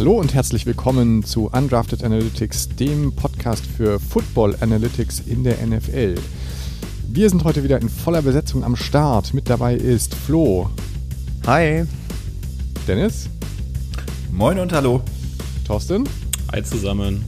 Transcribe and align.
Hallo 0.00 0.12
und 0.12 0.32
herzlich 0.32 0.64
willkommen 0.64 1.24
zu 1.24 1.50
Undrafted 1.52 2.02
Analytics, 2.02 2.70
dem 2.70 3.12
Podcast 3.12 3.66
für 3.66 4.00
Football 4.00 4.56
Analytics 4.62 5.20
in 5.26 5.44
der 5.44 5.58
NFL. 5.66 6.14
Wir 7.06 7.28
sind 7.28 7.44
heute 7.44 7.62
wieder 7.64 7.78
in 7.78 7.90
voller 7.90 8.22
Besetzung 8.22 8.64
am 8.64 8.76
Start. 8.76 9.34
Mit 9.34 9.50
dabei 9.50 9.74
ist 9.74 10.14
Flo. 10.14 10.70
Hi. 11.46 11.84
Dennis. 12.88 13.28
Moin 14.32 14.58
und 14.58 14.72
hallo. 14.72 15.02
Thorsten. 15.66 16.08
Hi 16.50 16.62
zusammen. 16.62 17.22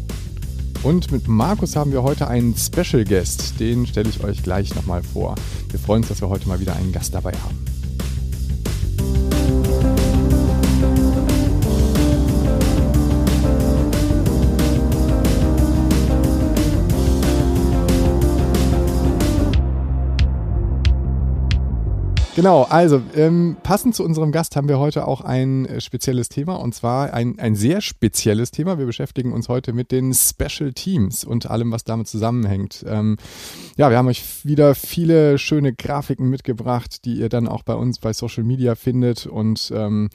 Und 0.82 1.12
mit 1.12 1.28
Markus 1.28 1.76
haben 1.76 1.92
wir 1.92 2.02
heute 2.02 2.26
einen 2.26 2.56
Special 2.56 3.04
Guest. 3.04 3.60
Den 3.60 3.86
stelle 3.86 4.08
ich 4.08 4.24
euch 4.24 4.42
gleich 4.42 4.74
nochmal 4.74 5.02
vor. 5.02 5.34
Wir 5.68 5.78
freuen 5.78 6.00
uns, 6.00 6.08
dass 6.08 6.22
wir 6.22 6.30
heute 6.30 6.48
mal 6.48 6.58
wieder 6.58 6.74
einen 6.74 6.92
Gast 6.92 7.12
dabei 7.12 7.32
haben. 7.32 7.71
Genau, 22.34 22.62
also 22.62 23.02
ähm, 23.14 23.58
passend 23.62 23.94
zu 23.94 24.02
unserem 24.02 24.32
Gast 24.32 24.56
haben 24.56 24.66
wir 24.66 24.78
heute 24.78 25.06
auch 25.06 25.20
ein 25.20 25.66
äh, 25.66 25.82
spezielles 25.82 26.30
Thema 26.30 26.54
und 26.54 26.74
zwar 26.74 27.12
ein, 27.12 27.38
ein 27.38 27.54
sehr 27.54 27.82
spezielles 27.82 28.50
Thema. 28.50 28.78
Wir 28.78 28.86
beschäftigen 28.86 29.34
uns 29.34 29.50
heute 29.50 29.74
mit 29.74 29.92
den 29.92 30.14
Special 30.14 30.72
Teams 30.72 31.24
und 31.24 31.50
allem, 31.50 31.72
was 31.72 31.84
damit 31.84 32.08
zusammenhängt. 32.08 32.86
Ähm, 32.88 33.18
ja, 33.76 33.90
wir 33.90 33.98
haben 33.98 34.08
euch 34.08 34.46
wieder 34.46 34.74
viele 34.74 35.36
schöne 35.36 35.74
Grafiken 35.74 36.30
mitgebracht, 36.30 37.04
die 37.04 37.16
ihr 37.16 37.28
dann 37.28 37.46
auch 37.46 37.64
bei 37.64 37.74
uns 37.74 37.98
bei 37.98 38.14
Social 38.14 38.44
Media 38.44 38.76
findet 38.76 39.26
und 39.26 39.70
ähm, 39.76 40.08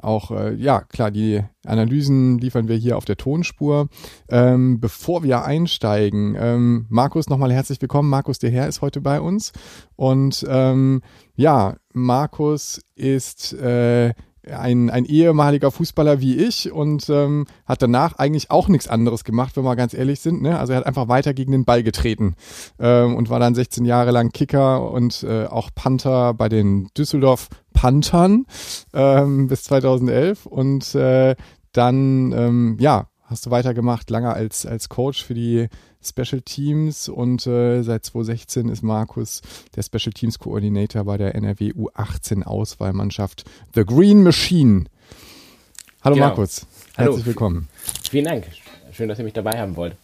auch, 0.00 0.30
äh, 0.30 0.54
ja, 0.54 0.82
klar, 0.82 1.10
die 1.10 1.42
Analysen 1.66 2.38
liefern 2.38 2.68
wir 2.68 2.76
hier 2.76 2.96
auf 2.96 3.04
der 3.04 3.16
Tonspur. 3.16 3.88
Ähm, 4.28 4.80
bevor 4.80 5.22
wir 5.22 5.44
einsteigen, 5.44 6.36
ähm, 6.38 6.86
Markus, 6.88 7.28
nochmal 7.28 7.52
herzlich 7.52 7.80
willkommen. 7.80 8.10
Markus 8.10 8.38
der 8.38 8.50
Herr 8.50 8.68
ist 8.68 8.82
heute 8.82 9.00
bei 9.00 9.20
uns. 9.20 9.52
Und 9.96 10.44
ähm, 10.48 11.02
ja, 11.36 11.76
Markus 11.92 12.80
ist 12.94 13.52
äh, 13.54 14.14
ein, 14.50 14.90
ein 14.90 15.04
ehemaliger 15.04 15.70
Fußballer 15.70 16.20
wie 16.20 16.36
ich 16.36 16.70
und 16.70 17.08
ähm, 17.08 17.46
hat 17.66 17.82
danach 17.82 18.18
eigentlich 18.18 18.50
auch 18.50 18.68
nichts 18.68 18.88
anderes 18.88 19.24
gemacht, 19.24 19.56
wenn 19.56 19.64
wir 19.64 19.76
ganz 19.76 19.94
ehrlich 19.94 20.20
sind. 20.20 20.42
Ne? 20.42 20.58
Also 20.58 20.72
er 20.72 20.80
hat 20.80 20.86
einfach 20.86 21.08
weiter 21.08 21.34
gegen 21.34 21.52
den 21.52 21.64
Ball 21.64 21.82
getreten 21.82 22.34
ähm, 22.78 23.16
und 23.16 23.30
war 23.30 23.40
dann 23.40 23.54
16 23.54 23.84
Jahre 23.84 24.10
lang 24.10 24.30
Kicker 24.30 24.90
und 24.90 25.22
äh, 25.22 25.46
auch 25.46 25.70
Panther 25.74 26.34
bei 26.34 26.48
den 26.48 26.88
Düsseldorf 26.96 27.48
Panthern 27.72 28.46
ähm, 28.92 29.48
bis 29.48 29.64
2011 29.64 30.46
und 30.46 30.94
äh, 30.94 31.34
dann 31.76 32.32
ähm, 32.32 32.76
ja 32.80 33.08
hast 33.24 33.46
du 33.46 33.50
weitergemacht, 33.50 34.10
lange 34.10 34.32
als, 34.32 34.66
als 34.66 34.88
Coach 34.88 35.24
für 35.24 35.34
die 35.34 35.68
Special 36.02 36.42
Teams 36.42 37.08
und 37.08 37.46
äh, 37.46 37.82
seit 37.82 38.04
2016 38.04 38.68
ist 38.68 38.82
Markus 38.82 39.40
der 39.74 39.82
Special 39.82 40.12
Teams 40.12 40.38
Coordinator 40.38 41.04
bei 41.04 41.16
der 41.16 41.34
NRW 41.34 41.72
U18 41.72 42.42
Auswahlmannschaft 42.42 43.44
The 43.74 43.84
Green 43.84 44.22
Machine. 44.22 44.84
Hallo 46.02 46.16
genau. 46.16 46.28
Markus, 46.28 46.66
herzlich 46.96 47.16
Hallo. 47.16 47.26
willkommen. 47.26 47.68
Vielen 48.10 48.26
Dank, 48.26 48.46
schön, 48.92 49.08
dass 49.08 49.18
ihr 49.18 49.24
mich 49.24 49.32
dabei 49.32 49.58
haben 49.58 49.76
wollt. 49.76 49.96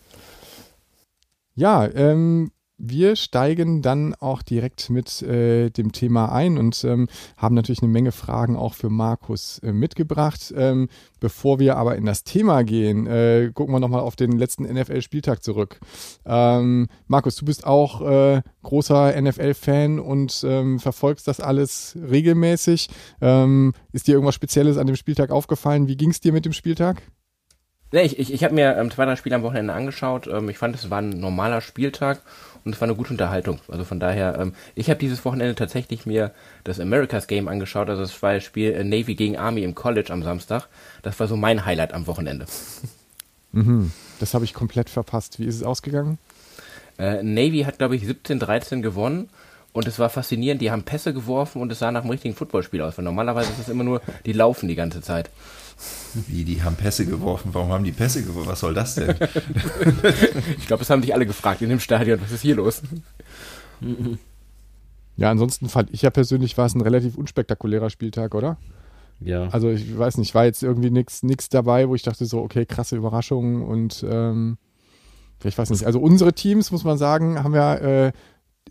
Ja, 1.55 1.87
ähm, 1.87 2.51
wir 2.83 3.17
steigen 3.17 3.83
dann 3.83 4.15
auch 4.15 4.43
direkt 4.43 4.91
mit 4.91 5.23
äh, 5.23 5.71
dem 5.71 5.93
Thema 5.93 6.33
ein 6.33 6.57
und 6.57 6.83
ähm, 6.85 7.09
haben 7.37 7.55
natürlich 7.55 7.83
eine 7.83 7.93
Menge 7.93 8.13
Fragen 8.13 8.57
auch 8.57 8.75
für 8.75 8.89
Markus 8.89 9.59
äh, 9.59 9.73
mitgebracht. 9.73 10.53
Ähm, 10.57 10.89
bevor 11.21 11.59
wir 11.59 11.77
aber 11.77 11.97
in 11.97 12.07
das 12.07 12.25
Thema 12.25 12.65
gehen, 12.65 13.07
äh, 13.07 13.51
gucken 13.53 13.75
wir 13.75 13.81
nochmal 13.81 14.01
auf 14.01 14.17
den 14.17 14.33
letzten 14.33 14.65
NFL-Spieltag 14.65 15.43
zurück. 15.43 15.79
Ähm, 16.25 16.89
Markus, 17.07 17.37
du 17.37 17.45
bist 17.45 17.67
auch 17.67 18.01
äh, 18.01 18.43
großer 18.63 19.21
NFL-Fan 19.21 19.99
und 20.01 20.45
ähm, 20.49 20.79
verfolgst 20.79 21.29
das 21.29 21.41
alles 21.41 21.97
regelmäßig. 22.01 22.89
Ähm, 23.21 23.75
ist 23.93 24.07
dir 24.07 24.15
irgendwas 24.15 24.35
Spezielles 24.35 24.79
an 24.79 24.87
dem 24.87 24.97
Spieltag 24.97 25.31
aufgefallen? 25.31 25.87
Wie 25.87 25.97
ging 25.97 26.11
es 26.11 26.21
dir 26.21 26.33
mit 26.33 26.47
dem 26.47 26.53
Spieltag? 26.53 27.03
Nee, 27.93 28.03
ich, 28.03 28.19
ich, 28.19 28.33
ich 28.33 28.45
habe 28.45 28.55
mir 28.55 28.77
ähm, 28.77 28.91
zwei, 28.91 29.05
drei 29.05 29.17
Spiele 29.17 29.35
am 29.35 29.43
Wochenende 29.43 29.73
angeschaut. 29.73 30.29
Ähm, 30.29 30.49
ich 30.49 30.59
fand, 30.59 30.77
es 30.77 30.91
war 30.91 31.03
ein 31.03 31.09
normaler 31.09 31.61
Spieltag 31.61 32.23
und 32.65 32.75
es 32.75 32.81
war 32.81 32.89
eine 32.89 32.97
gute 32.97 33.11
Unterhaltung. 33.11 33.61
Also 33.69 33.85
von 33.85 34.01
daher, 34.01 34.39
ähm, 34.39 34.55
ich 34.75 34.91
habe 34.91 34.99
dieses 34.99 35.25
Wochenende 35.25 35.55
tatsächlich 35.55 36.07
mir 36.07 36.33
das 36.65 36.81
Americas 36.81 37.27
Game 37.27 37.49
angeschaut, 37.49 37.89
also 37.89 38.03
das 38.03 38.23
war 38.23 38.35
das 38.35 38.45
Spiel 38.45 38.73
äh, 38.73 38.85
Navy 38.85 39.15
gegen 39.15 39.37
Army 39.37 39.63
im 39.63 39.75
College 39.75 40.13
am 40.13 40.23
Samstag. 40.23 40.69
Das 41.03 41.19
war 41.21 41.29
so 41.29 41.37
mein 41.37 41.65
Highlight 41.65 41.93
am 41.93 42.07
Wochenende. 42.07 42.47
Mhm. 43.53 43.91
Das 44.21 44.33
habe 44.35 44.45
ich 44.45 44.55
komplett 44.55 44.89
verpasst. 44.91 45.41
Wie 45.41 45.45
ist 45.45 45.57
es 45.57 45.65
ausgegangen? 45.65 46.19
Äh, 47.01 47.23
Navy 47.25 47.63
hat, 47.63 47.79
glaube 47.79 47.97
ich, 47.97 48.05
17-13 48.05 48.81
gewonnen. 48.81 49.29
Und 49.73 49.87
es 49.87 49.99
war 50.01 50.11
faszinierend, 50.11 50.61
die 50.61 50.71
haben 50.71 50.83
Pässe 50.83 51.15
geworfen 51.15 51.63
und 51.63 51.71
es 51.71 51.79
sah 51.79 51.93
nach 51.93 52.03
einem 52.03 52.11
richtigen 52.11 52.35
Footballspiel 52.35 52.83
aus. 52.83 52.99
Weil 52.99 53.05
normalerweise 53.05 53.51
ist 53.53 53.61
es 53.61 53.69
immer 53.69 53.85
nur, 53.85 54.03
die 54.27 54.33
laufen 54.33 54.69
die 54.69 54.75
ganze 54.75 55.01
Zeit. 55.01 55.31
Wie, 56.27 56.45
die 56.45 56.63
haben 56.63 56.77
Pässe 56.77 57.07
geworfen? 57.07 57.51
Warum 57.53 57.71
haben 57.71 57.85
die 57.85 57.93
Pässe 57.93 58.23
geworfen? 58.23 58.49
Was 58.49 58.61
soll 58.61 58.75
das 58.75 58.97
denn? 58.97 59.11
ich 60.59 60.67
glaube, 60.67 60.81
das 60.81 60.91
haben 60.91 61.03
sich 61.03 61.15
alle 61.15 61.27
gefragt 61.27 61.63
in 61.63 61.69
dem 61.69 61.81
Stadion. 61.81 62.21
Was 62.21 62.33
ist 62.33 62.43
hier 62.43 62.57
los? 62.57 62.83
Ja, 65.17 65.31
ansonsten 65.31 65.69
fand 65.69 65.91
ich 65.93 66.03
ja 66.03 66.11
persönlich, 66.11 66.57
war 66.59 66.67
es 66.67 66.75
ein 66.75 66.81
relativ 66.81 67.17
unspektakulärer 67.17 67.91
Spieltag, 67.91 68.35
oder? 68.35 68.59
Ja. 69.21 69.49
Also 69.49 69.71
ich 69.71 69.97
weiß 69.99 70.19
nicht, 70.19 70.35
war 70.35 70.45
jetzt 70.45 70.63
irgendwie 70.63 70.91
nichts 70.91 71.49
dabei, 71.51 71.89
wo 71.89 71.95
ich 71.95 72.03
dachte 72.03 72.25
so, 72.25 72.41
okay, 72.41 72.65
krasse 72.67 72.97
Überraschung 72.97 73.63
und 73.63 74.05
ähm, 74.09 74.57
ich 75.45 75.57
weiß 75.57 75.71
nicht. 75.71 75.85
Also 75.85 76.01
unsere 76.01 76.33
Teams, 76.33 76.71
muss 76.71 76.85
man 76.85 76.99
sagen, 76.99 77.43
haben 77.43 77.55
ja 77.55 77.75
äh, 77.75 78.13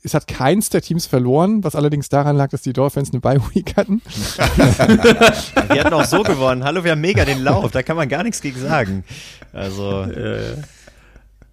es 0.03 0.13
hat 0.13 0.27
keins 0.27 0.69
der 0.69 0.81
Teams 0.81 1.05
verloren, 1.05 1.63
was 1.63 1.75
allerdings 1.75 2.09
daran 2.09 2.37
lag, 2.37 2.49
dass 2.49 2.61
die 2.61 2.73
Dolphins 2.73 3.11
eine 3.11 3.19
Bye-Week 3.19 3.75
hatten. 3.75 4.01
wir 4.05 5.83
hatten 5.83 5.93
auch 5.93 6.05
so 6.05 6.23
gewonnen. 6.23 6.63
Hallo, 6.63 6.83
wir 6.83 6.91
haben 6.91 7.01
mega 7.01 7.25
den 7.25 7.41
Lauf, 7.41 7.71
da 7.71 7.83
kann 7.83 7.97
man 7.97 8.07
gar 8.07 8.23
nichts 8.23 8.41
gegen 8.41 8.59
sagen. 8.59 9.03
Also. 9.51 10.03
Äh, 10.03 10.57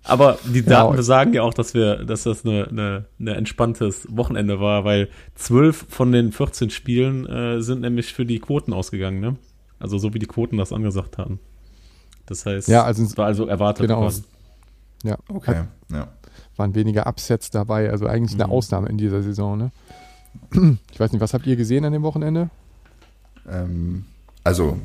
aber 0.04 0.38
die 0.44 0.64
Daten 0.64 0.94
ja. 0.94 1.02
sagen 1.02 1.32
ja 1.32 1.42
auch, 1.42 1.54
dass 1.54 1.74
wir, 1.74 2.04
dass 2.04 2.22
das 2.22 2.44
eine, 2.44 2.68
eine, 2.68 3.06
eine 3.18 3.34
entspanntes 3.34 4.06
Wochenende 4.08 4.60
war, 4.60 4.84
weil 4.84 5.08
zwölf 5.34 5.84
von 5.88 6.12
den 6.12 6.30
14 6.30 6.70
Spielen 6.70 7.26
äh, 7.26 7.60
sind 7.60 7.80
nämlich 7.80 8.12
für 8.12 8.24
die 8.24 8.38
Quoten 8.38 8.72
ausgegangen, 8.72 9.18
ne? 9.18 9.36
Also 9.80 9.98
so 9.98 10.14
wie 10.14 10.20
die 10.20 10.26
Quoten 10.26 10.56
das 10.58 10.72
angesagt 10.72 11.18
haben. 11.18 11.40
Das 12.26 12.46
heißt, 12.46 12.68
ja, 12.68 12.84
also, 12.84 13.02
es 13.02 13.16
war 13.16 13.26
also 13.26 13.46
erwartet 13.46 13.88
genau. 13.88 14.02
worden. 14.02 14.24
Ja, 15.02 15.18
okay. 15.28 15.56
Hat, 15.56 15.66
ja 15.90 16.08
waren 16.58 16.74
weniger 16.74 17.06
Upsets 17.06 17.50
dabei. 17.50 17.90
Also 17.90 18.06
eigentlich 18.06 18.34
eine 18.34 18.46
mhm. 18.46 18.52
Ausnahme 18.52 18.88
in 18.88 18.98
dieser 18.98 19.22
Saison. 19.22 19.58
Ne? 19.58 19.70
Ich 20.92 21.00
weiß 21.00 21.12
nicht, 21.12 21.20
was 21.20 21.34
habt 21.34 21.46
ihr 21.46 21.56
gesehen 21.56 21.84
an 21.84 21.92
dem 21.92 22.02
Wochenende? 22.02 22.50
Ähm, 23.48 24.04
also 24.44 24.78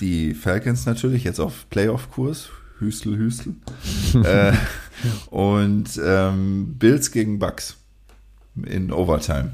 die 0.00 0.34
Falcons 0.34 0.86
natürlich 0.86 1.24
jetzt 1.24 1.40
auf 1.40 1.68
Playoff-Kurs. 1.70 2.50
Hüstel, 2.78 3.16
Hüstel. 3.18 3.54
äh, 4.24 4.52
und 5.30 6.00
ähm, 6.02 6.76
Bills 6.78 7.12
gegen 7.12 7.38
Bucks 7.38 7.76
in 8.64 8.90
Overtime. 8.90 9.52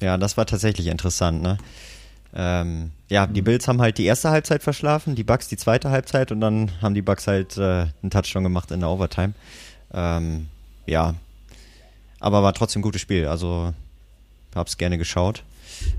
Ja, 0.00 0.16
das 0.16 0.36
war 0.36 0.46
tatsächlich 0.46 0.86
interessant, 0.86 1.42
ne? 1.42 1.58
Ähm, 2.36 2.90
ja, 3.08 3.26
die 3.26 3.42
Bills 3.42 3.68
haben 3.68 3.80
halt 3.80 3.98
die 3.98 4.06
erste 4.06 4.30
Halbzeit 4.30 4.62
verschlafen, 4.62 5.14
die 5.14 5.22
Bucks 5.22 5.46
die 5.46 5.56
zweite 5.56 5.90
Halbzeit 5.90 6.32
und 6.32 6.40
dann 6.40 6.72
haben 6.82 6.94
die 6.94 7.02
Bucks 7.02 7.28
halt 7.28 7.56
äh, 7.56 7.86
einen 8.02 8.10
Touchdown 8.10 8.42
gemacht 8.42 8.72
in 8.72 8.80
der 8.80 8.88
Overtime. 8.88 9.34
Ähm, 9.94 10.48
ja, 10.86 11.14
aber 12.20 12.42
war 12.42 12.52
trotzdem 12.52 12.80
ein 12.80 12.82
gutes 12.82 13.00
Spiel. 13.00 13.26
Also 13.26 13.72
hab's 14.54 14.76
gerne 14.76 14.98
geschaut. 14.98 15.44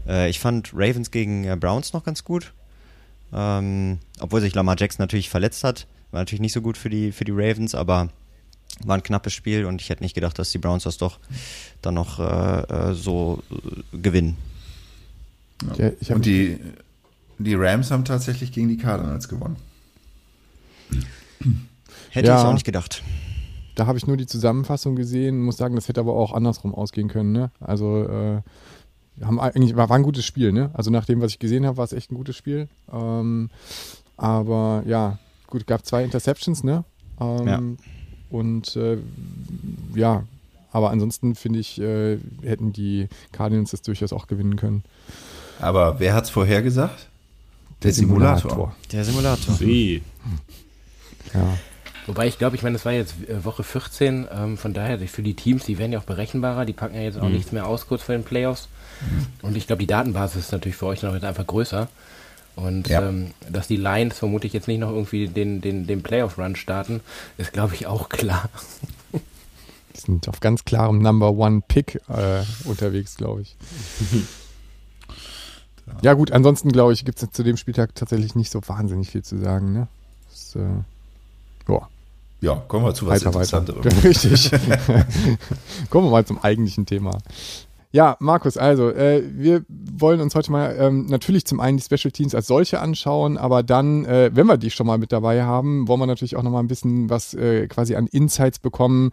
Äh, 0.07 0.29
ich 0.29 0.39
fand 0.39 0.71
Ravens 0.73 1.11
gegen 1.11 1.45
äh, 1.45 1.55
Browns 1.55 1.93
noch 1.93 2.03
ganz 2.03 2.23
gut. 2.23 2.53
Ähm, 3.33 3.99
obwohl 4.19 4.41
sich 4.41 4.53
Lamar 4.53 4.75
Jackson 4.77 5.03
natürlich 5.03 5.29
verletzt 5.29 5.63
hat. 5.63 5.87
War 6.11 6.21
natürlich 6.21 6.41
nicht 6.41 6.53
so 6.53 6.61
gut 6.61 6.77
für 6.77 6.89
die, 6.89 7.11
für 7.11 7.25
die 7.25 7.31
Ravens, 7.31 7.75
aber 7.75 8.09
war 8.83 8.97
ein 8.97 9.03
knappes 9.03 9.33
Spiel 9.33 9.65
und 9.65 9.81
ich 9.81 9.89
hätte 9.89 10.03
nicht 10.03 10.15
gedacht, 10.15 10.37
dass 10.37 10.51
die 10.51 10.57
Browns 10.57 10.83
das 10.83 10.97
doch 10.97 11.19
dann 11.81 11.93
noch 11.93 12.19
äh, 12.19 12.89
äh 12.89 12.93
so 12.93 13.41
äh, 13.51 13.97
gewinnen. 13.97 14.37
Ja. 15.77 15.91
und 16.13 16.25
die, 16.25 16.59
die 17.37 17.55
Rams 17.55 17.89
haben 17.89 18.03
tatsächlich 18.03 18.51
gegen 18.51 18.67
die 18.67 18.77
Cardinals 18.77 19.29
gewonnen. 19.29 19.55
Hätte 22.09 22.27
ja. 22.27 22.39
ich 22.39 22.45
auch 22.45 22.53
nicht 22.53 22.65
gedacht 22.65 23.01
da 23.75 23.87
habe 23.87 23.97
ich 23.97 24.07
nur 24.07 24.17
die 24.17 24.25
Zusammenfassung 24.25 24.95
gesehen, 24.95 25.41
muss 25.41 25.57
sagen, 25.57 25.75
das 25.75 25.87
hätte 25.87 25.99
aber 25.99 26.13
auch 26.13 26.33
andersrum 26.33 26.73
ausgehen 26.73 27.07
können. 27.07 27.31
Ne? 27.31 27.51
Also 27.59 28.03
äh, 28.03 28.41
haben 29.21 29.39
eigentlich 29.39 29.75
war, 29.75 29.89
war 29.89 29.97
ein 29.97 30.03
gutes 30.03 30.25
Spiel. 30.25 30.51
Ne? 30.51 30.71
Also 30.73 30.91
nach 30.91 31.05
dem, 31.05 31.21
was 31.21 31.31
ich 31.31 31.39
gesehen 31.39 31.65
habe, 31.65 31.77
war 31.77 31.85
es 31.85 31.93
echt 31.93 32.11
ein 32.11 32.15
gutes 32.15 32.35
Spiel. 32.35 32.67
Ähm, 32.91 33.49
aber 34.17 34.83
ja, 34.87 35.19
gut, 35.47 35.67
gab 35.67 35.85
zwei 35.85 36.03
Interceptions, 36.03 36.63
ne? 36.63 36.85
Ähm, 37.19 37.47
ja. 37.47 37.61
Und 38.29 38.75
äh, 38.75 38.97
ja, 39.93 40.23
aber 40.71 40.89
ansonsten 40.89 41.35
finde 41.35 41.59
ich, 41.59 41.79
äh, 41.79 42.17
hätten 42.41 42.73
die 42.73 43.07
Cardinals 43.31 43.71
das 43.71 43.81
durchaus 43.81 44.11
auch 44.11 44.27
gewinnen 44.27 44.55
können. 44.55 44.83
Aber 45.59 45.99
wer 45.99 46.13
hat 46.13 46.25
es 46.25 46.29
vorhergesagt? 46.29 47.07
Der, 47.83 47.93
Simulator. 47.93 48.75
Der 48.91 49.05
Simulator. 49.05 49.53
Sie. 49.55 50.01
Ja. 51.33 51.57
Wobei 52.07 52.27
ich 52.27 52.37
glaube, 52.37 52.55
ich 52.55 52.63
meine, 52.63 52.73
das 52.73 52.85
war 52.85 52.91
jetzt 52.91 53.15
äh, 53.27 53.43
Woche 53.43 53.63
14, 53.63 54.27
ähm, 54.31 54.57
von 54.57 54.73
daher 54.73 54.99
für 55.07 55.23
die 55.23 55.33
Teams, 55.33 55.65
die 55.65 55.77
werden 55.77 55.91
ja 55.91 55.99
auch 55.99 56.03
berechenbarer, 56.03 56.65
die 56.65 56.73
packen 56.73 56.95
ja 56.95 57.01
jetzt 57.01 57.17
auch 57.17 57.27
mhm. 57.27 57.33
nichts 57.33 57.51
mehr 57.51 57.65
aus 57.65 57.87
kurz 57.87 58.03
vor 58.03 58.13
den 58.13 58.23
Playoffs. 58.23 58.67
Mhm. 59.01 59.47
Und 59.47 59.57
ich 59.57 59.67
glaube, 59.67 59.79
die 59.79 59.87
Datenbasis 59.87 60.45
ist 60.45 60.51
natürlich 60.51 60.77
für 60.77 60.85
euch 60.85 61.01
noch 61.01 61.13
jetzt 61.13 61.25
einfach 61.25 61.47
größer. 61.47 61.87
Und 62.55 62.87
ja. 62.87 63.07
ähm, 63.07 63.31
dass 63.51 63.67
die 63.67 63.75
Lions 63.75 64.17
vermutlich 64.17 64.53
jetzt 64.53 64.67
nicht 64.67 64.79
noch 64.79 64.89
irgendwie 64.89 65.27
den, 65.27 65.61
den, 65.61 65.87
den 65.87 66.03
Playoff-Run 66.03 66.55
starten, 66.55 67.01
ist, 67.37 67.51
glaube 67.51 67.75
ich, 67.75 67.87
auch 67.87 68.07
klar. 68.07 68.49
Die 69.13 69.99
sind 69.99 70.29
auf 70.29 70.39
ganz 70.39 70.63
klarem 70.63 70.99
Number 70.99 71.31
One 71.31 71.63
Pick 71.67 72.01
äh, 72.07 72.43
unterwegs, 72.63 73.17
glaube 73.17 73.41
ich. 73.41 73.57
ja, 76.01 76.13
gut, 76.13 76.31
ansonsten, 76.31 76.71
glaube 76.71 76.93
ich, 76.93 77.03
gibt 77.03 77.21
es 77.21 77.29
zu 77.29 77.43
dem 77.43 77.57
Spieltag 77.57 77.93
tatsächlich 77.95 78.35
nicht 78.35 78.51
so 78.51 78.61
wahnsinnig 78.67 79.09
viel 79.09 79.23
zu 79.23 79.37
sagen. 79.37 79.73
Ne? 79.73 79.87
Das, 80.29 80.55
äh, 80.55 81.73
ja. 81.73 81.89
Ja, 82.41 82.55
kommen 82.67 82.85
wir 82.85 82.93
zu 82.93 83.07
was 83.07 83.19
weiter, 83.19 83.27
Interessanterem. 83.27 83.85
Weiter. 83.85 84.03
Richtig. 84.03 84.51
kommen 85.89 86.07
wir 86.07 86.11
mal 86.11 86.25
zum 86.25 86.43
eigentlichen 86.43 86.85
Thema. 86.85 87.17
Ja, 87.95 88.17
Markus, 88.19 88.57
also 88.57 88.89
äh, 88.89 89.23
wir 89.25 89.63
wollen 89.69 90.19
uns 90.19 90.35
heute 90.35 90.51
mal 90.51 90.75
ähm, 90.77 91.05
natürlich 91.05 91.45
zum 91.45 91.61
einen 91.61 91.77
die 91.77 91.83
Special 91.83 92.11
Teams 92.11 92.35
als 92.35 92.45
solche 92.45 92.81
anschauen, 92.81 93.37
aber 93.37 93.63
dann, 93.63 94.03
äh, 94.03 94.31
wenn 94.33 94.47
wir 94.47 94.57
die 94.57 94.69
schon 94.69 94.85
mal 94.85 94.97
mit 94.97 95.13
dabei 95.13 95.43
haben, 95.43 95.87
wollen 95.87 96.01
wir 96.01 96.05
natürlich 96.05 96.35
auch 96.35 96.43
noch 96.43 96.51
mal 96.51 96.59
ein 96.59 96.67
bisschen 96.67 97.09
was 97.09 97.33
äh, 97.35 97.67
quasi 97.67 97.95
an 97.95 98.07
Insights 98.07 98.59
bekommen, 98.59 99.11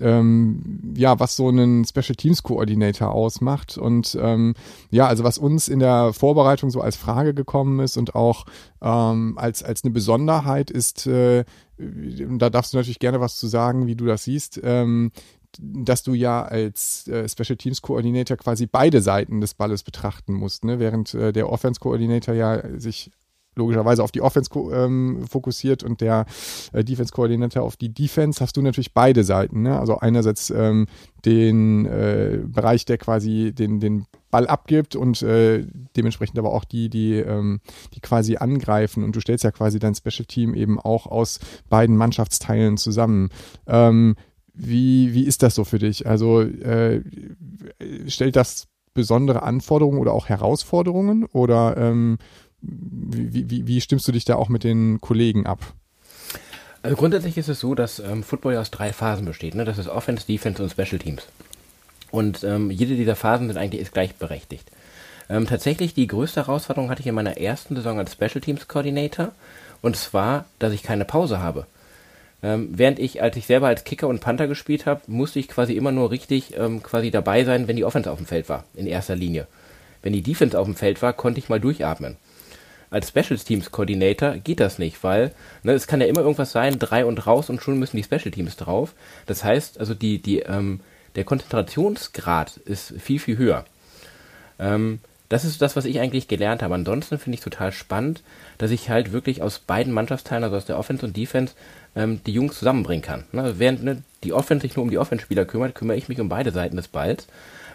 ähm, 0.00 0.94
ja, 0.96 1.18
was 1.18 1.34
so 1.34 1.48
einen 1.48 1.84
Special 1.84 2.14
Teams 2.14 2.44
Coordinator 2.44 3.10
ausmacht 3.10 3.76
und 3.76 4.16
ähm, 4.22 4.54
ja, 4.92 5.08
also 5.08 5.24
was 5.24 5.36
uns 5.36 5.66
in 5.66 5.80
der 5.80 6.12
Vorbereitung 6.12 6.70
so 6.70 6.80
als 6.80 6.94
Frage 6.94 7.34
gekommen 7.34 7.80
ist 7.80 7.96
und 7.96 8.14
auch 8.14 8.44
ähm, 8.80 9.38
als 9.38 9.64
als 9.64 9.82
eine 9.82 9.92
Besonderheit 9.92 10.70
ist, 10.70 11.08
äh, 11.08 11.44
da 11.78 12.48
darfst 12.48 12.74
du 12.74 12.76
natürlich 12.76 13.00
gerne 13.00 13.20
was 13.20 13.38
zu 13.38 13.48
sagen, 13.48 13.88
wie 13.88 13.96
du 13.96 14.04
das 14.04 14.22
siehst. 14.22 14.60
Ähm, 14.62 15.10
dass 15.58 16.02
du 16.02 16.14
ja 16.14 16.42
als 16.42 17.08
äh, 17.08 17.28
Special 17.28 17.56
Teams 17.56 17.82
Coordinator 17.82 18.36
quasi 18.36 18.66
beide 18.66 19.02
Seiten 19.02 19.40
des 19.40 19.54
Balles 19.54 19.82
betrachten 19.82 20.32
musst, 20.34 20.64
ne? 20.64 20.78
während 20.78 21.14
äh, 21.14 21.32
der 21.32 21.50
Offense 21.50 21.80
Coordinator 21.80 22.34
ja 22.34 22.62
sich 22.78 23.10
logischerweise 23.56 24.02
auf 24.02 24.12
die 24.12 24.22
Offense 24.22 24.50
ähm, 24.72 25.24
fokussiert 25.28 25.82
und 25.82 26.00
der 26.00 26.26
äh, 26.72 26.84
Defense 26.84 27.12
Coordinator 27.12 27.62
auf 27.62 27.76
die 27.76 27.92
Defense, 27.92 28.40
hast 28.40 28.56
du 28.56 28.62
natürlich 28.62 28.94
beide 28.94 29.24
Seiten. 29.24 29.62
Ne? 29.62 29.78
Also 29.78 29.98
einerseits 29.98 30.50
ähm, 30.50 30.86
den 31.24 31.84
äh, 31.86 32.38
Bereich, 32.44 32.84
der 32.84 32.98
quasi 32.98 33.52
den, 33.52 33.80
den 33.80 34.06
Ball 34.30 34.46
abgibt 34.46 34.96
und 34.96 35.20
äh, 35.22 35.66
dementsprechend 35.96 36.38
aber 36.38 36.52
auch 36.52 36.64
die, 36.64 36.88
die, 36.88 37.14
ähm, 37.14 37.60
die 37.94 38.00
quasi 38.00 38.36
angreifen. 38.36 39.04
Und 39.04 39.16
du 39.16 39.20
stellst 39.20 39.44
ja 39.44 39.50
quasi 39.50 39.78
dein 39.78 39.94
Special 39.94 40.24
Team 40.24 40.54
eben 40.54 40.78
auch 40.78 41.06
aus 41.06 41.40
beiden 41.68 41.96
Mannschaftsteilen 41.96 42.76
zusammen. 42.76 43.30
Ähm, 43.66 44.14
wie, 44.60 45.14
wie 45.14 45.24
ist 45.24 45.42
das 45.42 45.54
so 45.54 45.64
für 45.64 45.78
dich? 45.78 46.06
Also 46.06 46.42
äh, 46.42 47.02
stellt 48.06 48.36
das 48.36 48.66
besondere 48.94 49.42
Anforderungen 49.42 49.98
oder 49.98 50.12
auch 50.12 50.28
Herausforderungen 50.28 51.24
oder 51.26 51.76
ähm, 51.76 52.18
wie, 52.60 53.48
wie, 53.48 53.66
wie 53.66 53.80
stimmst 53.80 54.06
du 54.06 54.12
dich 54.12 54.24
da 54.24 54.36
auch 54.36 54.48
mit 54.48 54.64
den 54.64 55.00
Kollegen 55.00 55.46
ab? 55.46 55.60
Also 56.82 56.96
grundsätzlich 56.96 57.36
ist 57.38 57.48
es 57.48 57.60
so, 57.60 57.74
dass 57.74 57.98
ähm, 57.98 58.22
Football 58.22 58.54
ja 58.54 58.60
aus 58.60 58.70
drei 58.70 58.92
Phasen 58.92 59.26
besteht. 59.26 59.54
Ne? 59.54 59.64
Das 59.64 59.78
ist 59.78 59.88
Offense, 59.88 60.26
Defense 60.26 60.62
und 60.62 60.70
Special 60.70 60.98
Teams. 60.98 61.26
Und 62.10 62.42
ähm, 62.44 62.70
jede 62.70 62.96
dieser 62.96 63.16
Phasen 63.16 63.48
sind 63.48 63.56
eigentlich 63.56 63.82
ist 63.82 63.92
gleichberechtigt. 63.92 64.70
Ähm, 65.28 65.46
tatsächlich 65.46 65.94
die 65.94 66.06
größte 66.06 66.46
Herausforderung 66.46 66.90
hatte 66.90 67.00
ich 67.00 67.06
in 67.06 67.14
meiner 67.14 67.38
ersten 67.38 67.76
Saison 67.76 67.98
als 67.98 68.12
Special 68.12 68.40
Teams 68.40 68.66
Coordinator. 68.66 69.32
Und 69.82 69.96
zwar, 69.96 70.46
dass 70.58 70.72
ich 70.72 70.82
keine 70.82 71.04
Pause 71.04 71.40
habe. 71.40 71.66
Ähm, 72.42 72.70
während 72.72 72.98
ich, 72.98 73.22
als 73.22 73.36
ich 73.36 73.46
selber 73.46 73.68
als 73.68 73.84
Kicker 73.84 74.08
und 74.08 74.20
Panther 74.20 74.48
gespielt 74.48 74.86
habe, 74.86 75.02
musste 75.06 75.38
ich 75.38 75.48
quasi 75.48 75.74
immer 75.74 75.92
nur 75.92 76.10
richtig 76.10 76.56
ähm, 76.56 76.82
quasi 76.82 77.10
dabei 77.10 77.44
sein, 77.44 77.68
wenn 77.68 77.76
die 77.76 77.84
Offense 77.84 78.10
auf 78.10 78.18
dem 78.18 78.26
Feld 78.26 78.48
war, 78.48 78.64
in 78.74 78.86
erster 78.86 79.16
Linie. 79.16 79.46
Wenn 80.02 80.12
die 80.14 80.22
Defense 80.22 80.58
auf 80.58 80.66
dem 80.66 80.76
Feld 80.76 81.02
war, 81.02 81.12
konnte 81.12 81.38
ich 81.38 81.48
mal 81.48 81.60
durchatmen. 81.60 82.16
Als 82.90 83.08
Special 83.08 83.38
Teams 83.38 83.70
Coordinator 83.70 84.36
geht 84.36 84.58
das 84.58 84.78
nicht, 84.78 85.04
weil 85.04 85.32
ne, 85.62 85.72
es 85.72 85.86
kann 85.86 86.00
ja 86.00 86.06
immer 86.06 86.22
irgendwas 86.22 86.50
sein, 86.50 86.78
drei 86.78 87.04
und 87.04 87.26
raus 87.26 87.50
und 87.50 87.62
schon 87.62 87.78
müssen 87.78 87.96
die 87.96 88.02
Special 88.02 88.30
Teams 88.30 88.56
drauf. 88.56 88.94
Das 89.26 89.44
heißt, 89.44 89.78
also 89.78 89.94
die, 89.94 90.20
die, 90.20 90.40
ähm, 90.40 90.80
der 91.14 91.24
Konzentrationsgrad 91.24 92.56
ist 92.56 92.94
viel, 92.98 93.20
viel 93.20 93.36
höher. 93.36 93.64
Ähm, 94.58 95.00
das 95.28 95.44
ist 95.44 95.62
das, 95.62 95.76
was 95.76 95.84
ich 95.84 96.00
eigentlich 96.00 96.26
gelernt 96.26 96.60
habe. 96.60 96.74
Ansonsten 96.74 97.18
finde 97.18 97.36
ich 97.36 97.44
total 97.44 97.70
spannend, 97.70 98.22
dass 98.58 98.72
ich 98.72 98.90
halt 98.90 99.12
wirklich 99.12 99.42
aus 99.42 99.60
beiden 99.60 99.92
Mannschaftsteilen, 99.92 100.42
also 100.42 100.56
aus 100.56 100.66
der 100.66 100.76
Offense 100.76 101.06
und 101.06 101.16
Defense, 101.16 101.54
ähm, 101.96 102.20
die 102.26 102.32
Jungs 102.32 102.58
zusammenbringen 102.58 103.02
kann. 103.02 103.24
Ne? 103.32 103.54
Während 103.58 103.82
ne, 103.82 104.02
die 104.24 104.32
Offense 104.32 104.62
sich 104.62 104.76
nur 104.76 104.84
um 104.84 104.90
die 104.90 104.98
Offense-Spieler 104.98 105.44
kümmert, 105.44 105.74
kümmere 105.74 105.96
ich 105.96 106.08
mich 106.08 106.20
um 106.20 106.28
beide 106.28 106.50
Seiten 106.52 106.76
des 106.76 106.88
Balls. 106.88 107.26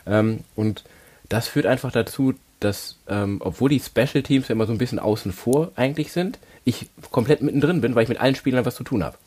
Ähm, 0.06 0.42
und 0.56 0.84
das 1.30 1.48
führt 1.48 1.66
einfach 1.66 1.92
dazu, 1.92 2.34
dass, 2.60 2.98
ähm, 3.08 3.38
obwohl 3.44 3.70
die 3.70 3.80
Special 3.80 4.24
Teams 4.24 4.48
ja 4.48 4.54
immer 4.54 4.66
so 4.66 4.72
ein 4.72 4.78
bisschen 4.78 5.00
außen 5.00 5.32
vor 5.32 5.72
eigentlich 5.76 6.12
sind, 6.12 6.40
ich 6.64 6.88
komplett 7.12 7.42
mittendrin 7.42 7.82
bin, 7.82 7.96
weil 7.96 8.04
ich 8.04 8.10
mit 8.10 8.20
allen 8.20 8.36
Spielern 8.36 8.66
was 8.66 8.76
zu 8.76 8.84
tun 8.84 9.04
habe. 9.04 9.18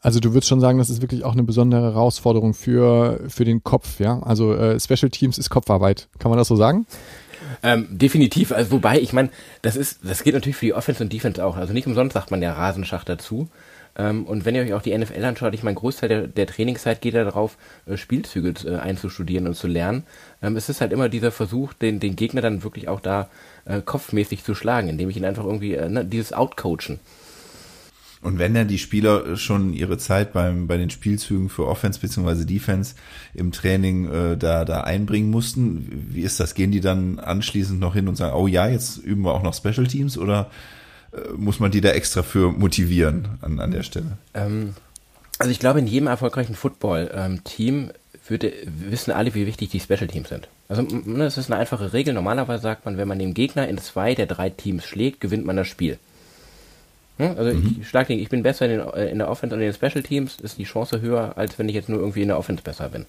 Also 0.00 0.20
du 0.20 0.32
würdest 0.32 0.48
schon 0.48 0.60
sagen, 0.60 0.78
das 0.78 0.88
ist 0.88 1.02
wirklich 1.02 1.24
auch 1.24 1.32
eine 1.32 1.42
besondere 1.42 1.82
Herausforderung 1.82 2.54
für, 2.54 3.20
für 3.28 3.44
den 3.44 3.62
Kopf, 3.64 4.00
ja? 4.00 4.20
Also 4.22 4.54
äh, 4.54 4.78
Special 4.80 5.10
Teams 5.10 5.36
ist 5.36 5.50
Kopfarbeit. 5.50 6.08
Kann 6.18 6.30
man 6.30 6.38
das 6.38 6.48
so 6.48 6.56
sagen? 6.56 6.86
Ähm, 7.62 7.86
definitiv. 7.90 8.52
Also 8.52 8.72
wobei, 8.72 9.00
ich 9.00 9.12
meine, 9.12 9.30
das 9.62 9.76
ist, 9.76 10.00
das 10.02 10.22
geht 10.22 10.34
natürlich 10.34 10.56
für 10.56 10.66
die 10.66 10.74
Offense 10.74 11.02
und 11.02 11.12
Defense 11.12 11.44
auch. 11.44 11.56
Also 11.56 11.72
nicht 11.72 11.86
umsonst 11.86 12.14
sagt 12.14 12.30
man 12.30 12.42
ja 12.42 12.52
Rasenschach 12.52 13.04
dazu. 13.04 13.48
Ähm, 13.98 14.24
und 14.24 14.44
wenn 14.44 14.54
ihr 14.54 14.62
euch 14.62 14.74
auch 14.74 14.82
die 14.82 14.96
NFL 14.96 15.24
anschaut, 15.24 15.54
ich 15.54 15.62
meine, 15.62 15.76
Großteil 15.76 16.08
der, 16.08 16.26
der 16.26 16.46
Trainingszeit 16.46 17.00
geht 17.00 17.14
ja 17.14 17.24
darauf, 17.24 17.56
äh, 17.86 17.96
Spielzüge 17.96 18.54
äh, 18.64 18.76
einzustudieren 18.76 19.46
und 19.46 19.54
zu 19.54 19.66
lernen. 19.66 20.04
Ähm, 20.42 20.56
es 20.56 20.68
ist 20.68 20.80
halt 20.80 20.92
immer 20.92 21.08
dieser 21.08 21.32
Versuch, 21.32 21.72
den, 21.72 22.00
den 22.00 22.16
Gegner 22.16 22.42
dann 22.42 22.62
wirklich 22.62 22.88
auch 22.88 23.00
da 23.00 23.28
äh, 23.64 23.80
kopfmäßig 23.80 24.44
zu 24.44 24.54
schlagen, 24.54 24.88
indem 24.88 25.08
ich 25.08 25.16
ihn 25.16 25.24
einfach 25.24 25.44
irgendwie, 25.44 25.74
äh, 25.74 25.88
ne, 25.88 26.04
dieses 26.04 26.32
Outcoachen. 26.32 27.00
Und 28.26 28.40
wenn 28.40 28.54
dann 28.54 28.66
die 28.66 28.78
Spieler 28.78 29.36
schon 29.36 29.72
ihre 29.72 29.98
Zeit 29.98 30.32
beim, 30.32 30.66
bei 30.66 30.76
den 30.76 30.90
Spielzügen 30.90 31.48
für 31.48 31.68
Offense 31.68 32.00
bzw. 32.00 32.44
Defense 32.44 32.96
im 33.34 33.52
Training 33.52 34.10
äh, 34.10 34.36
da, 34.36 34.64
da 34.64 34.80
einbringen 34.80 35.30
mussten, 35.30 36.08
wie 36.10 36.22
ist 36.22 36.40
das? 36.40 36.54
Gehen 36.54 36.72
die 36.72 36.80
dann 36.80 37.20
anschließend 37.20 37.78
noch 37.78 37.94
hin 37.94 38.08
und 38.08 38.16
sagen, 38.16 38.34
oh 38.34 38.48
ja, 38.48 38.66
jetzt 38.66 38.98
üben 38.98 39.22
wir 39.22 39.32
auch 39.32 39.44
noch 39.44 39.54
Special 39.54 39.86
Teams 39.86 40.18
oder 40.18 40.50
äh, 41.12 41.18
muss 41.36 41.60
man 41.60 41.70
die 41.70 41.80
da 41.80 41.90
extra 41.90 42.24
für 42.24 42.50
motivieren 42.50 43.38
an, 43.42 43.60
an 43.60 43.70
der 43.70 43.84
Stelle? 43.84 44.18
Ähm, 44.34 44.74
also 45.38 45.52
ich 45.52 45.60
glaube, 45.60 45.78
in 45.78 45.86
jedem 45.86 46.08
erfolgreichen 46.08 46.56
Football-Team 46.56 47.92
würde, 48.26 48.52
wissen 48.64 49.12
alle, 49.12 49.34
wie 49.34 49.46
wichtig 49.46 49.70
die 49.70 49.78
Special 49.78 50.08
Teams 50.08 50.30
sind. 50.30 50.48
Also 50.68 50.82
das 50.82 51.38
ist 51.38 51.48
eine 51.48 51.60
einfache 51.60 51.92
Regel. 51.92 52.12
Normalerweise 52.12 52.64
sagt 52.64 52.86
man, 52.86 52.96
wenn 52.96 53.06
man 53.06 53.20
den 53.20 53.34
Gegner 53.34 53.68
in 53.68 53.78
zwei 53.78 54.16
der 54.16 54.26
drei 54.26 54.50
Teams 54.50 54.84
schlägt, 54.84 55.20
gewinnt 55.20 55.46
man 55.46 55.56
das 55.56 55.68
Spiel. 55.68 56.00
Also 57.18 57.52
mhm. 57.52 57.78
ich 57.80 57.88
schlag 57.88 58.08
den, 58.08 58.18
ich 58.18 58.28
bin 58.28 58.42
besser 58.42 58.66
in, 58.66 58.78
den, 58.78 58.88
äh, 58.88 59.10
in, 59.10 59.18
der 59.18 59.28
Offense 59.28 59.54
und 59.54 59.62
in 59.62 59.66
den 59.66 59.74
Special 59.74 60.02
Teams, 60.02 60.36
ist 60.40 60.58
die 60.58 60.64
Chance 60.64 61.00
höher, 61.00 61.32
als 61.36 61.58
wenn 61.58 61.68
ich 61.68 61.74
jetzt 61.74 61.88
nur 61.88 61.98
irgendwie 61.98 62.22
in 62.22 62.28
der 62.28 62.38
Offense 62.38 62.62
besser 62.62 62.90
bin. 62.90 63.06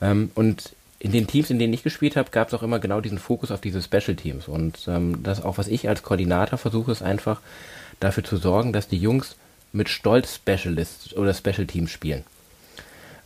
Ähm, 0.00 0.30
und 0.34 0.72
in 0.98 1.12
den 1.12 1.26
Teams, 1.26 1.50
in 1.50 1.58
denen 1.58 1.72
ich 1.72 1.82
gespielt 1.82 2.16
habe, 2.16 2.30
gab 2.30 2.48
es 2.48 2.54
auch 2.54 2.62
immer 2.62 2.78
genau 2.78 3.00
diesen 3.00 3.18
Fokus 3.18 3.50
auf 3.50 3.60
diese 3.60 3.82
Special 3.82 4.14
Teams. 4.14 4.48
Und 4.48 4.86
ähm, 4.88 5.22
das 5.22 5.42
auch, 5.42 5.58
was 5.58 5.68
ich 5.68 5.88
als 5.88 6.02
Koordinator 6.02 6.58
versuche, 6.58 6.92
ist 6.92 7.02
einfach 7.02 7.40
dafür 8.00 8.24
zu 8.24 8.36
sorgen, 8.36 8.72
dass 8.72 8.88
die 8.88 8.98
Jungs 8.98 9.36
mit 9.72 9.88
Stolz 9.88 10.36
Specialists 10.36 11.16
oder 11.16 11.34
Special 11.34 11.66
Teams 11.66 11.90
spielen. 11.90 12.24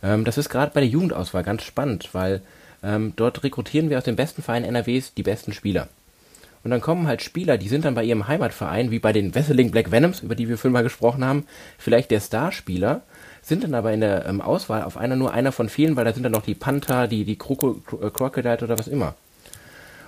Ähm, 0.03 0.25
das 0.25 0.37
ist 0.37 0.49
gerade 0.49 0.71
bei 0.73 0.81
der 0.81 0.89
Jugendauswahl 0.89 1.43
ganz 1.43 1.63
spannend, 1.63 2.09
weil 2.13 2.41
ähm, 2.83 3.13
dort 3.15 3.43
rekrutieren 3.43 3.89
wir 3.89 3.97
aus 3.97 4.03
den 4.03 4.15
besten 4.15 4.41
Vereinen 4.41 4.65
NRWs 4.65 5.13
die 5.13 5.23
besten 5.23 5.53
Spieler. 5.53 5.87
Und 6.67 6.71
dann 6.71 6.81
kommen 6.81 7.07
halt 7.07 7.21
Spieler, 7.21 7.57
die 7.57 7.69
sind 7.69 7.85
dann 7.85 7.95
bei 7.95 8.03
ihrem 8.03 8.27
Heimatverein, 8.27 8.91
wie 8.91 8.99
bei 8.99 9.13
den 9.13 9.33
Wesseling 9.33 9.71
Black 9.71 9.89
Venoms, 9.89 10.19
über 10.19 10.35
die 10.35 10.49
wir 10.49 10.57
vorhin 10.57 10.73
mal 10.73 10.83
gesprochen 10.83 11.23
haben, 11.23 11.45
vielleicht 11.77 12.11
der 12.11 12.19
Starspieler, 12.19 13.03
sind 13.41 13.63
dann 13.63 13.73
aber 13.73 13.93
in 13.93 14.01
der 14.01 14.25
ähm, 14.25 14.41
Auswahl 14.41 14.83
auf 14.83 14.97
einer 14.97 15.15
nur 15.15 15.33
einer 15.33 15.53
von 15.53 15.69
vielen, 15.69 15.95
weil 15.95 16.03
da 16.03 16.11
sind 16.11 16.23
dann 16.23 16.33
noch 16.33 16.43
die 16.43 16.55
Panther, 16.55 17.07
die, 17.07 17.23
die 17.23 17.37
äh, 17.39 18.09
Crocodile 18.11 18.57
oder 18.61 18.77
was 18.77 18.89
immer. 18.89 19.15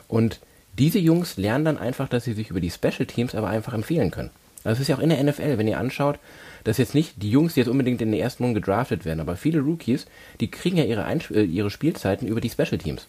Und 0.10 0.42
diese 0.78 1.00
Jungs 1.00 1.38
lernen 1.38 1.63
dann 1.63 1.78
einfach, 1.78 2.10
dass 2.10 2.25
sie 2.25 2.34
sich 2.34 2.50
über 2.50 2.60
die 2.60 2.72
Special 2.72 3.06
Teams 3.06 3.36
aber 3.36 3.48
einfach 3.48 3.72
empfehlen 3.72 4.12
können. 4.12 4.32
Also 4.66 4.74
es 4.74 4.80
ist 4.82 4.88
ja 4.89 4.98
auch 4.98 5.01
in 5.01 5.12
der 5.12 5.24
NFL, 5.24 5.58
wenn 5.60 5.68
ihr 5.70 5.80
anschaut, 5.80 6.20
dass 6.66 6.78
jetzt 6.78 6.94
nicht 6.94 7.24
die 7.24 7.32
Jungs, 7.32 7.54
die 7.54 7.62
jetzt 7.62 7.70
unbedingt 7.70 8.01
in 8.01 8.12
den 8.12 8.20
ersten 8.20 8.44
Runden 8.44 8.60
gedraftet 8.60 9.06
werden, 9.06 9.22
aber 9.22 9.38
viele 9.38 9.62
Rookies, 9.62 10.08
die 10.42 10.51
kriegen 10.51 10.75
ja 10.75 10.84
ihre, 10.84 11.06
Einsp 11.06 11.32
äh, 11.32 11.44
ihre 11.44 11.70
Spielzeiten 11.70 12.28
über 12.28 12.42
die 12.42 12.50
Special 12.50 12.80
Teams. 12.80 13.08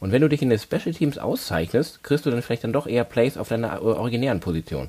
Und 0.00 0.12
wenn 0.12 0.22
du 0.22 0.28
dich 0.28 0.42
in 0.42 0.50
den 0.50 0.58
Special 0.58 0.94
Teams 0.94 1.18
auszeichnest, 1.18 2.02
kriegst 2.02 2.26
du 2.26 2.30
dann 2.30 2.42
vielleicht 2.42 2.64
dann 2.64 2.72
doch 2.72 2.86
eher 2.86 3.04
Plays 3.04 3.36
auf 3.36 3.48
deiner 3.48 3.82
originären 3.82 4.40
Position. 4.40 4.88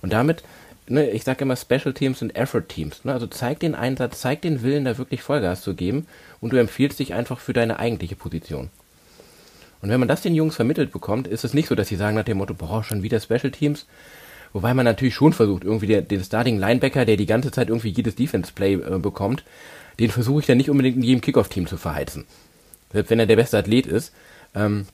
Und 0.00 0.12
damit, 0.12 0.44
ne, 0.88 1.10
ich 1.10 1.24
sage 1.24 1.42
immer, 1.42 1.56
Special 1.56 1.92
Teams 1.92 2.20
sind 2.20 2.36
Effort 2.36 2.68
Teams. 2.68 3.04
Ne? 3.04 3.12
Also 3.12 3.26
zeig 3.26 3.58
den 3.58 3.74
Einsatz, 3.74 4.20
zeig 4.20 4.42
den 4.42 4.62
Willen, 4.62 4.84
da 4.84 4.96
wirklich 4.96 5.22
Vollgas 5.22 5.62
zu 5.62 5.74
geben 5.74 6.06
und 6.40 6.52
du 6.52 6.56
empfiehlst 6.56 7.00
dich 7.00 7.14
einfach 7.14 7.40
für 7.40 7.52
deine 7.52 7.80
eigentliche 7.80 8.14
Position. 8.14 8.70
Und 9.82 9.90
wenn 9.90 10.00
man 10.00 10.08
das 10.08 10.22
den 10.22 10.34
Jungs 10.34 10.56
vermittelt 10.56 10.92
bekommt, 10.92 11.26
ist 11.26 11.44
es 11.44 11.54
nicht 11.54 11.68
so, 11.68 11.74
dass 11.74 11.88
sie 11.88 11.96
sagen 11.96 12.16
nach 12.16 12.24
dem 12.24 12.38
Motto, 12.38 12.54
boah, 12.54 12.82
schon 12.84 13.02
wieder 13.02 13.20
Special 13.20 13.50
Teams. 13.50 13.86
Wobei 14.52 14.72
man 14.72 14.84
natürlich 14.84 15.14
schon 15.14 15.32
versucht, 15.32 15.64
irgendwie 15.64 15.86
der, 15.86 16.02
den 16.02 16.24
Starting 16.24 16.58
Linebacker, 16.58 17.04
der 17.04 17.16
die 17.16 17.26
ganze 17.26 17.50
Zeit 17.50 17.68
irgendwie 17.68 17.90
jedes 17.90 18.14
Defense 18.14 18.52
Play 18.54 18.74
äh, 18.74 18.98
bekommt, 18.98 19.44
den 19.98 20.10
versuche 20.10 20.40
ich 20.40 20.46
dann 20.46 20.56
nicht 20.56 20.70
unbedingt 20.70 20.96
in 20.96 21.02
jedem 21.02 21.20
Kickoff-Team 21.20 21.66
zu 21.66 21.76
verheizen. 21.76 22.24
Selbst 22.96 23.10
wenn 23.10 23.18
er 23.18 23.26
der 23.26 23.36
beste 23.36 23.58
Athlet 23.58 23.86
ist. 23.86 24.14
Ähm, 24.54 24.86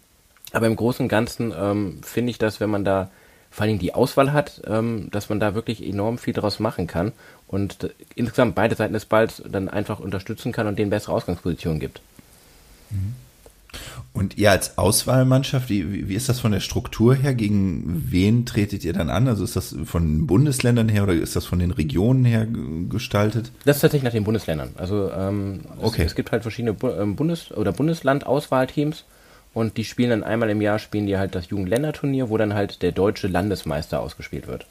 aber 0.52 0.66
im 0.66 0.74
Großen 0.74 1.04
und 1.04 1.08
Ganzen 1.08 1.54
ähm, 1.56 2.00
finde 2.02 2.30
ich 2.30 2.38
das, 2.38 2.58
wenn 2.58 2.68
man 2.68 2.84
da 2.84 3.10
vor 3.52 3.64
allem 3.64 3.78
die 3.78 3.94
Auswahl 3.94 4.32
hat, 4.32 4.60
ähm, 4.66 5.08
dass 5.12 5.28
man 5.28 5.38
da 5.38 5.54
wirklich 5.54 5.86
enorm 5.86 6.18
viel 6.18 6.34
daraus 6.34 6.58
machen 6.58 6.88
kann 6.88 7.12
und 7.46 7.84
äh, 7.84 7.90
insgesamt 8.16 8.56
beide 8.56 8.74
Seiten 8.74 8.92
des 8.92 9.04
Balls 9.04 9.40
dann 9.46 9.68
einfach 9.68 10.00
unterstützen 10.00 10.50
kann 10.50 10.66
und 10.66 10.80
denen 10.80 10.90
bessere 10.90 11.12
Ausgangspositionen 11.12 11.78
gibt. 11.78 12.00
Mhm. 12.90 13.14
Und 14.14 14.36
ihr 14.36 14.50
als 14.50 14.76
Auswahlmannschaft, 14.76 15.70
wie, 15.70 16.08
wie 16.08 16.14
ist 16.14 16.28
das 16.28 16.38
von 16.38 16.52
der 16.52 16.60
Struktur 16.60 17.14
her? 17.14 17.34
Gegen 17.34 18.04
wen 18.10 18.44
tretet 18.44 18.84
ihr 18.84 18.92
dann 18.92 19.08
an? 19.08 19.26
Also 19.26 19.42
ist 19.42 19.56
das 19.56 19.74
von 19.86 20.02
den 20.02 20.26
Bundesländern 20.26 20.90
her 20.90 21.04
oder 21.04 21.14
ist 21.14 21.34
das 21.34 21.46
von 21.46 21.58
den 21.58 21.70
Regionen 21.70 22.26
her 22.26 22.46
gestaltet? 22.90 23.52
Das 23.64 23.76
ist 23.76 23.80
tatsächlich 23.80 24.04
nach 24.04 24.12
den 24.12 24.24
Bundesländern. 24.24 24.70
Also 24.76 25.10
ähm, 25.10 25.60
okay. 25.80 26.02
es, 26.02 26.08
es, 26.08 26.14
gibt 26.14 26.30
halt 26.30 26.42
verschiedene 26.42 26.76
ähm, 26.82 27.16
Bundes- 27.16 27.52
oder 27.52 27.72
Bundesland-Auswahlteams 27.72 29.04
und 29.54 29.78
die 29.78 29.84
spielen 29.84 30.10
dann 30.10 30.24
einmal 30.24 30.50
im 30.50 30.60
Jahr 30.60 30.78
spielen 30.78 31.06
die 31.06 31.16
halt 31.16 31.34
das 31.34 31.48
Jugendländerturnier, 31.48 32.28
wo 32.28 32.36
dann 32.36 32.52
halt 32.52 32.82
der 32.82 32.92
deutsche 32.92 33.28
Landesmeister 33.28 34.00
ausgespielt 34.00 34.46
wird. 34.46 34.66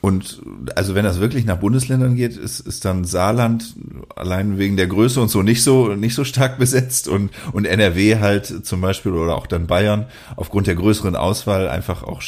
Und 0.00 0.40
also 0.76 0.94
wenn 0.94 1.04
das 1.04 1.18
wirklich 1.18 1.44
nach 1.44 1.58
Bundesländern 1.58 2.14
geht, 2.14 2.36
ist, 2.36 2.60
ist 2.60 2.84
dann 2.84 3.04
Saarland 3.04 3.74
allein 4.14 4.58
wegen 4.58 4.76
der 4.76 4.86
Größe 4.86 5.20
und 5.20 5.28
so 5.28 5.42
nicht 5.42 5.62
so 5.62 5.88
nicht 5.94 6.14
so 6.14 6.24
stark 6.24 6.58
besetzt 6.58 7.08
und 7.08 7.30
und 7.52 7.66
NRW 7.66 8.20
halt 8.20 8.64
zum 8.64 8.80
Beispiel 8.80 9.12
oder 9.12 9.36
auch 9.36 9.46
dann 9.46 9.66
Bayern 9.66 10.06
aufgrund 10.36 10.68
der 10.68 10.76
größeren 10.76 11.16
Auswahl 11.16 11.68
einfach 11.68 12.04
auch. 12.04 12.22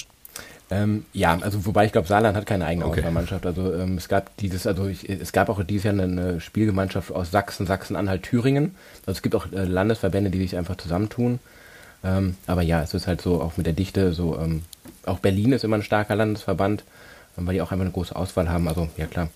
Ähm, 0.72 1.04
ja, 1.12 1.36
also 1.40 1.66
wobei 1.66 1.84
ich 1.86 1.92
glaube, 1.92 2.06
Saarland 2.06 2.36
hat 2.36 2.46
keine 2.46 2.64
eigene 2.64 2.86
okay. 2.86 3.00
Auswahlmannschaft. 3.00 3.44
Also 3.44 3.74
ähm, 3.74 3.96
es 3.96 4.08
gab 4.08 4.36
dieses, 4.36 4.66
also 4.66 4.86
ich, 4.86 5.08
es 5.08 5.32
gab 5.32 5.48
auch 5.48 5.62
dieses 5.64 5.84
Jahr 5.84 5.94
eine, 5.94 6.04
eine 6.04 6.40
Spielgemeinschaft 6.40 7.10
aus 7.10 7.32
Sachsen, 7.32 7.66
Sachsen-Anhalt, 7.66 8.22
Thüringen. 8.22 8.76
Also 9.04 9.18
es 9.18 9.22
gibt 9.22 9.34
auch 9.34 9.50
äh, 9.52 9.64
Landesverbände, 9.64 10.30
die 10.30 10.38
sich 10.38 10.56
einfach 10.56 10.76
zusammentun. 10.76 11.40
Ähm, 12.04 12.36
aber 12.46 12.62
ja, 12.62 12.82
es 12.82 12.94
ist 12.94 13.08
halt 13.08 13.20
so 13.20 13.42
auch 13.42 13.56
mit 13.56 13.66
der 13.66 13.72
Dichte 13.72 14.12
so. 14.12 14.38
Ähm, 14.38 14.62
auch 15.06 15.18
Berlin 15.18 15.52
ist 15.52 15.64
immer 15.64 15.76
ein 15.76 15.82
starker 15.82 16.14
Landesverband 16.14 16.84
weil 17.36 17.54
die 17.54 17.62
auch 17.62 17.72
einfach 17.72 17.84
eine 17.84 17.92
große 17.92 18.14
Auswahl 18.14 18.48
haben. 18.48 18.68
Also 18.68 18.88
ja 18.96 19.06
klar. 19.06 19.30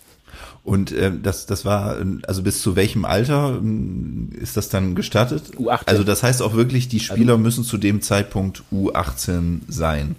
Und 0.63 0.93
äh, 0.93 1.13
das, 1.23 1.47
das 1.47 1.65
war, 1.65 1.97
also 2.27 2.43
bis 2.43 2.63
zu 2.63 2.77
welchem 2.77 3.05
Alter 3.05 3.61
äh, 3.63 4.37
ist 4.37 4.57
das 4.57 4.69
dann 4.69 4.95
gestattet? 4.95 5.57
U18. 5.59 5.87
Also 5.87 6.05
das 6.05 6.23
heißt 6.23 6.43
auch 6.43 6.55
wirklich, 6.55 6.89
die 6.89 7.01
Spieler 7.01 7.35
also, 7.35 7.43
müssen 7.43 7.65
zu 7.65 7.79
dem 7.79 8.01
Zeitpunkt 8.01 8.63
U18 8.73 9.61
sein. 9.69 10.17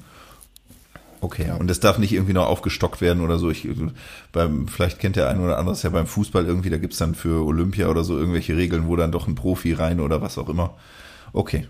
Okay, 1.21 1.47
ja. 1.47 1.55
und 1.55 1.67
das 1.67 1.79
darf 1.79 1.97
nicht 1.97 2.13
irgendwie 2.13 2.33
noch 2.33 2.45
aufgestockt 2.45 3.01
werden 3.01 3.23
oder 3.23 3.39
so. 3.39 3.49
Ich, 3.49 3.67
beim, 4.31 4.67
vielleicht 4.67 4.99
kennt 4.99 5.15
der 5.15 5.27
eine 5.27 5.41
oder 5.41 5.57
andere 5.57 5.73
es 5.73 5.81
ja 5.81 5.89
beim 5.89 6.05
Fußball 6.05 6.45
irgendwie, 6.45 6.69
da 6.69 6.77
gibt's 6.77 6.97
dann 6.97 7.15
für 7.15 7.43
Olympia 7.43 7.87
oder 7.87 8.03
so 8.03 8.17
irgendwelche 8.17 8.55
Regeln, 8.55 8.87
wo 8.87 8.95
dann 8.95 9.11
doch 9.11 9.27
ein 9.27 9.33
Profi 9.33 9.73
rein 9.73 9.99
oder 9.99 10.21
was 10.21 10.37
auch 10.37 10.49
immer. 10.49 10.75
Okay. 11.33 11.67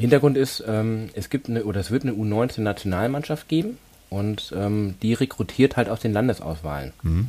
Hintergrund 0.00 0.36
ist, 0.36 0.64
ähm, 0.66 1.10
es 1.12 1.30
gibt 1.30 1.48
eine, 1.48 1.64
oder 1.64 1.78
es 1.78 1.92
wird 1.92 2.02
eine 2.02 2.14
U19-Nationalmannschaft 2.14 3.48
geben 3.48 3.78
und 4.10 4.52
ähm, 4.56 4.94
die 5.02 5.14
rekrutiert 5.14 5.76
halt 5.76 5.88
aus 5.88 6.00
den 6.00 6.12
Landesauswahlen. 6.12 6.92
Mhm. 7.02 7.28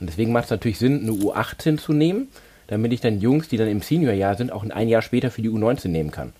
Und 0.00 0.06
deswegen 0.08 0.32
macht 0.32 0.44
es 0.44 0.50
natürlich 0.50 0.78
Sinn, 0.78 1.02
eine 1.02 1.12
U18 1.12 1.78
zu 1.78 1.92
nehmen, 1.92 2.28
damit 2.68 2.92
ich 2.92 3.00
dann 3.00 3.20
Jungs, 3.20 3.48
die 3.48 3.56
dann 3.56 3.68
im 3.68 3.80
Seniorjahr 3.80 4.36
sind, 4.36 4.52
auch 4.52 4.68
ein 4.68 4.88
Jahr 4.88 5.02
später 5.02 5.30
für 5.30 5.42
die 5.42 5.50
U19 5.50 5.88
nehmen 5.88 6.10
kann. 6.10 6.32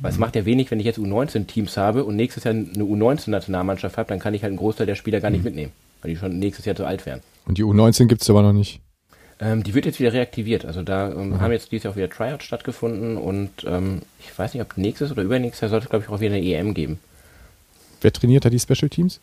Weil 0.00 0.10
mhm. 0.10 0.14
es 0.14 0.18
macht 0.18 0.36
ja 0.36 0.44
wenig, 0.44 0.70
wenn 0.70 0.78
ich 0.78 0.86
jetzt 0.86 0.98
U19-Teams 0.98 1.76
habe 1.76 2.04
und 2.04 2.16
nächstes 2.16 2.44
Jahr 2.44 2.54
eine 2.54 2.84
U19-Nationalmannschaft 2.84 3.96
habe, 3.96 4.08
dann 4.08 4.20
kann 4.20 4.34
ich 4.34 4.42
halt 4.42 4.50
einen 4.50 4.58
Großteil 4.58 4.86
der 4.86 4.94
Spieler 4.94 5.20
gar 5.20 5.30
nicht 5.30 5.40
mhm. 5.40 5.46
mitnehmen, 5.46 5.72
weil 6.02 6.12
die 6.12 6.16
schon 6.16 6.38
nächstes 6.38 6.64
Jahr 6.64 6.76
zu 6.76 6.86
alt 6.86 7.04
wären. 7.06 7.20
Und 7.46 7.58
die 7.58 7.64
U19 7.64 8.06
gibt 8.06 8.22
es 8.22 8.30
aber 8.30 8.42
noch 8.42 8.52
nicht. 8.52 8.80
Ähm, 9.40 9.62
die 9.62 9.74
wird 9.74 9.86
jetzt 9.86 10.00
wieder 10.00 10.12
reaktiviert. 10.12 10.64
Also 10.64 10.82
da 10.82 11.10
ähm, 11.10 11.30
mhm. 11.30 11.40
haben 11.40 11.52
jetzt 11.52 11.70
dieses 11.72 11.84
Jahr 11.84 11.92
auch 11.92 11.96
wieder 11.96 12.10
Tryouts 12.10 12.44
stattgefunden 12.44 13.16
und 13.16 13.50
ähm, 13.66 14.02
ich 14.20 14.36
weiß 14.36 14.54
nicht, 14.54 14.62
ob 14.62 14.76
nächstes 14.76 15.12
oder 15.12 15.22
übernächstes 15.22 15.62
Jahr 15.62 15.70
sollte 15.70 15.84
es, 15.84 15.90
glaube 15.90 16.04
ich, 16.04 16.10
auch 16.10 16.20
wieder 16.20 16.34
eine 16.34 16.44
EM 16.44 16.74
geben. 16.74 16.98
Wer 18.00 18.12
trainiert 18.12 18.44
da 18.44 18.50
die 18.50 18.58
Special 18.58 18.88
Teams? 18.88 19.20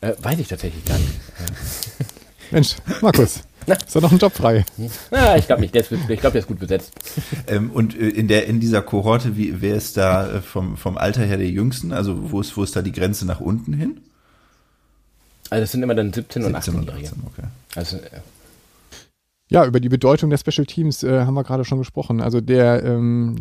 Äh, 0.00 0.12
weiß 0.20 0.38
ich 0.38 0.48
tatsächlich 0.48 0.84
gar 0.84 0.98
nicht. 0.98 1.10
Mensch, 2.50 2.76
Markus, 3.02 3.42
ist 3.66 3.94
da 3.94 4.00
noch 4.00 4.12
ein 4.12 4.18
Job 4.18 4.32
frei? 4.32 4.64
Na, 5.10 5.36
ich 5.36 5.46
glaube 5.46 5.60
nicht, 5.62 5.74
der 5.74 5.82
ist, 5.82 5.92
ich 5.92 6.20
glaube, 6.20 6.32
der 6.32 6.40
ist 6.40 6.46
gut 6.46 6.58
besetzt. 6.58 6.92
Ähm, 7.46 7.70
und 7.70 7.94
äh, 7.94 8.08
in 8.08 8.28
der 8.28 8.46
in 8.46 8.60
dieser 8.60 8.82
Kohorte, 8.82 9.36
wie, 9.36 9.60
wer 9.60 9.74
ist 9.74 9.96
da 9.96 10.36
äh, 10.36 10.40
vom, 10.40 10.76
vom 10.76 10.96
Alter 10.96 11.24
her 11.24 11.36
der 11.36 11.48
Jüngsten? 11.48 11.92
Also 11.92 12.30
wo 12.30 12.40
ist, 12.40 12.56
wo 12.56 12.62
ist 12.62 12.74
da 12.76 12.82
die 12.82 12.92
Grenze 12.92 13.26
nach 13.26 13.40
unten 13.40 13.72
hin? 13.72 14.00
Also 15.50 15.64
es 15.64 15.72
sind 15.72 15.82
immer 15.82 15.94
dann 15.94 16.12
17, 16.12 16.42
17 16.42 16.74
und 16.74 16.88
18-Jährige. 16.90 17.12
Okay. 17.26 17.48
Also, 17.74 17.98
ja. 19.48 19.66
Über 19.66 19.80
die 19.80 19.88
Bedeutung 19.88 20.30
der 20.30 20.38
Special 20.38 20.66
Teams 20.66 21.02
äh, 21.02 21.24
haben 21.24 21.34
wir 21.34 21.44
gerade 21.44 21.64
schon 21.64 21.78
gesprochen. 21.78 22.20
Also 22.20 22.40
der 22.40 22.84
ähm, 22.84 23.36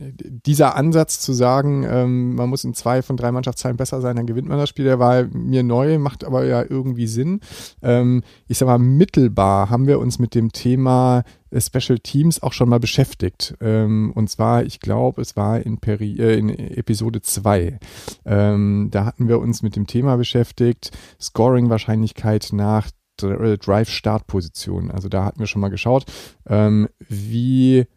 dieser 0.46 0.76
Ansatz 0.76 1.20
zu 1.20 1.34
sagen, 1.34 1.86
ähm, 1.88 2.36
man 2.36 2.50
muss 2.50 2.64
in 2.64 2.74
zwei 2.74 3.02
von 3.02 3.18
drei 3.18 3.32
Mannschaftsteilen 3.32 3.78
besser 3.78 4.02
sein, 4.02 4.16
dann 4.16 4.28
gewinnt 4.28 4.48
man 4.48 4.58
das 4.58 4.70
Spiel, 4.70 4.86
der 4.86 5.00
war 5.00 5.26
mir 5.32 5.64
neu, 5.64 6.00
macht 6.00 6.24
aber 6.24 6.46
ja 6.46 6.64
irgendwie 6.68 7.08
Sinn. 7.08 7.42
Ähm, 7.82 8.24
ich 8.48 8.58
sag 8.58 8.68
mal, 8.68 8.80
mittelbar 8.80 9.70
haben 9.70 9.88
wir 9.88 10.00
uns 10.00 10.20
mit 10.20 10.36
dem 10.36 10.52
Thema 10.52 11.24
äh, 11.50 11.62
Special 11.62 12.00
Teams 12.00 12.42
auch 12.42 12.54
schon 12.54 12.70
mal 12.70 12.80
beschäftigt. 12.80 13.56
Ähm, 13.62 14.12
und 14.16 14.30
zwar, 14.30 14.64
ich 14.64 14.80
glaube, 14.80 15.22
es 15.22 15.36
war 15.36 15.60
in, 15.60 15.78
Peri 15.78 16.18
äh, 16.20 16.38
in 16.38 16.50
Episode 16.50 17.22
2. 17.22 17.80
Ähm, 18.26 18.90
da 18.92 19.06
hatten 19.06 19.28
wir 19.28 19.40
uns 19.40 19.62
mit 19.62 19.76
dem 19.76 19.88
Thema 19.88 20.18
beschäftigt, 20.18 20.92
Scoring-Wahrscheinlichkeit 21.20 22.50
nach 22.52 22.90
Drive-Startposition. 23.18 24.92
Also 24.92 25.10
da 25.10 25.26
hatten 25.26 25.40
wir 25.40 25.48
schon 25.48 25.62
mal 25.62 25.70
geschaut, 25.70 26.06
ähm, 26.48 26.88
wie 27.08 27.88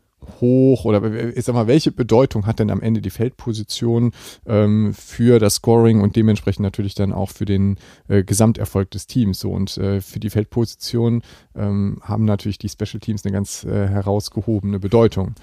hoch 0.41 0.85
oder 0.85 1.03
ich 1.35 1.45
sag 1.45 1.55
mal, 1.55 1.67
welche 1.67 1.93
Bedeutung 1.93 2.47
hat 2.47 2.59
denn 2.59 2.71
am 2.71 2.81
Ende 2.81 3.01
die 3.01 3.11
Feldposition 3.11 4.13
ähm, 4.47 4.95
für 4.95 5.39
das 5.39 5.57
Scoring 5.57 6.01
und 6.01 6.17
dementsprechend 6.17 6.63
natürlich 6.63 6.95
dann 6.95 7.13
auch 7.13 7.31
für 7.31 7.45
den 7.45 7.77
äh, 8.09 8.23
Gesamterfolg 8.23 8.91
des 8.91 9.07
Teams. 9.07 9.41
So 9.41 9.51
und 9.51 9.77
äh, 9.79 10.01
für 10.01 10.21
die 10.21 10.31
Feldposition 10.31 11.23
ähm, 11.55 12.01
haben 12.03 12.25
natürlich 12.25 12.59
die 12.59 12.69
Special 12.69 13.01
Teams 13.01 13.25
eine 13.25 13.33
ganz 13.33 13.65
äh, 13.65 13.89
herausgehobene 13.89 14.79
Bedeutung. 14.79 15.35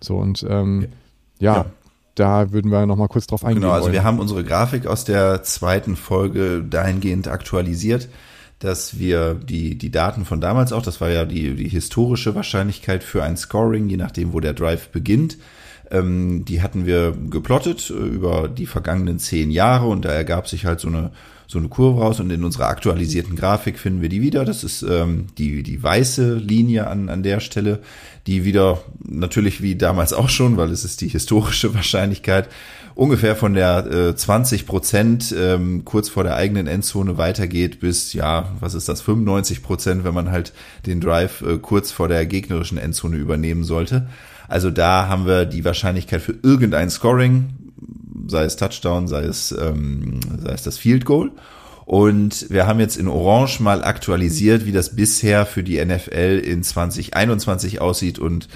So 0.00 0.18
und 0.18 0.46
ähm, 0.48 0.88
ja. 1.38 1.54
ja. 1.54 1.66
Da 2.14 2.50
würden 2.50 2.72
wir 2.72 2.84
nochmal 2.84 3.06
kurz 3.06 3.28
drauf 3.28 3.44
eingehen. 3.44 3.62
Genau, 3.62 3.72
also 3.72 3.84
wollen. 3.84 3.92
wir 3.92 4.02
haben 4.02 4.18
unsere 4.18 4.42
Grafik 4.42 4.88
aus 4.88 5.04
der 5.04 5.44
zweiten 5.44 5.94
Folge 5.94 6.64
dahingehend 6.68 7.28
aktualisiert 7.28 8.08
dass 8.58 8.98
wir 8.98 9.34
die, 9.34 9.78
die 9.78 9.90
Daten 9.90 10.24
von 10.24 10.40
damals 10.40 10.72
auch, 10.72 10.82
das 10.82 11.00
war 11.00 11.10
ja 11.10 11.24
die, 11.24 11.54
die 11.54 11.68
historische 11.68 12.34
Wahrscheinlichkeit 12.34 13.04
für 13.04 13.22
ein 13.22 13.36
Scoring, 13.36 13.88
je 13.88 13.96
nachdem, 13.96 14.32
wo 14.32 14.40
der 14.40 14.54
Drive 14.54 14.88
beginnt, 14.88 15.38
ähm, 15.90 16.44
die 16.44 16.60
hatten 16.60 16.84
wir 16.86 17.16
geplottet 17.30 17.90
äh, 17.90 17.94
über 17.94 18.48
die 18.48 18.66
vergangenen 18.66 19.18
zehn 19.18 19.50
Jahre 19.50 19.86
und 19.86 20.04
da 20.04 20.10
ergab 20.10 20.48
sich 20.48 20.66
halt 20.66 20.80
so 20.80 20.88
eine, 20.88 21.12
so 21.46 21.58
eine 21.58 21.68
Kurve 21.68 22.00
raus 22.00 22.20
und 22.20 22.30
in 22.30 22.44
unserer 22.44 22.66
aktualisierten 22.66 23.36
Grafik 23.36 23.78
finden 23.78 24.02
wir 24.02 24.10
die 24.10 24.20
wieder. 24.20 24.44
Das 24.44 24.64
ist 24.64 24.82
ähm, 24.82 25.28
die, 25.38 25.62
die 25.62 25.82
weiße 25.82 26.34
Linie 26.34 26.88
an, 26.88 27.08
an 27.08 27.22
der 27.22 27.40
Stelle, 27.40 27.80
die 28.26 28.44
wieder 28.44 28.82
natürlich 29.02 29.62
wie 29.62 29.76
damals 29.76 30.12
auch 30.12 30.28
schon, 30.28 30.56
weil 30.58 30.70
es 30.70 30.84
ist 30.84 31.00
die 31.00 31.08
historische 31.08 31.74
Wahrscheinlichkeit, 31.74 32.48
ungefähr 32.98 33.36
von 33.36 33.54
der 33.54 33.86
äh, 33.86 34.16
20 34.16 34.66
Prozent 34.66 35.32
ähm, 35.36 35.84
kurz 35.84 36.08
vor 36.08 36.24
der 36.24 36.34
eigenen 36.34 36.66
Endzone 36.66 37.16
weitergeht 37.16 37.78
bis, 37.78 38.12
ja, 38.12 38.50
was 38.58 38.74
ist 38.74 38.88
das, 38.88 39.02
95 39.02 39.62
Prozent, 39.62 40.02
wenn 40.02 40.14
man 40.14 40.32
halt 40.32 40.52
den 40.84 41.00
Drive 41.00 41.40
äh, 41.42 41.58
kurz 41.58 41.92
vor 41.92 42.08
der 42.08 42.26
gegnerischen 42.26 42.76
Endzone 42.76 43.16
übernehmen 43.16 43.62
sollte. 43.62 44.08
Also 44.48 44.72
da 44.72 45.06
haben 45.06 45.26
wir 45.26 45.44
die 45.44 45.64
Wahrscheinlichkeit 45.64 46.20
für 46.20 46.34
irgendein 46.42 46.90
Scoring, 46.90 47.50
sei 48.26 48.42
es 48.42 48.56
Touchdown, 48.56 49.06
sei 49.06 49.22
es, 49.22 49.52
ähm, 49.52 50.18
sei 50.36 50.50
es 50.50 50.64
das 50.64 50.76
Field 50.76 51.04
Goal. 51.04 51.30
Und 51.84 52.50
wir 52.50 52.66
haben 52.66 52.80
jetzt 52.80 52.96
in 52.96 53.06
Orange 53.06 53.60
mal 53.60 53.84
aktualisiert, 53.84 54.66
wie 54.66 54.72
das 54.72 54.96
bisher 54.96 55.46
für 55.46 55.62
die 55.62 55.82
NFL 55.82 56.42
in 56.44 56.64
2021 56.64 57.80
aussieht 57.80 58.18
und 58.18 58.48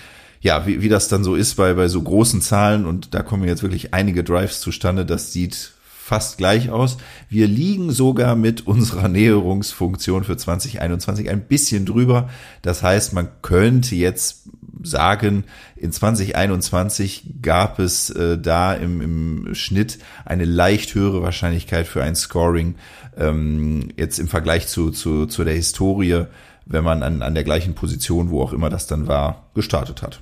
ja, 0.43 0.67
wie, 0.67 0.83
wie 0.83 0.89
das 0.89 1.09
dann 1.09 1.25
so 1.25 1.37
ist 1.37 1.55
bei, 1.55 1.73
bei 1.75 1.89
so 1.89 2.03
großen 2.03 2.43
Zahlen 2.43 2.85
und 2.85 3.15
da 3.15 3.23
kommen 3.23 3.45
jetzt 3.45 3.63
wirklich 3.63 3.95
einige 3.95 4.25
Drives 4.25 4.61
zustande, 4.61 5.07
das 5.07 5.33
sieht 5.33 5.73
fast 5.85 6.37
gleich 6.37 6.69
aus. 6.69 6.97
Wir 7.31 7.47
liegen 7.47 7.93
sogar 7.93 8.35
mit 8.35 8.67
unserer 8.67 9.09
Näherungsfunktion 9.09 10.25
für 10.25 10.37
2021 10.37 11.31
ein 11.31 11.43
bisschen 11.43 11.87
drüber. 11.87 12.29
Das 12.61 12.83
heißt, 12.83 13.13
man 13.13 13.29
könnte 13.41 13.95
jetzt 13.95 14.43
sagen, 14.83 15.45
in 15.77 15.93
2021 15.93 17.35
gab 17.41 17.79
es 17.79 18.11
äh, 18.11 18.37
da 18.37 18.75
im, 18.75 19.01
im 19.01 19.55
Schnitt 19.55 20.01
eine 20.25 20.45
leicht 20.45 20.97
höhere 20.97 21.23
Wahrscheinlichkeit 21.23 21.87
für 21.87 22.03
ein 22.03 22.17
Scoring, 22.17 22.75
ähm, 23.17 23.91
jetzt 23.97 24.19
im 24.19 24.27
Vergleich 24.27 24.67
zu, 24.67 24.91
zu, 24.91 25.27
zu 25.27 25.45
der 25.45 25.55
Historie, 25.55 26.25
wenn 26.67 26.83
man 26.83 27.05
an, 27.05 27.23
an 27.23 27.35
der 27.35 27.45
gleichen 27.45 27.75
Position, 27.75 28.31
wo 28.31 28.43
auch 28.43 28.53
immer 28.53 28.71
das 28.71 28.89
dann 28.89 29.07
war, 29.07 29.45
gestartet 29.55 30.03
hat. 30.03 30.21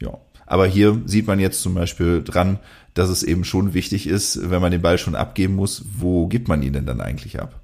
Ja. 0.00 0.18
Aber 0.46 0.66
hier 0.66 1.00
sieht 1.04 1.26
man 1.26 1.38
jetzt 1.38 1.62
zum 1.62 1.74
Beispiel 1.74 2.22
dran, 2.24 2.58
dass 2.94 3.08
es 3.08 3.22
eben 3.22 3.44
schon 3.44 3.72
wichtig 3.72 4.08
ist, 4.08 4.50
wenn 4.50 4.60
man 4.60 4.72
den 4.72 4.82
Ball 4.82 4.98
schon 4.98 5.14
abgeben 5.14 5.54
muss, 5.54 5.84
wo 5.96 6.26
gibt 6.26 6.48
man 6.48 6.62
ihn 6.62 6.72
denn 6.72 6.86
dann 6.86 7.00
eigentlich 7.00 7.40
ab? 7.40 7.60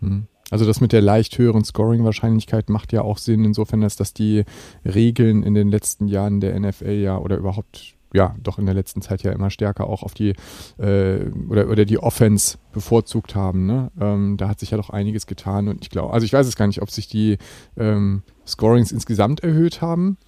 Hm. 0.00 0.26
Also 0.50 0.66
das 0.66 0.80
mit 0.80 0.92
der 0.92 1.00
leicht 1.00 1.36
höheren 1.38 1.64
Scoring-Wahrscheinlichkeit 1.64 2.68
macht 2.68 2.92
ja 2.92 3.02
auch 3.02 3.18
Sinn, 3.18 3.44
insofern, 3.44 3.80
dass 3.80 3.96
das 3.96 4.12
die 4.12 4.44
Regeln 4.84 5.42
in 5.42 5.54
den 5.54 5.68
letzten 5.68 6.06
Jahren 6.06 6.40
der 6.40 6.58
NFL 6.58 6.92
ja 6.92 7.18
oder 7.18 7.38
überhaupt 7.38 7.94
ja 8.12 8.36
doch 8.40 8.58
in 8.58 8.66
der 8.66 8.74
letzten 8.74 9.02
Zeit 9.02 9.22
ja 9.24 9.32
immer 9.32 9.50
stärker 9.50 9.88
auch 9.88 10.04
auf 10.04 10.14
die 10.14 10.34
äh, 10.78 11.30
oder, 11.48 11.68
oder 11.68 11.84
die 11.84 11.98
Offense 11.98 12.58
bevorzugt 12.72 13.34
haben. 13.34 13.66
Ne? 13.66 13.90
Ähm, 14.00 14.36
da 14.36 14.48
hat 14.48 14.60
sich 14.60 14.70
ja 14.70 14.76
doch 14.76 14.90
einiges 14.90 15.26
getan 15.26 15.66
und 15.66 15.82
ich 15.82 15.90
glaube, 15.90 16.12
also 16.12 16.24
ich 16.24 16.32
weiß 16.32 16.46
es 16.46 16.56
gar 16.56 16.68
nicht, 16.68 16.82
ob 16.82 16.90
sich 16.90 17.08
die 17.08 17.38
ähm, 17.76 18.22
Scorings 18.46 18.92
insgesamt 18.92 19.40
erhöht 19.40 19.80
haben. 19.80 20.18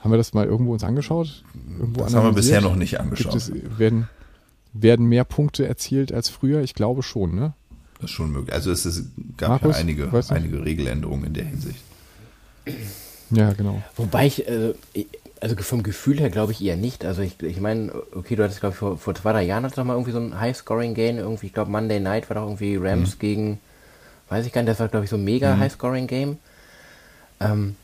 Haben 0.00 0.10
wir 0.12 0.16
das 0.16 0.32
mal 0.32 0.46
irgendwo 0.46 0.72
uns 0.72 0.82
angeschaut? 0.82 1.44
Irgendwo 1.78 2.02
das 2.02 2.14
haben 2.14 2.24
wir 2.24 2.32
bisher 2.32 2.60
noch 2.60 2.74
nicht 2.74 2.98
angeschaut. 2.98 3.34
Es, 3.34 3.52
werden, 3.78 4.08
werden 4.72 5.06
mehr 5.06 5.24
Punkte 5.24 5.66
erzielt 5.66 6.12
als 6.12 6.30
früher? 6.30 6.62
Ich 6.62 6.74
glaube 6.74 7.02
schon, 7.02 7.34
ne? 7.34 7.54
Das 7.96 8.04
ist 8.04 8.10
schon 8.12 8.32
möglich. 8.32 8.54
Also 8.54 8.70
es 8.72 8.86
ist, 8.86 9.10
gab 9.36 9.50
Markus, 9.50 9.76
ja 9.76 9.80
einige, 9.80 10.10
einige 10.30 10.64
Regeländerungen 10.64 11.26
in 11.26 11.34
der 11.34 11.44
Hinsicht. 11.44 11.82
Ja, 13.30 13.52
genau. 13.52 13.82
Wobei 13.96 14.26
ich, 14.26 14.48
äh, 14.48 14.74
also 15.40 15.56
vom 15.56 15.82
Gefühl 15.82 16.18
her 16.18 16.30
glaube 16.30 16.52
ich 16.52 16.62
eher 16.62 16.76
nicht. 16.76 17.04
Also 17.04 17.20
ich, 17.20 17.42
ich 17.42 17.60
meine, 17.60 17.92
okay, 18.14 18.36
du 18.36 18.42
hattest, 18.42 18.60
glaube 18.60 18.72
ich, 18.72 18.78
vor, 18.78 18.96
vor 18.96 19.14
zwei, 19.14 19.32
drei 19.32 19.42
Jahren 19.42 19.64
hattest 19.64 19.76
du 19.76 19.84
mal 19.84 19.94
irgendwie 19.94 20.12
so 20.12 20.18
ein 20.18 20.40
High-Scoring-Game. 20.40 21.18
Irgendwie, 21.18 21.46
ich 21.46 21.52
glaube, 21.52 21.70
Monday 21.70 22.00
Night 22.00 22.30
war 22.30 22.36
doch 22.36 22.44
irgendwie 22.44 22.76
Rams 22.76 23.16
mhm. 23.16 23.18
gegen, 23.18 23.60
weiß 24.30 24.46
ich 24.46 24.52
gar 24.52 24.62
nicht, 24.62 24.70
das 24.70 24.80
war, 24.80 24.88
glaube 24.88 25.04
ich, 25.04 25.10
so 25.10 25.16
ein 25.16 25.24
mega 25.24 25.54
mhm. 25.54 25.60
High-Scoring-Game. 25.60 26.38
Ähm, 27.40 27.76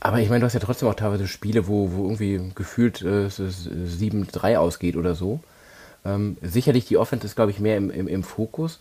aber 0.00 0.20
ich 0.20 0.28
meine, 0.28 0.40
du 0.40 0.46
hast 0.46 0.54
ja 0.54 0.60
trotzdem 0.60 0.88
auch 0.88 0.94
teilweise 0.94 1.26
Spiele, 1.26 1.66
wo, 1.66 1.90
wo 1.92 2.04
irgendwie 2.04 2.52
gefühlt 2.54 3.02
äh, 3.02 3.24
es 3.26 3.40
7-3 3.40 4.56
ausgeht 4.56 4.96
oder 4.96 5.14
so. 5.14 5.40
Ähm, 6.04 6.36
sicherlich 6.40 6.86
die 6.86 6.96
Offense 6.96 7.26
ist, 7.26 7.34
glaube 7.34 7.50
ich, 7.50 7.58
mehr 7.58 7.76
im, 7.76 7.90
im, 7.90 8.06
im 8.06 8.22
Fokus. 8.22 8.80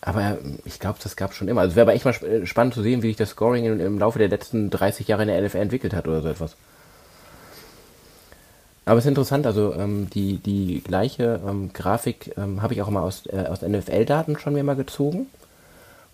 Aber 0.00 0.38
ich 0.64 0.78
glaube, 0.78 0.98
das 1.02 1.16
gab 1.16 1.30
es 1.30 1.36
schon 1.36 1.48
immer. 1.48 1.62
Also 1.62 1.76
wäre 1.76 1.84
aber 1.84 1.94
echt 1.94 2.04
mal 2.04 2.14
äh, 2.14 2.46
spannend 2.46 2.74
zu 2.74 2.82
sehen, 2.82 3.02
wie 3.02 3.08
sich 3.08 3.16
das 3.16 3.30
Scoring 3.30 3.64
im, 3.64 3.80
im 3.80 3.98
Laufe 3.98 4.18
der 4.18 4.28
letzten 4.28 4.70
30 4.70 5.08
Jahre 5.08 5.22
in 5.22 5.28
der 5.28 5.40
NFL 5.40 5.58
entwickelt 5.58 5.94
hat 5.94 6.08
oder 6.08 6.22
so 6.22 6.28
etwas. 6.28 6.56
Aber 8.84 8.98
es 8.98 9.04
ist 9.04 9.08
interessant, 9.08 9.46
also 9.46 9.74
ähm, 9.74 10.08
die, 10.10 10.38
die 10.38 10.80
gleiche 10.80 11.40
ähm, 11.46 11.72
Grafik 11.72 12.34
ähm, 12.36 12.62
habe 12.62 12.74
ich 12.74 12.82
auch 12.82 12.90
mal 12.90 13.02
aus, 13.02 13.26
äh, 13.26 13.46
aus 13.48 13.62
NFL-Daten 13.62 14.38
schon 14.38 14.52
mir 14.52 14.62
mal 14.62 14.76
gezogen. 14.76 15.26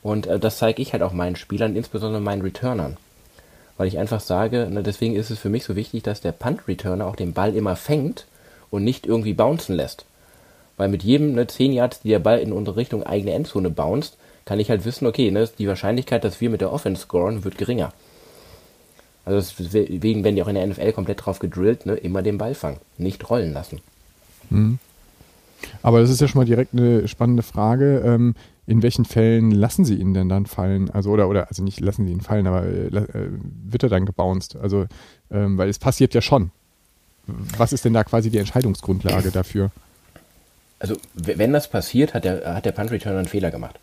Und 0.02 0.26
äh, 0.26 0.38
das 0.38 0.58
zeige 0.58 0.80
ich 0.80 0.92
halt 0.92 1.02
auch 1.02 1.12
meinen 1.12 1.36
Spielern, 1.36 1.76
insbesondere 1.76 2.22
meinen 2.22 2.42
Returnern. 2.42 2.96
Weil 3.82 3.88
ich 3.88 3.98
einfach 3.98 4.20
sage, 4.20 4.68
ne, 4.70 4.84
deswegen 4.84 5.16
ist 5.16 5.30
es 5.30 5.40
für 5.40 5.48
mich 5.48 5.64
so 5.64 5.74
wichtig, 5.74 6.04
dass 6.04 6.20
der 6.20 6.30
Punt-Returner 6.30 7.04
auch 7.04 7.16
den 7.16 7.32
Ball 7.32 7.56
immer 7.56 7.74
fängt 7.74 8.28
und 8.70 8.84
nicht 8.84 9.06
irgendwie 9.06 9.34
bouncen 9.34 9.74
lässt. 9.74 10.04
Weil 10.76 10.88
mit 10.88 11.02
jedem 11.02 11.34
ne, 11.34 11.48
10 11.48 11.72
Yards, 11.72 12.02
die 12.02 12.10
der 12.10 12.20
Ball 12.20 12.38
in 12.38 12.52
unsere 12.52 12.76
Richtung 12.76 13.02
eigene 13.02 13.32
Endzone 13.32 13.70
bounced, 13.70 14.16
kann 14.44 14.60
ich 14.60 14.70
halt 14.70 14.84
wissen, 14.84 15.04
okay, 15.04 15.32
ne, 15.32 15.48
die 15.58 15.66
Wahrscheinlichkeit, 15.66 16.22
dass 16.22 16.40
wir 16.40 16.48
mit 16.48 16.60
der 16.60 16.72
Offense 16.72 17.02
scoren, 17.02 17.42
wird 17.42 17.58
geringer. 17.58 17.92
Also 19.24 19.52
deswegen 19.58 20.22
werden 20.22 20.36
die 20.36 20.44
auch 20.44 20.48
in 20.48 20.54
der 20.54 20.64
NFL 20.64 20.92
komplett 20.92 21.26
drauf 21.26 21.40
gedrillt, 21.40 21.84
ne, 21.84 21.94
immer 21.94 22.22
den 22.22 22.38
Ball 22.38 22.54
fangen, 22.54 22.78
nicht 22.98 23.28
rollen 23.30 23.52
lassen. 23.52 23.80
Mhm. 24.48 24.78
Aber 25.82 26.00
das 26.00 26.10
ist 26.10 26.20
ja 26.20 26.28
schon 26.28 26.38
mal 26.38 26.44
direkt 26.44 26.72
eine 26.72 27.08
spannende 27.08 27.42
Frage. 27.42 28.00
Ähm, 28.06 28.36
in 28.66 28.82
welchen 28.82 29.04
Fällen 29.04 29.50
lassen 29.50 29.84
sie 29.84 29.96
ihn 29.96 30.14
denn 30.14 30.28
dann 30.28 30.46
fallen? 30.46 30.90
Also, 30.90 31.10
oder, 31.10 31.28
oder, 31.28 31.48
also 31.48 31.62
nicht 31.62 31.80
lassen 31.80 32.06
sie 32.06 32.12
ihn 32.12 32.20
fallen, 32.20 32.46
aber 32.46 32.64
äh, 32.64 32.86
äh 32.86 33.30
wird 33.64 33.82
er 33.82 33.88
dann 33.88 34.06
gebounced? 34.06 34.56
Also, 34.56 34.86
ähm, 35.30 35.58
weil 35.58 35.68
es 35.68 35.78
passiert 35.78 36.14
ja 36.14 36.22
schon. 36.22 36.50
Was 37.26 37.72
ist 37.72 37.84
denn 37.84 37.92
da 37.92 38.04
quasi 38.04 38.30
die 38.30 38.38
Entscheidungsgrundlage 38.38 39.30
dafür? 39.30 39.70
also 40.82 40.96
wenn 41.14 41.52
das 41.52 41.68
passiert, 41.68 42.12
hat 42.12 42.24
der, 42.24 42.54
hat 42.54 42.64
der 42.64 42.72
Punt 42.72 42.90
Returner 42.90 43.20
einen 43.20 43.28
Fehler 43.28 43.52
gemacht. 43.52 43.78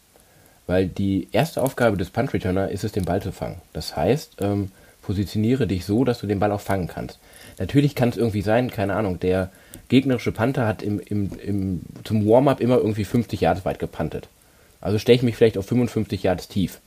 Weil 0.68 0.88
die 0.88 1.30
erste 1.32 1.64
Aufgabe 1.64 1.96
des 1.96 2.10
Punt 2.10 2.34
Returner 2.34 2.70
ist 2.70 2.84
es, 2.84 2.92
den 2.92 3.06
Ball 3.06 3.22
zu 3.22 3.32
fangen. 3.32 3.62
Das 3.72 3.96
heißt, 3.96 4.42
ähm, 4.42 4.70
positioniere 5.02 5.66
dich 5.66 5.86
so, 5.86 6.04
dass 6.04 6.20
du 6.20 6.28
den 6.28 6.40
Ball 6.40 6.52
auch 6.52 6.60
fangen 6.60 6.88
kannst. 6.88 7.18
Natürlich 7.58 7.96
kann 7.96 8.10
es 8.10 8.18
irgendwie 8.18 8.42
sein, 8.42 8.70
keine 8.70 8.96
Ahnung, 8.96 9.18
der 9.18 9.50
gegnerische 9.88 10.34
Panther 10.34 10.68
hat 10.68 10.84
im, 10.84 11.00
im, 11.00 11.32
im, 11.40 11.82
zum 12.04 12.28
Warm-up 12.28 12.60
immer 12.60 12.78
irgendwie 12.78 13.06
50 13.06 13.40
Yards 13.40 13.64
weit 13.64 13.80
gepantet. 13.80 14.28
Also 14.82 14.98
stelle 14.98 15.18
ich 15.18 15.24
mich 15.24 15.36
vielleicht 15.36 15.58
auf 15.58 15.66
55 15.66 16.24
Yards 16.24 16.48
tief. 16.48 16.80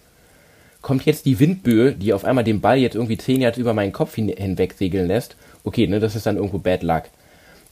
Kommt 0.80 1.06
jetzt 1.06 1.26
die 1.26 1.38
Windböe, 1.38 1.92
die 1.92 2.12
auf 2.12 2.24
einmal 2.24 2.44
den 2.44 2.60
Ball 2.60 2.78
jetzt 2.78 2.96
irgendwie 2.96 3.18
10 3.18 3.40
Yards 3.40 3.58
über 3.58 3.74
meinen 3.74 3.92
Kopf 3.92 4.14
hin, 4.14 4.28
hinweg 4.28 4.74
segeln 4.74 5.06
lässt, 5.06 5.36
okay, 5.64 5.86
ne, 5.86 6.00
das 6.00 6.16
ist 6.16 6.26
dann 6.26 6.36
irgendwo 6.36 6.58
Bad 6.58 6.82
Luck. 6.82 7.04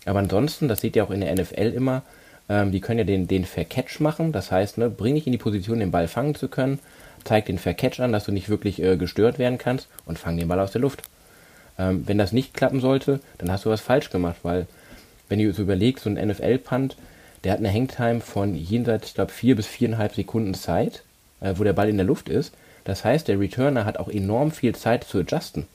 Aber 0.07 0.21
ansonsten, 0.21 0.69
das 0.69 0.81
seht 0.81 0.97
ihr 0.97 1.05
auch 1.05 1.11
in 1.11 1.21
der 1.21 1.35
NFL 1.35 1.73
immer, 1.75 2.03
ähm, 2.49 2.73
die 2.73 2.81
können 2.81 2.99
ja 2.99 3.05
den, 3.05 3.27
den 3.27 3.45
Vercatch 3.45 4.01
machen. 4.01 4.33
Das 4.33 4.51
heißt, 4.51 4.79
ne, 4.79 4.91
bring 4.91 5.15
dich 5.15 5.27
in 5.27 5.33
die 5.33 5.39
Position, 5.39 5.81
den 5.81 5.91
Ball 5.91 6.09
fangen 6.09 6.35
zu 6.35 6.49
können. 6.49 6.79
Zeig 7.25 7.47
den 7.47 7.59
Vercatch 7.59 8.01
an, 8.01 8.13
dass 8.13 8.25
du 8.25 8.33
nicht 8.33 8.49
wirklich 8.49 8.83
äh, 8.83 8.97
gestört 8.97 9.39
werden 9.39 9.59
kannst 9.59 9.89
und 10.07 10.19
fang 10.19 10.37
den 10.37 10.49
Ball 10.49 10.61
aus 10.61 10.73
der 10.73 10.81
Luft. 10.81 11.03
Ähm, 11.79 12.05
wenn 12.07 12.19
das 12.19 12.33
nicht 12.33 12.55
klappen 12.55 12.81
sollte, 12.81 13.21
dann 13.39 13.51
hast 13.51 13.65
du 13.65 13.71
was 13.71 13.81
falsch 13.81 14.11
gemacht, 14.11 14.37
weil 14.43 14.67
wenn 15.29 15.39
du 15.39 15.53
so 15.53 15.63
überlegst, 15.63 16.05
so 16.05 16.11
ein 16.11 16.29
NFL-Punt, 16.29 16.97
der 17.45 17.53
hat 17.53 17.59
eine 17.61 17.73
Hangtime 17.73 18.21
von 18.21 18.55
jenseits, 18.55 19.09
ich 19.09 19.15
glaube, 19.15 19.33
vier 19.33 19.57
bis 19.57 19.67
viereinhalb 19.67 20.15
Sekunden 20.15 20.55
Zeit, 20.55 21.03
äh, 21.41 21.55
wo 21.57 21.65
der 21.65 21.73
Ball 21.73 21.89
in 21.89 21.97
der 21.97 22.07
Luft 22.07 22.29
ist. 22.29 22.53
Das 22.85 23.05
heißt, 23.05 23.29
der 23.29 23.39
Returner 23.39 23.85
hat 23.85 23.99
auch 23.99 24.09
enorm 24.09 24.51
viel 24.51 24.75
Zeit 24.75 25.05
zu 25.05 25.19
adjusten. 25.19 25.67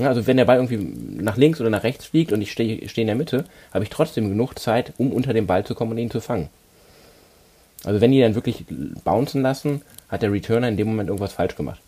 Ja, 0.00 0.08
also 0.08 0.26
wenn 0.26 0.36
der 0.36 0.44
Ball 0.44 0.58
irgendwie 0.58 0.78
nach 1.22 1.36
links 1.36 1.60
oder 1.60 1.70
nach 1.70 1.82
rechts 1.82 2.06
fliegt 2.06 2.32
und 2.32 2.40
ich 2.40 2.52
stehe 2.52 2.88
steh 2.88 3.00
in 3.00 3.08
der 3.08 3.16
Mitte, 3.16 3.44
habe 3.74 3.84
ich 3.84 3.90
trotzdem 3.90 4.28
genug 4.28 4.58
Zeit, 4.58 4.92
um 4.96 5.12
unter 5.12 5.32
den 5.32 5.46
Ball 5.46 5.64
zu 5.64 5.74
kommen 5.74 5.92
und 5.92 5.98
ihn 5.98 6.10
zu 6.10 6.20
fangen. 6.20 6.48
Also 7.84 8.00
wenn 8.00 8.12
die 8.12 8.20
dann 8.20 8.34
wirklich 8.34 8.64
bouncen 9.04 9.42
lassen, 9.42 9.82
hat 10.08 10.22
der 10.22 10.32
Returner 10.32 10.68
in 10.68 10.76
dem 10.76 10.88
Moment 10.88 11.08
irgendwas 11.08 11.32
falsch 11.32 11.56
gemacht. 11.56 11.80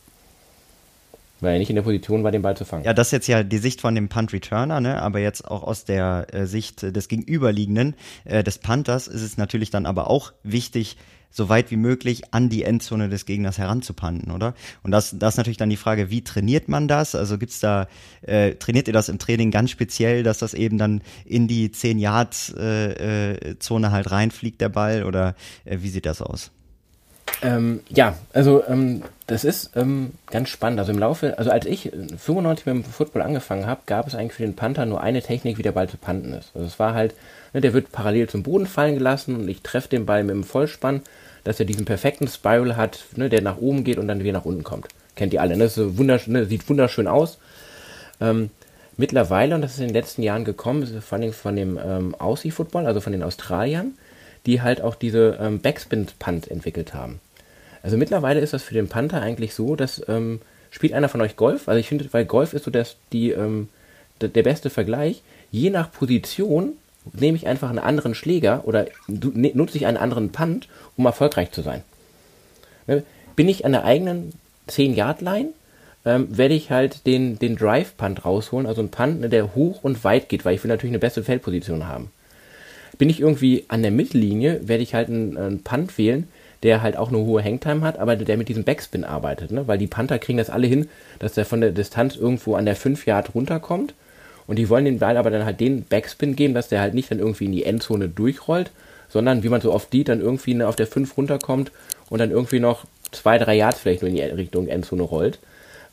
Weil 1.40 1.54
er 1.54 1.58
nicht 1.58 1.70
in 1.70 1.76
der 1.76 1.82
Position 1.82 2.24
war, 2.24 2.30
den 2.30 2.42
Ball 2.42 2.56
zu 2.56 2.64
fangen. 2.64 2.84
Ja, 2.84 2.92
das 2.92 3.08
ist 3.08 3.12
jetzt 3.12 3.28
ja 3.28 3.42
die 3.42 3.58
Sicht 3.58 3.80
von 3.80 3.94
dem 3.94 4.08
Punt-Returner, 4.08 4.80
ne? 4.80 5.00
aber 5.00 5.20
jetzt 5.20 5.46
auch 5.46 5.62
aus 5.62 5.84
der 5.84 6.26
äh, 6.32 6.46
Sicht 6.46 6.82
des 6.82 7.08
Gegenüberliegenden, 7.08 7.94
äh, 8.24 8.42
des 8.42 8.58
Panthers, 8.58 9.08
ist 9.08 9.22
es 9.22 9.36
natürlich 9.36 9.70
dann 9.70 9.86
aber 9.86 10.10
auch 10.10 10.32
wichtig, 10.42 10.96
so 11.30 11.48
weit 11.48 11.70
wie 11.70 11.76
möglich 11.76 12.34
an 12.34 12.48
die 12.48 12.64
Endzone 12.64 13.08
des 13.08 13.24
Gegners 13.24 13.58
heranzupanten, 13.58 14.32
oder? 14.32 14.54
Und 14.82 14.90
das, 14.90 15.16
das 15.16 15.34
ist 15.34 15.38
natürlich 15.38 15.58
dann 15.58 15.70
die 15.70 15.76
Frage, 15.76 16.10
wie 16.10 16.24
trainiert 16.24 16.68
man 16.68 16.88
das? 16.88 17.14
Also 17.14 17.38
gibt's 17.38 17.60
da, 17.60 17.86
äh, 18.22 18.56
trainiert 18.56 18.88
ihr 18.88 18.92
das 18.92 19.08
im 19.08 19.18
Training 19.18 19.52
ganz 19.52 19.70
speziell, 19.70 20.24
dass 20.24 20.38
das 20.38 20.54
eben 20.54 20.76
dann 20.76 21.02
in 21.24 21.46
die 21.46 21.68
10-Yard-Zone 21.68 23.86
äh, 23.86 23.90
halt 23.90 24.10
reinfliegt, 24.10 24.60
der 24.60 24.70
Ball, 24.70 25.04
oder 25.04 25.36
äh, 25.64 25.78
wie 25.80 25.88
sieht 25.88 26.06
das 26.06 26.20
aus? 26.20 26.50
Ähm, 27.42 27.80
ja, 27.88 28.16
also 28.32 28.62
ähm, 28.68 29.02
das 29.26 29.44
ist 29.44 29.70
ähm, 29.76 30.12
ganz 30.30 30.48
spannend. 30.50 30.78
Also 30.78 30.92
im 30.92 30.98
Laufe, 30.98 31.38
also 31.38 31.50
als 31.50 31.66
ich 31.66 31.90
95 32.18 32.66
mit 32.66 32.74
dem 32.74 32.84
Football 32.84 33.22
angefangen 33.22 33.66
habe, 33.66 33.82
gab 33.86 34.06
es 34.06 34.14
eigentlich 34.14 34.34
für 34.34 34.42
den 34.42 34.56
Panther 34.56 34.86
nur 34.86 35.00
eine 35.00 35.22
Technik, 35.22 35.56
wie 35.56 35.62
der 35.62 35.72
Ball 35.72 35.88
zu 35.88 35.96
panten 35.96 36.32
ist. 36.32 36.50
Also 36.54 36.66
es 36.66 36.78
war 36.78 36.94
halt, 36.94 37.14
ne, 37.52 37.60
der 37.60 37.72
wird 37.72 37.92
parallel 37.92 38.28
zum 38.28 38.42
Boden 38.42 38.66
fallen 38.66 38.94
gelassen 38.94 39.36
und 39.36 39.48
ich 39.48 39.62
treffe 39.62 39.88
den 39.88 40.06
Ball 40.06 40.22
mit 40.22 40.34
dem 40.34 40.44
Vollspann 40.44 41.02
dass 41.44 41.60
er 41.60 41.66
diesen 41.66 41.84
perfekten 41.84 42.28
Spiral 42.28 42.76
hat, 42.76 43.04
ne, 43.16 43.28
der 43.28 43.42
nach 43.42 43.58
oben 43.58 43.84
geht 43.84 43.98
und 43.98 44.08
dann 44.08 44.20
wieder 44.20 44.32
nach 44.32 44.44
unten 44.44 44.64
kommt. 44.64 44.88
Kennt 45.16 45.32
ihr 45.32 45.40
alle, 45.40 45.56
ne? 45.56 45.64
Das 45.64 45.78
wunderschön, 45.78 46.32
ne? 46.32 46.46
sieht 46.46 46.68
wunderschön 46.68 47.06
aus. 47.06 47.38
Ähm, 48.20 48.50
mittlerweile, 48.96 49.54
und 49.54 49.62
das 49.62 49.72
ist 49.72 49.80
in 49.80 49.88
den 49.88 49.94
letzten 49.94 50.22
Jahren 50.22 50.44
gekommen, 50.44 50.86
vor 51.00 51.18
allem 51.18 51.32
von 51.32 51.56
dem 51.56 51.78
ähm, 51.82 52.14
Aussie-Football, 52.14 52.86
also 52.86 53.00
von 53.00 53.12
den 53.12 53.22
Australiern, 53.22 53.94
die 54.46 54.62
halt 54.62 54.80
auch 54.80 54.94
diese 54.94 55.38
ähm, 55.40 55.60
Backspin-Punt 55.60 56.50
entwickelt 56.50 56.94
haben. 56.94 57.20
Also 57.82 57.96
mittlerweile 57.96 58.40
ist 58.40 58.52
das 58.52 58.62
für 58.62 58.74
den 58.74 58.88
Panther 58.88 59.22
eigentlich 59.22 59.54
so, 59.54 59.76
dass 59.76 60.02
ähm, 60.08 60.40
spielt 60.70 60.92
einer 60.92 61.08
von 61.08 61.20
euch 61.20 61.36
Golf, 61.36 61.68
also 61.68 61.78
ich 61.78 61.88
finde, 61.88 62.06
weil 62.12 62.24
Golf 62.24 62.52
ist 62.52 62.64
so 62.64 62.70
das, 62.70 62.96
die, 63.12 63.30
ähm, 63.30 63.68
der 64.20 64.42
beste 64.42 64.70
Vergleich, 64.70 65.22
je 65.50 65.70
nach 65.70 65.90
Position 65.90 66.74
nehme 67.12 67.36
ich 67.36 67.46
einfach 67.46 67.70
einen 67.70 67.78
anderen 67.78 68.14
Schläger 68.14 68.62
oder 68.66 68.86
ne, 69.08 69.52
nutze 69.54 69.78
ich 69.78 69.86
einen 69.86 69.96
anderen 69.96 70.30
Punt, 70.30 70.68
um 70.96 71.06
erfolgreich 71.06 71.50
zu 71.50 71.62
sein. 71.62 71.82
Ne, 72.86 73.02
bin 73.36 73.48
ich 73.48 73.64
an 73.64 73.72
der 73.72 73.84
eigenen 73.84 74.32
10-Yard-Line, 74.68 75.48
ähm, 76.04 76.36
werde 76.36 76.54
ich 76.54 76.70
halt 76.70 77.06
den, 77.06 77.38
den 77.38 77.56
Drive-Punt 77.56 78.24
rausholen, 78.24 78.66
also 78.66 78.80
einen 78.80 78.90
Punt, 78.90 79.20
ne, 79.20 79.28
der 79.28 79.54
hoch 79.54 79.82
und 79.82 80.04
weit 80.04 80.28
geht, 80.28 80.44
weil 80.44 80.54
ich 80.54 80.62
will 80.62 80.68
natürlich 80.68 80.92
eine 80.92 80.98
bessere 80.98 81.24
Feldposition 81.24 81.88
haben. 81.88 82.10
Bin 82.98 83.08
ich 83.08 83.20
irgendwie 83.20 83.64
an 83.68 83.82
der 83.82 83.90
Mittellinie, 83.90 84.60
werde 84.68 84.82
ich 84.82 84.94
halt 84.94 85.08
einen, 85.08 85.36
einen 85.36 85.62
Punt 85.62 85.96
wählen, 85.96 86.28
der 86.62 86.82
halt 86.82 86.96
auch 86.96 87.08
eine 87.08 87.18
hohe 87.18 87.42
Hangtime 87.42 87.80
hat, 87.82 87.98
aber 87.98 88.16
der 88.16 88.36
mit 88.36 88.48
diesem 88.48 88.64
Backspin 88.64 89.04
arbeitet, 89.04 89.50
ne? 89.50 89.66
weil 89.66 89.78
die 89.78 89.86
Panther 89.86 90.18
kriegen 90.18 90.38
das 90.38 90.50
alle 90.50 90.66
hin, 90.66 90.88
dass 91.18 91.34
der 91.34 91.44
von 91.46 91.60
der 91.60 91.70
Distanz 91.70 92.16
irgendwo 92.16 92.54
an 92.54 92.66
der 92.66 92.76
5 92.76 93.06
Yard 93.06 93.34
runterkommt 93.34 93.94
und 94.46 94.56
die 94.56 94.68
wollen 94.68 94.84
den 94.84 94.98
Ball 94.98 95.16
aber 95.16 95.30
dann 95.30 95.44
halt 95.44 95.60
den 95.60 95.84
Backspin 95.84 96.36
geben, 96.36 96.54
dass 96.54 96.68
der 96.68 96.80
halt 96.80 96.94
nicht 96.94 97.10
dann 97.10 97.18
irgendwie 97.18 97.46
in 97.46 97.52
die 97.52 97.64
Endzone 97.64 98.08
durchrollt, 98.08 98.70
sondern 99.08 99.42
wie 99.42 99.48
man 99.48 99.60
so 99.60 99.72
oft 99.72 99.90
sieht, 99.92 100.08
dann 100.08 100.20
irgendwie 100.20 100.54
ne, 100.54 100.68
auf 100.68 100.76
der 100.76 100.86
5 100.86 101.16
runterkommt 101.16 101.72
und 102.10 102.18
dann 102.18 102.30
irgendwie 102.30 102.60
noch 102.60 102.84
zwei, 103.12 103.38
drei 103.38 103.56
Yards 103.56 103.80
vielleicht 103.80 104.02
nur 104.02 104.08
in 104.08 104.16
die 104.16 104.22
Richtung 104.22 104.68
Endzone 104.68 105.02
rollt. 105.02 105.38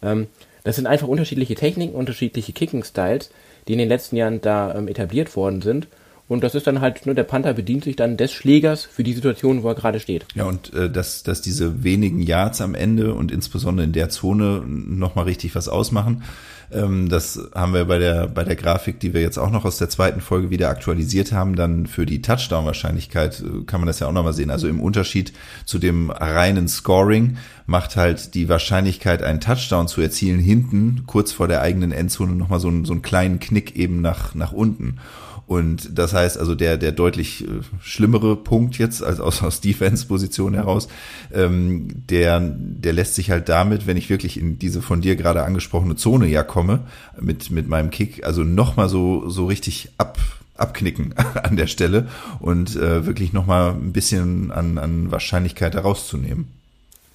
Ähm, 0.02 0.28
Das 0.64 0.76
sind 0.76 0.86
einfach 0.86 1.08
unterschiedliche 1.08 1.56
Techniken, 1.56 1.96
unterschiedliche 1.96 2.52
Kicking-Styles, 2.52 3.30
die 3.68 3.74
in 3.74 3.80
den 3.80 3.90
letzten 3.90 4.18
Jahren 4.18 4.42
da 4.42 4.76
ähm, 4.76 4.88
etabliert 4.88 5.36
worden 5.36 5.62
sind. 5.62 5.88
Und 6.28 6.44
das 6.44 6.56
ist 6.56 6.68
dann 6.68 6.82
halt, 6.82 7.06
ne, 7.06 7.16
der 7.16 7.24
Panther 7.24 7.54
bedient 7.54 7.86
sich 7.86 7.96
dann 7.96 8.18
des 8.18 8.34
Schlägers 8.34 8.84
für 8.84 9.04
die 9.04 9.14
Situation, 9.14 9.64
wo 9.64 9.70
er 9.70 9.76
gerade 9.76 10.00
steht. 10.00 10.26
Ja, 10.36 10.44
und 10.46 10.74
äh, 10.74 10.90
dass, 10.90 11.24
dass 11.24 11.42
diese 11.42 11.84
wenigen 11.84 12.22
Yards 12.22 12.60
am 12.60 12.76
Ende 12.76 13.14
und 13.14 13.32
insbesondere 13.32 13.86
in 13.86 13.94
der 13.94 14.10
Zone 14.10 14.62
nochmal 14.68 15.26
richtig 15.26 15.56
was 15.56 15.70
ausmachen. 15.70 16.24
Ähm, 16.72 17.08
das 17.08 17.40
haben 17.56 17.74
wir 17.74 17.86
bei 17.86 17.98
der, 17.98 18.28
bei 18.28 18.44
der 18.44 18.58
Grafik, 18.58 19.00
die 19.00 19.14
wir 19.14 19.22
jetzt 19.22 19.38
auch 19.38 19.52
noch 19.52 19.64
aus 19.64 19.78
der 19.78 19.90
zweiten 19.90 20.20
Folge 20.20 20.50
wieder 20.50 20.70
aktualisiert 20.70 21.32
haben, 21.32 21.56
dann 21.56 21.88
für 21.88 22.06
die 22.06 22.22
Touchdown-Wahrscheinlichkeit 22.22 23.42
äh, 23.42 23.64
kann 23.64 23.80
man 23.80 23.88
das 23.88 24.00
ja 24.00 24.08
auch 24.08 24.12
nochmal 24.12 24.34
sehen. 24.34 24.52
Also 24.52 24.68
im 24.68 24.82
Unterschied 24.82 25.32
zu 25.66 25.80
dem 25.80 26.10
reinen 26.10 26.68
Scoring 26.68 27.38
macht 27.66 27.96
halt 27.96 28.34
die 28.34 28.50
Wahrscheinlichkeit, 28.50 29.24
einen 29.24 29.40
Touchdown 29.40 29.88
zu 29.88 30.02
erzielen, 30.02 30.40
hinten 30.40 31.04
kurz 31.06 31.32
vor 31.32 31.48
der 31.48 31.62
eigenen 31.62 31.94
Endzone 31.94 32.34
nochmal 32.34 32.60
so, 32.60 32.68
einen, 32.68 32.84
so 32.84 32.92
einen 32.92 33.02
kleinen 33.02 33.40
Knick 33.40 33.78
eben 33.78 34.02
nach, 34.02 34.36
nach 34.36 34.52
unten. 34.52 34.98
Und 35.48 35.98
das 35.98 36.12
heißt 36.12 36.38
also 36.38 36.56
der, 36.56 36.76
der 36.76 36.92
deutlich 36.92 37.46
äh, 37.46 37.62
schlimmere 37.82 38.36
Punkt 38.36 38.78
jetzt, 38.78 39.02
als 39.02 39.22
aus, 39.22 39.42
aus 39.42 39.62
Defense-Position 39.62 40.54
heraus, 40.54 40.90
ähm, 41.34 41.88
der, 42.10 42.42
der 42.42 42.92
lässt 42.92 43.16
sich 43.16 43.32
halt 43.32 43.48
damit, 43.48 43.88
wenn 43.88 43.96
ich 43.96 44.10
wirklich 44.10 44.38
in 44.38 44.60
diese 44.60 44.82
von 44.82 45.00
dir 45.00 45.16
gerade 45.16 45.44
angesprochene 45.44 45.96
Zone 45.96 46.28
ja 46.28 46.44
komme, 46.44 46.82
mit, 47.18 47.50
mit 47.50 47.70
meinem 47.70 47.92
Kick, 47.92 48.26
also 48.26 48.44
nochmal 48.44 48.90
so, 48.90 49.30
so 49.30 49.46
richtig 49.46 49.90
ab, 49.98 50.20
abknicken 50.56 51.16
an 51.44 51.56
der 51.56 51.68
Stelle 51.68 52.10
und 52.42 52.76
äh, 52.76 53.06
wirklich 53.06 53.32
nochmal 53.32 53.72
ein 53.72 53.94
bisschen 53.94 54.52
an, 54.52 54.78
an 54.78 55.12
Wahrscheinlichkeit 55.12 55.76
herauszunehmen. 55.76 56.52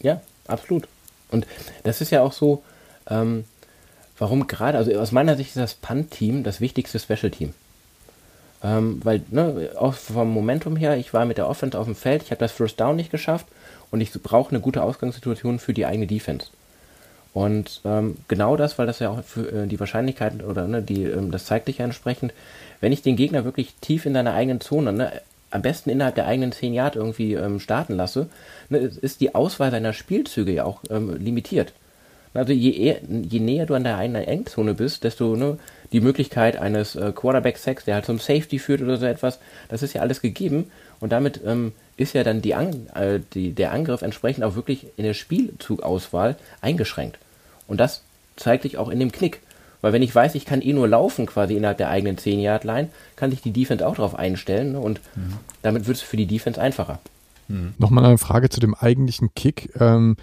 Ja, 0.00 0.22
absolut. 0.46 0.88
Und 1.28 1.46
das 1.84 2.00
ist 2.00 2.10
ja 2.10 2.22
auch 2.22 2.32
so, 2.32 2.62
ähm, 3.08 3.44
warum 4.16 4.46
gerade, 4.46 4.78
also 4.78 4.92
aus 4.98 5.12
meiner 5.12 5.36
Sicht 5.36 5.50
ist 5.50 5.56
das 5.58 5.74
Punt-Team 5.74 6.44
das 6.44 6.62
wichtigste 6.62 6.98
Special-Team. 6.98 7.52
Ähm, 8.64 9.00
weil, 9.02 9.22
ne, 9.30 9.70
auch 9.76 9.94
vom 9.94 10.30
Momentum 10.30 10.76
her, 10.76 10.96
ich 10.96 11.12
war 11.12 11.24
mit 11.24 11.38
der 11.38 11.48
Offense 11.48 11.78
auf 11.78 11.86
dem 11.86 11.96
Feld, 11.96 12.22
ich 12.22 12.30
habe 12.30 12.38
das 12.38 12.52
First 12.52 12.78
Down 12.78 12.96
nicht 12.96 13.10
geschafft 13.10 13.46
und 13.90 14.00
ich 14.00 14.12
brauche 14.12 14.50
eine 14.50 14.60
gute 14.60 14.82
Ausgangssituation 14.82 15.58
für 15.58 15.74
die 15.74 15.86
eigene 15.86 16.06
Defense. 16.06 16.48
Und 17.34 17.80
ähm, 17.84 18.16
genau 18.28 18.56
das, 18.56 18.78
weil 18.78 18.86
das 18.86 18.98
ja 18.98 19.10
auch 19.10 19.24
für 19.24 19.64
äh, 19.64 19.66
die 19.66 19.80
Wahrscheinlichkeit 19.80 20.44
oder 20.44 20.68
ne, 20.68 20.82
die, 20.82 21.04
ähm, 21.04 21.30
das 21.30 21.46
zeigt 21.46 21.68
dich 21.68 21.78
ja 21.78 21.84
entsprechend, 21.84 22.32
wenn 22.80 22.92
ich 22.92 23.02
den 23.02 23.16
Gegner 23.16 23.44
wirklich 23.44 23.74
tief 23.80 24.06
in 24.06 24.14
deiner 24.14 24.34
eigenen 24.34 24.60
Zone, 24.60 24.92
ne, 24.92 25.12
am 25.50 25.62
besten 25.62 25.90
innerhalb 25.90 26.14
der 26.14 26.26
eigenen 26.26 26.52
10 26.52 26.74
Yard 26.74 26.96
irgendwie 26.96 27.34
ähm, 27.34 27.58
starten 27.58 27.94
lasse, 27.94 28.28
ne, 28.68 28.78
ist 28.78 29.20
die 29.20 29.34
Auswahl 29.34 29.70
seiner 29.70 29.92
Spielzüge 29.92 30.52
ja 30.52 30.64
auch 30.64 30.80
ähm, 30.90 31.16
limitiert. 31.16 31.72
Also 32.34 32.52
je, 32.52 32.70
eher, 32.70 33.00
je 33.08 33.40
näher 33.40 33.66
du 33.66 33.74
an 33.74 33.84
der 33.84 33.98
eigenen 33.98 34.24
Engzone 34.24 34.74
bist, 34.74 35.04
desto 35.04 35.36
ne, 35.36 35.58
die 35.92 36.00
Möglichkeit 36.00 36.56
eines 36.56 36.96
äh, 36.96 37.12
Quarterback-Sacks, 37.14 37.84
der 37.84 37.96
halt 37.96 38.06
zum 38.06 38.18
Safety 38.18 38.58
führt 38.58 38.82
oder 38.82 38.96
so 38.96 39.06
etwas, 39.06 39.38
das 39.68 39.82
ist 39.82 39.92
ja 39.92 40.00
alles 40.00 40.20
gegeben. 40.20 40.70
Und 41.00 41.12
damit 41.12 41.40
ähm, 41.44 41.72
ist 41.96 42.14
ja 42.14 42.24
dann 42.24 42.42
die, 42.42 42.54
An 42.54 42.88
äh, 42.94 43.20
die, 43.34 43.52
der 43.52 43.72
Angriff 43.72 44.02
entsprechend 44.02 44.44
auch 44.44 44.54
wirklich 44.54 44.86
in 44.96 45.04
der 45.04 45.14
Spielzugauswahl 45.14 46.36
eingeschränkt. 46.60 47.18
Und 47.66 47.78
das 47.78 48.02
zeigt 48.36 48.62
sich 48.62 48.78
auch 48.78 48.88
in 48.88 48.98
dem 48.98 49.12
Knick. 49.12 49.40
Weil 49.80 49.92
wenn 49.92 50.02
ich 50.02 50.14
weiß, 50.14 50.36
ich 50.36 50.44
kann 50.44 50.62
eh 50.62 50.72
nur 50.72 50.86
laufen 50.86 51.26
quasi 51.26 51.56
innerhalb 51.56 51.78
der 51.78 51.90
eigenen 51.90 52.16
10-Yard-Line, 52.16 52.88
kann 53.16 53.30
sich 53.30 53.42
die 53.42 53.50
Defense 53.50 53.86
auch 53.86 53.96
darauf 53.96 54.14
einstellen 54.14 54.72
ne? 54.72 54.80
und 54.80 55.00
mhm. 55.16 55.38
damit 55.62 55.86
wird 55.86 55.96
es 55.96 56.02
für 56.02 56.16
die 56.16 56.26
Defense 56.26 56.60
einfacher. 56.60 57.00
Mhm. 57.48 57.74
Nochmal 57.78 58.04
eine 58.04 58.18
Frage 58.18 58.48
zu 58.48 58.60
dem 58.60 58.74
eigentlichen 58.74 59.34
Kick. 59.34 59.70
Ähm, 59.80 60.16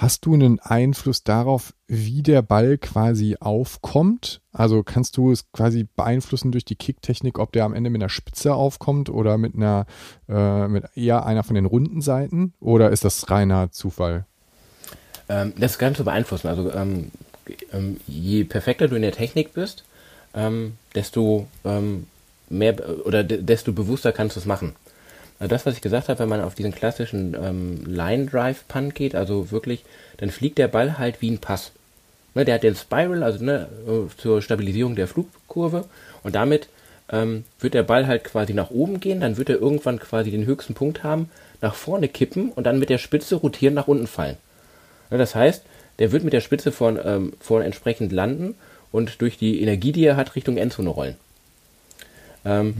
Hast 0.00 0.26
du 0.26 0.34
einen 0.34 0.60
Einfluss 0.60 1.24
darauf, 1.24 1.74
wie 1.88 2.22
der 2.22 2.40
Ball 2.40 2.78
quasi 2.78 3.36
aufkommt? 3.40 4.40
Also 4.52 4.84
kannst 4.84 5.16
du 5.16 5.32
es 5.32 5.50
quasi 5.50 5.88
beeinflussen 5.96 6.52
durch 6.52 6.64
die 6.64 6.76
Kicktechnik, 6.76 7.40
ob 7.40 7.50
der 7.50 7.64
am 7.64 7.74
Ende 7.74 7.90
mit 7.90 8.00
einer 8.00 8.08
Spitze 8.08 8.54
aufkommt 8.54 9.10
oder 9.10 9.38
mit 9.38 9.56
einer, 9.56 9.86
äh, 10.28 10.68
mit 10.68 10.84
eher 10.94 11.26
einer 11.26 11.42
von 11.42 11.56
den 11.56 11.66
runden 11.66 12.00
Seiten? 12.00 12.54
Oder 12.60 12.90
ist 12.90 13.04
das 13.04 13.28
reiner 13.28 13.72
Zufall? 13.72 14.24
Ähm, 15.28 15.52
das 15.58 15.78
kannst 15.78 15.98
du 15.98 16.04
beeinflussen. 16.04 16.46
Also 16.46 16.72
ähm, 16.72 17.10
ähm, 17.72 17.96
je 18.06 18.44
perfekter 18.44 18.86
du 18.86 18.94
in 18.94 19.02
der 19.02 19.10
Technik 19.10 19.52
bist, 19.52 19.82
ähm, 20.32 20.74
desto 20.94 21.48
ähm, 21.64 22.06
mehr 22.48 22.76
oder 23.04 23.24
desto 23.24 23.72
bewusster 23.72 24.12
kannst 24.12 24.36
du 24.36 24.40
es 24.40 24.46
machen. 24.46 24.76
Also 25.38 25.48
das, 25.48 25.66
was 25.66 25.74
ich 25.74 25.80
gesagt 25.80 26.08
habe, 26.08 26.18
wenn 26.18 26.28
man 26.28 26.40
auf 26.40 26.54
diesen 26.54 26.74
klassischen 26.74 27.36
ähm, 27.40 27.84
Line 27.86 28.26
Drive 28.26 28.66
Punt 28.66 28.94
geht, 28.94 29.14
also 29.14 29.50
wirklich, 29.50 29.84
dann 30.16 30.30
fliegt 30.30 30.58
der 30.58 30.68
Ball 30.68 30.98
halt 30.98 31.22
wie 31.22 31.30
ein 31.30 31.38
Pass. 31.38 31.72
Ne, 32.34 32.44
der 32.44 32.56
hat 32.56 32.62
den 32.62 32.74
Spiral, 32.74 33.22
also 33.22 33.44
ne, 33.44 33.68
zur 34.16 34.42
Stabilisierung 34.42 34.96
der 34.96 35.08
Flugkurve 35.08 35.84
und 36.22 36.34
damit 36.34 36.68
ähm, 37.10 37.44
wird 37.60 37.74
der 37.74 37.84
Ball 37.84 38.06
halt 38.06 38.24
quasi 38.24 38.52
nach 38.52 38.70
oben 38.70 39.00
gehen, 39.00 39.20
dann 39.20 39.36
wird 39.36 39.48
er 39.48 39.60
irgendwann 39.60 39.98
quasi 39.98 40.30
den 40.30 40.44
höchsten 40.44 40.74
Punkt 40.74 41.02
haben, 41.02 41.30
nach 41.60 41.74
vorne 41.74 42.08
kippen 42.08 42.50
und 42.50 42.64
dann 42.64 42.78
mit 42.78 42.90
der 42.90 42.98
Spitze 42.98 43.36
rotieren 43.36 43.74
nach 43.74 43.88
unten 43.88 44.06
fallen. 44.06 44.36
Ne, 45.10 45.18
das 45.18 45.34
heißt, 45.34 45.64
der 46.00 46.12
wird 46.12 46.24
mit 46.24 46.32
der 46.32 46.40
Spitze 46.40 46.72
vorn, 46.72 46.98
ähm, 47.02 47.32
vorn 47.40 47.62
entsprechend 47.62 48.12
landen 48.12 48.54
und 48.92 49.20
durch 49.20 49.38
die 49.38 49.62
Energie, 49.62 49.92
die 49.92 50.04
er 50.04 50.16
hat, 50.16 50.36
Richtung 50.36 50.56
Endzone 50.56 50.90
rollen. 50.90 51.16
Ähm, 52.44 52.66
mhm. 52.66 52.74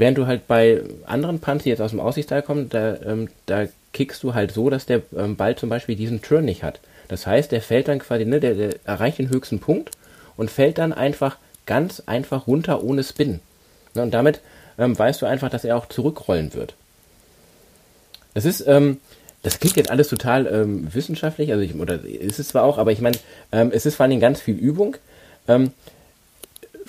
Während 0.00 0.16
du 0.16 0.26
halt 0.26 0.48
bei 0.48 0.80
anderen 1.04 1.40
Punts, 1.40 1.64
die 1.64 1.68
jetzt 1.68 1.82
aus 1.82 1.90
dem 1.90 2.00
Aussichtsteil 2.00 2.40
kommen, 2.40 2.70
da, 2.70 2.96
ähm, 3.04 3.28
da 3.44 3.66
kickst 3.92 4.22
du 4.22 4.32
halt 4.32 4.50
so, 4.50 4.70
dass 4.70 4.86
der 4.86 5.02
ähm, 5.14 5.36
Ball 5.36 5.56
zum 5.56 5.68
Beispiel 5.68 5.94
diesen 5.94 6.22
Turn 6.22 6.46
nicht 6.46 6.62
hat. 6.62 6.80
Das 7.08 7.26
heißt, 7.26 7.52
der 7.52 7.60
fällt 7.60 7.88
dann 7.88 7.98
quasi, 7.98 8.24
ne, 8.24 8.40
der, 8.40 8.54
der 8.54 8.76
erreicht 8.84 9.18
den 9.18 9.28
höchsten 9.28 9.60
Punkt 9.60 9.90
und 10.38 10.50
fällt 10.50 10.78
dann 10.78 10.94
einfach 10.94 11.36
ganz 11.66 12.02
einfach 12.06 12.46
runter 12.46 12.82
ohne 12.82 13.04
Spin. 13.04 13.40
Ne, 13.94 14.00
und 14.00 14.14
damit 14.14 14.40
ähm, 14.78 14.98
weißt 14.98 15.20
du 15.20 15.26
einfach, 15.26 15.50
dass 15.50 15.66
er 15.66 15.76
auch 15.76 15.84
zurückrollen 15.84 16.54
wird. 16.54 16.72
Das 18.32 18.46
ist, 18.46 18.66
ähm, 18.66 19.02
das 19.42 19.60
klingt 19.60 19.76
jetzt 19.76 19.90
alles 19.90 20.08
total 20.08 20.46
ähm, 20.46 20.88
wissenschaftlich, 20.94 21.52
also 21.52 21.62
ich, 21.62 21.74
oder 21.74 22.02
ist 22.02 22.38
es 22.38 22.48
zwar 22.48 22.62
auch, 22.62 22.78
aber 22.78 22.90
ich 22.92 23.02
meine, 23.02 23.18
ähm, 23.52 23.70
es 23.70 23.84
ist 23.84 23.96
vor 23.96 24.04
allem 24.06 24.18
ganz 24.18 24.40
viel 24.40 24.56
Übung. 24.56 24.96
Ähm, 25.46 25.72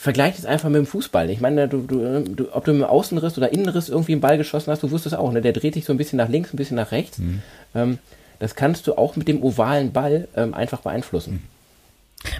vergleich 0.01 0.39
es 0.39 0.45
einfach 0.45 0.69
mit 0.69 0.77
dem 0.77 0.87
Fußball. 0.87 1.29
Ich 1.29 1.41
meine, 1.41 1.67
du, 1.67 1.83
du, 1.83 2.23
du, 2.23 2.55
ob 2.55 2.65
du 2.65 2.73
mit 2.73 2.81
dem 2.81 2.87
Außenriss 2.87 3.37
oder 3.37 3.53
Innenriss 3.53 3.87
irgendwie 3.87 4.13
einen 4.13 4.21
Ball 4.21 4.39
geschossen 4.39 4.71
hast, 4.71 4.81
du 4.81 4.89
wusstest 4.89 5.15
auch, 5.15 5.31
ne? 5.31 5.43
der 5.43 5.53
dreht 5.53 5.75
sich 5.75 5.85
so 5.85 5.93
ein 5.93 5.97
bisschen 5.97 6.17
nach 6.17 6.27
links, 6.27 6.51
ein 6.51 6.57
bisschen 6.57 6.77
nach 6.77 6.91
rechts. 6.91 7.19
Mhm. 7.19 7.43
Ähm, 7.75 7.99
das 8.39 8.55
kannst 8.55 8.87
du 8.87 8.97
auch 8.97 9.15
mit 9.15 9.27
dem 9.27 9.43
ovalen 9.43 9.91
Ball 9.91 10.27
ähm, 10.35 10.55
einfach 10.55 10.81
beeinflussen. 10.81 11.33
Mhm. 11.33 11.41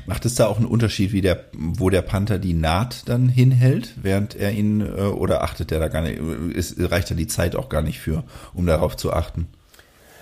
Macht 0.08 0.26
es 0.26 0.34
da 0.34 0.48
auch 0.48 0.58
einen 0.58 0.66
Unterschied, 0.66 1.12
wie 1.12 1.22
der, 1.22 1.46
wo 1.54 1.92
der 1.92 2.02
Panther 2.02 2.40
die 2.40 2.56
Naht 2.56 3.08
dann 3.08 3.30
hinhält, 3.30 3.94
während 4.02 4.36
er 4.36 4.52
ihn, 4.54 4.82
äh, 4.82 5.02
oder 5.02 5.44
achtet 5.44 5.70
der 5.70 5.80
da 5.80 5.88
gar 5.88 6.02
nicht, 6.02 6.20
ist, 6.56 6.78
reicht 6.80 7.12
da 7.12 7.16
die 7.16 7.28
Zeit 7.28 7.56
auch 7.56 7.70
gar 7.70 7.84
nicht 7.84 8.00
für, 8.00 8.24
um 8.56 8.66
darauf 8.66 8.98
zu 8.98 9.14
achten? 9.14 9.48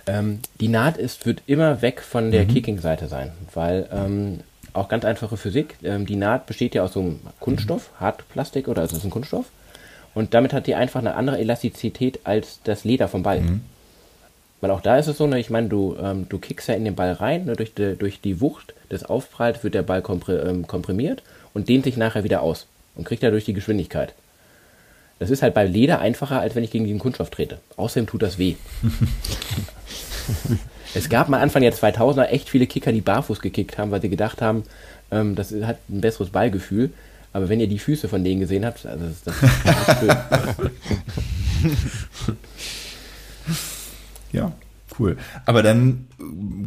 Ähm, 0.08 0.39
die 0.60 0.67
Naht 0.67 0.97
ist, 0.97 1.25
wird 1.25 1.43
immer 1.45 1.82
weg 1.82 2.02
von 2.02 2.32
der 2.32 2.43
mhm. 2.43 2.49
Kicking-Seite 2.49 3.08
sein, 3.08 3.32
weil 3.54 3.88
ähm, 3.93 4.41
auch 4.79 4.89
ganz 4.89 5.05
einfache 5.05 5.37
Physik. 5.37 5.75
Ähm, 5.83 6.05
die 6.05 6.15
Naht 6.15 6.45
besteht 6.45 6.75
ja 6.75 6.83
aus 6.83 6.93
so 6.93 7.01
einem 7.01 7.19
Kunststoff, 7.39 7.91
mhm. 7.93 7.99
Hartplastik 7.99 8.67
oder 8.67 8.81
also 8.81 8.93
es 8.93 8.99
ist 8.99 9.05
ein 9.05 9.11
Kunststoff. 9.11 9.45
Und 10.15 10.33
damit 10.33 10.53
hat 10.53 10.67
die 10.67 10.75
einfach 10.75 10.99
eine 10.99 11.15
andere 11.15 11.37
Elastizität 11.37 12.21
als 12.23 12.59
das 12.63 12.83
Leder 12.83 13.07
vom 13.07 13.23
Ball. 13.23 13.41
Mhm. 13.41 13.61
Weil 14.61 14.71
auch 14.71 14.81
da 14.81 14.97
ist 14.97 15.07
es 15.07 15.17
so, 15.17 15.27
ne, 15.27 15.39
ich 15.39 15.49
meine, 15.49 15.69
du, 15.69 15.95
ähm, 16.01 16.27
du 16.27 16.37
kickst 16.37 16.67
ja 16.67 16.73
in 16.75 16.83
den 16.83 16.95
Ball 16.95 17.13
rein, 17.13 17.45
ne, 17.45 17.55
durch, 17.55 17.73
die, 17.73 17.95
durch 17.95 18.19
die 18.19 18.41
Wucht 18.41 18.73
des 18.91 19.05
Aufpralls 19.05 19.63
wird 19.63 19.75
der 19.75 19.83
Ball 19.83 20.03
ähm, 20.29 20.67
komprimiert 20.67 21.23
und 21.53 21.69
dehnt 21.69 21.85
sich 21.85 21.95
nachher 21.95 22.23
wieder 22.23 22.41
aus 22.41 22.65
und 22.95 23.05
kriegt 23.05 23.23
dadurch 23.23 23.45
die 23.45 23.53
Geschwindigkeit. 23.53 24.13
Das 25.19 25.29
ist 25.29 25.41
halt 25.41 25.53
bei 25.53 25.65
Leder 25.65 25.99
einfacher, 25.99 26.39
als 26.39 26.55
wenn 26.55 26.63
ich 26.63 26.71
gegen 26.71 26.87
den 26.87 26.99
Kunststoff 26.99 27.29
trete. 27.29 27.59
Außerdem 27.75 28.07
tut 28.07 28.21
das 28.21 28.37
weh. 28.37 28.55
Es 30.93 31.10
gab 31.10 31.30
mal 31.30 31.39
Anfang 31.39 31.62
der 31.62 31.73
2000er 31.73 32.25
echt 32.25 32.49
viele 32.49 32.67
Kicker, 32.67 32.91
die 32.91 33.02
barfuß 33.02 33.41
gekickt 33.41 33.78
haben, 33.78 33.91
weil 33.91 34.02
sie 34.02 34.10
gedacht 34.10 34.41
haben, 34.41 34.63
ähm, 35.12 35.36
das 35.36 35.54
hat 35.63 35.78
ein 35.89 36.02
besseres 36.02 36.30
Ballgefühl. 36.30 36.91
Aber 37.32 37.47
wenn 37.47 37.60
ihr 37.60 37.67
die 37.67 37.80
Füße 37.80 38.08
von 38.08 38.23
denen 38.23 38.39
gesehen 38.39 38.65
habt, 38.65 38.86
also 38.86 39.06
das, 39.06 39.21
das 39.23 39.36
ist 39.36 40.08
ja, 44.32 44.52
cool. 44.97 45.15
Aber 45.45 45.62
dann 45.62 46.08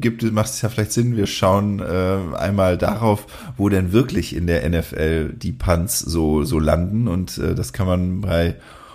gibt 0.00 0.22
macht 0.22 0.50
es 0.50 0.62
ja 0.62 0.68
vielleicht 0.68 0.92
Sinn, 0.92 1.16
wir 1.16 1.26
schauen 1.26 1.80
äh, 1.80 2.36
einmal 2.36 2.78
darauf, 2.78 3.26
wo 3.56 3.68
denn 3.68 3.92
wirklich 3.92 4.36
in 4.36 4.46
der 4.46 4.68
NFL 4.68 5.32
die 5.34 5.52
Punts 5.52 5.98
so, 5.98 6.44
so 6.44 6.60
landen. 6.60 7.08
Und 7.08 7.38
äh, 7.38 7.56
das 7.56 7.72
kann 7.72 7.88
man 7.88 8.20
bei 8.20 8.54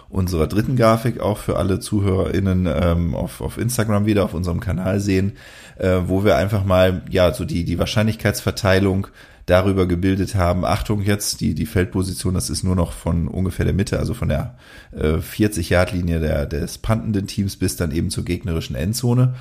unserer 0.10 0.48
dritten 0.48 0.76
Grafik 0.76 1.20
auch 1.20 1.38
für 1.38 1.58
alle 1.58 1.80
ZuhörerInnen 1.80 2.68
ähm, 2.68 3.16
auf, 3.16 3.42
auf 3.42 3.58
Instagram 3.58 4.06
wieder 4.06 4.24
auf 4.24 4.34
unserem 4.34 4.60
Kanal 4.60 5.00
sehen, 5.00 5.34
äh, 5.78 6.00
wo 6.06 6.24
wir 6.24 6.38
einfach 6.38 6.64
mal 6.64 7.02
ja 7.10 7.34
so 7.34 7.46
die, 7.46 7.66
die 7.66 7.80
Wahrscheinlichkeitsverteilung 7.80 9.08
darüber 9.48 9.88
gebildet 9.88 10.36
haben. 10.36 10.66
Achtung 10.66 11.02
jetzt, 11.02 11.42
die, 11.42 11.56
die 11.56 11.66
Feldposition, 11.66 12.34
das 12.34 12.50
ist 12.50 12.64
nur 12.64 12.76
noch 12.76 12.92
von 12.92 13.28
ungefähr 13.28 13.66
der 13.66 13.74
Mitte, 13.74 13.98
also 13.98 14.14
von 14.14 14.28
der 14.28 14.56
äh, 14.92 15.18
40-Yard-Linie 15.18 16.20
der, 16.20 16.46
des 16.46 16.78
pantenden 16.78 17.28
Teams 17.28 17.56
bis 17.56 17.78
dann 17.78 17.92
eben 17.92 18.10
zur 18.10 18.26
gegnerischen 18.26 18.76
Endzone. 18.76 19.36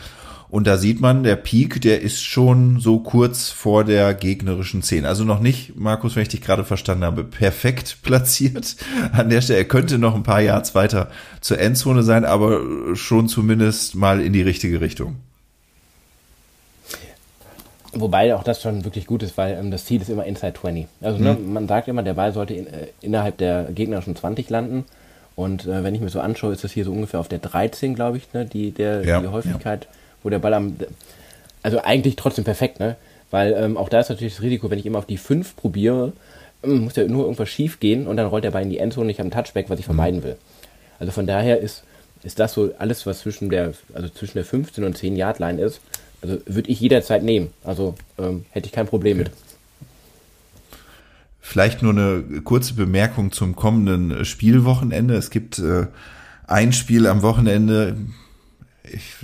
Und 0.49 0.67
da 0.67 0.77
sieht 0.77 1.01
man, 1.01 1.25
der 1.25 1.37
Peak, 1.37 1.81
der 1.81 2.03
ist 2.03 2.23
schon 2.23 2.79
so 2.79 3.01
kurz 3.01 3.49
vor 3.49 3.85
der 3.85 4.15
gegnerischen 4.15 4.83
10. 4.83 5.05
Also 5.05 5.25
noch 5.25 5.41
nicht, 5.41 5.77
Markus, 5.77 6.15
wenn 6.15 6.23
ich 6.23 6.29
dich 6.29 6.41
gerade 6.41 6.65
verstanden 6.65 7.05
habe, 7.05 7.25
perfekt 7.25 7.99
platziert 8.03 8.77
an 9.13 9.29
der 9.29 9.41
Stelle. 9.41 9.61
Er 9.61 9.65
könnte 9.65 9.99
noch 9.99 10.15
ein 10.15 10.23
paar 10.23 10.41
Yards 10.41 10.75
weiter 10.75 11.09
zur 11.41 11.59
Endzone 11.59 12.03
sein, 12.03 12.25
aber 12.25 12.61
schon 12.95 13.29
zumindest 13.29 13.97
mal 13.97 14.21
in 14.21 14.33
die 14.33 14.43
richtige 14.43 14.81
Richtung. 14.81 15.17
Wobei 17.93 18.35
auch 18.35 18.45
das 18.45 18.61
schon 18.61 18.85
wirklich 18.85 19.07
gut 19.07 19.23
ist, 19.23 19.39
weil 19.39 19.57
ähm, 19.57 19.71
das 19.71 19.87
Ziel 19.87 20.03
ist 20.03 20.11
immer 20.11 20.25
Inside 20.25 20.53
20. 20.61 20.87
Also 21.01 21.23
ne, 21.23 21.33
mhm. 21.33 21.53
man 21.55 21.67
sagt 21.67 21.89
immer, 21.89 22.03
der 22.03 22.15
Ball 22.15 22.33
sollte 22.33 22.53
in, 22.53 22.67
äh, 22.67 22.89
innerhalb 23.01 23.39
der 23.39 23.65
gegnerischen 23.75 24.15
20 24.15 24.51
landen. 24.51 24.85
Und 25.35 25.67
äh, 25.67 25.83
wenn 25.83 25.95
ich 25.95 26.03
mir 26.03 26.11
so 26.11 26.21
anschaue, 26.21 26.53
ist 26.53 26.63
das 26.63 26.73
hier 26.73 26.85
so 26.85 26.93
ungefähr 26.93 27.21
auf 27.21 27.29
der 27.29 27.39
13, 27.39 27.95
glaube 27.95 28.19
ich, 28.19 28.33
ne, 28.35 28.45
die, 28.45 28.71
der, 28.71 29.05
ja, 29.05 29.21
die 29.21 29.29
Häufigkeit. 29.29 29.85
Ja 29.85 29.91
wo 30.27 30.31
der 30.31 30.41
Ball 30.41 30.55
am. 30.55 30.77
Also 31.63 31.81
eigentlich 31.83 32.17
trotzdem 32.17 32.45
perfekt, 32.45 32.81
ne? 32.81 32.97
Weil 33.31 33.55
ähm, 33.59 33.77
auch 33.77 33.89
da 33.89 34.01
ist 34.01 34.09
natürlich 34.09 34.35
das 34.35 34.43
Risiko, 34.43 34.71
wenn 34.71 34.79
ich 34.79 34.87
immer 34.87 34.99
auf 34.99 35.07
die 35.07 35.17
5 35.17 35.57
probiere, 35.57 36.13
ähm, 36.63 36.85
muss 36.85 36.97
ja 36.97 37.05
nur 37.05 37.25
irgendwas 37.25 37.49
schief 37.49 37.81
gehen 37.81 38.07
und 38.07 38.17
dann 38.17 38.27
rollt 38.27 38.45
der 38.45 38.51
Ball 38.51 38.63
in 38.63 38.71
die 38.71 38.79
Endzone 38.79 39.07
und 39.07 39.11
ich 39.11 39.19
habe 39.19 39.31
einen 39.31 39.45
Touchback, 39.45 39.71
was 39.71 39.79
ich 39.79 39.85
vermeiden 39.85 40.23
will. 40.23 40.37
Also 40.99 41.13
von 41.13 41.27
daher 41.27 41.61
ist, 41.61 41.85
ist 42.23 42.39
das 42.39 42.55
so 42.55 42.73
alles, 42.79 43.07
was 43.07 43.21
zwischen 43.21 43.51
der, 43.51 43.73
also 43.95 44.09
zwischen 44.09 44.39
der 44.39 44.45
15 44.45 44.85
und 44.85 44.97
10 44.97 45.17
Yard 45.17 45.39
Line 45.39 45.61
ist, 45.63 45.81
also 46.23 46.39
würde 46.47 46.71
ich 46.71 46.81
jederzeit 46.81 47.23
nehmen. 47.23 47.51
Also 47.63 47.95
ähm, 48.19 48.45
hätte 48.51 48.67
ich 48.67 48.73
kein 48.73 48.87
Problem 48.87 49.21
okay. 49.21 49.31
mit. 49.31 49.33
Vielleicht 51.41 51.83
nur 51.83 51.93
eine 51.93 52.41
kurze 52.43 52.75
Bemerkung 52.75 53.31
zum 53.31 53.55
kommenden 53.55 54.25
Spielwochenende. 54.25 55.15
Es 55.15 55.31
gibt 55.31 55.61
äh, 55.61 55.87
ein 56.49 56.73
Spiel 56.73 57.07
am 57.07 57.23
Wochenende, 57.23 57.97
ich, 58.93 59.15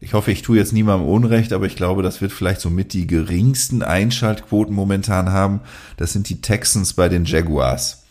ich 0.00 0.14
hoffe, 0.14 0.30
ich 0.30 0.42
tue 0.42 0.58
jetzt 0.58 0.72
niemandem 0.72 1.08
Unrecht, 1.08 1.52
aber 1.52 1.66
ich 1.66 1.76
glaube, 1.76 2.02
das 2.02 2.20
wird 2.20 2.32
vielleicht 2.32 2.60
so 2.60 2.70
mit 2.70 2.92
die 2.92 3.06
geringsten 3.06 3.82
Einschaltquoten 3.82 4.74
momentan 4.74 5.30
haben. 5.30 5.60
Das 5.96 6.12
sind 6.12 6.28
die 6.28 6.40
Texans 6.40 6.94
bei 6.94 7.08
den 7.08 7.24
Jaguars. 7.24 8.04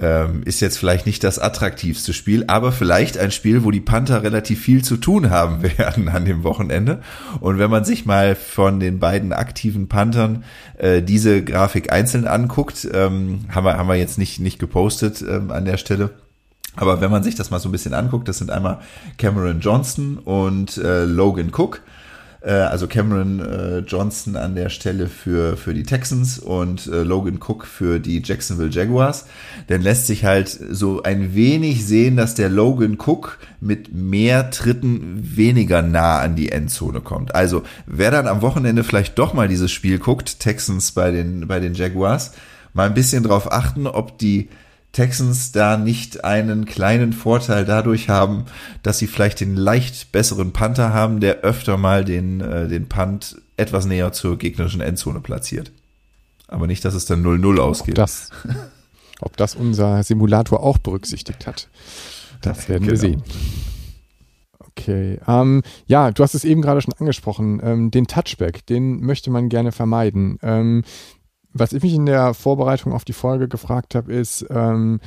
Ähm, 0.00 0.42
ist 0.44 0.60
jetzt 0.60 0.78
vielleicht 0.78 1.04
nicht 1.04 1.24
das 1.24 1.38
attraktivste 1.38 2.12
Spiel, 2.12 2.44
aber 2.46 2.70
vielleicht 2.70 3.18
ein 3.18 3.32
Spiel, 3.32 3.64
wo 3.64 3.70
die 3.70 3.80
Panther 3.80 4.22
relativ 4.22 4.60
viel 4.60 4.82
zu 4.84 4.96
tun 4.96 5.30
haben 5.30 5.62
werden 5.78 6.08
an 6.08 6.24
dem 6.24 6.44
Wochenende. 6.44 7.02
Und 7.40 7.58
wenn 7.58 7.70
man 7.70 7.84
sich 7.84 8.06
mal 8.06 8.36
von 8.36 8.80
den 8.80 8.98
beiden 8.98 9.32
aktiven 9.32 9.88
Panthern 9.88 10.44
äh, 10.78 11.02
diese 11.02 11.44
Grafik 11.44 11.92
einzeln 11.92 12.26
anguckt, 12.26 12.88
ähm, 12.92 13.46
haben, 13.50 13.64
wir, 13.64 13.76
haben 13.76 13.88
wir 13.88 13.96
jetzt 13.96 14.16
nicht, 14.16 14.38
nicht 14.38 14.58
gepostet 14.58 15.22
ähm, 15.22 15.50
an 15.50 15.64
der 15.64 15.76
Stelle 15.76 16.10
aber 16.76 17.00
wenn 17.00 17.10
man 17.10 17.22
sich 17.22 17.34
das 17.34 17.50
mal 17.50 17.58
so 17.58 17.68
ein 17.68 17.72
bisschen 17.72 17.94
anguckt, 17.94 18.28
das 18.28 18.38
sind 18.38 18.50
einmal 18.50 18.78
Cameron 19.18 19.60
Johnson 19.60 20.18
und 20.18 20.76
äh, 20.78 21.04
Logan 21.04 21.50
Cook. 21.54 21.82
Äh, 22.42 22.52
also 22.52 22.86
Cameron 22.86 23.40
äh, 23.40 23.78
Johnson 23.80 24.36
an 24.36 24.54
der 24.54 24.68
Stelle 24.68 25.08
für, 25.08 25.56
für 25.56 25.74
die 25.74 25.82
Texans 25.82 26.38
und 26.38 26.86
äh, 26.86 27.02
Logan 27.02 27.38
Cook 27.40 27.66
für 27.66 27.98
die 27.98 28.22
Jacksonville 28.24 28.70
Jaguars. 28.70 29.26
Dann 29.66 29.82
lässt 29.82 30.06
sich 30.06 30.24
halt 30.24 30.48
so 30.48 31.02
ein 31.02 31.34
wenig 31.34 31.84
sehen, 31.84 32.16
dass 32.16 32.34
der 32.34 32.48
Logan 32.48 32.98
Cook 32.98 33.38
mit 33.60 33.92
mehr 33.92 34.50
Tritten 34.50 35.36
weniger 35.36 35.82
nah 35.82 36.20
an 36.20 36.36
die 36.36 36.50
Endzone 36.50 37.00
kommt. 37.00 37.34
Also 37.34 37.62
wer 37.86 38.10
dann 38.10 38.26
am 38.26 38.42
Wochenende 38.42 38.84
vielleicht 38.84 39.18
doch 39.18 39.34
mal 39.34 39.48
dieses 39.48 39.70
Spiel 39.70 39.98
guckt, 39.98 40.40
Texans 40.40 40.92
bei 40.92 41.10
den, 41.10 41.46
bei 41.46 41.60
den 41.60 41.74
Jaguars, 41.74 42.32
mal 42.72 42.86
ein 42.86 42.94
bisschen 42.94 43.24
drauf 43.24 43.52
achten, 43.52 43.86
ob 43.86 44.18
die 44.18 44.48
Texans 44.92 45.52
da 45.52 45.76
nicht 45.76 46.24
einen 46.24 46.64
kleinen 46.64 47.12
Vorteil 47.12 47.64
dadurch 47.64 48.08
haben, 48.08 48.46
dass 48.82 48.98
sie 48.98 49.06
vielleicht 49.06 49.40
den 49.40 49.54
leicht 49.56 50.10
besseren 50.12 50.52
Panther 50.52 50.92
haben, 50.92 51.20
der 51.20 51.38
öfter 51.40 51.76
mal 51.76 52.04
den, 52.04 52.40
äh, 52.40 52.68
den 52.68 52.88
Punt 52.88 53.40
etwas 53.56 53.86
näher 53.86 54.12
zur 54.12 54.38
gegnerischen 54.38 54.80
Endzone 54.80 55.20
platziert. 55.20 55.70
Aber 56.48 56.66
nicht, 56.66 56.84
dass 56.84 56.94
es 56.94 57.04
dann 57.04 57.24
0-0 57.24 57.60
ausgeht. 57.60 57.98
Ob 57.98 58.04
das, 58.04 58.30
ob 59.20 59.36
das 59.36 59.54
unser 59.54 60.02
Simulator 60.02 60.62
auch 60.62 60.78
berücksichtigt 60.78 61.46
hat, 61.46 61.68
das 62.42 62.68
werden 62.68 62.88
genau. 62.88 62.92
wir 62.92 62.98
sehen. 62.98 63.22
Okay. 64.58 65.20
Ähm, 65.28 65.62
ja, 65.86 66.10
du 66.10 66.22
hast 66.22 66.34
es 66.34 66.44
eben 66.44 66.62
gerade 66.62 66.80
schon 66.80 66.94
angesprochen. 66.94 67.60
Ähm, 67.62 67.90
den 67.90 68.06
Touchback, 68.06 68.66
den 68.66 69.00
möchte 69.00 69.30
man 69.30 69.48
gerne 69.48 69.72
vermeiden. 69.72 70.38
Ähm, 70.42 70.84
was 71.52 71.72
ich 71.72 71.82
mich 71.82 71.94
in 71.94 72.06
der 72.06 72.34
Vorbereitung 72.34 72.92
auf 72.92 73.04
die 73.04 73.12
Folge 73.12 73.48
gefragt 73.48 73.94
habe, 73.94 74.12
ist, 74.12 74.46
ähm, 74.50 75.00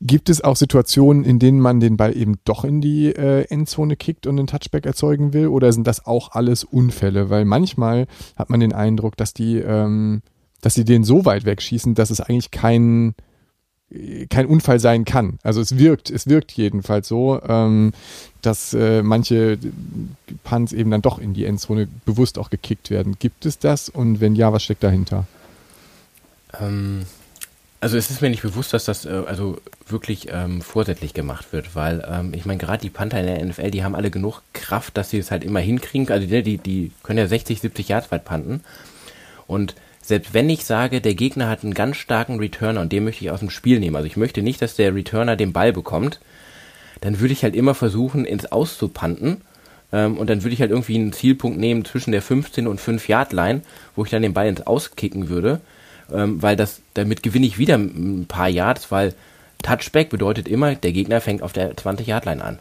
gibt 0.00 0.28
es 0.28 0.42
auch 0.42 0.56
Situationen, 0.56 1.24
in 1.24 1.38
denen 1.38 1.60
man 1.60 1.80
den 1.80 1.96
Ball 1.96 2.16
eben 2.16 2.36
doch 2.44 2.64
in 2.64 2.80
die 2.80 3.06
äh, 3.08 3.46
Endzone 3.48 3.96
kickt 3.96 4.26
und 4.26 4.38
einen 4.38 4.46
Touchback 4.46 4.86
erzeugen 4.86 5.32
will? 5.32 5.48
Oder 5.48 5.72
sind 5.72 5.86
das 5.86 6.06
auch 6.06 6.32
alles 6.32 6.64
Unfälle? 6.64 7.30
Weil 7.30 7.44
manchmal 7.44 8.06
hat 8.36 8.50
man 8.50 8.60
den 8.60 8.72
Eindruck, 8.72 9.16
dass 9.16 9.32
die, 9.32 9.56
ähm, 9.56 10.22
dass 10.60 10.74
sie 10.74 10.84
den 10.84 11.04
so 11.04 11.24
weit 11.24 11.44
wegschießen, 11.44 11.94
dass 11.94 12.10
es 12.10 12.20
eigentlich 12.20 12.50
kein, 12.50 13.14
kein 14.30 14.46
Unfall 14.46 14.80
sein 14.80 15.04
kann. 15.04 15.38
Also 15.44 15.60
es 15.60 15.78
wirkt, 15.78 16.10
es 16.10 16.26
wirkt 16.26 16.52
jedenfalls 16.52 17.06
so, 17.06 17.40
ähm, 17.46 17.92
dass 18.42 18.74
äh, 18.74 19.02
manche 19.02 19.58
Punts 20.42 20.72
eben 20.72 20.90
dann 20.90 21.02
doch 21.02 21.18
in 21.18 21.34
die 21.34 21.44
Endzone 21.44 21.86
bewusst 22.04 22.38
auch 22.38 22.50
gekickt 22.50 22.90
werden. 22.90 23.16
Gibt 23.18 23.46
es 23.46 23.58
das? 23.58 23.88
Und 23.88 24.20
wenn 24.20 24.34
ja, 24.34 24.52
was 24.52 24.64
steckt 24.64 24.82
dahinter? 24.82 25.26
Ähm, 26.60 27.06
also 27.80 27.96
es 27.96 28.10
ist 28.10 28.22
mir 28.22 28.30
nicht 28.30 28.42
bewusst, 28.42 28.72
dass 28.72 28.86
das 28.86 29.04
äh, 29.04 29.22
also 29.26 29.58
wirklich 29.86 30.28
ähm, 30.32 30.62
vorsätzlich 30.62 31.14
gemacht 31.14 31.52
wird, 31.52 31.76
weil 31.76 32.04
ähm, 32.10 32.34
ich 32.34 32.44
meine, 32.44 32.58
gerade 32.58 32.82
die 32.82 32.90
Panther 32.90 33.20
in 33.20 33.26
der 33.26 33.44
NFL, 33.44 33.70
die 33.70 33.84
haben 33.84 33.94
alle 33.94 34.10
genug 34.10 34.42
Kraft, 34.52 34.96
dass 34.96 35.10
sie 35.10 35.18
es 35.18 35.30
halt 35.30 35.44
immer 35.44 35.60
hinkriegen. 35.60 36.10
Also 36.10 36.26
die, 36.26 36.58
die 36.58 36.90
können 37.04 37.20
ja 37.20 37.28
60, 37.28 37.60
70 37.60 37.88
Yards 37.88 38.10
weit 38.10 38.24
panten. 38.24 38.62
Und 39.46 39.76
selbst 40.08 40.34
wenn 40.34 40.48
ich 40.48 40.64
sage, 40.64 41.00
der 41.00 41.14
Gegner 41.14 41.48
hat 41.48 41.64
einen 41.64 41.74
ganz 41.74 41.96
starken 41.96 42.38
Returner 42.38 42.80
und 42.80 42.92
den 42.92 43.04
möchte 43.04 43.24
ich 43.24 43.30
aus 43.30 43.40
dem 43.40 43.50
Spiel 43.50 43.80
nehmen, 43.80 43.96
also 43.96 44.06
ich 44.06 44.16
möchte 44.16 44.42
nicht, 44.42 44.62
dass 44.62 44.76
der 44.76 44.94
Returner 44.94 45.36
den 45.36 45.52
Ball 45.52 45.72
bekommt, 45.72 46.20
dann 47.00 47.20
würde 47.20 47.32
ich 47.32 47.42
halt 47.42 47.54
immer 47.54 47.74
versuchen, 47.74 48.24
ins 48.24 48.46
Auszupanten. 48.46 49.42
Ähm, 49.92 50.16
und 50.16 50.30
dann 50.30 50.42
würde 50.42 50.54
ich 50.54 50.60
halt 50.60 50.70
irgendwie 50.70 50.96
einen 50.96 51.12
Zielpunkt 51.12 51.58
nehmen 51.58 51.84
zwischen 51.84 52.12
der 52.12 52.22
15 52.22 52.66
und 52.66 52.80
5 52.80 53.08
Yard 53.08 53.32
Line, 53.32 53.62
wo 53.94 54.04
ich 54.04 54.10
dann 54.10 54.22
den 54.22 54.34
Ball 54.34 54.48
ins 54.48 54.66
Auskicken 54.66 55.28
würde. 55.28 55.60
Ähm, 56.12 56.40
weil 56.42 56.56
das, 56.56 56.80
damit 56.94 57.22
gewinne 57.22 57.46
ich 57.46 57.58
wieder 57.58 57.76
ein 57.76 58.26
paar 58.28 58.48
Yards, 58.48 58.90
weil 58.90 59.14
Touchback 59.62 60.08
bedeutet 60.08 60.48
immer, 60.48 60.74
der 60.74 60.92
Gegner 60.92 61.20
fängt 61.20 61.42
auf 61.42 61.52
der 61.52 61.76
20 61.76 62.06
Yard 62.06 62.24
Line 62.24 62.44
an. 62.44 62.58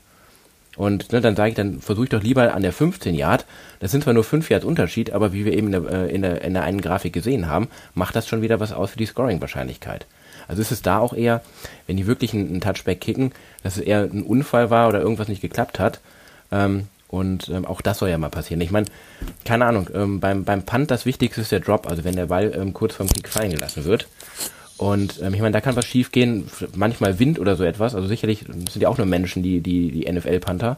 Und 0.76 1.12
ne, 1.12 1.22
dann 1.22 1.36
sage 1.36 1.50
ich, 1.50 1.56
dann 1.56 1.80
versuche 1.80 2.06
ich 2.06 2.10
doch 2.10 2.22
lieber 2.22 2.54
an 2.54 2.62
der 2.62 2.74
15 2.74 3.16
Yard. 3.16 3.46
Das 3.80 3.92
sind 3.92 4.04
zwar 4.04 4.14
nur 4.14 4.24
5 4.24 4.50
Yards 4.50 4.66
Unterschied, 4.66 5.12
aber 5.12 5.34
wie 5.34 5.46
wir 5.46 5.54
eben 5.54 5.68
in 5.68 5.84
der, 5.84 5.92
äh, 5.92 6.14
in, 6.14 6.22
der, 6.22 6.42
in 6.42 6.54
der 6.54 6.64
einen 6.64 6.82
Grafik 6.82 7.14
gesehen 7.14 7.48
haben, 7.48 7.70
macht 7.94 8.16
das 8.16 8.28
schon 8.28 8.42
wieder 8.42 8.60
was 8.60 8.74
aus 8.74 8.92
für 8.92 8.98
die 8.98 9.06
Scoring-Wahrscheinlichkeit. 9.06 10.06
Also 10.48 10.62
ist 10.62 10.72
es 10.72 10.82
da 10.82 11.00
auch 11.00 11.14
eher, 11.14 11.42
wenn 11.88 11.98
die 11.98 12.08
wirklich 12.08 12.34
einen, 12.34 12.50
einen, 12.50 12.62
Touchback 12.62 13.02
kicken, 13.02 13.32
dass 13.64 13.78
es 13.78 13.84
eher 13.84 14.02
ein 14.02 14.24
Unfall 14.24 14.70
war 14.70 14.88
oder 14.88 15.00
irgendwas 15.00 15.28
nicht 15.28 15.42
geklappt 15.42 15.80
hat. 15.80 16.00
Ähm, 16.52 16.88
und 17.08 17.50
ähm, 17.50 17.66
auch 17.66 17.82
das 17.82 18.00
soll 18.00 18.10
ja 18.10 18.18
mal 18.18 18.30
passieren. 18.30 18.62
Ich 18.62 18.72
meine, 18.72 18.88
keine 19.46 19.66
Ahnung, 19.66 19.90
ähm, 19.94 20.20
beim, 20.20 20.44
beim 20.44 20.64
Punt 20.64 20.92
das 20.92 21.06
Wichtigste 21.06 21.42
ist 21.42 21.52
der 21.52 21.60
Drop, 21.60 21.88
also 21.88 22.04
wenn 22.04 22.16
der 22.16 22.26
Ball 22.26 22.52
ähm, 22.56 22.74
kurz 22.74 22.96
vorm 22.96 23.10
Kick 23.10 23.30
fallen 23.30 23.52
gelassen 23.52 23.86
wird. 23.86 24.08
Und 24.78 25.22
ähm, 25.22 25.34
ich 25.34 25.42
meine, 25.42 25.54
da 25.54 25.62
kann 25.62 25.76
was 25.76 25.86
schief 25.86 26.12
gehen, 26.12 26.50
manchmal 26.76 27.20
Wind 27.20 27.40
oder 27.40 27.56
so 27.56 27.64
etwas. 27.64 27.96
Also 27.96 28.08
sicherlich 28.08 28.40
sind 28.40 28.82
ja 28.82 28.90
auch 28.90 28.98
nur 28.98 29.08
Menschen, 29.08 29.42
die, 29.42 29.62
die, 29.62 29.92
die 29.92 30.12
NFL-Panther. 30.12 30.78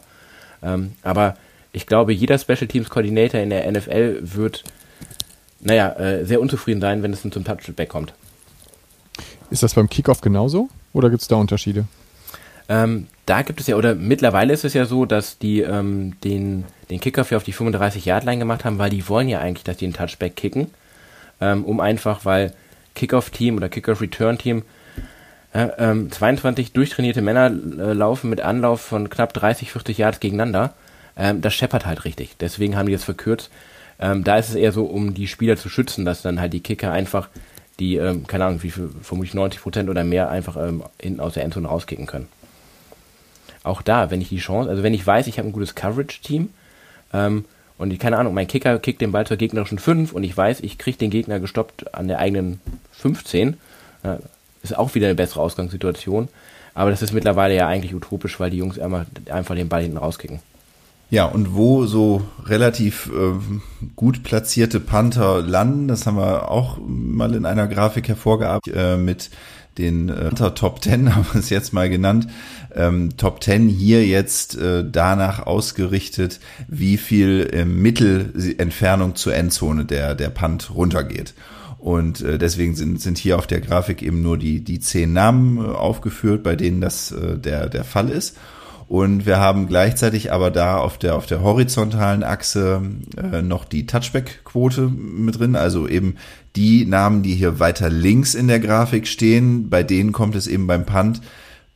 Ähm, 0.61 0.93
aber 1.01 1.35
ich 1.71 1.87
glaube, 1.87 2.13
jeder 2.13 2.37
Special 2.37 2.67
Teams 2.67 2.89
Coordinator 2.89 3.39
in 3.39 3.49
der 3.49 3.69
NFL 3.71 4.19
wird, 4.21 4.63
naja, 5.61 5.93
äh, 5.93 6.25
sehr 6.25 6.39
unzufrieden 6.39 6.81
sein, 6.81 7.01
wenn 7.01 7.11
es 7.11 7.21
zum 7.21 7.43
Touchback 7.43 7.89
kommt. 7.89 8.13
Ist 9.49 9.63
das 9.63 9.73
beim 9.73 9.89
Kickoff 9.89 10.21
genauso 10.21 10.69
oder 10.93 11.09
gibt 11.09 11.21
es 11.21 11.27
da 11.27 11.35
Unterschiede? 11.35 11.85
Ähm, 12.69 13.07
da 13.25 13.41
gibt 13.43 13.61
es 13.61 13.67
ja, 13.67 13.77
oder 13.77 13.95
mittlerweile 13.95 14.53
ist 14.53 14.65
es 14.65 14.73
ja 14.73 14.85
so, 14.85 15.05
dass 15.05 15.37
die 15.37 15.61
ähm, 15.61 16.19
den, 16.23 16.65
den 16.89 16.99
Kickoff 16.99 17.31
ja 17.31 17.37
auf 17.37 17.43
die 17.43 17.53
35-Yard-Line 17.53 18.39
gemacht 18.39 18.65
haben, 18.65 18.77
weil 18.77 18.89
die 18.89 19.07
wollen 19.07 19.29
ja 19.29 19.39
eigentlich, 19.39 19.63
dass 19.63 19.77
die 19.77 19.85
einen 19.85 19.93
Touchback 19.93 20.35
kicken. 20.35 20.67
Ähm, 21.39 21.63
um 21.65 21.79
einfach, 21.79 22.25
weil 22.25 22.53
Kickoff-Team 22.97 23.55
oder 23.55 23.69
Kickoff-Return-Team. 23.69 24.63
Äh, 25.53 25.67
ähm, 25.77 26.11
22 26.11 26.73
durchtrainierte 26.73 27.21
Männer 27.21 27.45
äh, 27.45 27.93
laufen 27.93 28.29
mit 28.29 28.41
Anlauf 28.41 28.81
von 28.81 29.09
knapp 29.09 29.33
30, 29.33 29.71
40 29.71 29.97
Yards 29.97 30.19
gegeneinander. 30.19 30.73
Ähm, 31.15 31.41
das 31.41 31.53
scheppert 31.53 31.85
halt 31.85 32.03
richtig. 32.03 32.35
Deswegen 32.39 32.75
haben 32.75 32.87
die 32.87 32.93
das 32.93 33.03
verkürzt. 33.03 33.49
Ähm, 33.99 34.23
da 34.23 34.37
ist 34.37 34.49
es 34.49 34.55
eher 34.55 34.71
so, 34.71 34.85
um 34.85 35.13
die 35.13 35.27
Spieler 35.27 35.57
zu 35.57 35.69
schützen, 35.69 36.05
dass 36.05 36.21
dann 36.21 36.41
halt 36.41 36.53
die 36.53 36.59
Kicker 36.59 36.91
einfach 36.91 37.29
die, 37.79 37.95
ähm, 37.95 38.27
keine 38.27 38.45
Ahnung, 38.45 38.63
wie 38.63 38.71
viel, 38.71 38.89
vermutlich 39.01 39.33
90 39.33 39.61
Prozent 39.61 39.89
oder 39.89 40.03
mehr 40.03 40.29
einfach 40.29 40.57
ähm, 40.57 40.83
hinten 40.99 41.19
aus 41.19 41.35
der 41.35 41.43
Endzone 41.43 41.67
rauskicken 41.67 42.07
können. 42.07 42.27
Auch 43.63 43.81
da, 43.81 44.11
wenn 44.11 44.21
ich 44.21 44.29
die 44.29 44.37
Chance, 44.37 44.69
also 44.69 44.83
wenn 44.83 44.93
ich 44.93 45.05
weiß, 45.05 45.27
ich 45.27 45.37
habe 45.37 45.47
ein 45.47 45.53
gutes 45.53 45.75
Coverage-Team, 45.75 46.49
ähm, 47.13 47.45
und 47.77 47.93
ich, 47.93 47.99
keine 47.99 48.17
Ahnung, 48.17 48.33
mein 48.33 48.47
Kicker 48.47 48.79
kickt 48.79 49.01
den 49.01 49.11
Ball 49.11 49.27
zur 49.27 49.37
gegnerischen 49.37 49.77
5 49.77 50.11
und 50.13 50.23
ich 50.23 50.35
weiß, 50.35 50.61
ich 50.61 50.77
kriege 50.77 50.97
den 50.97 51.11
Gegner 51.11 51.39
gestoppt 51.39 51.93
an 51.93 52.07
der 52.07 52.19
eigenen 52.19 52.59
15. 52.97 53.57
Äh, 54.03 54.17
ist 54.63 54.77
auch 54.77 54.95
wieder 54.95 55.07
eine 55.07 55.15
bessere 55.15 55.41
Ausgangssituation. 55.41 56.27
Aber 56.73 56.91
das 56.91 57.01
ist 57.01 57.13
mittlerweile 57.13 57.55
ja 57.55 57.67
eigentlich 57.67 57.95
utopisch, 57.95 58.39
weil 58.39 58.51
die 58.51 58.57
Jungs 58.57 58.77
einfach, 58.77 59.05
einfach 59.31 59.55
den 59.55 59.69
Ball 59.69 59.81
hinten 59.81 59.97
rauskicken. 59.97 60.39
Ja, 61.09 61.25
und 61.25 61.55
wo 61.55 61.85
so 61.85 62.21
relativ 62.45 63.07
äh, 63.07 63.33
gut 63.95 64.23
platzierte 64.23 64.81
Panther 64.81 65.41
landen, 65.41 65.87
das 65.87 66.05
haben 66.05 66.17
wir 66.17 66.51
auch 66.51 66.77
mal 66.85 67.33
in 67.33 67.45
einer 67.45 67.67
Grafik 67.67 68.09
hervorgearbeitet 68.09 68.75
äh, 68.75 68.97
mit 68.97 69.29
den 69.77 70.09
äh, 70.09 70.31
Top 70.31 70.83
10, 70.83 71.15
haben 71.15 71.25
wir 71.31 71.39
es 71.39 71.49
jetzt 71.49 71.71
mal 71.71 71.89
genannt. 71.89 72.27
Ähm, 72.75 73.15
Top 73.15 73.41
10 73.41 73.69
hier 73.69 74.05
jetzt 74.05 74.57
äh, 74.57 74.83
danach 74.85 75.45
ausgerichtet, 75.45 76.39
wie 76.67 76.97
viel 76.97 77.49
äh, 77.53 77.63
Mittelentfernung 77.63 79.15
zur 79.15 79.33
Endzone 79.33 79.85
der, 79.85 80.13
der 80.13 80.29
Punt 80.29 80.75
runtergeht. 80.75 81.33
Und 81.79 82.21
äh, 82.21 82.37
deswegen 82.37 82.75
sind, 82.75 83.01
sind 83.01 83.17
hier 83.17 83.37
auf 83.37 83.47
der 83.47 83.61
Grafik 83.61 84.01
eben 84.01 84.21
nur 84.21 84.37
die, 84.37 84.63
die 84.63 84.79
zehn 84.79 85.13
Namen 85.13 85.57
äh, 85.57 85.67
aufgeführt, 85.69 86.43
bei 86.43 86.55
denen 86.55 86.81
das 86.81 87.11
äh, 87.11 87.37
der, 87.37 87.69
der 87.69 87.83
Fall 87.83 88.09
ist. 88.09 88.37
Und 88.87 89.25
wir 89.25 89.37
haben 89.37 89.67
gleichzeitig 89.67 90.31
aber 90.31 90.49
da 90.49 90.77
auf 90.77 90.97
der, 90.97 91.15
auf 91.15 91.25
der 91.25 91.41
horizontalen 91.41 92.23
Achse 92.23 92.81
äh, 93.17 93.41
noch 93.41 93.65
die 93.65 93.85
Touchback-Quote 93.85 94.87
mit 94.87 95.39
drin, 95.39 95.55
also 95.57 95.87
eben 95.87 96.15
die 96.55 96.85
Namen, 96.85 97.21
die 97.21 97.35
hier 97.35 97.59
weiter 97.59 97.89
links 97.89 98.33
in 98.33 98.47
der 98.47 98.61
Grafik 98.61 99.07
stehen, 99.07 99.69
bei 99.69 99.83
denen 99.83 100.13
kommt 100.13 100.35
es 100.35 100.47
eben 100.47 100.67
beim 100.67 100.85
Punt 100.85 101.21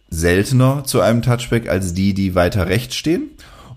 seltener 0.10 0.84
zu 0.86 1.02
einem 1.02 1.22
Touchback 1.22 1.70
als 1.70 1.94
die, 1.94 2.14
die 2.14 2.34
weiter 2.34 2.68
rechts 2.68 2.96
stehen. 2.96 3.30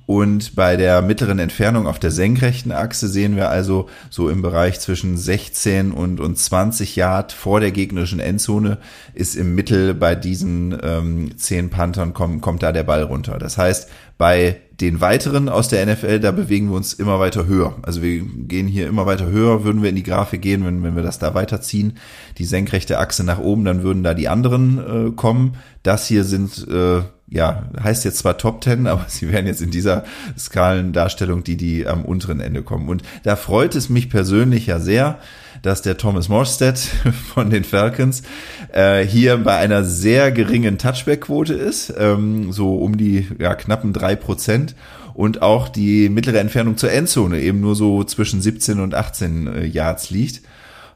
Und 0.06 0.54
bei 0.54 0.76
der 0.76 1.00
mittleren 1.00 1.38
Entfernung 1.38 1.86
auf 1.86 1.98
der 1.98 2.10
senkrechten 2.10 2.72
Achse 2.72 3.08
sehen 3.08 3.36
wir 3.36 3.48
also 3.48 3.88
so 4.10 4.28
im 4.28 4.42
Bereich 4.42 4.78
zwischen 4.80 5.16
16 5.16 5.92
und, 5.92 6.20
und 6.20 6.38
20 6.38 6.94
Yard 6.96 7.32
vor 7.32 7.60
der 7.60 7.70
gegnerischen 7.70 8.20
Endzone 8.20 8.78
ist 9.14 9.34
im 9.34 9.54
Mittel 9.54 9.94
bei 9.94 10.14
diesen 10.14 10.78
ähm, 10.82 11.38
10 11.38 11.70
Panthern 11.70 12.12
kommt, 12.12 12.42
kommt 12.42 12.62
da 12.62 12.72
der 12.72 12.82
Ball 12.84 13.02
runter. 13.02 13.38
Das 13.38 13.56
heißt, 13.56 13.88
bei 14.18 14.60
den 14.80 15.00
weiteren 15.00 15.48
aus 15.48 15.68
der 15.68 15.86
NFL, 15.86 16.20
da 16.20 16.32
bewegen 16.32 16.68
wir 16.68 16.76
uns 16.76 16.92
immer 16.92 17.18
weiter 17.18 17.46
höher. 17.46 17.74
Also 17.82 18.02
wir 18.02 18.22
gehen 18.22 18.66
hier 18.66 18.88
immer 18.88 19.06
weiter 19.06 19.26
höher, 19.26 19.64
würden 19.64 19.82
wir 19.82 19.88
in 19.88 19.96
die 19.96 20.02
Grafik 20.02 20.42
gehen, 20.42 20.66
wenn, 20.66 20.82
wenn 20.82 20.96
wir 20.96 21.02
das 21.02 21.18
da 21.18 21.34
weiterziehen, 21.34 21.96
die 22.38 22.44
senkrechte 22.44 22.98
Achse 22.98 23.24
nach 23.24 23.38
oben, 23.38 23.64
dann 23.64 23.82
würden 23.82 24.02
da 24.02 24.12
die 24.12 24.28
anderen 24.28 25.08
äh, 25.08 25.10
kommen. 25.12 25.56
Das 25.82 26.06
hier 26.06 26.24
sind 26.24 26.66
äh, 26.68 27.02
ja, 27.34 27.64
heißt 27.82 28.04
jetzt 28.04 28.18
zwar 28.18 28.38
Top 28.38 28.60
Ten, 28.60 28.86
aber 28.86 29.04
sie 29.08 29.30
werden 29.30 29.46
jetzt 29.46 29.60
in 29.60 29.70
dieser 29.70 30.04
Skalendarstellung 30.38 31.44
die, 31.44 31.56
die 31.56 31.86
am 31.86 32.04
unteren 32.04 32.40
Ende 32.40 32.62
kommen. 32.62 32.88
Und 32.88 33.02
da 33.24 33.36
freut 33.36 33.74
es 33.74 33.88
mich 33.88 34.08
persönlich 34.08 34.66
ja 34.66 34.80
sehr, 34.80 35.18
dass 35.62 35.82
der 35.82 35.96
Thomas 35.96 36.28
Morstead 36.28 36.78
von 37.34 37.50
den 37.50 37.64
Falcons 37.64 38.22
äh, 38.72 39.04
hier 39.04 39.36
bei 39.38 39.56
einer 39.56 39.84
sehr 39.84 40.30
geringen 40.30 40.78
Touchback-Quote 40.78 41.54
ist, 41.54 41.92
ähm, 41.98 42.52
so 42.52 42.76
um 42.76 42.96
die 42.96 43.28
ja, 43.38 43.54
knappen 43.54 43.92
drei 43.92 44.14
Prozent 44.14 44.74
und 45.14 45.42
auch 45.42 45.68
die 45.68 46.08
mittlere 46.08 46.38
Entfernung 46.38 46.76
zur 46.76 46.92
Endzone 46.92 47.40
eben 47.40 47.60
nur 47.60 47.76
so 47.76 48.04
zwischen 48.04 48.42
17 48.42 48.80
und 48.80 48.94
18 48.94 49.46
äh, 49.46 49.64
Yards 49.64 50.10
liegt. 50.10 50.42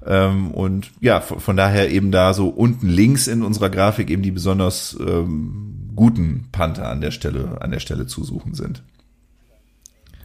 Ähm, 0.08 0.52
und 0.52 0.90
ja, 1.00 1.20
von 1.20 1.56
daher 1.56 1.90
eben 1.90 2.10
da 2.10 2.32
so 2.32 2.48
unten 2.48 2.88
links 2.88 3.26
in 3.26 3.42
unserer 3.42 3.68
Grafik 3.68 4.08
eben 4.08 4.22
die 4.22 4.30
besonders 4.30 4.96
ähm, 4.98 5.90
guten 5.94 6.48
Panther 6.50 6.88
an 6.88 7.02
der 7.02 7.10
Stelle, 7.10 7.60
an 7.60 7.70
der 7.70 7.80
Stelle 7.80 8.06
zu 8.06 8.24
suchen 8.24 8.54
sind. 8.54 8.82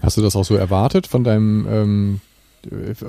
Hast 0.02 0.16
du 0.16 0.22
das 0.22 0.38
auch 0.38 0.46
so 0.46 0.56
erwartet 0.56 1.06
von 1.06 1.26
deinem 1.26 1.68
ähm, 1.70 2.22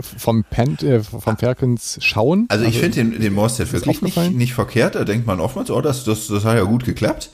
vom 0.01 0.43
Pant, 0.43 0.83
äh, 0.83 1.01
vom 1.05 1.37
Falcons 1.37 1.99
schauen? 2.01 2.47
Also, 2.49 2.65
ich 2.65 2.77
also, 2.77 2.81
finde 2.81 2.97
den, 2.97 3.21
den 3.21 3.35
Morstead 3.35 3.73
wirklich 3.73 4.03
nicht, 4.03 4.33
nicht 4.33 4.55
verkehrt. 4.55 4.97
Da 4.97 5.05
denkt 5.05 5.29
man 5.29 5.39
oftmals, 5.39 5.71
oh, 5.71 5.81
das, 5.81 6.03
das, 6.03 6.27
das 6.27 6.45
hat 6.45 6.57
ja 6.57 6.65
gut 6.65 6.85
geklappt. 6.85 7.31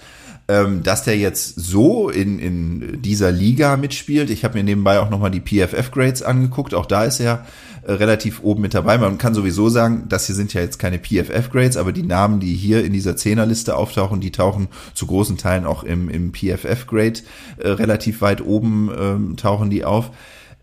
Ähm, 0.49 0.83
dass 0.83 1.05
der 1.05 1.17
jetzt 1.17 1.61
so 1.61 2.11
in, 2.11 2.39
in 2.39 3.03
dieser 3.03 3.31
Liga 3.31 3.77
mitspielt. 3.77 4.31
Ich 4.31 4.45
habe 4.45 4.59
mir 4.59 4.65
nebenbei 4.65 4.99
auch 4.99 5.09
nochmal 5.09 5.31
die 5.31 5.41
PFF-Grades 5.41 6.23
angeguckt. 6.23 6.75
Auch 6.75 6.87
da 6.87 7.05
ist 7.05 7.21
er 7.21 7.47
äh, 7.83 7.93
relativ 7.93 8.43
oben 8.43 8.63
mit 8.63 8.75
dabei. 8.75 8.99
Man 8.99 9.17
kann 9.17 9.33
sowieso 9.33 9.69
sagen, 9.69 10.05
das 10.09 10.27
hier 10.27 10.35
sind 10.35 10.53
ja 10.53 10.61
jetzt 10.61 10.79
keine 10.79 10.99
PFF-Grades, 10.99 11.77
aber 11.79 11.93
die 11.93 12.03
Namen, 12.03 12.39
die 12.39 12.55
hier 12.55 12.85
in 12.85 12.93
dieser 12.93 13.17
Zehnerliste 13.17 13.75
auftauchen, 13.75 14.21
die 14.21 14.33
tauchen 14.33 14.69
zu 14.93 15.07
großen 15.07 15.39
Teilen 15.39 15.65
auch 15.65 15.83
im, 15.83 16.11
im 16.11 16.33
PFF-Grade 16.33 17.21
äh, 17.59 17.69
relativ 17.69 18.21
weit 18.21 18.45
oben 18.45 18.91
ähm, 18.99 19.37
tauchen 19.37 19.71
die 19.71 19.85
auf. 19.85 20.11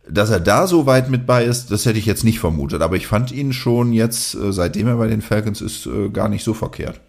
Dass 0.09 0.29
er 0.29 0.39
da 0.39 0.67
so 0.67 0.85
weit 0.85 1.09
mit 1.09 1.25
bei 1.25 1.43
ist, 1.43 1.71
das 1.71 1.85
hätte 1.85 1.99
ich 1.99 2.05
jetzt 2.05 2.23
nicht 2.23 2.39
vermutet. 2.39 2.81
Aber 2.81 2.95
ich 2.95 3.07
fand 3.07 3.31
ihn 3.31 3.51
schon 3.51 3.93
jetzt, 3.93 4.35
äh, 4.35 4.53
seitdem 4.53 4.87
er 4.87 4.97
bei 4.97 5.07
den 5.07 5.21
Falcons 5.21 5.61
ist, 5.61 5.87
äh, 5.87 6.09
gar 6.09 6.29
nicht 6.29 6.43
so 6.43 6.53
verkehrt. 6.53 7.01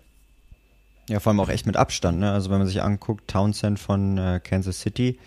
Ja, 1.09 1.21
vor 1.21 1.31
allem 1.31 1.41
auch 1.41 1.49
echt 1.49 1.67
mit 1.67 1.77
Abstand. 1.77 2.21
Ne? 2.21 2.31
Also 2.31 2.51
wenn 2.51 2.59
man 2.59 2.67
sich 2.67 2.83
anguckt, 2.83 3.29
Townsend 3.29 3.79
von 3.79 4.19
äh, 4.19 4.41
Kansas 4.43 4.81
City, 4.81 5.19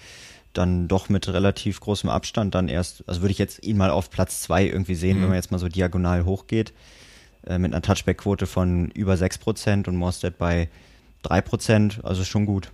dann 0.54 0.88
doch 0.88 1.10
mit 1.10 1.28
relativ 1.28 1.80
großem 1.80 2.10
Abstand 2.10 2.56
dann 2.56 2.68
erst, 2.68 3.04
also 3.08 3.22
würde 3.22 3.32
ich 3.32 3.38
jetzt 3.38 3.64
ihn 3.66 3.78
mal 3.78 3.90
auf 3.90 4.10
Platz 4.10 4.42
zwei 4.42 4.66
irgendwie 4.66 4.96
sehen, 4.96 5.18
mhm. 5.18 5.22
wenn 5.24 5.30
man 5.30 5.38
jetzt 5.38 5.52
mal 5.52 5.60
so 5.60 5.70
diagonal 5.70 6.26
hochgeht, 6.26 6.74
äh, 7.48 7.58
mit 7.58 7.74
einer 7.74 7.82
Touchback-Quote 7.82 8.48
von 8.48 8.90
über 8.92 9.14
6% 9.14 9.88
und 9.88 9.96
Morstead 9.96 10.38
bei 10.38 10.70
3%, 11.24 12.04
also 12.04 12.24
schon 12.24 12.46
gut. 12.46 12.72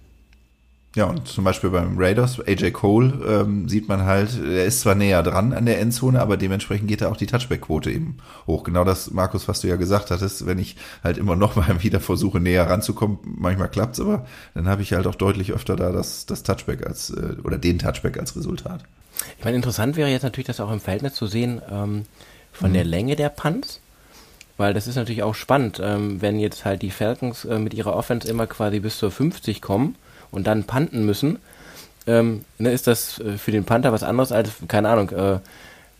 Ja, 0.97 1.05
und 1.05 1.27
zum 1.27 1.43
Beispiel 1.43 1.69
beim 1.69 1.95
Raiders, 1.95 2.39
AJ 2.39 2.71
Cole, 2.71 3.13
ähm, 3.27 3.69
sieht 3.69 3.87
man 3.87 4.05
halt, 4.05 4.31
er 4.43 4.65
ist 4.65 4.79
zwar 4.79 4.95
näher 4.95 5.21
dran 5.21 5.53
an 5.53 5.67
der 5.67 5.79
Endzone, 5.79 6.19
aber 6.19 6.37
dementsprechend 6.37 6.87
geht 6.87 7.01
da 7.01 7.09
auch 7.09 7.17
die 7.17 7.27
Touchback-Quote 7.27 7.91
eben 7.91 8.17
hoch. 8.47 8.63
Genau 8.63 8.83
das, 8.83 9.11
Markus, 9.11 9.47
was 9.47 9.61
du 9.61 9.67
ja 9.67 9.75
gesagt 9.75 10.09
hattest, 10.09 10.47
wenn 10.47 10.57
ich 10.57 10.75
halt 11.03 11.19
immer 11.19 11.35
noch 11.35 11.55
mal 11.55 11.83
wieder 11.83 11.99
versuche, 11.99 12.39
näher 12.39 12.67
ranzukommen, 12.67 13.19
manchmal 13.23 13.69
klappt's, 13.69 13.99
aber 13.99 14.25
dann 14.55 14.67
habe 14.67 14.81
ich 14.81 14.93
halt 14.93 15.05
auch 15.05 15.13
deutlich 15.13 15.53
öfter 15.53 15.75
da 15.75 15.91
das, 15.91 16.25
das 16.25 16.41
Touchback 16.41 16.87
als, 16.87 17.11
äh, 17.11 17.35
oder 17.43 17.59
den 17.59 17.77
Touchback 17.77 18.17
als 18.17 18.35
Resultat. 18.35 18.83
Ich 19.37 19.45
meine, 19.45 19.55
interessant 19.55 19.97
wäre 19.97 20.09
jetzt 20.09 20.23
natürlich, 20.23 20.47
das 20.47 20.59
auch 20.59 20.71
im 20.71 20.79
Verhältnis 20.79 21.13
zu 21.13 21.27
sehen, 21.27 21.61
ähm, 21.69 22.05
von 22.51 22.71
mhm. 22.71 22.73
der 22.73 22.85
Länge 22.85 23.15
der 23.15 23.29
Punts. 23.29 23.81
Weil 24.59 24.73
das 24.73 24.87
ist 24.87 24.95
natürlich 24.95 25.21
auch 25.21 25.35
spannend, 25.35 25.79
ähm, 25.79 26.19
wenn 26.23 26.39
jetzt 26.39 26.65
halt 26.65 26.81
die 26.81 26.89
Falcons 26.89 27.45
äh, 27.45 27.59
mit 27.59 27.75
ihrer 27.75 27.95
Offense 27.95 28.27
immer 28.27 28.47
quasi 28.47 28.79
bis 28.79 28.97
zur 28.97 29.11
50 29.11 29.61
kommen 29.61 29.95
und 30.31 30.47
dann 30.47 30.63
panten 30.63 31.05
müssen, 31.05 31.39
ähm, 32.05 32.45
ne, 32.57 32.71
ist 32.71 32.87
das 32.87 33.19
äh, 33.19 33.37
für 33.37 33.51
den 33.51 33.65
Panther 33.65 33.91
was 33.91 34.03
anderes 34.03 34.31
als, 34.31 34.51
keine 34.67 34.89
Ahnung, 34.89 35.09
äh, 35.11 35.39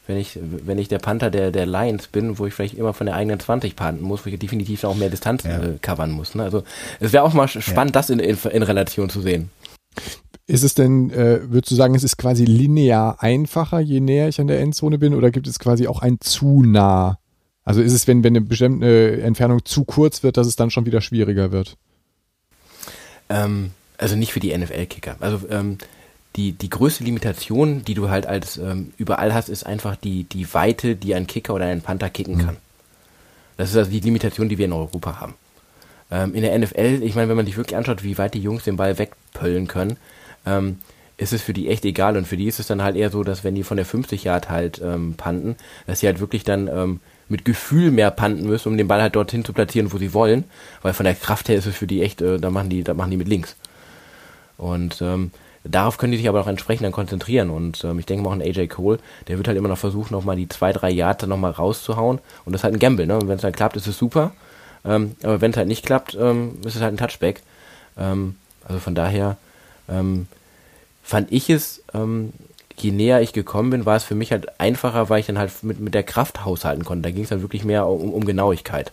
wenn 0.07 0.17
ich, 0.17 0.39
wenn 0.41 0.77
ich 0.77 0.87
der 0.87 0.99
Panther 0.99 1.29
der, 1.29 1.51
der 1.51 1.65
Lions 1.65 2.07
bin, 2.07 2.39
wo 2.39 2.45
ich 2.45 2.53
vielleicht 2.53 2.75
immer 2.75 2.93
von 2.93 3.07
der 3.07 3.15
eigenen 3.15 3.39
20 3.39 3.75
panten 3.75 4.03
muss, 4.03 4.25
wo 4.25 4.29
ich 4.29 4.39
definitiv 4.39 4.85
auch 4.85 4.95
mehr 4.95 5.09
Distanz 5.09 5.43
ja. 5.43 5.61
äh, 5.61 5.77
covern 5.81 6.11
muss. 6.11 6.33
Ne? 6.33 6.43
Also 6.43 6.63
es 7.01 7.11
wäre 7.11 7.23
auch 7.23 7.33
mal 7.33 7.47
spannend, 7.47 7.93
ja. 7.93 7.99
das 7.99 8.09
in, 8.09 8.19
in, 8.19 8.37
in 8.51 8.63
Relation 8.63 9.09
zu 9.09 9.21
sehen. 9.21 9.49
Ist 10.45 10.63
es 10.63 10.75
denn, 10.75 11.11
äh, 11.11 11.41
würdest 11.51 11.71
du 11.71 11.75
sagen, 11.75 11.93
es 11.93 12.05
ist 12.05 12.17
quasi 12.17 12.45
linear 12.45 13.21
einfacher, 13.21 13.81
je 13.81 13.99
näher 13.99 14.29
ich 14.29 14.39
an 14.39 14.47
der 14.47 14.61
Endzone 14.61 14.97
bin, 14.97 15.13
oder 15.13 15.29
gibt 15.29 15.45
es 15.45 15.59
quasi 15.59 15.87
auch 15.87 16.01
ein 16.01 16.19
zu 16.21 16.63
nah? 16.63 17.19
Also 17.65 17.81
ist 17.81 17.91
es, 17.91 18.07
wenn, 18.07 18.23
wenn 18.23 18.33
eine 18.33 18.45
bestimmte 18.45 19.21
Entfernung 19.21 19.65
zu 19.65 19.83
kurz 19.83 20.23
wird, 20.23 20.37
dass 20.37 20.47
es 20.47 20.55
dann 20.55 20.69
schon 20.69 20.85
wieder 20.85 21.01
schwieriger 21.01 21.51
wird? 21.51 21.75
Ähm, 23.27 23.71
also 23.97 24.15
nicht 24.15 24.33
für 24.33 24.39
die 24.39 24.55
NFL-Kicker. 24.57 25.17
Also 25.19 25.41
ähm, 25.49 25.77
die, 26.35 26.51
die 26.51 26.69
größte 26.69 27.03
Limitation, 27.03 27.83
die 27.83 27.95
du 27.95 28.09
halt 28.09 28.27
als 28.27 28.57
ähm, 28.57 28.93
überall 28.97 29.33
hast, 29.33 29.49
ist 29.49 29.65
einfach 29.65 29.95
die, 29.95 30.23
die 30.23 30.53
Weite, 30.53 30.95
die 30.95 31.15
ein 31.15 31.27
Kicker 31.27 31.53
oder 31.53 31.65
ein 31.65 31.81
Panther 31.81 32.09
kicken 32.09 32.35
mhm. 32.35 32.45
kann. 32.45 32.57
Das 33.57 33.71
ist 33.71 33.77
also 33.77 33.89
die 33.89 33.99
Limitation, 33.99 34.49
die 34.49 34.57
wir 34.57 34.65
in 34.65 34.73
Europa 34.73 35.19
haben. 35.19 35.33
Ähm, 36.11 36.35
in 36.35 36.43
der 36.43 36.57
NFL, 36.57 37.01
ich 37.03 37.15
meine, 37.15 37.27
wenn 37.29 37.35
man 37.35 37.45
sich 37.45 37.57
wirklich 37.57 37.75
anschaut, 37.75 38.03
wie 38.03 38.17
weit 38.17 38.35
die 38.35 38.41
Jungs 38.41 38.63
den 38.63 38.77
Ball 38.77 38.97
wegpöllen 38.99 39.67
können, 39.67 39.97
ähm, 40.45 40.77
ist 41.17 41.33
es 41.33 41.41
für 41.41 41.53
die 41.53 41.67
echt 41.67 41.83
egal. 41.83 42.15
Und 42.15 42.27
für 42.27 42.37
die 42.37 42.47
ist 42.47 42.59
es 42.59 42.67
dann 42.67 42.83
halt 42.83 42.95
eher 42.95 43.09
so, 43.09 43.23
dass 43.23 43.43
wenn 43.43 43.55
die 43.55 43.63
von 43.63 43.77
der 43.77 43.85
50 43.85 44.23
Yard 44.23 44.49
halt 44.49 44.79
ähm, 44.83 45.15
panten, 45.17 45.55
dass 45.87 45.99
sie 45.99 46.07
halt 46.07 46.19
wirklich 46.19 46.43
dann 46.43 46.67
ähm, 46.67 46.99
mit 47.27 47.43
Gefühl 47.43 47.91
mehr 47.91 48.11
panten 48.11 48.45
müssen, 48.45 48.69
um 48.69 48.77
den 48.77 48.87
Ball 48.87 49.01
halt 49.01 49.15
dorthin 49.15 49.43
zu 49.43 49.53
platzieren, 49.53 49.91
wo 49.91 49.97
sie 49.97 50.13
wollen. 50.13 50.43
Weil 50.83 50.93
von 50.93 51.05
der 51.05 51.15
Kraft 51.15 51.49
her 51.49 51.57
ist 51.57 51.65
es 51.65 51.75
für 51.75 51.87
die 51.87 52.03
echt, 52.03 52.21
äh, 52.21 52.39
da 52.39 52.51
machen 52.51 52.69
die, 52.69 52.83
da 52.83 52.93
machen 52.93 53.09
die 53.09 53.17
mit 53.17 53.27
links. 53.27 53.55
Und 54.57 55.01
ähm, 55.01 55.31
darauf 55.63 55.97
können 55.97 56.11
die 56.11 56.17
sich 56.17 56.29
aber 56.29 56.41
auch 56.41 56.47
entsprechend 56.47 56.85
dann 56.85 56.91
konzentrieren. 56.91 57.49
Und 57.49 57.83
ähm, 57.83 57.99
ich 57.99 58.05
denke 58.05 58.23
mal 58.23 58.29
auch 58.29 58.33
ein 58.33 58.41
AJ 58.41 58.67
Cole, 58.67 58.99
der 59.27 59.37
wird 59.37 59.47
halt 59.47 59.57
immer 59.57 59.69
noch 59.69 59.77
versuchen, 59.77 60.13
nochmal 60.13 60.35
die 60.35 60.49
zwei, 60.49 60.73
drei 60.73 60.89
Yards 60.89 61.21
dann 61.21 61.29
nochmal 61.29 61.51
rauszuhauen. 61.51 62.19
Und 62.45 62.53
das 62.53 62.61
ist 62.61 62.63
halt 62.63 62.73
ein 62.73 62.79
Gamble, 62.79 63.07
ne? 63.07 63.15
Und 63.15 63.27
wenn 63.27 63.35
es 63.35 63.41
dann 63.41 63.53
klappt, 63.53 63.75
ist 63.75 63.87
es 63.87 63.97
super. 63.97 64.31
Ähm, 64.85 65.15
aber 65.23 65.41
wenn 65.41 65.51
es 65.51 65.57
halt 65.57 65.67
nicht 65.67 65.85
klappt, 65.85 66.17
ähm, 66.19 66.59
ist 66.65 66.75
es 66.75 66.81
halt 66.81 66.93
ein 66.93 66.97
Touchback. 66.97 67.41
Ähm, 67.97 68.35
also 68.65 68.79
von 68.79 68.95
daher 68.95 69.37
ähm, 69.89 70.27
fand 71.03 71.31
ich 71.31 71.49
es, 71.49 71.83
ähm, 71.93 72.33
je 72.77 72.91
näher 72.91 73.21
ich 73.21 73.33
gekommen 73.33 73.69
bin, 73.69 73.85
war 73.85 73.95
es 73.95 74.03
für 74.03 74.15
mich 74.15 74.31
halt 74.31 74.59
einfacher, 74.59 75.09
weil 75.09 75.19
ich 75.19 75.25
dann 75.25 75.37
halt 75.37 75.63
mit, 75.63 75.79
mit 75.79 75.93
der 75.93 76.03
Kraft 76.03 76.45
haushalten 76.45 76.85
konnte. 76.85 77.09
Da 77.09 77.11
ging 77.11 77.23
es 77.23 77.29
dann 77.29 77.41
wirklich 77.41 77.63
mehr 77.63 77.87
um, 77.87 78.13
um 78.13 78.25
Genauigkeit. 78.25 78.91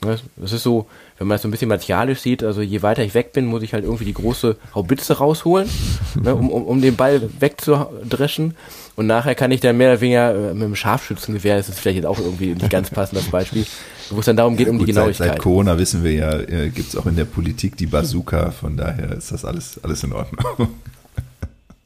Das 0.00 0.52
ist 0.52 0.62
so, 0.62 0.86
wenn 1.18 1.26
man 1.26 1.34
das 1.34 1.42
so 1.42 1.48
ein 1.48 1.50
bisschen 1.50 1.68
martialisch 1.68 2.20
sieht, 2.20 2.44
also 2.44 2.60
je 2.60 2.82
weiter 2.82 3.02
ich 3.02 3.14
weg 3.14 3.32
bin, 3.32 3.46
muss 3.46 3.62
ich 3.62 3.72
halt 3.72 3.84
irgendwie 3.84 4.04
die 4.04 4.14
große 4.14 4.56
Haubitze 4.74 5.18
rausholen, 5.18 5.68
ne, 6.22 6.34
um, 6.34 6.50
um, 6.50 6.64
um 6.64 6.80
den 6.80 6.94
Ball 6.94 7.28
wegzudreschen. 7.40 8.54
Und 8.94 9.06
nachher 9.08 9.34
kann 9.34 9.50
ich 9.50 9.60
dann 9.60 9.76
mehr 9.76 9.90
oder 9.90 10.00
weniger 10.00 10.50
äh, 10.50 10.54
mit 10.54 10.62
dem 10.62 10.76
Scharfschützengewehr, 10.76 11.56
das 11.56 11.68
ist 11.68 11.80
vielleicht 11.80 11.96
jetzt 11.96 12.06
auch 12.06 12.20
irgendwie 12.20 12.54
nicht 12.54 12.70
ganz 12.70 12.90
passend 12.90 13.18
das 13.18 13.28
Beispiel, 13.28 13.66
wo 14.10 14.20
es 14.20 14.26
dann 14.26 14.36
darum 14.36 14.56
geht, 14.56 14.68
um 14.68 14.78
Gut, 14.78 14.86
die 14.86 14.92
Genauigkeit. 14.92 15.16
Seit, 15.16 15.28
seit 15.28 15.38
Corona 15.42 15.78
wissen 15.78 16.04
wir 16.04 16.12
ja, 16.12 16.38
äh, 16.38 16.70
gibt 16.70 16.90
es 16.90 16.96
auch 16.96 17.06
in 17.06 17.16
der 17.16 17.24
Politik 17.24 17.76
die 17.76 17.86
Bazooka, 17.86 18.52
von 18.52 18.76
daher 18.76 19.12
ist 19.12 19.32
das 19.32 19.44
alles, 19.44 19.80
alles 19.82 20.04
in 20.04 20.12
Ordnung. 20.12 20.68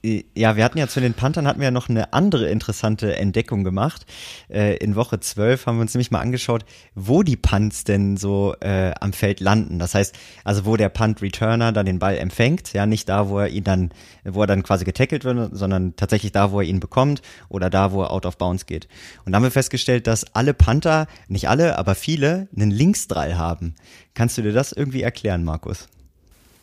Ja, 0.04 0.56
wir 0.56 0.64
hatten 0.64 0.78
ja 0.78 0.88
zu 0.88 1.00
den 1.00 1.14
Panthern 1.14 1.46
hatten 1.46 1.60
wir 1.60 1.66
ja 1.66 1.70
noch 1.70 1.88
eine 1.88 2.12
andere 2.12 2.48
interessante 2.48 3.16
Entdeckung 3.16 3.62
gemacht. 3.62 4.04
Äh, 4.50 4.76
in 4.78 4.96
Woche 4.96 5.20
12 5.20 5.66
haben 5.66 5.76
wir 5.76 5.82
uns 5.82 5.94
nämlich 5.94 6.10
mal 6.10 6.18
angeschaut, 6.18 6.64
wo 6.96 7.22
die 7.22 7.36
Punts 7.36 7.84
denn 7.84 8.16
so 8.16 8.56
äh, 8.60 8.92
am 8.98 9.12
Feld 9.12 9.38
landen. 9.38 9.78
Das 9.78 9.94
heißt, 9.94 10.16
also 10.42 10.66
wo 10.66 10.76
der 10.76 10.88
Punt-Returner 10.88 11.70
dann 11.70 11.86
den 11.86 12.00
Ball 12.00 12.18
empfängt, 12.18 12.72
ja, 12.72 12.84
nicht 12.84 13.08
da, 13.08 13.28
wo 13.28 13.38
er 13.38 13.48
ihn 13.48 13.62
dann, 13.62 13.90
wo 14.24 14.40
er 14.40 14.48
dann 14.48 14.64
quasi 14.64 14.84
getackelt 14.84 15.22
wird, 15.24 15.56
sondern 15.56 15.94
tatsächlich 15.94 16.32
da, 16.32 16.50
wo 16.50 16.60
er 16.60 16.66
ihn 16.66 16.80
bekommt 16.80 17.22
oder 17.48 17.70
da, 17.70 17.92
wo 17.92 18.02
er 18.02 18.10
out 18.10 18.26
of 18.26 18.38
bounds 18.38 18.66
geht. 18.66 18.88
Und 19.24 19.30
da 19.30 19.36
haben 19.36 19.44
wir 19.44 19.52
festgestellt, 19.52 20.08
dass 20.08 20.34
alle 20.34 20.52
Panther, 20.52 21.06
nicht 21.28 21.48
alle, 21.48 21.78
aber 21.78 21.94
viele, 21.94 22.48
einen 22.56 22.72
Linksdrall 22.72 23.36
haben. 23.36 23.76
Kannst 24.14 24.36
du 24.36 24.42
dir 24.42 24.52
das 24.52 24.72
irgendwie 24.72 25.02
erklären, 25.02 25.44
Markus? 25.44 25.86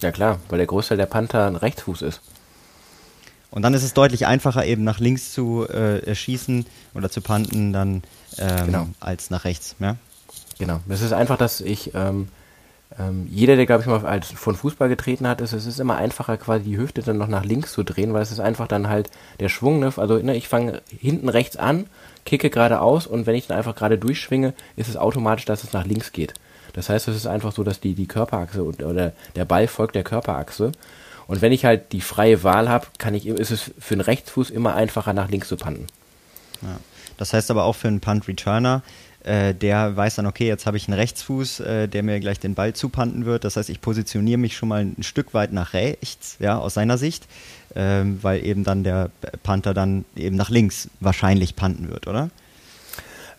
Ja 0.02 0.12
klar, 0.12 0.40
weil 0.50 0.58
der 0.58 0.68
Großteil 0.68 0.98
der 0.98 1.06
Panther 1.06 1.48
ein 1.48 1.56
Rechtsfuß 1.56 2.02
ist. 2.02 2.22
Und 3.52 3.64
dann 3.64 3.74
ist 3.74 3.84
es 3.84 3.94
deutlich 3.94 4.28
einfacher, 4.28 4.66
eben 4.66 4.84
nach 4.84 5.00
links 5.00 5.34
zu 5.34 5.68
äh, 5.68 6.14
schießen 6.14 6.66
oder 6.94 7.10
zu 7.10 7.22
panten, 7.22 7.74
dann 7.74 8.04
ähm, 8.38 8.66
genau. 8.66 8.88
als 9.00 9.30
nach 9.32 9.46
rechts. 9.46 9.76
Ja? 9.80 9.96
Genau. 10.60 10.82
Es 10.88 11.02
ist 11.02 11.14
einfach, 11.14 11.38
dass 11.38 11.62
ich, 11.62 11.96
ähm, 11.96 12.28
ähm, 13.00 13.28
jeder, 13.32 13.56
der, 13.56 13.66
glaube 13.66 13.82
ich, 13.82 13.88
mal 13.88 14.06
als 14.06 14.30
von 14.32 14.56
Fußball 14.56 14.90
getreten 14.90 15.28
hat, 15.28 15.42
ist, 15.42 15.54
es 15.54 15.66
ist 15.66 15.80
immer 15.80 15.96
einfacher, 15.96 16.38
quasi 16.38 16.66
die 16.66 16.78
Hüfte 16.78 17.02
dann 17.02 17.18
noch 17.18 17.28
nach 17.28 17.44
links 17.44 17.74
zu 17.74 17.84
drehen, 17.84 18.14
weil 18.14 18.22
es 18.22 18.32
ist 18.32 18.40
einfach 18.40 18.68
dann 18.68 18.88
halt 18.88 19.10
der 19.40 19.50
Schwung. 19.50 19.80
Ne? 19.80 19.92
Also 19.96 20.18
ne, 20.18 20.36
ich 20.36 20.48
fange 20.48 20.82
hinten 20.88 21.30
rechts 21.30 21.58
an, 21.58 21.88
kicke 22.26 22.52
geradeaus 22.52 23.08
und 23.08 23.26
wenn 23.26 23.36
ich 23.36 23.48
dann 23.48 23.58
einfach 23.58 23.76
gerade 23.76 23.98
durchschwinge, 23.98 24.54
ist 24.76 24.90
es 24.90 24.98
automatisch, 24.98 25.46
dass 25.46 25.64
es 25.64 25.74
nach 25.74 25.86
links 25.86 26.12
geht. 26.12 26.36
Das 26.74 26.90
heißt, 26.90 27.08
es 27.08 27.16
ist 27.16 27.26
einfach 27.26 27.52
so, 27.52 27.64
dass 27.64 27.80
die, 27.80 27.96
die 27.96 28.08
Körperachse 28.08 28.64
oder 28.64 29.14
der 29.36 29.46
Ball 29.46 29.68
folgt 29.68 29.96
der 29.96 30.04
Körperachse. 30.04 30.72
Und 31.30 31.44
wenn 31.44 31.52
ich 31.52 31.64
halt 31.64 31.92
die 31.92 32.02
freie 32.02 32.42
Wahl 32.42 32.70
habe, 32.70 32.88
kann 32.98 33.14
ich, 33.14 33.28
ist 33.28 33.52
es 33.52 33.72
für 33.80 33.94
einen 33.94 34.02
Rechtsfuß 34.02 34.50
immer 34.50 34.74
einfacher, 34.74 35.14
nach 35.14 35.30
links 35.30 35.48
zu 35.48 35.58
panten. 35.58 35.86
Ja. 36.64 36.80
Das 37.18 37.34
heißt 37.34 37.52
aber 37.52 37.66
auch 37.66 37.76
für 37.76 37.88
einen 37.88 38.00
Punt-Returner, 38.00 38.82
äh, 39.24 39.54
der 39.54 39.96
weiß 39.96 40.16
dann, 40.16 40.26
okay, 40.26 40.48
jetzt 40.48 40.66
habe 40.66 40.78
ich 40.78 40.88
einen 40.88 40.98
Rechtsfuß, 40.98 41.60
äh, 41.60 41.88
der 41.88 42.02
mir 42.02 42.20
gleich 42.20 42.40
den 42.40 42.56
Ball 42.56 42.74
zupanten 42.74 43.26
wird. 43.26 43.44
Das 43.44 43.58
heißt, 43.58 43.70
ich 43.70 43.80
positioniere 43.80 44.40
mich 44.40 44.58
schon 44.58 44.70
mal 44.70 44.82
ein 44.82 45.04
Stück 45.04 45.36
weit 45.36 45.54
nach 45.54 45.74
rechts, 45.74 46.38
ja, 46.40 46.58
aus 46.58 46.74
seiner 46.74 46.98
Sicht, 46.98 47.28
äh, 47.76 48.02
weil 48.24 48.44
eben 48.44 48.64
dann 48.64 48.84
der 48.84 49.12
Panther 49.44 49.76
dann 49.76 50.06
eben 50.16 50.36
nach 50.36 50.50
links 50.50 50.90
wahrscheinlich 51.00 51.56
panten 51.56 51.90
wird, 51.92 52.08
oder? 52.08 52.32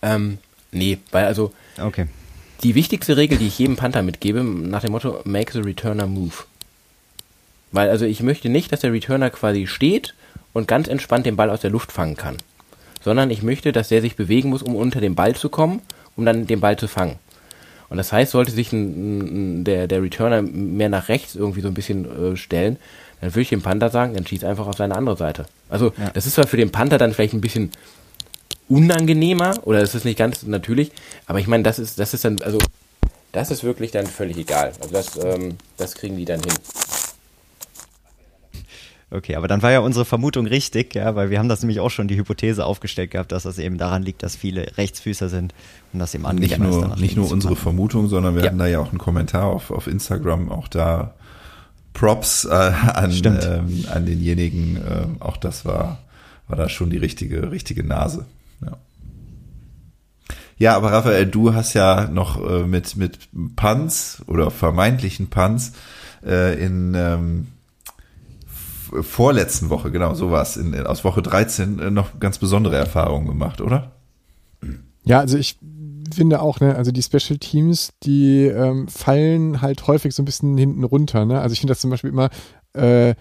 Ähm, 0.01 0.39
nee, 0.71 0.99
weil 1.11 1.25
also 1.25 1.53
okay. 1.83 2.07
die 2.63 2.77
wichtigste 2.77 3.17
Regel, 3.17 3.39
die 3.39 3.49
ich 3.49 3.59
jedem 3.59 3.75
Panther 3.75 4.05
mitgebe, 4.05 4.45
nach 4.45 4.83
dem 4.83 4.93
Motto 4.93 5.23
Make 5.25 5.55
the 5.55 5.59
Returner 5.59 6.07
Move. 6.07 6.45
Weil 7.73 7.89
also 7.89 8.05
ich 8.05 8.23
möchte 8.23 8.49
nicht, 8.49 8.73
dass 8.73 8.81
der 8.81 8.93
Returner 8.93 9.31
quasi 9.31 9.67
steht 9.67 10.15
und 10.53 10.69
ganz 10.69 10.89
entspannt 10.89 11.27
den 11.27 11.37
Ball 11.37 11.51
aus 11.51 11.61
der 11.61 11.71
Luft 11.71 11.93
fangen 11.93 12.17
kann. 12.17 12.37
Sondern 13.03 13.31
ich 13.31 13.43
möchte, 13.43 13.73
dass 13.73 13.89
der 13.89 14.01
sich 14.01 14.17
bewegen 14.17 14.51
muss, 14.51 14.63
um 14.63 14.75
unter 14.75 15.01
den 15.01 15.15
Ball 15.15 15.35
zu 15.35 15.49
kommen, 15.49 15.81
um 16.17 16.25
dann 16.25 16.47
den 16.47 16.61
Ball 16.61 16.77
zu 16.77 16.89
fangen. 16.89 17.19
Und 17.89 17.97
das 17.97 18.13
heißt, 18.13 18.33
sollte 18.33 18.53
sich 18.53 18.73
ein, 18.73 19.61
ein, 19.61 19.65
der, 19.65 19.89
der 19.89 20.03
Returner 20.03 20.43
mehr 20.43 20.89
nach 20.89 21.09
rechts 21.09 21.35
irgendwie 21.35 21.61
so 21.61 21.69
ein 21.69 21.75
bisschen 21.75 22.33
äh, 22.33 22.37
stellen, 22.37 22.79
dann 23.21 23.31
würde 23.33 23.43
ich 23.43 23.49
dem 23.51 23.63
Panther 23.63 23.91
sagen, 23.91 24.15
dann 24.15 24.27
schieß 24.27 24.45
einfach 24.45 24.67
auf 24.67 24.77
seine 24.77 24.97
andere 24.97 25.17
Seite. 25.17 25.47
Also 25.69 25.93
ja. 25.99 26.11
das 26.15 26.27
ist 26.27 26.35
zwar 26.35 26.47
für 26.47 26.57
den 26.57 26.71
Panther 26.71 26.99
dann 26.99 27.13
vielleicht 27.13 27.35
ein 27.35 27.41
bisschen 27.41 27.71
unangenehmer 28.69 29.59
oder 29.65 29.83
es 29.83 29.95
ist 29.95 30.05
nicht 30.05 30.19
ganz 30.19 30.45
natürlich, 30.45 30.93
aber 31.27 31.41
ich 31.41 31.49
meine, 31.49 31.65
das 31.65 31.79
ist, 31.79 31.99
das 31.99 32.15
ist 32.15 32.25
dann, 32.25 32.41
also 32.43 32.59
das 33.33 33.51
ist 33.51 33.65
wirklich 33.65 33.91
dann 33.91 34.07
völlig 34.07 34.39
egal. 34.39 34.73
Also 34.81 34.93
das, 34.93 35.17
ähm, 35.23 35.57
das 35.77 35.95
kriegen 35.95 36.17
die 36.17 36.25
dann 36.25 36.41
hin. 36.41 36.55
Okay, 39.13 39.35
aber 39.35 39.49
dann 39.49 39.61
war 39.61 39.73
ja 39.73 39.81
unsere 39.81 40.05
Vermutung 40.05 40.47
richtig, 40.47 40.95
ja, 40.95 41.17
weil 41.17 41.31
wir 41.31 41.41
haben 41.41 41.49
das 41.49 41.63
nämlich 41.63 41.81
auch 41.81 41.91
schon 41.91 42.07
die 42.07 42.17
Hypothese 42.17 42.65
aufgestellt 42.65 43.11
gehabt, 43.11 43.33
dass 43.33 43.43
das 43.43 43.59
eben 43.59 43.77
daran 43.77 44.05
liegt, 44.05 44.23
dass 44.23 44.37
viele 44.37 44.77
Rechtsfüßer 44.77 45.29
sind 45.29 45.53
und 45.93 45.99
das 45.99 46.15
eben 46.15 46.33
nicht 46.37 46.59
nur 46.59 46.97
nicht 46.97 47.17
nur 47.17 47.29
unsere 47.29 47.57
Vermutung, 47.57 48.07
sondern 48.07 48.37
wir 48.37 48.43
ja. 48.43 48.49
hatten 48.49 48.59
da 48.59 48.69
ja 48.69 48.79
auch 48.79 48.91
einen 48.91 48.99
Kommentar 48.99 49.47
auf, 49.47 49.73
auf 49.73 49.89
Instagram, 49.89 50.49
auch 50.49 50.69
da 50.69 51.15
Props 51.93 52.45
äh, 52.45 52.51
an, 52.51 53.11
ähm, 53.25 53.85
an 53.93 54.07
denjenigen, 54.07 54.77
äh, 54.77 55.07
auch 55.19 55.37
das 55.37 55.65
war 55.65 55.99
war 56.47 56.57
da 56.57 56.69
schon 56.69 56.91
die 56.91 56.99
richtige 56.99 57.51
richtige 57.51 57.83
Nase. 57.83 58.27
Ja. 58.65 58.77
Ja, 60.57 60.77
aber 60.77 60.93
Raphael, 60.93 61.27
du 61.27 61.55
hast 61.55 61.75
ja 61.75 62.07
noch 62.07 62.41
äh, 62.49 62.63
mit 62.63 62.97
mit 62.97 63.19
Punts 63.57 64.23
oder 64.29 64.53
vermeintlichen 64.53 65.31
Punts 65.31 65.73
äh, 66.25 66.65
in 66.65 66.95
ähm, 66.95 67.49
vorletzten 69.01 69.71
Woche, 69.71 69.91
genau, 69.91 70.15
sowas, 70.15 70.57
in, 70.57 70.75
aus 70.87 71.05
Woche 71.05 71.23
13 71.23 71.79
äh, 71.79 71.91
noch 71.91 72.19
ganz 72.21 72.39
besondere 72.39 72.77
Erfahrungen 72.77 73.27
gemacht, 73.27 73.61
oder? 73.61 73.93
Ja, 75.05 75.21
also 75.21 75.39
ich 75.39 75.59
finde 76.15 76.41
auch, 76.41 76.61
ne, 76.61 76.75
also 76.75 76.93
die 76.93 77.03
Special 77.03 77.39
Teams, 77.39 77.93
die 78.03 78.45
ähm, 78.45 78.89
fallen 78.89 79.63
halt 79.63 79.87
häufig 79.87 80.15
so 80.15 80.23
ein 80.23 80.27
bisschen 80.27 80.57
hinten 80.59 80.85
runter, 80.85 81.25
ne? 81.25 81.41
Also 81.41 81.53
ich 81.53 81.61
finde 81.61 81.73
das 81.73 81.81
zum 81.81 81.91
Beispiel 81.91 82.11
immer, 82.11 82.31
äh, 82.75 83.15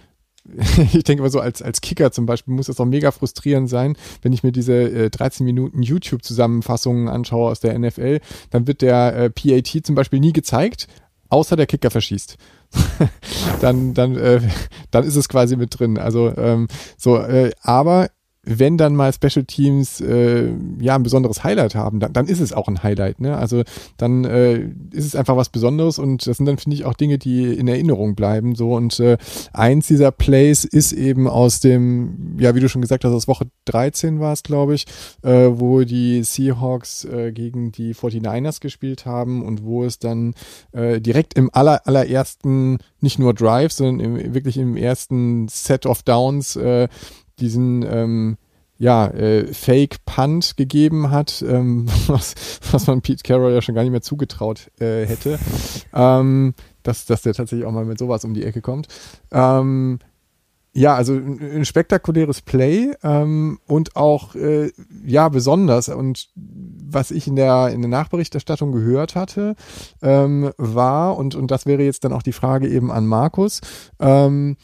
ich 0.92 1.04
denke 1.04 1.22
mal 1.22 1.30
so 1.30 1.40
als, 1.40 1.62
als 1.62 1.80
Kicker 1.80 2.12
zum 2.12 2.26
Beispiel 2.26 2.54
muss 2.54 2.66
das 2.66 2.80
auch 2.80 2.86
mega 2.86 3.10
frustrierend 3.10 3.68
sein, 3.68 3.96
wenn 4.22 4.32
ich 4.32 4.42
mir 4.42 4.52
diese 4.52 4.74
äh, 4.74 5.10
13 5.10 5.44
Minuten 5.44 5.82
YouTube-Zusammenfassungen 5.82 7.08
anschaue 7.08 7.50
aus 7.50 7.60
der 7.60 7.78
NFL, 7.78 8.20
dann 8.50 8.66
wird 8.66 8.82
der 8.82 9.14
äh, 9.16 9.30
PAT 9.30 9.84
zum 9.84 9.94
Beispiel 9.94 10.20
nie 10.20 10.32
gezeigt, 10.32 10.88
außer 11.28 11.56
der 11.56 11.66
Kicker 11.66 11.90
verschießt. 11.90 12.36
dann, 13.60 13.94
dann, 13.94 14.16
äh, 14.16 14.40
dann 14.90 15.04
ist 15.04 15.16
es 15.16 15.28
quasi 15.28 15.56
mit 15.56 15.78
drin. 15.78 15.98
Also 15.98 16.32
ähm, 16.36 16.68
so, 16.96 17.16
äh, 17.18 17.50
aber 17.62 18.08
wenn 18.42 18.78
dann 18.78 18.96
mal 18.96 19.12
Special 19.12 19.44
Teams 19.44 20.00
äh, 20.00 20.50
ja 20.80 20.94
ein 20.94 21.02
besonderes 21.02 21.44
Highlight 21.44 21.74
haben, 21.74 22.00
dann, 22.00 22.14
dann 22.14 22.26
ist 22.26 22.40
es 22.40 22.54
auch 22.54 22.68
ein 22.68 22.82
Highlight. 22.82 23.20
Ne? 23.20 23.36
Also 23.36 23.62
dann 23.98 24.24
äh, 24.24 24.60
ist 24.92 25.04
es 25.04 25.14
einfach 25.14 25.36
was 25.36 25.50
Besonderes 25.50 25.98
und 25.98 26.26
das 26.26 26.38
sind 26.38 26.46
dann 26.46 26.56
finde 26.56 26.76
ich 26.76 26.86
auch 26.86 26.94
Dinge, 26.94 27.18
die 27.18 27.52
in 27.52 27.68
Erinnerung 27.68 28.14
bleiben. 28.14 28.54
So 28.54 28.74
und 28.74 28.98
äh, 28.98 29.18
eins 29.52 29.88
dieser 29.88 30.10
Plays 30.10 30.64
ist 30.64 30.92
eben 30.92 31.28
aus 31.28 31.60
dem, 31.60 32.36
ja 32.38 32.54
wie 32.54 32.60
du 32.60 32.68
schon 32.70 32.80
gesagt 32.80 33.04
hast, 33.04 33.12
aus 33.12 33.28
Woche 33.28 33.46
13 33.66 34.20
war 34.20 34.32
es, 34.32 34.42
glaube 34.42 34.74
ich, 34.74 34.86
äh, 35.22 35.50
wo 35.52 35.82
die 35.82 36.22
Seahawks 36.22 37.04
äh, 37.04 37.32
gegen 37.32 37.72
die 37.72 37.94
49ers 37.94 38.60
gespielt 38.60 39.04
haben 39.04 39.44
und 39.44 39.64
wo 39.64 39.84
es 39.84 39.98
dann 39.98 40.32
äh, 40.72 41.00
direkt 41.00 41.34
im 41.34 41.50
aller 41.52 41.86
allerersten 41.86 42.78
nicht 43.00 43.18
nur 43.18 43.34
Drive, 43.34 43.72
sondern 43.72 44.00
im, 44.00 44.34
wirklich 44.34 44.56
im 44.56 44.76
ersten 44.76 45.46
Set 45.48 45.84
of 45.84 46.02
Downs 46.02 46.56
äh, 46.56 46.88
diesen 47.40 47.84
ähm, 47.88 48.36
ja, 48.80 49.08
äh, 49.08 49.52
Fake 49.52 50.04
Punt 50.06 50.56
gegeben 50.56 51.10
hat, 51.10 51.44
ähm, 51.46 51.86
was, 52.06 52.34
was 52.72 52.86
man 52.86 53.02
Pete 53.02 53.22
Carroll 53.22 53.52
ja 53.52 53.60
schon 53.60 53.74
gar 53.74 53.82
nicht 53.82 53.92
mehr 53.92 54.00
zugetraut 54.00 54.70
äh, 54.80 55.04
hätte, 55.06 55.38
ähm, 55.92 56.54
dass, 56.82 57.04
dass 57.04 57.22
der 57.22 57.34
tatsächlich 57.34 57.66
auch 57.66 57.72
mal 57.72 57.84
mit 57.84 57.98
sowas 57.98 58.24
um 58.24 58.32
die 58.32 58.44
Ecke 58.44 58.62
kommt. 58.62 58.88
Ähm, 59.30 59.98
ja, 60.72 60.94
also 60.94 61.14
ein, 61.14 61.40
ein 61.40 61.64
spektakuläres 61.64 62.42
Play 62.42 62.92
ähm, 63.02 63.58
und 63.66 63.96
auch 63.96 64.34
äh, 64.34 64.70
ja 65.04 65.28
besonders 65.28 65.88
und 65.88 66.28
was 66.36 67.10
ich 67.10 67.26
in 67.26 67.36
der 67.36 67.68
in 67.68 67.82
der 67.82 67.90
Nachberichterstattung 67.90 68.70
gehört 68.70 69.16
hatte 69.16 69.56
ähm, 70.00 70.52
war 70.56 71.16
und 71.16 71.34
und 71.34 71.50
das 71.50 71.66
wäre 71.66 71.82
jetzt 71.82 72.04
dann 72.04 72.12
auch 72.12 72.22
die 72.22 72.32
Frage 72.32 72.68
eben 72.68 72.92
an 72.92 73.06
Markus. 73.06 73.60
Ähm, 73.98 74.56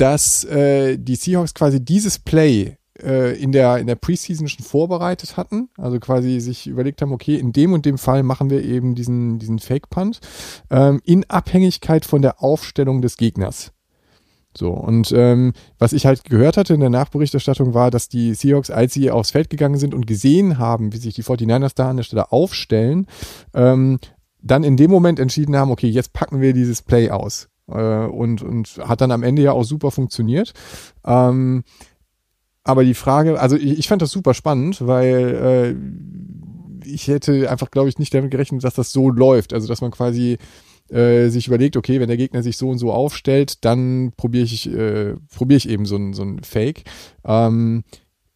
dass 0.00 0.44
äh, 0.44 0.96
die 0.96 1.16
Seahawks 1.16 1.52
quasi 1.52 1.84
dieses 1.84 2.18
Play 2.18 2.76
äh, 3.02 3.38
in 3.38 3.52
der, 3.52 3.78
in 3.78 3.86
der 3.86 3.96
Preseason 3.96 4.48
schon 4.48 4.64
vorbereitet 4.64 5.36
hatten. 5.36 5.68
Also 5.76 6.00
quasi 6.00 6.40
sich 6.40 6.66
überlegt 6.66 7.02
haben, 7.02 7.12
okay, 7.12 7.36
in 7.36 7.52
dem 7.52 7.74
und 7.74 7.84
dem 7.84 7.98
Fall 7.98 8.22
machen 8.22 8.48
wir 8.48 8.62
eben 8.62 8.94
diesen, 8.94 9.38
diesen 9.38 9.58
Fake-Punt 9.58 10.20
ähm, 10.70 11.00
in 11.04 11.28
Abhängigkeit 11.28 12.06
von 12.06 12.22
der 12.22 12.42
Aufstellung 12.42 13.02
des 13.02 13.16
Gegners. 13.16 13.72
So, 14.56 14.70
und 14.70 15.12
ähm, 15.14 15.52
was 15.78 15.92
ich 15.92 16.06
halt 16.06 16.24
gehört 16.24 16.56
hatte 16.56 16.74
in 16.74 16.80
der 16.80 16.90
Nachberichterstattung 16.90 17.72
war, 17.72 17.90
dass 17.90 18.08
die 18.08 18.34
Seahawks, 18.34 18.70
als 18.70 18.94
sie 18.94 19.10
aufs 19.10 19.30
Feld 19.30 19.48
gegangen 19.48 19.78
sind 19.78 19.94
und 19.94 20.06
gesehen 20.08 20.58
haben, 20.58 20.92
wie 20.92 20.96
sich 20.98 21.14
die 21.14 21.22
49ers 21.22 21.72
da 21.76 21.90
an 21.90 21.98
der 21.98 22.04
Stelle 22.04 22.32
aufstellen, 22.32 23.06
ähm, 23.54 23.98
dann 24.42 24.64
in 24.64 24.76
dem 24.76 24.90
Moment 24.90 25.20
entschieden 25.20 25.56
haben, 25.56 25.70
okay, 25.70 25.88
jetzt 25.88 26.14
packen 26.14 26.40
wir 26.40 26.52
dieses 26.52 26.82
Play 26.82 27.10
aus 27.10 27.49
äh, 27.70 28.06
und, 28.06 28.42
und 28.42 28.78
hat 28.78 29.00
dann 29.00 29.10
am 29.12 29.22
Ende 29.22 29.42
ja 29.42 29.52
auch 29.52 29.64
super 29.64 29.90
funktioniert. 29.90 30.52
Ähm, 31.04 31.64
aber 32.64 32.84
die 32.84 32.94
Frage, 32.94 33.40
also 33.40 33.56
ich, 33.56 33.78
ich 33.78 33.88
fand 33.88 34.02
das 34.02 34.10
super 34.10 34.34
spannend, 34.34 34.86
weil 34.86 35.76
äh, 36.84 36.86
ich 36.86 37.08
hätte 37.08 37.50
einfach, 37.50 37.70
glaube 37.70 37.88
ich, 37.88 37.98
nicht 37.98 38.12
damit 38.14 38.30
gerechnet, 38.30 38.64
dass 38.64 38.74
das 38.74 38.92
so 38.92 39.10
läuft. 39.10 39.52
Also 39.52 39.68
dass 39.68 39.80
man 39.80 39.90
quasi 39.90 40.38
äh, 40.90 41.28
sich 41.28 41.46
überlegt, 41.46 41.76
okay, 41.76 42.00
wenn 42.00 42.08
der 42.08 42.16
Gegner 42.16 42.42
sich 42.42 42.56
so 42.56 42.68
und 42.68 42.78
so 42.78 42.92
aufstellt, 42.92 43.64
dann 43.64 44.12
probiere 44.16 44.44
ich, 44.44 44.72
äh, 44.72 45.14
probiere 45.34 45.58
ich 45.58 45.68
eben 45.68 45.86
so 45.86 45.96
ein, 45.96 46.12
so 46.12 46.22
ein 46.22 46.42
Fake. 46.42 46.84
Ähm, 47.24 47.84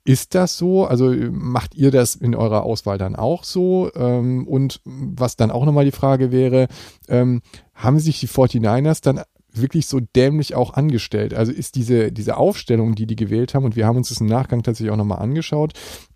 ist 0.04 0.34
das 0.34 0.58
so? 0.58 0.86
Also 0.86 1.14
macht 1.30 1.74
ihr 1.74 1.90
das 1.90 2.14
in 2.14 2.34
eurer 2.34 2.62
Auswahl 2.62 2.98
dann 2.98 3.16
auch 3.16 3.42
so? 3.42 3.90
Ähm, 3.94 4.46
und 4.46 4.80
was 4.84 5.36
dann 5.36 5.50
auch 5.50 5.64
nochmal 5.64 5.86
die 5.86 5.92
Frage 5.92 6.30
wäre, 6.30 6.68
ähm, 7.08 7.40
haben 7.74 7.98
sich 7.98 8.20
die 8.20 8.28
49ers 8.28 9.02
dann 9.02 9.22
wirklich 9.50 9.86
so 9.86 10.00
dämlich 10.00 10.54
auch 10.54 10.74
angestellt? 10.74 11.32
Also 11.32 11.52
ist 11.52 11.74
diese, 11.74 12.12
diese 12.12 12.36
Aufstellung, 12.36 12.94
die 12.94 13.06
die 13.06 13.16
gewählt 13.16 13.54
haben, 13.54 13.64
und 13.64 13.76
wir 13.76 13.86
haben 13.86 13.96
uns 13.96 14.10
das 14.10 14.20
im 14.20 14.26
Nachgang 14.26 14.62
tatsächlich 14.62 14.92
auch 14.92 14.98
nochmal 14.98 15.20
angeschaut, 15.20 15.72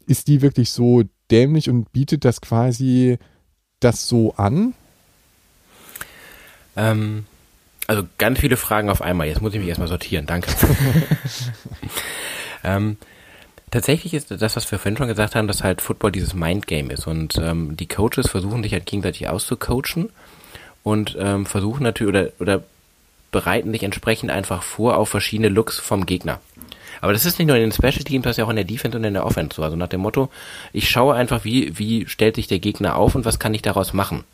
ist 0.07 0.29
die 0.29 0.43
wirklich 0.43 0.71
so 0.71 1.05
dämlich 1.31 1.71
und 1.71 1.91
bietet 1.93 2.27
das 2.27 2.43
quasi 2.43 3.19
das 3.81 4.07
so 4.07 4.35
an? 4.35 4.75
Ähm, 6.77 7.25
also 7.87 8.07
ganz 8.19 8.39
viele 8.39 8.59
Fragen 8.59 8.91
auf 8.91 9.01
einmal. 9.01 9.29
Jetzt 9.29 9.41
muss 9.41 9.55
ich 9.55 9.61
mich 9.61 9.69
erstmal 9.69 9.89
sortieren. 9.89 10.27
Danke. 10.27 10.51
ähm, 12.65 12.99
tatsächlich 13.71 14.15
ist 14.15 14.31
das, 14.31 14.57
was 14.57 14.71
wir 14.71 14.79
vorhin 14.79 14.97
schon 14.97 15.09
gesagt 15.09 15.35
haben, 15.35 15.49
dass 15.49 15.63
halt 15.63 15.81
Football 15.81 16.13
dieses 16.13 16.35
Mindgame 16.35 16.93
ist 16.93 17.07
und 17.07 17.37
ähm, 17.39 17.77
die 17.77 17.89
Coaches 17.89 18.29
versuchen 18.29 18.63
sich 18.63 18.73
halt 18.73 18.87
gegenseitig 18.87 19.29
auszucoachen 19.29 20.11
und 20.83 21.17
ähm, 21.19 21.47
versuchen 21.47 21.83
natürlich 21.83 22.15
oder, 22.15 22.29
oder 22.39 22.63
bereiten 23.31 23.73
sich 23.73 23.83
entsprechend 23.83 24.31
einfach 24.31 24.63
vor 24.63 24.97
auf 24.97 25.09
verschiedene 25.09 25.49
Looks 25.49 25.79
vom 25.79 26.07
Gegner. 26.07 26.41
Aber 27.01 27.13
das 27.13 27.25
ist 27.25 27.39
nicht 27.39 27.47
nur 27.47 27.57
in 27.57 27.63
den 27.63 27.73
Special 27.73 28.05
Teams, 28.05 28.25
das 28.25 28.33
ist 28.33 28.37
ja 28.39 28.45
auch 28.45 28.51
in 28.51 28.57
der 28.57 28.65
Defense 28.65 28.97
und 28.97 29.05
in 29.05 29.15
der 29.15 29.27
Offense 29.27 29.55
so. 29.55 29.63
Also 29.63 29.77
nach 29.77 29.89
dem 29.89 30.01
Motto, 30.01 30.31
ich 30.73 30.89
schaue 30.89 31.15
einfach, 31.15 31.45
wie, 31.45 31.79
wie 31.79 32.07
stellt 32.09 32.37
sich 32.37 32.49
der 32.49 32.59
Gegner 32.59 32.97
auf 32.97 33.15
und 33.15 33.25
was 33.25 33.39
kann 33.39 33.55
ich 33.55 33.63
daraus 33.63 33.93
machen. 33.93 34.25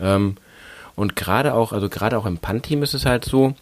Ähm, 0.00 0.36
und 0.94 1.16
gerade 1.16 1.54
auch, 1.54 1.72
also 1.72 1.88
gerade 1.88 2.18
auch 2.18 2.26
im 2.26 2.38
Punt-Team 2.38 2.82
ist 2.82 2.94
es 2.94 3.06
halt 3.06 3.24
so, 3.24 3.54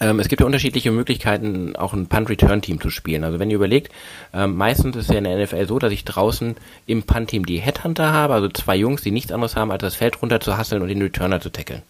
es 0.00 0.28
gibt 0.28 0.40
ja 0.40 0.46
unterschiedliche 0.46 0.90
Möglichkeiten, 0.90 1.76
auch 1.76 1.92
ein 1.92 2.06
Punt-Return-Team 2.06 2.80
zu 2.80 2.88
spielen. 2.88 3.22
Also 3.22 3.38
wenn 3.38 3.50
ihr 3.50 3.56
überlegt, 3.56 3.92
ähm, 4.32 4.56
meistens 4.56 4.96
ist 4.96 5.04
es 5.04 5.10
ja 5.10 5.18
in 5.18 5.24
der 5.24 5.38
NFL 5.44 5.66
so, 5.66 5.78
dass 5.78 5.92
ich 5.92 6.04
draußen 6.04 6.56
im 6.86 7.02
Punt-Team 7.02 7.44
die 7.44 7.58
Headhunter 7.58 8.12
habe, 8.12 8.32
also 8.32 8.48
zwei 8.48 8.76
Jungs, 8.76 9.02
die 9.02 9.10
nichts 9.10 9.30
anderes 9.30 9.56
haben, 9.56 9.70
als 9.70 9.82
das 9.82 9.94
Feld 9.94 10.22
runter 10.22 10.40
zu 10.40 10.56
hasseln 10.56 10.80
und 10.80 10.88
den 10.88 11.02
Returner 11.02 11.40
zu 11.40 11.50
tackeln. 11.50 11.82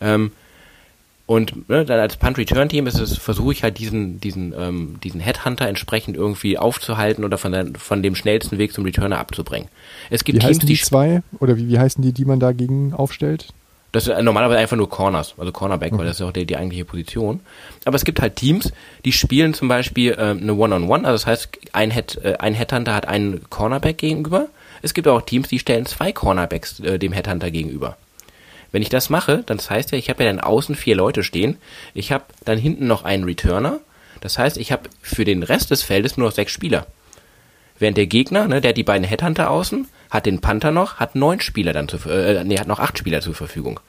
Ähm, 0.00 0.32
und 1.26 1.68
ne, 1.68 1.84
dann 1.84 2.00
als 2.00 2.16
Punt-Return-Team 2.16 2.88
ist 2.88 2.98
es, 2.98 3.16
versuche 3.16 3.52
ich 3.52 3.62
halt 3.62 3.78
diesen, 3.78 4.18
diesen, 4.18 4.52
ähm, 4.58 4.98
diesen 5.04 5.20
Headhunter 5.20 5.68
entsprechend 5.68 6.16
irgendwie 6.16 6.58
aufzuhalten 6.58 7.24
oder 7.24 7.38
von, 7.38 7.52
der, 7.52 7.66
von 7.78 8.02
dem 8.02 8.16
schnellsten 8.16 8.58
Weg 8.58 8.72
zum 8.72 8.84
Returner 8.84 9.18
abzubringen. 9.18 9.68
Es 10.08 10.24
gibt 10.24 10.42
wie 10.42 10.46
Teams, 10.46 10.58
die, 10.58 10.66
die 10.66 10.80
zwei 10.80 11.22
oder 11.38 11.56
wie, 11.56 11.68
wie 11.68 11.78
heißen 11.78 12.02
die, 12.02 12.12
die 12.12 12.24
man 12.24 12.40
dagegen 12.40 12.94
aufstellt? 12.94 13.52
Das 13.92 14.06
ist 14.06 14.22
normalerweise 14.22 14.60
einfach 14.60 14.76
nur 14.76 14.88
Corners, 14.88 15.34
also 15.36 15.50
Cornerback, 15.52 15.92
mhm. 15.92 15.98
weil 15.98 16.06
das 16.06 16.20
ist 16.20 16.22
auch 16.22 16.32
die, 16.32 16.46
die 16.46 16.56
eigentliche 16.56 16.84
Position. 16.84 17.40
Aber 17.84 17.96
es 17.96 18.04
gibt 18.04 18.20
halt 18.20 18.36
Teams, 18.36 18.72
die 19.04 19.12
spielen 19.12 19.52
zum 19.54 19.68
Beispiel 19.68 20.12
äh, 20.12 20.30
eine 20.30 20.54
One-on-One, 20.54 20.84
-on 20.84 20.86
-One, 20.86 21.04
also 21.04 21.12
das 21.12 21.26
heißt, 21.26 21.48
ein, 21.72 21.90
Head, 21.90 22.20
äh, 22.22 22.36
ein 22.38 22.54
Headhunter 22.54 22.94
hat 22.94 23.08
einen 23.08 23.48
Cornerback 23.50 23.98
gegenüber. 23.98 24.48
Es 24.82 24.94
gibt 24.94 25.08
auch 25.08 25.22
Teams, 25.22 25.48
die 25.48 25.58
stellen 25.58 25.86
zwei 25.86 26.12
Cornerbacks 26.12 26.80
äh, 26.80 26.98
dem 26.98 27.12
Headhunter 27.12 27.50
gegenüber. 27.50 27.96
Wenn 28.72 28.82
ich 28.82 28.88
das 28.88 29.10
mache, 29.10 29.42
dann 29.46 29.56
das 29.56 29.70
heißt 29.70 29.90
ja, 29.90 29.98
ich 29.98 30.08
habe 30.10 30.22
ja 30.22 30.30
dann 30.30 30.40
außen 30.40 30.76
vier 30.76 30.94
Leute 30.94 31.24
stehen. 31.24 31.56
Ich 31.92 32.12
habe 32.12 32.24
dann 32.44 32.58
hinten 32.58 32.86
noch 32.86 33.04
einen 33.04 33.24
Returner. 33.24 33.80
Das 34.20 34.38
heißt, 34.38 34.58
ich 34.58 34.70
habe 34.70 34.88
für 35.02 35.24
den 35.24 35.42
Rest 35.42 35.70
des 35.70 35.82
Feldes 35.82 36.16
nur 36.16 36.28
noch 36.28 36.34
sechs 36.34 36.52
Spieler. 36.52 36.86
Während 37.80 37.96
der 37.96 38.06
Gegner, 38.06 38.46
ne, 38.46 38.60
der 38.60 38.68
hat 38.68 38.76
die 38.76 38.84
beiden 38.84 39.06
Headhunter 39.06 39.50
außen, 39.50 39.88
hat 40.10 40.26
den 40.26 40.40
Panther 40.40 40.70
noch, 40.70 40.96
hat 40.96 41.16
neun 41.16 41.40
Spieler 41.40 41.72
dann 41.72 41.88
zu, 41.88 41.96
äh, 42.08 42.44
nee, 42.44 42.58
hat 42.58 42.68
noch 42.68 42.78
acht 42.78 42.98
Spieler 42.98 43.22
zur 43.22 43.34
Verfügung. 43.34 43.80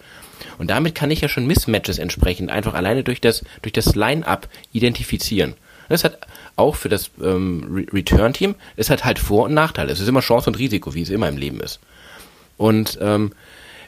Und 0.58 0.70
damit 0.70 0.96
kann 0.96 1.12
ich 1.12 1.22
ja 1.22 1.28
schon 1.28 1.46
Mismatches 1.46 2.00
entsprechend 2.00 2.50
einfach 2.50 2.74
alleine 2.74 3.04
durch 3.04 3.22
das, 3.22 3.44
durch 3.62 3.74
das 3.74 3.96
Line-Up 3.96 4.48
identifizieren. 4.72 5.56
Das 5.89 6.06
hat 6.06 6.20
auch 6.56 6.76
für 6.76 6.88
das 6.88 7.12
ähm, 7.22 7.86
Return-Team, 7.92 8.56
es 8.78 8.89
hat 8.89 9.04
halt 9.04 9.20
Vor- 9.20 9.46
und 9.46 9.54
Nachteile. 9.54 9.92
Es 9.92 10.00
ist 10.00 10.08
immer 10.08 10.22
Chance 10.22 10.50
und 10.50 10.58
Risiko, 10.58 10.94
wie 10.94 11.02
es 11.02 11.10
immer 11.10 11.28
im 11.28 11.38
Leben 11.38 11.60
ist. 11.60 11.82
Und 12.58 12.98
ähm, 13.02 13.34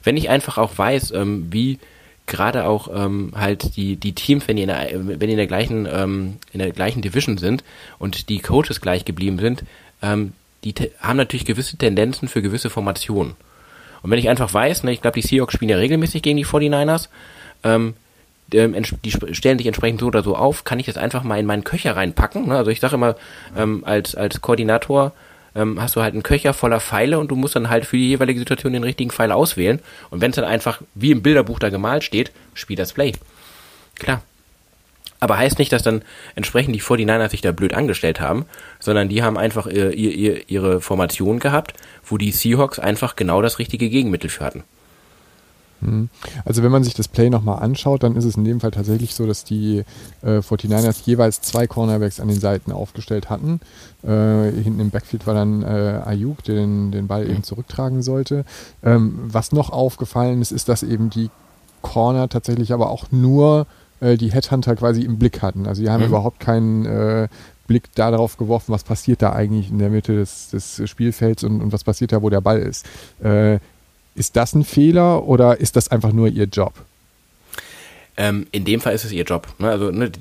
wenn 0.03 0.17
ich 0.17 0.29
einfach 0.29 0.57
auch 0.57 0.77
weiß, 0.77 1.11
ähm, 1.11 1.47
wie 1.49 1.79
gerade 2.25 2.65
auch 2.65 2.89
ähm, 2.93 3.33
halt 3.35 3.75
die 3.75 3.95
die 3.97 4.13
Teams, 4.13 4.47
wenn 4.47 4.55
die 4.55 4.63
in 4.63 4.69
der 4.69 4.89
wenn 4.93 5.19
die 5.19 5.31
in 5.31 5.37
der 5.37 5.47
gleichen 5.47 5.87
ähm, 5.91 6.37
in 6.51 6.59
der 6.59 6.71
gleichen 6.71 7.01
Division 7.01 7.37
sind 7.37 7.63
und 7.99 8.29
die 8.29 8.39
Coaches 8.39 8.81
gleich 8.81 9.05
geblieben 9.05 9.39
sind, 9.39 9.63
ähm, 10.03 10.33
die 10.63 10.73
haben 11.01 11.17
natürlich 11.17 11.45
gewisse 11.45 11.77
Tendenzen 11.77 12.27
für 12.27 12.41
gewisse 12.41 12.69
Formationen. 12.69 13.35
Und 14.03 14.11
wenn 14.11 14.19
ich 14.19 14.29
einfach 14.29 14.53
weiß, 14.53 14.83
ne, 14.83 14.91
ich 14.91 15.01
glaube, 15.01 15.19
die 15.19 15.27
Seahawks 15.27 15.53
spielen 15.55 15.69
ja 15.69 15.77
regelmäßig 15.77 16.21
gegen 16.21 16.37
die 16.37 16.45
49ers, 16.45 17.07
ähm, 17.63 17.95
ähm 18.53 18.75
die 19.03 19.11
stellen 19.11 19.57
sich 19.57 19.67
entsprechend 19.67 20.01
so 20.01 20.07
oder 20.07 20.21
so 20.21 20.35
auf, 20.35 20.65
kann 20.65 20.79
ich 20.79 20.85
das 20.85 20.97
einfach 20.97 21.23
mal 21.23 21.39
in 21.39 21.45
meinen 21.45 21.63
Köcher 21.63 21.95
reinpacken. 21.95 22.47
Ne? 22.47 22.57
Also 22.57 22.69
ich 22.69 22.81
sage 22.81 22.95
immer, 22.95 23.15
ähm, 23.57 23.83
als, 23.85 24.13
als 24.13 24.41
Koordinator 24.41 25.13
ähm, 25.55 25.81
hast 25.81 25.95
du 25.95 26.01
halt 26.01 26.13
einen 26.13 26.23
Köcher 26.23 26.53
voller 26.53 26.81
Pfeile 26.81 27.19
und 27.19 27.31
du 27.31 27.35
musst 27.35 27.55
dann 27.55 27.69
halt 27.69 27.85
für 27.85 27.97
die 27.97 28.09
jeweilige 28.09 28.39
Situation 28.39 28.73
den 28.73 28.83
richtigen 28.83 29.11
Pfeil 29.11 29.31
auswählen. 29.31 29.79
Und 30.09 30.21
wenn 30.21 30.31
es 30.31 30.35
dann 30.35 30.45
einfach 30.45 30.81
wie 30.95 31.11
im 31.11 31.21
Bilderbuch 31.21 31.59
da 31.59 31.69
gemalt 31.69 32.03
steht, 32.03 32.31
spiel 32.53 32.75
das 32.75 32.93
Play. 32.93 33.13
Klar. 33.95 34.21
Aber 35.23 35.37
heißt 35.37 35.57
nicht, 35.57 35.71
dass 35.71 35.83
dann 35.83 36.01
entsprechend 36.35 36.75
die 36.75 36.81
49ers 36.81 37.29
sich 37.29 37.39
da 37.39 37.53
blöd 37.53 37.73
angestellt 37.73 38.19
haben, 38.19 38.43
sondern 38.81 39.07
die 39.07 39.23
haben 39.23 39.37
einfach 39.37 39.67
ihr, 39.67 39.91
äh, 39.91 39.95
ihr, 39.95 40.49
ihre 40.49 40.81
Formation 40.81 41.39
gehabt, 41.39 41.75
wo 42.05 42.17
die 42.17 42.33
Seahawks 42.33 42.77
einfach 42.77 43.15
genau 43.15 43.41
das 43.41 43.57
richtige 43.57 43.89
Gegenmittel 43.89 44.29
für 44.29 44.43
hatten. 44.43 44.65
Hm. 45.79 46.09
Also 46.43 46.61
wenn 46.61 46.73
man 46.73 46.83
sich 46.83 46.93
das 46.93 47.07
Play 47.07 47.29
nochmal 47.29 47.63
anschaut, 47.63 48.03
dann 48.03 48.17
ist 48.17 48.25
es 48.25 48.35
in 48.35 48.43
dem 48.43 48.59
Fall 48.59 48.71
tatsächlich 48.71 49.15
so, 49.15 49.25
dass 49.25 49.45
die 49.45 49.85
äh, 50.23 50.39
49ers 50.39 51.05
jeweils 51.05 51.39
zwei 51.39 51.67
Cornerbacks 51.67 52.19
an 52.19 52.27
den 52.27 52.41
Seiten 52.41 52.73
aufgestellt 52.73 53.29
hatten. 53.29 53.61
Äh, 54.03 54.51
hinten 54.51 54.81
im 54.81 54.89
Backfield 54.89 55.25
war 55.25 55.35
dann 55.35 55.63
äh, 55.63 56.01
Ayuk, 56.03 56.43
der 56.43 56.55
den, 56.55 56.91
den 56.91 57.07
Ball 57.07 57.29
eben 57.29 57.43
zurücktragen 57.43 58.01
sollte. 58.01 58.43
Ähm, 58.83 59.19
was 59.23 59.53
noch 59.53 59.69
aufgefallen 59.69 60.41
ist, 60.41 60.51
ist, 60.51 60.67
dass 60.67 60.83
eben 60.83 61.09
die 61.09 61.29
Corner 61.81 62.27
tatsächlich 62.27 62.73
aber 62.73 62.89
auch 62.89 63.05
nur 63.11 63.67
äh, 64.03 64.17
die 64.17 64.31
Headhunter 64.31 64.75
quasi 64.75 65.01
im 65.01 65.17
Blick 65.17 65.41
hatten. 65.41 65.65
Also 65.65 65.81
die 65.81 65.89
haben 65.89 66.01
mhm. 66.01 66.09
überhaupt 66.09 66.39
keinen 66.39 66.85
äh, 66.85 67.27
Blick 67.67 67.93
darauf 67.95 68.37
geworfen, 68.37 68.73
was 68.73 68.83
passiert 68.83 69.21
da 69.21 69.31
eigentlich 69.31 69.69
in 69.69 69.79
der 69.79 69.89
Mitte 69.89 70.15
des, 70.15 70.49
des 70.49 70.81
Spielfelds 70.89 71.43
und, 71.43 71.61
und 71.61 71.71
was 71.71 71.83
passiert 71.83 72.11
da, 72.11 72.21
wo 72.21 72.29
der 72.29 72.41
Ball 72.41 72.59
ist. 72.59 72.85
Äh, 73.23 73.59
ist 74.15 74.35
das 74.35 74.53
ein 74.53 74.63
Fehler 74.63 75.25
oder 75.25 75.59
ist 75.59 75.75
das 75.75 75.89
einfach 75.89 76.11
nur 76.11 76.27
ihr 76.27 76.45
Job? 76.45 76.73
Ähm, 78.17 78.45
in 78.51 78.65
dem 78.65 78.81
Fall 78.81 78.93
ist 78.93 79.05
es 79.05 79.11
ihr 79.11 79.23
Job. 79.23 79.47
Ne? 79.57 79.69
Also 79.69 79.89
ne, 79.89 80.11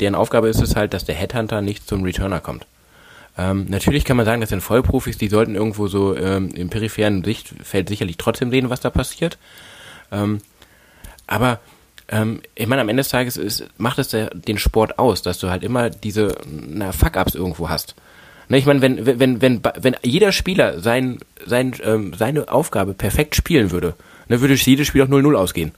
deren 0.00 0.14
Aufgabe 0.14 0.48
ist 0.48 0.60
es 0.60 0.76
halt, 0.76 0.92
dass 0.92 1.04
der 1.04 1.14
Headhunter 1.14 1.62
nicht 1.62 1.86
zum 1.86 2.02
Returner 2.02 2.40
kommt. 2.40 2.66
Ähm, 3.38 3.66
natürlich 3.70 4.04
kann 4.04 4.18
man 4.18 4.26
sagen, 4.26 4.42
das 4.42 4.50
sind 4.50 4.60
Vollprofis, 4.60 5.16
die 5.16 5.28
sollten 5.28 5.54
irgendwo 5.54 5.86
so 5.86 6.14
ähm, 6.16 6.50
im 6.50 6.68
peripheren 6.68 7.24
Sichtfeld 7.24 7.88
sicherlich 7.88 8.18
trotzdem 8.18 8.50
sehen, 8.50 8.68
was 8.68 8.80
da 8.80 8.90
passiert. 8.90 9.38
Ähm, 10.10 10.42
aber 11.26 11.60
ähm, 12.12 12.42
ich 12.54 12.66
meine, 12.66 12.82
am 12.82 12.88
Ende 12.88 13.00
des 13.00 13.08
Tages 13.08 13.36
ist, 13.36 13.64
macht 13.78 13.98
es 13.98 14.10
den 14.10 14.58
Sport 14.58 14.98
aus, 14.98 15.22
dass 15.22 15.38
du 15.38 15.48
halt 15.48 15.64
immer 15.64 15.90
diese 15.90 16.36
Fuck-Ups 16.92 17.34
irgendwo 17.34 17.70
hast. 17.70 17.96
Ne, 18.48 18.58
ich 18.58 18.66
meine, 18.66 18.82
wenn, 18.82 19.06
wenn, 19.06 19.40
wenn, 19.40 19.62
wenn 19.80 19.96
jeder 20.02 20.30
Spieler 20.30 20.80
sein, 20.80 21.20
sein, 21.46 21.72
ähm, 21.82 22.12
seine 22.16 22.48
Aufgabe 22.48 22.92
perfekt 22.92 23.34
spielen 23.34 23.70
würde, 23.70 23.94
dann 24.28 24.42
würde 24.42 24.54
jedes 24.54 24.86
Spiel 24.86 25.02
auch 25.02 25.08
0-0 25.08 25.34
ausgehen. 25.34 25.72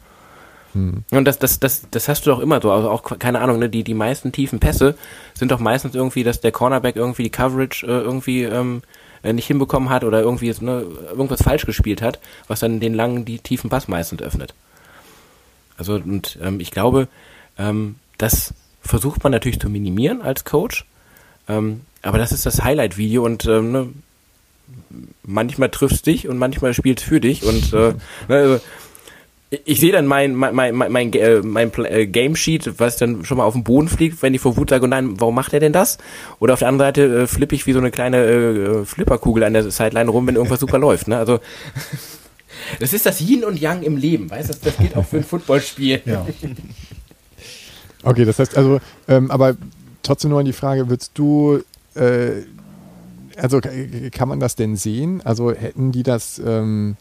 Hm. 0.72 1.04
Und 1.12 1.24
das, 1.24 1.38
das, 1.38 1.60
das, 1.60 1.86
das 1.92 2.08
hast 2.08 2.26
du 2.26 2.30
doch 2.30 2.40
immer 2.40 2.60
so. 2.60 2.72
Also 2.72 2.90
auch, 2.90 3.02
keine 3.20 3.40
Ahnung, 3.40 3.60
ne, 3.60 3.68
die, 3.68 3.84
die 3.84 3.94
meisten 3.94 4.32
tiefen 4.32 4.58
Pässe 4.58 4.96
sind 5.34 5.52
doch 5.52 5.60
meistens 5.60 5.94
irgendwie, 5.94 6.24
dass 6.24 6.40
der 6.40 6.50
Cornerback 6.50 6.96
irgendwie 6.96 7.22
die 7.22 7.30
Coverage 7.30 7.86
äh, 7.86 7.90
irgendwie 7.90 8.42
ähm, 8.42 8.82
äh, 9.22 9.32
nicht 9.32 9.46
hinbekommen 9.46 9.88
hat 9.88 10.02
oder 10.02 10.20
irgendwie 10.20 10.46
jetzt, 10.46 10.62
ne, 10.62 10.84
irgendwas 11.10 11.42
falsch 11.42 11.66
gespielt 11.66 12.02
hat, 12.02 12.18
was 12.48 12.58
dann 12.58 12.80
den 12.80 12.94
langen, 12.94 13.24
die 13.24 13.38
tiefen 13.38 13.70
Pass 13.70 13.86
meistens 13.86 14.20
öffnet. 14.20 14.52
Also, 15.76 15.94
und 15.94 16.38
ähm, 16.42 16.60
ich 16.60 16.70
glaube, 16.70 17.08
ähm, 17.58 17.96
das 18.18 18.54
versucht 18.80 19.22
man 19.22 19.32
natürlich 19.32 19.60
zu 19.60 19.68
minimieren 19.68 20.22
als 20.22 20.44
Coach. 20.44 20.84
Ähm, 21.48 21.82
aber 22.02 22.18
das 22.18 22.32
ist 22.32 22.46
das 22.46 22.62
Highlight-Video 22.62 23.24
und 23.24 23.46
ähm, 23.46 23.72
ne, 23.72 23.88
manchmal 25.22 25.70
triffst 25.70 26.06
dich 26.06 26.28
und 26.28 26.38
manchmal 26.38 26.74
spielt 26.74 27.00
für 27.00 27.20
dich 27.20 27.44
und 27.44 27.72
äh, 27.72 27.94
ne, 28.28 28.36
also, 28.36 28.60
ich 29.64 29.78
sehe 29.78 29.92
dann 29.92 30.06
mein 30.06 30.34
mein 30.34 30.54
mein 30.54 30.74
mein, 30.74 30.92
mein, 30.92 31.12
äh, 31.12 31.40
mein 31.42 31.70
äh, 31.84 32.06
Game 32.06 32.34
Sheet, 32.34 32.78
was 32.78 32.96
dann 32.96 33.24
schon 33.24 33.38
mal 33.38 33.44
auf 33.44 33.54
den 33.54 33.62
Boden 33.62 33.88
fliegt, 33.88 34.22
wenn 34.22 34.34
ich 34.34 34.40
vor 34.40 34.56
Wut 34.56 34.70
sage, 34.70 34.88
nein, 34.88 35.20
warum 35.20 35.34
macht 35.34 35.52
er 35.52 35.60
denn 35.60 35.72
das? 35.72 35.98
Oder 36.40 36.54
auf 36.54 36.58
der 36.58 36.68
anderen 36.68 36.88
Seite 36.88 37.22
äh, 37.22 37.26
flippe 37.26 37.54
ich 37.54 37.66
wie 37.66 37.72
so 37.72 37.78
eine 37.78 37.90
kleine 37.90 38.24
äh, 38.24 38.84
Flipperkugel 38.84 39.44
an 39.44 39.52
der 39.52 39.70
Sideline 39.70 40.10
rum, 40.10 40.26
wenn 40.26 40.36
irgendwas 40.36 40.60
super 40.60 40.78
läuft. 40.80 41.08
Ne? 41.08 41.18
Also 41.18 41.38
das 42.80 42.92
ist 42.92 43.06
das 43.06 43.20
Yin 43.20 43.44
und 43.44 43.60
Yang 43.60 43.82
im 43.82 43.96
Leben, 43.96 44.30
weißt 44.30 44.50
du? 44.50 44.54
Das, 44.62 44.76
geht 44.76 44.96
auch 44.96 45.06
für 45.06 45.18
ein 45.18 45.24
Footballspiel. 45.24 46.02
Ja. 46.04 46.26
Okay, 48.02 48.24
das 48.24 48.38
heißt 48.38 48.56
also, 48.56 48.80
ähm, 49.08 49.30
aber 49.30 49.56
trotzdem 50.02 50.30
nur 50.30 50.40
an 50.40 50.46
die 50.46 50.52
Frage, 50.52 50.90
würdest 50.90 51.12
du 51.14 51.62
äh, 51.94 52.42
also 53.36 53.60
kann 53.60 54.28
man 54.28 54.40
das 54.40 54.56
denn 54.56 54.76
sehen? 54.76 55.20
Also 55.24 55.52
hätten 55.52 55.92
die 55.92 56.02
das, 56.02 56.40
ähm, 56.44 56.96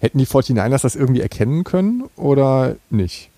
hätten 0.00 0.18
die 0.18 0.26
49ers 0.26 0.82
das 0.82 0.96
irgendwie 0.96 1.20
erkennen 1.20 1.64
können 1.64 2.04
oder 2.16 2.76
nicht? 2.90 3.30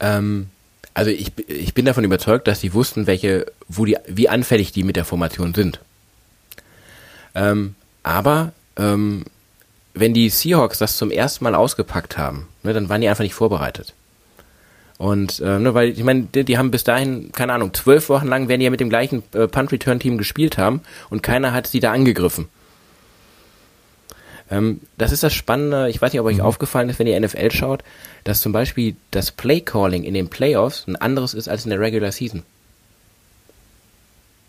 Ähm, 0.00 0.48
also 0.94 1.10
ich, 1.10 1.32
ich 1.48 1.74
bin 1.74 1.84
davon 1.84 2.04
überzeugt, 2.04 2.48
dass 2.48 2.60
sie 2.60 2.74
wussten, 2.74 3.06
welche, 3.06 3.46
wo 3.68 3.84
die, 3.84 3.96
wie 4.06 4.28
anfällig 4.28 4.72
die 4.72 4.82
mit 4.82 4.96
der 4.96 5.04
Formation 5.04 5.54
sind. 5.54 5.80
Ähm, 7.34 7.74
aber 8.02 8.52
ähm, 8.76 9.24
wenn 9.94 10.14
die 10.14 10.28
Seahawks 10.28 10.78
das 10.78 10.96
zum 10.96 11.10
ersten 11.10 11.44
Mal 11.44 11.54
ausgepackt 11.54 12.18
haben, 12.18 12.48
ne, 12.62 12.72
dann 12.72 12.88
waren 12.88 13.00
die 13.00 13.08
einfach 13.08 13.24
nicht 13.24 13.34
vorbereitet. 13.34 13.94
Und 14.98 15.40
äh, 15.40 15.58
ne, 15.58 15.72
weil 15.74 15.88
ich 15.88 16.04
meine, 16.04 16.24
die, 16.34 16.44
die, 16.44 16.58
haben 16.58 16.70
bis 16.70 16.84
dahin, 16.84 17.32
keine 17.32 17.54
Ahnung, 17.54 17.72
zwölf 17.72 18.08
Wochen 18.10 18.26
lang 18.26 18.48
werden 18.48 18.60
die 18.60 18.64
ja 18.64 18.70
mit 18.70 18.80
dem 18.80 18.90
gleichen 18.90 19.22
äh, 19.32 19.48
Punt-Return-Team 19.48 20.18
gespielt 20.18 20.58
haben 20.58 20.82
und 21.08 21.22
keiner 21.22 21.52
hat 21.52 21.66
sie 21.66 21.80
da 21.80 21.92
angegriffen. 21.92 22.48
Ähm, 24.50 24.80
das 24.98 25.12
ist 25.12 25.22
das 25.22 25.32
Spannende, 25.32 25.88
ich 25.88 26.02
weiß 26.02 26.12
nicht, 26.12 26.20
ob 26.20 26.26
euch 26.26 26.38
mhm. 26.38 26.42
aufgefallen 26.42 26.88
ist, 26.88 26.98
wenn 26.98 27.06
ihr 27.06 27.18
NFL 27.18 27.50
schaut, 27.50 27.82
dass 28.24 28.40
zum 28.40 28.52
Beispiel 28.52 28.96
das 29.10 29.30
Play-Calling 29.30 30.02
in 30.04 30.14
den 30.14 30.28
Playoffs 30.28 30.86
ein 30.86 30.96
anderes 30.96 31.34
ist 31.34 31.48
als 31.48 31.64
in 31.64 31.70
der 31.70 31.80
Regular 31.80 32.12
Season. 32.12 32.42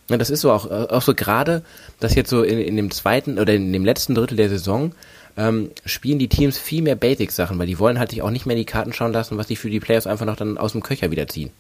Ja, 0.10 0.18
das 0.18 0.30
ist 0.30 0.42
so 0.42 0.52
auch, 0.52 0.70
äh, 0.70 0.88
auch 0.90 1.02
so 1.02 1.14
gerade, 1.14 1.64
dass 2.02 2.16
jetzt 2.16 2.30
so 2.30 2.44
in, 2.44 2.60
in 2.60 2.76
dem 2.76 2.92
zweiten 2.92 3.40
oder 3.40 3.54
in 3.54 3.72
dem 3.72 3.86
letzten 3.86 4.16
Drittel 4.16 4.36
der 4.36 4.50
Saison 4.50 4.92
ähm, 5.38 5.72
spielen 5.86 6.20
die 6.20 6.28
Teams 6.28 6.58
viel 6.58 6.82
mehr 6.82 6.96
Basic-Sachen, 6.96 7.58
weil 7.60 7.68
die 7.68 7.80
wollen 7.80 8.00
halt 8.00 8.12
sich 8.12 8.22
auch 8.22 8.32
nicht 8.32 8.46
mehr 8.46 8.56
in 8.56 8.62
die 8.62 8.66
Karten 8.66 8.94
schauen 8.94 9.14
lassen, 9.14 9.38
was 9.38 9.48
die 9.48 9.56
für 9.56 9.70
die 9.70 9.80
Players 9.80 10.08
einfach 10.08 10.26
noch 10.26 10.36
dann 10.36 10.58
aus 10.58 10.74
dem 10.74 10.84
Köcher 10.84 11.12
wieder 11.12 11.28
ziehen. 11.28 11.52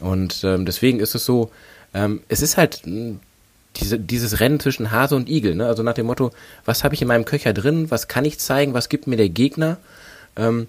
Und 0.00 0.42
ähm, 0.44 0.64
deswegen 0.64 1.00
ist 1.00 1.14
es 1.14 1.24
so, 1.24 1.50
ähm, 1.94 2.20
es 2.28 2.42
ist 2.42 2.56
halt 2.56 2.82
hm, 2.84 3.20
diese, 3.76 3.98
dieses 3.98 4.40
Rennen 4.40 4.60
zwischen 4.60 4.90
Hase 4.90 5.16
und 5.16 5.28
Igel, 5.28 5.54
ne? 5.54 5.66
also 5.66 5.82
nach 5.82 5.94
dem 5.94 6.06
Motto, 6.06 6.30
was 6.64 6.84
habe 6.84 6.94
ich 6.94 7.02
in 7.02 7.08
meinem 7.08 7.24
Köcher 7.24 7.52
drin, 7.52 7.90
was 7.90 8.08
kann 8.08 8.24
ich 8.24 8.38
zeigen, 8.38 8.74
was 8.74 8.88
gibt 8.88 9.06
mir 9.06 9.16
der 9.16 9.28
Gegner 9.28 9.78
ähm, 10.36 10.66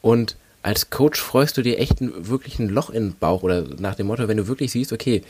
und 0.00 0.36
als 0.62 0.90
Coach 0.90 1.20
freust 1.20 1.56
du 1.56 1.62
dir 1.62 1.78
echt 1.78 1.96
wirklich 2.00 2.58
ein 2.58 2.68
Loch 2.68 2.90
in 2.90 3.10
den 3.10 3.18
Bauch 3.18 3.42
oder 3.42 3.64
nach 3.78 3.96
dem 3.96 4.06
Motto, 4.06 4.28
wenn 4.28 4.36
du 4.36 4.46
wirklich 4.46 4.70
siehst, 4.70 4.92
okay, 4.92 5.22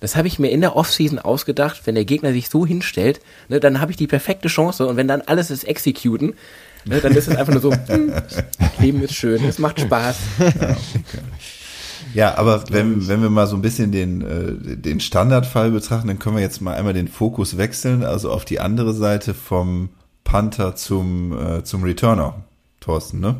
das 0.00 0.16
habe 0.16 0.26
ich 0.26 0.38
mir 0.38 0.48
in 0.48 0.60
der 0.62 0.76
Offseason 0.76 1.18
ausgedacht, 1.18 1.82
wenn 1.84 1.94
der 1.94 2.04
Gegner 2.04 2.32
sich 2.32 2.48
so 2.48 2.66
hinstellt, 2.66 3.20
ne, 3.48 3.60
dann 3.60 3.80
habe 3.80 3.92
ich 3.92 3.96
die 3.96 4.06
perfekte 4.06 4.48
Chance 4.48 4.86
und 4.86 4.96
wenn 4.96 5.08
dann 5.08 5.20
alles 5.20 5.50
ist 5.50 5.64
executen, 5.64 6.34
ne, 6.86 7.00
dann 7.00 7.12
ist 7.12 7.28
es 7.28 7.36
einfach 7.36 7.52
nur 7.52 7.62
so, 7.62 7.72
hm, 7.72 8.12
Leben 8.78 9.02
ist 9.02 9.14
schön, 9.14 9.44
es 9.44 9.58
macht 9.58 9.80
Spaß. 9.80 10.16
Ja, 10.38 10.46
okay. 10.48 10.78
ja 12.14 12.38
aber 12.38 12.64
wenn, 12.70 13.06
wenn 13.06 13.22
wir 13.22 13.30
mal 13.30 13.46
so 13.46 13.56
ein 13.56 13.62
bisschen 13.62 13.92
den, 13.92 14.22
äh, 14.22 14.76
den 14.76 15.00
Standardfall 15.00 15.70
betrachten, 15.70 16.08
dann 16.08 16.18
können 16.18 16.36
wir 16.36 16.42
jetzt 16.42 16.60
mal 16.60 16.74
einmal 16.74 16.94
den 16.94 17.08
Fokus 17.08 17.58
wechseln, 17.58 18.02
also 18.02 18.30
auf 18.32 18.44
die 18.44 18.58
andere 18.58 18.94
Seite 18.94 19.34
vom 19.34 19.90
Panther 20.24 20.74
zum, 20.76 21.38
äh, 21.38 21.62
zum 21.62 21.82
Returner, 21.84 22.44
Thorsten, 22.80 23.20
ne? 23.20 23.36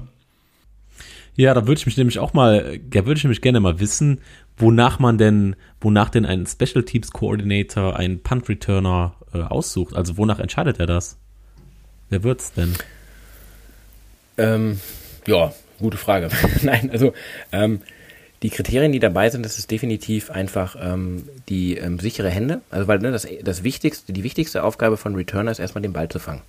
Ja, 1.37 1.55
da 1.55 1.67
würde 1.67 1.79
ich 1.79 1.87
mich 1.87 1.97
nämlich 1.97 2.19
auch 2.19 2.35
mal, 2.35 2.79
da 2.91 3.07
würde 3.07 3.17
ich 3.17 3.25
nämlich 3.25 3.41
gerne 3.41 3.61
mal 3.61 3.81
wissen, 3.81 4.21
wonach 4.57 4.99
man 4.99 5.19
denn, 5.19 5.57
wonach 5.81 6.11
denn 6.11 6.27
ein 6.27 6.47
Special 6.47 6.85
Teams 6.85 7.11
Coordinator 7.11 7.97
einen 7.97 8.23
Punt 8.23 8.49
Returner 8.49 9.15
äh, 9.33 9.39
aussucht. 9.39 9.95
Also 9.95 10.17
wonach 10.17 10.39
entscheidet 10.39 10.79
er 10.79 10.87
das? 10.87 11.19
Wer 12.09 12.23
wird's 12.25 12.53
denn? 12.53 12.75
Ähm, 14.37 14.81
ja, 15.27 15.53
gute 15.79 15.97
Frage. 15.97 16.29
Nein, 16.63 16.91
also 16.91 17.13
ähm, 17.53 17.81
die 18.43 18.51
Kriterien, 18.51 18.93
die 18.93 19.01
dabei 19.01 19.29
sind, 19.29 19.45
das 19.45 19.59
ist 19.59 19.71
definitiv 19.71 20.31
einfach 20.31 20.77
ähm, 20.81 21.29
die 21.49 21.77
ähm, 21.77 21.99
sichere 21.99 22.31
Hände. 22.31 22.63
Also 22.71 22.89
weil 22.89 22.99
ne, 22.99 23.13
das, 23.13 23.27
das 23.43 23.63
wichtigste, 23.63 24.13
die 24.13 24.25
wichtigste 24.25 24.65
Aufgabe 24.65 24.97
von 24.97 25.15
Returner 25.15 25.51
ist 25.51 25.59
erstmal 25.59 25.83
den 25.83 25.93
Ball 25.93 26.09
zu 26.09 26.19
fangen. 26.19 26.43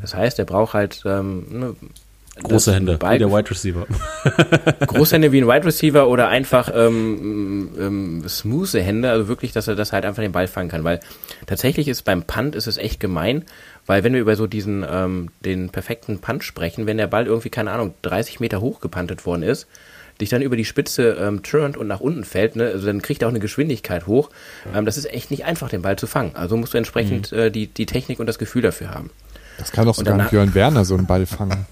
Das 0.00 0.14
heißt, 0.14 0.38
er 0.38 0.46
braucht 0.46 0.74
halt 0.74 1.02
ähm, 1.04 1.46
ne, 1.50 1.76
Große 2.42 2.74
Hände, 2.74 2.98
wie 3.00 3.18
der 3.18 3.30
Wide 3.30 3.50
Receiver. 3.50 3.86
Große 4.86 5.14
Hände 5.14 5.30
wie 5.30 5.40
ein 5.40 5.46
Wide 5.46 5.64
Receiver 5.64 6.08
oder 6.08 6.28
einfach 6.28 6.68
ähm, 6.74 7.70
ähm, 7.78 8.28
smooth 8.28 8.74
Hände, 8.74 9.10
also 9.10 9.28
wirklich, 9.28 9.52
dass 9.52 9.68
er 9.68 9.76
das 9.76 9.92
halt 9.92 10.04
einfach 10.04 10.22
den 10.22 10.32
Ball 10.32 10.48
fangen 10.48 10.68
kann. 10.68 10.82
Weil 10.82 10.98
tatsächlich 11.46 11.86
ist 11.86 12.02
beim 12.02 12.24
Punt 12.24 12.56
ist 12.56 12.66
es 12.66 12.76
echt 12.76 12.98
gemein, 12.98 13.44
weil 13.86 14.02
wenn 14.02 14.14
wir 14.14 14.20
über 14.20 14.34
so 14.34 14.48
diesen 14.48 14.84
ähm, 14.88 15.28
den 15.44 15.70
perfekten 15.70 16.18
Punt 16.18 16.42
sprechen, 16.42 16.86
wenn 16.86 16.96
der 16.96 17.06
Ball 17.06 17.26
irgendwie, 17.26 17.50
keine 17.50 17.70
Ahnung, 17.70 17.94
30 18.02 18.40
Meter 18.40 18.60
hoch 18.60 18.80
gepuntet 18.80 19.26
worden 19.26 19.44
ist, 19.44 19.68
dich 20.20 20.28
dann 20.28 20.42
über 20.42 20.56
die 20.56 20.64
Spitze 20.64 21.16
ähm, 21.20 21.42
turnt 21.42 21.76
und 21.76 21.86
nach 21.86 22.00
unten 22.00 22.24
fällt, 22.24 22.56
ne, 22.56 22.66
also 22.66 22.86
dann 22.86 23.02
kriegt 23.02 23.22
er 23.22 23.28
auch 23.28 23.32
eine 23.32 23.40
Geschwindigkeit 23.40 24.06
hoch. 24.08 24.30
Ähm, 24.74 24.86
das 24.86 24.96
ist 24.96 25.06
echt 25.06 25.30
nicht 25.30 25.44
einfach, 25.44 25.68
den 25.68 25.82
Ball 25.82 25.96
zu 25.96 26.08
fangen. 26.08 26.32
Also 26.34 26.56
musst 26.56 26.74
du 26.74 26.78
entsprechend 26.78 27.30
mhm. 27.30 27.38
äh, 27.38 27.50
die, 27.50 27.68
die 27.68 27.86
Technik 27.86 28.18
und 28.18 28.26
das 28.26 28.38
Gefühl 28.38 28.62
dafür 28.62 28.90
haben. 28.90 29.10
Das 29.58 29.70
kann 29.70 29.86
doch 29.86 29.94
sogar 29.94 30.18
ein 30.18 30.28
Björn 30.28 30.54
Werner 30.54 30.84
so 30.84 30.94
einen 30.94 31.06
Ball 31.06 31.26
fangen. 31.26 31.66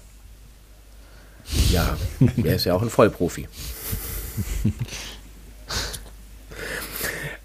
Ja, 1.71 1.97
er 2.43 2.55
ist 2.55 2.65
ja 2.65 2.73
auch 2.73 2.81
ein 2.81 2.89
Vollprofi. 2.89 3.47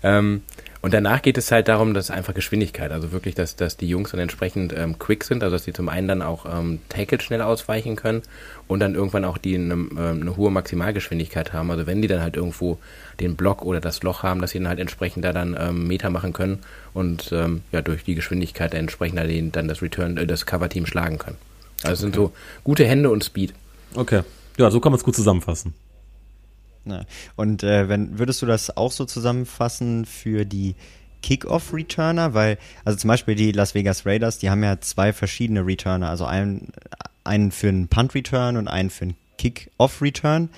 ähm, 0.02 0.42
und 0.80 0.94
danach 0.94 1.22
geht 1.22 1.36
es 1.36 1.50
halt 1.50 1.66
darum, 1.66 1.92
dass 1.92 2.10
einfach 2.10 2.34
Geschwindigkeit, 2.34 2.92
also 2.92 3.10
wirklich, 3.10 3.34
dass, 3.34 3.56
dass 3.56 3.76
die 3.76 3.88
Jungs 3.88 4.12
dann 4.12 4.20
entsprechend 4.20 4.72
ähm, 4.72 4.98
quick 4.98 5.24
sind, 5.24 5.42
also 5.42 5.56
dass 5.56 5.64
die 5.64 5.72
zum 5.72 5.88
einen 5.88 6.06
dann 6.06 6.22
auch 6.22 6.46
ähm, 6.46 6.78
Tackle 6.88 7.20
schnell 7.20 7.42
ausweichen 7.42 7.96
können 7.96 8.22
und 8.68 8.78
dann 8.78 8.94
irgendwann 8.94 9.24
auch 9.24 9.38
die 9.38 9.56
eine, 9.56 9.74
ähm, 9.74 9.98
eine 9.98 10.36
hohe 10.36 10.52
Maximalgeschwindigkeit 10.52 11.52
haben. 11.52 11.72
Also 11.72 11.86
wenn 11.88 12.00
die 12.00 12.06
dann 12.06 12.22
halt 12.22 12.36
irgendwo 12.36 12.78
den 13.18 13.34
Block 13.34 13.62
oder 13.62 13.80
das 13.80 14.04
Loch 14.04 14.22
haben, 14.22 14.40
dass 14.40 14.52
sie 14.52 14.58
dann 14.58 14.68
halt 14.68 14.78
entsprechend 14.78 15.24
da 15.24 15.32
dann 15.32 15.56
ähm, 15.58 15.88
Meter 15.88 16.10
machen 16.10 16.32
können 16.32 16.60
und 16.94 17.32
ähm, 17.32 17.62
ja 17.72 17.82
durch 17.82 18.04
die 18.04 18.14
Geschwindigkeit 18.14 18.72
entsprechend 18.72 19.18
dann, 19.18 19.52
dann 19.52 19.66
das 19.66 19.82
Return, 19.82 20.16
äh, 20.16 20.28
das 20.28 20.46
Cover-Team 20.46 20.86
schlagen 20.86 21.18
können. 21.18 21.38
Also 21.82 21.94
es 21.94 22.00
sind 22.00 22.14
so 22.14 22.32
gute 22.62 22.86
Hände 22.86 23.10
und 23.10 23.24
Speed. 23.24 23.52
Okay. 23.94 24.22
Ja, 24.56 24.70
so 24.70 24.80
kann 24.80 24.92
man 24.92 24.98
es 24.98 25.04
gut 25.04 25.16
zusammenfassen. 25.16 25.74
Ja. 26.84 27.02
Und 27.36 27.62
äh, 27.62 27.88
wenn 27.88 28.18
würdest 28.18 28.42
du 28.42 28.46
das 28.46 28.76
auch 28.76 28.92
so 28.92 29.04
zusammenfassen 29.04 30.04
für 30.04 30.44
die 30.44 30.74
Kickoff-Returner? 31.22 32.34
Weil, 32.34 32.58
also 32.84 32.98
zum 32.98 33.08
Beispiel 33.08 33.34
die 33.34 33.52
Las 33.52 33.74
Vegas 33.74 34.06
Raiders, 34.06 34.38
die 34.38 34.50
haben 34.50 34.62
ja 34.62 34.80
zwei 34.80 35.12
verschiedene 35.12 35.66
Returner, 35.66 36.08
also 36.08 36.24
einen, 36.24 36.72
einen 37.24 37.52
für 37.52 37.68
einen 37.68 37.88
Punt-Return 37.88 38.56
und 38.56 38.68
einen 38.68 38.90
für 38.90 39.04
einen 39.04 39.16
Kick-Off-Return. 39.36 40.50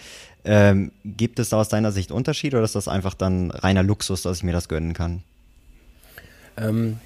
Ähm, 0.44 0.92
gibt 1.04 1.38
es 1.38 1.50
da 1.50 1.58
aus 1.58 1.68
deiner 1.68 1.92
Sicht 1.92 2.12
Unterschiede 2.12 2.56
oder 2.56 2.64
ist 2.64 2.74
das 2.74 2.88
einfach 2.88 3.12
dann 3.14 3.50
reiner 3.50 3.82
Luxus, 3.82 4.22
dass 4.22 4.38
ich 4.38 4.42
mir 4.42 4.52
das 4.52 4.68
gönnen 4.68 4.94
kann? 4.94 5.22
Ähm, 6.56 6.98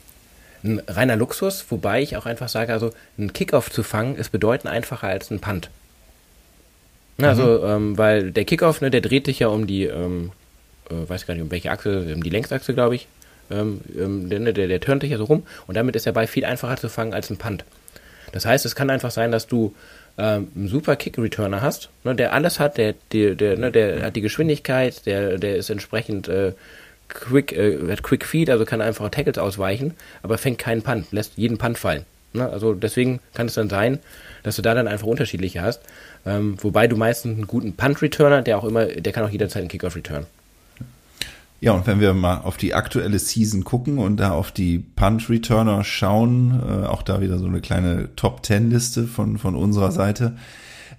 ein 0.62 0.80
reiner 0.86 1.16
Luxus, 1.16 1.64
wobei 1.70 2.00
ich 2.00 2.16
auch 2.16 2.26
einfach 2.26 2.48
sage, 2.48 2.72
also 2.72 2.92
ein 3.18 3.32
Kickoff 3.32 3.70
zu 3.70 3.82
fangen 3.82 4.14
ist 4.14 4.30
bedeutend 4.30 4.72
einfacher 4.72 5.08
als 5.08 5.30
ein 5.30 5.40
Punt. 5.40 5.70
Also, 7.18 7.44
mhm. 7.44 7.64
ähm, 7.64 7.98
weil 7.98 8.32
der 8.32 8.44
Kickoff, 8.44 8.80
ne, 8.80 8.90
der 8.90 9.00
dreht 9.00 9.26
sich 9.26 9.38
ja 9.38 9.48
um 9.48 9.66
die, 9.66 9.84
ähm, 9.84 10.32
äh, 10.90 11.08
weiß 11.08 11.26
gar 11.26 11.34
nicht, 11.34 11.42
um 11.42 11.50
welche 11.50 11.70
Achse, 11.70 12.12
um 12.14 12.22
die 12.22 12.30
Längsachse, 12.30 12.74
glaube 12.74 12.96
ich. 12.96 13.06
Ähm, 13.50 13.80
ähm, 13.96 14.30
der, 14.30 14.52
der, 14.52 14.68
der 14.68 14.80
turnt 14.80 15.02
sich 15.02 15.10
ja 15.10 15.18
so 15.18 15.24
rum 15.24 15.42
und 15.66 15.76
damit 15.76 15.94
ist 15.96 16.06
der 16.06 16.12
Ball 16.12 16.26
viel 16.26 16.46
einfacher 16.46 16.76
zu 16.76 16.88
fangen 16.88 17.12
als 17.12 17.30
ein 17.30 17.36
Punt. 17.36 17.64
Das 18.32 18.46
heißt, 18.46 18.64
es 18.64 18.74
kann 18.74 18.90
einfach 18.90 19.10
sein, 19.10 19.30
dass 19.30 19.46
du 19.46 19.74
ähm, 20.16 20.48
einen 20.56 20.68
super 20.68 20.96
Kick-Returner 20.96 21.60
hast, 21.60 21.90
ne, 22.04 22.14
der 22.14 22.32
alles 22.32 22.58
hat, 22.58 22.78
der, 22.78 22.94
der, 23.12 23.34
der, 23.34 23.58
ne, 23.58 23.70
der 23.70 24.02
hat 24.02 24.16
die 24.16 24.22
Geschwindigkeit, 24.22 25.04
der, 25.06 25.38
der 25.38 25.56
ist 25.56 25.70
entsprechend 25.70 26.28
äh, 26.28 26.52
quick, 27.08 27.52
äh, 27.52 27.78
hat 27.90 28.02
Quick 28.02 28.24
Feed, 28.24 28.50
also 28.50 28.64
kann 28.64 28.80
einfach 28.80 29.08
Tackles 29.10 29.38
ausweichen, 29.38 29.94
aber 30.22 30.38
fängt 30.38 30.58
keinen 30.58 30.82
Punt, 30.82 31.12
lässt 31.12 31.32
jeden 31.36 31.58
Punt 31.58 31.78
fallen. 31.78 32.06
Ne? 32.32 32.48
Also 32.48 32.74
deswegen 32.74 33.20
kann 33.34 33.46
es 33.46 33.54
dann 33.54 33.68
sein, 33.68 33.98
dass 34.44 34.54
du 34.54 34.62
da 34.62 34.74
dann 34.74 34.86
einfach 34.86 35.08
unterschiedliche 35.08 35.60
hast. 35.60 35.80
Ähm, 36.24 36.56
wobei 36.60 36.86
du 36.86 36.96
meistens 36.96 37.36
einen 37.36 37.48
guten 37.48 37.72
Punt-Returner, 37.72 38.42
der 38.42 38.58
auch 38.58 38.64
immer, 38.64 38.86
der 38.86 39.12
kann 39.12 39.24
auch 39.24 39.30
jederzeit 39.30 39.62
einen 39.62 39.68
Kickoff 39.68 39.96
return. 39.96 40.26
Ja, 41.60 41.72
und 41.72 41.86
wenn 41.86 41.98
wir 41.98 42.12
mal 42.12 42.42
auf 42.42 42.58
die 42.58 42.74
aktuelle 42.74 43.18
Season 43.18 43.64
gucken 43.64 43.98
und 43.98 44.18
da 44.18 44.32
auf 44.32 44.52
die 44.52 44.78
Punt-Returner 44.78 45.82
schauen, 45.82 46.60
äh, 46.60 46.86
auch 46.86 47.02
da 47.02 47.20
wieder 47.20 47.38
so 47.38 47.46
eine 47.46 47.60
kleine 47.60 48.14
Top-10-Liste 48.16 49.04
von, 49.04 49.38
von 49.38 49.56
unserer 49.56 49.90
Seite. 49.90 50.34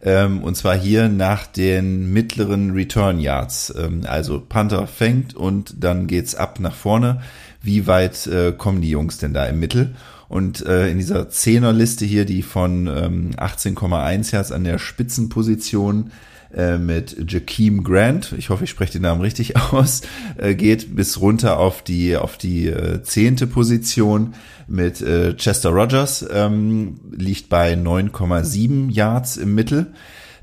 Ähm, 0.01 0.43
und 0.43 0.55
zwar 0.55 0.75
hier 0.75 1.07
nach 1.07 1.45
den 1.45 2.11
mittleren 2.11 2.71
Return 2.71 3.19
Yards. 3.19 3.73
Ähm, 3.77 4.01
also 4.05 4.39
Panther 4.39 4.87
fängt 4.87 5.35
und 5.35 5.83
dann 5.83 6.07
geht's 6.07 6.33
ab 6.33 6.59
nach 6.59 6.75
vorne. 6.75 7.21
Wie 7.61 7.85
weit 7.85 8.25
äh, 8.25 8.51
kommen 8.51 8.81
die 8.81 8.89
Jungs 8.89 9.19
denn 9.19 9.33
da 9.33 9.45
im 9.45 9.59
Mittel? 9.59 9.95
Und 10.27 10.65
äh, 10.65 10.89
in 10.89 10.97
dieser 10.97 11.29
Zehnerliste 11.29 12.05
hier, 12.05 12.25
die 12.25 12.41
von 12.41 12.87
ähm, 12.87 13.31
18,1 13.37 14.31
Hertz 14.31 14.51
an 14.51 14.63
der 14.63 14.79
Spitzenposition 14.79 16.11
äh, 16.53 16.77
mit 16.77 17.31
Jakeem 17.31 17.83
Grant, 17.83 18.33
ich 18.37 18.49
hoffe, 18.49 18.63
ich 18.63 18.69
spreche 18.69 18.93
den 18.93 19.03
Namen 19.03 19.21
richtig 19.21 19.55
aus, 19.71 20.01
äh, 20.37 20.55
geht 20.55 20.95
bis 20.95 21.19
runter 21.19 21.59
auf 21.59 21.83
die 21.83 22.15
auf 22.15 22.37
die 22.37 22.67
äh, 22.67 23.03
zehnte 23.03 23.47
Position 23.47 24.33
mit 24.67 25.01
äh, 25.01 25.35
Chester 25.35 25.69
Rogers, 25.69 26.25
ähm, 26.31 26.99
liegt 27.11 27.49
bei 27.49 27.73
9,7 27.73 28.91
Yards 28.91 29.37
im 29.37 29.53
Mittel. 29.53 29.87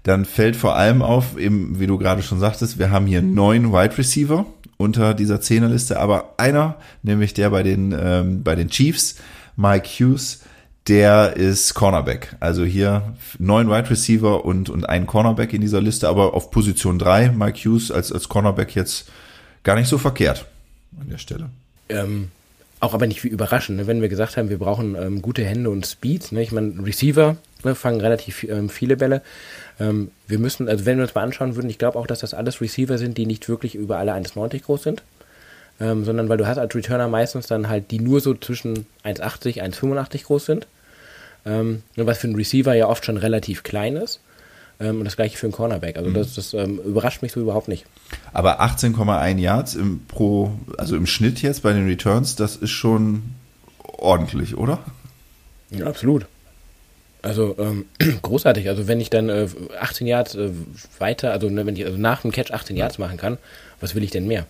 Dann 0.05 0.25
fällt 0.25 0.57
vor 0.57 0.77
allem 0.77 1.01
auf, 1.01 1.39
eben, 1.39 1.79
wie 1.79 1.87
du 1.87 1.97
gerade 1.97 2.23
schon 2.23 2.41
sagtest, 2.41 2.79
wir 2.79 2.91
haben 2.91 3.07
hier 3.07 3.23
neun 3.23 3.73
Wide 3.73 3.97
Receiver 3.99 4.47
unter 4.77 5.15
dieser 5.15 5.41
Zehnerliste, 5.41 5.99
aber 6.01 6.35
einer, 6.39 6.77
nämlich 7.03 7.35
der 7.35 7.51
bei 7.51 7.63
den, 7.63 7.95
ähm, 7.99 8.43
bei 8.43 8.57
den 8.57 8.69
Chiefs, 8.69 9.17
Mike 9.57 9.89
Hughes, 9.89 10.41
der 10.89 11.37
ist 11.37 11.75
Cornerback. 11.75 12.37
Also 12.41 12.65
hier 12.65 13.15
neun 13.39 13.69
Wide 13.69 13.91
Receiver 13.91 14.45
und, 14.45 14.69
und 14.69 14.89
ein 14.89 15.07
Cornerback 15.07 15.53
in 15.53 15.61
dieser 15.61 15.81
Liste, 15.81 16.09
aber 16.09 16.35
auf 16.35 16.51
Position 16.51 16.99
drei 16.99 17.31
Mike 17.31 17.59
Hughes 17.59 17.91
als, 17.91 18.13
als 18.13 18.29
Cornerback 18.29 18.75
jetzt 18.75 19.09
gar 19.63 19.77
nicht 19.77 19.89
so 19.89 19.99
verkehrt 19.99 20.47
an 21.01 21.09
der 21.09 21.19
Stelle. 21.19 21.51
Ähm, 21.89 22.31
auch 22.81 22.95
aber 22.95 23.07
nicht 23.07 23.23
wie 23.23 23.29
überraschend, 23.29 23.79
ne? 23.79 23.87
wenn 23.87 24.01
wir 24.01 24.09
gesagt 24.09 24.37
haben, 24.37 24.49
wir 24.49 24.59
brauchen 24.59 24.97
ähm, 24.97 25.23
gute 25.23 25.45
Hände 25.45 25.71
und 25.71 25.87
Speed. 25.87 26.33
Ne? 26.33 26.43
Ich 26.43 26.51
meine, 26.51 26.85
Receiver 26.85 27.37
ne, 27.63 27.75
fangen 27.77 28.01
relativ 28.01 28.43
ähm, 28.45 28.69
viele 28.69 28.97
Bälle. 28.97 29.23
Ähm, 29.79 30.11
wir 30.27 30.41
müssen, 30.41 30.69
also 30.69 30.85
wenn 30.85 30.99
wir 30.99 31.05
uns 31.05 31.15
mal 31.15 31.23
anschauen 31.23 31.55
würden, 31.55 31.71
ich 31.71 31.79
glaube 31.79 31.97
auch, 31.97 32.09
dass 32.09 32.21
das 32.21 32.35
alles 32.35 32.61
Receiver 32.61 32.99
sind, 32.99 33.19
die 33.19 33.27
nicht 33.27 33.49
wirklich 33.49 33.77
über 33.77 33.99
alle 33.99 34.15
1,90 34.15 34.63
groß 34.65 34.83
sind. 34.83 35.03
Ähm, 35.81 36.05
sondern 36.05 36.29
weil 36.29 36.39
du 36.39 36.47
hast 36.47 36.59
als 36.59 36.75
Returner 36.75 37.09
meistens 37.09 37.47
dann 37.47 37.69
halt, 37.69 37.91
die 37.91 37.99
nur 37.99 38.21
so 38.21 38.35
zwischen 38.35 38.87
1,80, 39.05 39.63
1,85 39.63 40.25
groß 40.25 40.47
sind. 40.47 40.67
Ähm, 41.45 41.83
was 41.97 42.19
für 42.19 42.29
einen 42.29 42.37
Receiver 42.37 42.75
ja 42.75 42.87
oft 42.87 43.05
schon 43.05 43.17
relativ 43.17 43.63
klein 43.63 43.97
ist. 43.97 44.21
Ähm, 44.81 44.99
und 44.99 45.05
das 45.05 45.17
gleiche 45.17 45.37
für 45.37 45.47
einen 45.47 45.53
Cornerback. 45.53 45.97
Also 45.97 46.11
das, 46.11 46.35
das 46.35 46.55
ähm, 46.55 46.79
überrascht 46.79 47.23
mich 47.23 47.33
so 47.33 47.41
überhaupt 47.41 47.69
nicht. 47.69 47.85
Aber 48.33 48.61
18,1 48.63 49.39
Yards 49.39 49.75
im 49.75 50.05
pro, 50.07 50.53
also 50.79 50.97
im 50.97 51.07
Schnitt 51.07 51.43
jetzt 51.43 51.63
bei 51.63 51.73
den 51.73 51.87
Returns, 51.87 52.37
das 52.37 52.57
ist 52.57 52.71
schon 52.71 53.23
ordentlich, 53.79 54.57
oder? 54.57 54.79
Ja, 55.71 55.87
absolut. 55.87 56.27
Also 57.23 57.55
ähm, 57.59 57.87
großartig. 58.23 58.69
Also 58.69 58.89
wenn 58.89 59.01
ich 59.01 59.11
dann 59.11 59.29
äh, 59.29 59.49
18 59.81 60.07
Yards 60.07 60.35
äh, 60.35 60.51
weiter, 60.99 61.31
also 61.31 61.49
ne, 61.49 61.65
wenn 61.65 61.77
ich 61.77 61.85
also 61.85 61.97
nach 61.99 62.23
dem 62.23 62.33
Catch 62.33 62.51
18 62.51 62.77
Yards 62.77 62.99
machen 62.99 63.17
kann, 63.17 63.39
was 63.81 63.95
will 63.95 64.03
ich 64.03 64.11
denn 64.11 64.27
mehr? 64.27 64.47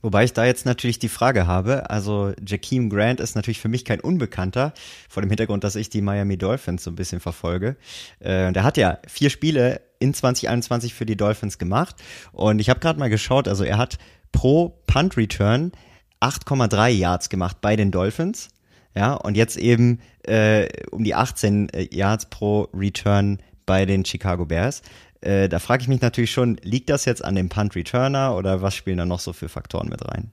Wobei 0.00 0.24
ich 0.24 0.32
da 0.32 0.44
jetzt 0.44 0.64
natürlich 0.64 0.98
die 0.98 1.08
Frage 1.08 1.46
habe, 1.46 1.90
also 1.90 2.32
Jakeem 2.46 2.88
Grant 2.88 3.18
ist 3.18 3.34
natürlich 3.34 3.60
für 3.60 3.68
mich 3.68 3.84
kein 3.84 4.00
Unbekannter, 4.00 4.72
vor 5.08 5.22
dem 5.22 5.30
Hintergrund, 5.30 5.64
dass 5.64 5.74
ich 5.74 5.90
die 5.90 6.02
Miami 6.02 6.38
Dolphins 6.38 6.84
so 6.84 6.90
ein 6.90 6.94
bisschen 6.94 7.18
verfolge. 7.18 7.76
Äh, 8.20 8.52
der 8.52 8.62
hat 8.62 8.76
ja 8.76 8.98
vier 9.08 9.30
Spiele 9.30 9.80
in 9.98 10.14
2021 10.14 10.94
für 10.94 11.04
die 11.04 11.16
Dolphins 11.16 11.58
gemacht 11.58 11.96
und 12.32 12.60
ich 12.60 12.70
habe 12.70 12.78
gerade 12.78 12.98
mal 12.98 13.10
geschaut, 13.10 13.48
also 13.48 13.64
er 13.64 13.78
hat 13.78 13.98
pro 14.30 14.80
Punt 14.86 15.16
Return 15.16 15.72
8,3 16.20 16.88
Yards 16.90 17.28
gemacht 17.28 17.58
bei 17.60 17.76
den 17.76 17.90
Dolphins. 17.90 18.50
Ja, 18.94 19.14
und 19.14 19.36
jetzt 19.36 19.56
eben 19.56 20.00
äh, 20.24 20.68
um 20.90 21.04
die 21.04 21.14
18 21.14 21.68
äh, 21.68 21.88
Yards 21.94 22.26
pro 22.26 22.68
Return 22.74 23.38
bei 23.66 23.84
den 23.84 24.04
Chicago 24.04 24.46
Bears. 24.46 24.82
Äh, 25.20 25.48
da 25.48 25.58
frage 25.58 25.82
ich 25.82 25.88
mich 25.88 26.00
natürlich 26.00 26.30
schon, 26.30 26.58
liegt 26.62 26.90
das 26.90 27.04
jetzt 27.04 27.24
an 27.24 27.34
dem 27.34 27.48
Punt 27.48 27.74
Returner 27.74 28.36
oder 28.36 28.62
was 28.62 28.74
spielen 28.74 28.98
da 28.98 29.04
noch 29.04 29.20
so 29.20 29.32
für 29.32 29.48
Faktoren 29.48 29.88
mit 29.88 30.06
rein? 30.06 30.30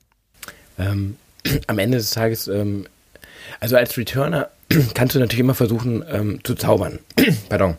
Ähm, 0.78 1.18
am 1.68 1.80
Ende 1.80 1.98
des 1.98 2.12
Tages, 2.12 2.48
ähm, 2.48 2.86
also 3.60 3.78
als 3.78 3.98
Returner 3.98 4.50
kannst 4.94 5.16
du 5.16 5.20
natürlich 5.20 5.40
immer 5.40 5.56
versuchen 5.56 6.04
ähm, 6.10 6.40
zu 6.44 6.56
zaubern. 6.56 7.00
Pardon. 7.50 7.78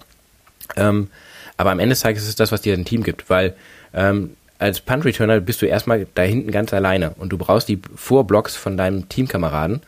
Ähm, 0.76 1.10
aber 1.56 1.70
am 1.70 1.78
Ende 1.78 1.92
des 1.92 2.00
Tages 2.00 2.24
ist 2.24 2.30
es 2.30 2.36
das, 2.36 2.52
was 2.52 2.62
dir 2.62 2.74
ein 2.74 2.84
Team 2.84 3.02
gibt, 3.02 3.30
weil 3.30 3.54
ähm, 3.94 4.36
als 4.58 4.80
Punt 4.80 5.04
Returner 5.04 5.40
bist 5.40 5.62
du 5.62 5.66
erstmal 5.66 6.06
da 6.14 6.22
hinten 6.22 6.50
ganz 6.50 6.72
alleine 6.72 7.10
und 7.10 7.30
du 7.30 7.38
brauchst 7.38 7.68
die 7.68 7.80
Vorblocks 7.94 8.56
von 8.56 8.76
deinem 8.76 9.08
Teamkameraden. 9.08 9.82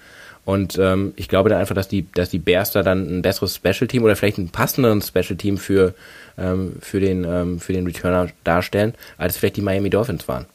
Und 0.48 0.78
ähm, 0.78 1.12
ich 1.16 1.28
glaube 1.28 1.50
dann 1.50 1.58
einfach, 1.58 1.74
dass 1.74 1.88
die, 1.88 2.10
dass 2.14 2.30
die 2.30 2.38
Bears 2.38 2.70
da 2.70 2.82
dann 2.82 3.18
ein 3.18 3.20
besseres 3.20 3.56
Special 3.56 3.86
Team 3.86 4.02
oder 4.02 4.16
vielleicht 4.16 4.38
ein 4.38 4.48
passenderen 4.48 5.02
Special 5.02 5.36
Team 5.36 5.58
für, 5.58 5.92
ähm, 6.38 6.76
für, 6.80 7.00
den, 7.00 7.24
ähm, 7.24 7.60
für 7.60 7.74
den 7.74 7.84
Returner 7.84 8.28
darstellen, 8.44 8.94
als 9.18 9.36
vielleicht 9.36 9.58
die 9.58 9.60
Miami 9.60 9.90
Dolphins 9.90 10.26
waren. 10.26 10.46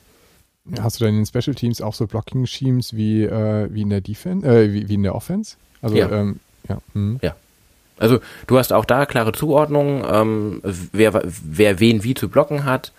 Hast 0.82 1.00
du 1.00 1.06
denn 1.06 1.14
in 1.14 1.20
den 1.24 1.26
Special 1.28 1.54
Teams 1.54 1.80
auch 1.80 1.94
so 1.94 2.08
Blocking 2.08 2.48
Schemes 2.48 2.96
wie, 2.96 3.22
äh, 3.22 3.68
wie 3.72 3.84
in 3.84 3.92
der 3.92 4.02
Defense, 4.02 4.48
äh, 4.48 4.74
wie, 4.74 4.90
wie 4.90 4.96
in 4.96 5.04
der 5.04 5.14
Offense? 5.14 5.58
Also, 5.84 5.96
Ja. 5.96 6.10
ähm, 6.10 6.40
ja. 6.68 6.80
Hm. 6.94 7.20
Ja. 7.22 7.36
Also 8.00 8.20
du 8.48 8.58
hast 8.58 8.74
auch 8.74 8.86
da 8.86 9.06
klare 9.06 9.32
Zuordnungen, 9.32 10.04
ähm, 10.12 10.62
wer, 10.92 11.22
wer 11.24 11.80
wen 11.80 12.04
wie 12.04 12.16
zu 12.16 12.30
blocken 12.30 12.66
hat. 12.66 12.94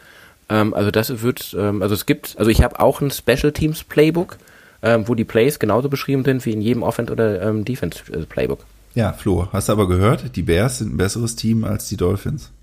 Ähm, 0.48 0.72
also 0.72 0.92
das 0.92 1.22
wird, 1.22 1.56
ähm, 1.58 1.82
also 1.82 1.92
es 1.92 2.06
gibt, 2.06 2.36
also 2.38 2.52
ich 2.52 2.62
habe 2.62 2.78
auch 2.78 3.00
ein 3.00 3.10
Special 3.10 3.50
Teams 3.50 3.82
Playbook, 3.82 4.38
ähm, 4.84 5.08
wo 5.08 5.14
die 5.14 5.24
Plays 5.24 5.58
genauso 5.58 5.88
beschrieben 5.88 6.24
sind 6.24 6.44
wie 6.46 6.52
in 6.52 6.60
jedem 6.60 6.82
Offense 6.82 7.10
oder 7.10 7.42
ähm, 7.42 7.64
Defense 7.64 8.00
äh, 8.12 8.24
Playbook. 8.24 8.64
Ja, 8.94 9.12
Flo, 9.12 9.48
hast 9.52 9.68
du 9.68 9.72
aber 9.72 9.88
gehört, 9.88 10.36
die 10.36 10.42
Bears 10.42 10.78
sind 10.78 10.94
ein 10.94 10.96
besseres 10.96 11.34
Team 11.34 11.64
als 11.64 11.88
die 11.88 11.96
Dolphins. 11.96 12.50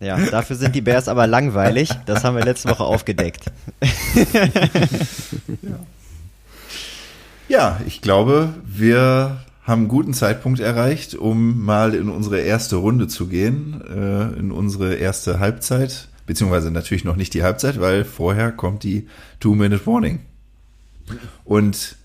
Ja, 0.00 0.18
dafür 0.18 0.56
sind 0.56 0.74
die 0.74 0.82
Bears 0.82 1.08
aber 1.08 1.26
langweilig. 1.26 1.88
Das 2.04 2.24
haben 2.24 2.36
wir 2.36 2.44
letzte 2.44 2.68
Woche 2.68 2.84
aufgedeckt. 2.84 3.44
Ja, 7.48 7.80
ich 7.86 8.00
glaube, 8.00 8.54
wir 8.64 9.38
haben 9.62 9.80
einen 9.80 9.88
guten 9.88 10.14
Zeitpunkt 10.14 10.60
erreicht, 10.60 11.14
um 11.14 11.64
mal 11.64 11.94
in 11.94 12.08
unsere 12.08 12.40
erste 12.40 12.76
Runde 12.76 13.06
zu 13.06 13.26
gehen, 13.26 13.82
äh, 13.86 14.38
in 14.38 14.50
unsere 14.50 14.94
erste 14.94 15.40
Halbzeit, 15.40 16.08
beziehungsweise 16.26 16.70
natürlich 16.70 17.04
noch 17.04 17.16
nicht 17.16 17.34
die 17.34 17.42
Halbzeit, 17.42 17.80
weil 17.80 18.04
vorher 18.04 18.52
kommt 18.52 18.82
die 18.82 19.08
Two-Minute-Warning. 19.40 20.20
Und 21.44 21.96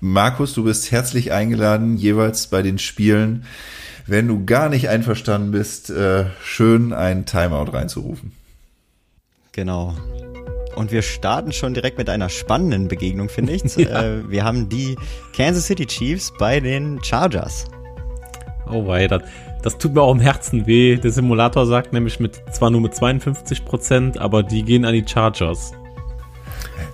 Markus, 0.00 0.52
du 0.52 0.64
bist 0.64 0.92
herzlich 0.92 1.32
eingeladen, 1.32 1.96
jeweils 1.96 2.48
bei 2.48 2.62
den 2.62 2.78
Spielen, 2.78 3.44
wenn 4.06 4.28
du 4.28 4.44
gar 4.44 4.68
nicht 4.68 4.88
einverstanden 4.88 5.50
bist, 5.50 5.88
äh, 5.88 6.26
schön 6.42 6.92
ein 6.92 7.24
Timeout 7.24 7.72
reinzurufen. 7.72 8.32
Genau. 9.52 9.96
Und 10.76 10.90
wir 10.90 11.02
starten 11.02 11.52
schon 11.52 11.72
direkt 11.72 11.96
mit 11.98 12.10
einer 12.10 12.28
spannenden 12.28 12.88
Begegnung, 12.88 13.28
finde 13.28 13.52
ich. 13.52 13.64
äh, 13.78 14.28
wir 14.28 14.44
haben 14.44 14.68
die 14.68 14.96
Kansas 15.34 15.66
City 15.66 15.86
Chiefs 15.86 16.32
bei 16.38 16.60
den 16.60 17.02
Chargers. 17.02 17.64
Oh 18.66 18.86
wei, 18.86 19.06
das, 19.08 19.22
das 19.64 19.78
tut 19.78 19.94
mir 19.94 20.02
auch 20.02 20.12
im 20.14 20.20
Herzen 20.20 20.66
weh. 20.66 20.96
Der 20.96 21.10
Simulator 21.10 21.66
sagt 21.66 21.92
nämlich 21.92 22.20
mit 22.20 22.40
zwar 22.52 22.70
nur 22.70 22.80
mit 22.82 22.94
52 22.94 23.64
Prozent, 23.64 24.18
aber 24.18 24.42
die 24.42 24.62
gehen 24.62 24.84
an 24.84 24.92
die 24.92 25.04
Chargers. 25.06 25.72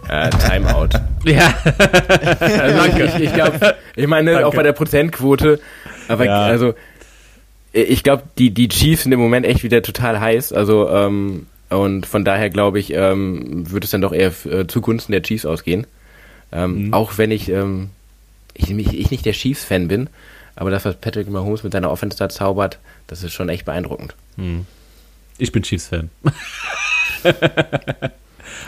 Äh, 0.09 0.31
Timeout. 0.31 0.89
Ja, 1.25 1.53
also 2.41 2.99
ich, 2.99 3.25
ich 3.25 3.35
glaube, 3.35 3.77
ich 3.95 4.07
meine 4.07 4.33
Danke. 4.33 4.47
auch 4.47 4.55
bei 4.55 4.63
der 4.63 4.73
Prozentquote, 4.73 5.61
aber 6.09 6.25
Ja. 6.25 6.41
also 6.45 6.73
ich 7.73 8.03
glaube, 8.03 8.23
die, 8.39 8.51
die 8.53 8.69
Chiefs 8.69 9.03
sind 9.03 9.13
im 9.13 9.21
Moment 9.21 9.45
echt 9.45 9.63
wieder 9.63 9.83
total 9.83 10.19
heiß. 10.19 10.53
Also 10.55 10.89
ähm, 10.89 11.47
und 11.69 12.07
von 12.07 12.25
daher 12.25 12.49
glaube 12.51 12.79
ich, 12.81 12.93
ähm, 12.95 13.71
wird 13.71 13.85
es 13.85 13.91
dann 13.91 14.01
doch 14.01 14.13
eher 14.15 14.33
äh, 14.51 14.67
zugunsten 14.67 15.13
der 15.13 15.23
Chiefs 15.23 15.45
ausgehen. 15.45 15.87
Ähm, 16.53 16.87
Mhm. 16.87 16.95
Auch 16.95 17.19
wenn 17.19 17.31
ich, 17.31 17.49
ähm, 17.51 17.91
ich, 18.55 18.71
ich, 18.71 18.99
ich 18.99 19.11
nicht 19.11 19.27
der 19.27 19.35
Chiefs-Fan 19.35 19.87
bin, 19.89 20.09
aber 20.57 20.71
das, 20.71 20.85
was 20.85 20.97
Patrick 20.97 21.29
Mahomes 21.29 21.63
mit 21.63 21.73
seiner 21.73 21.91
Offense 21.91 22.17
da 22.19 22.29
zaubert, 22.29 22.79
das 23.07 23.23
ist 23.23 23.33
schon 23.33 23.49
echt 23.49 23.65
beeindruckend. 23.65 24.15
ich 25.39 25.53
bin 25.53 25.63
Chiefs-Fan. 25.63 26.11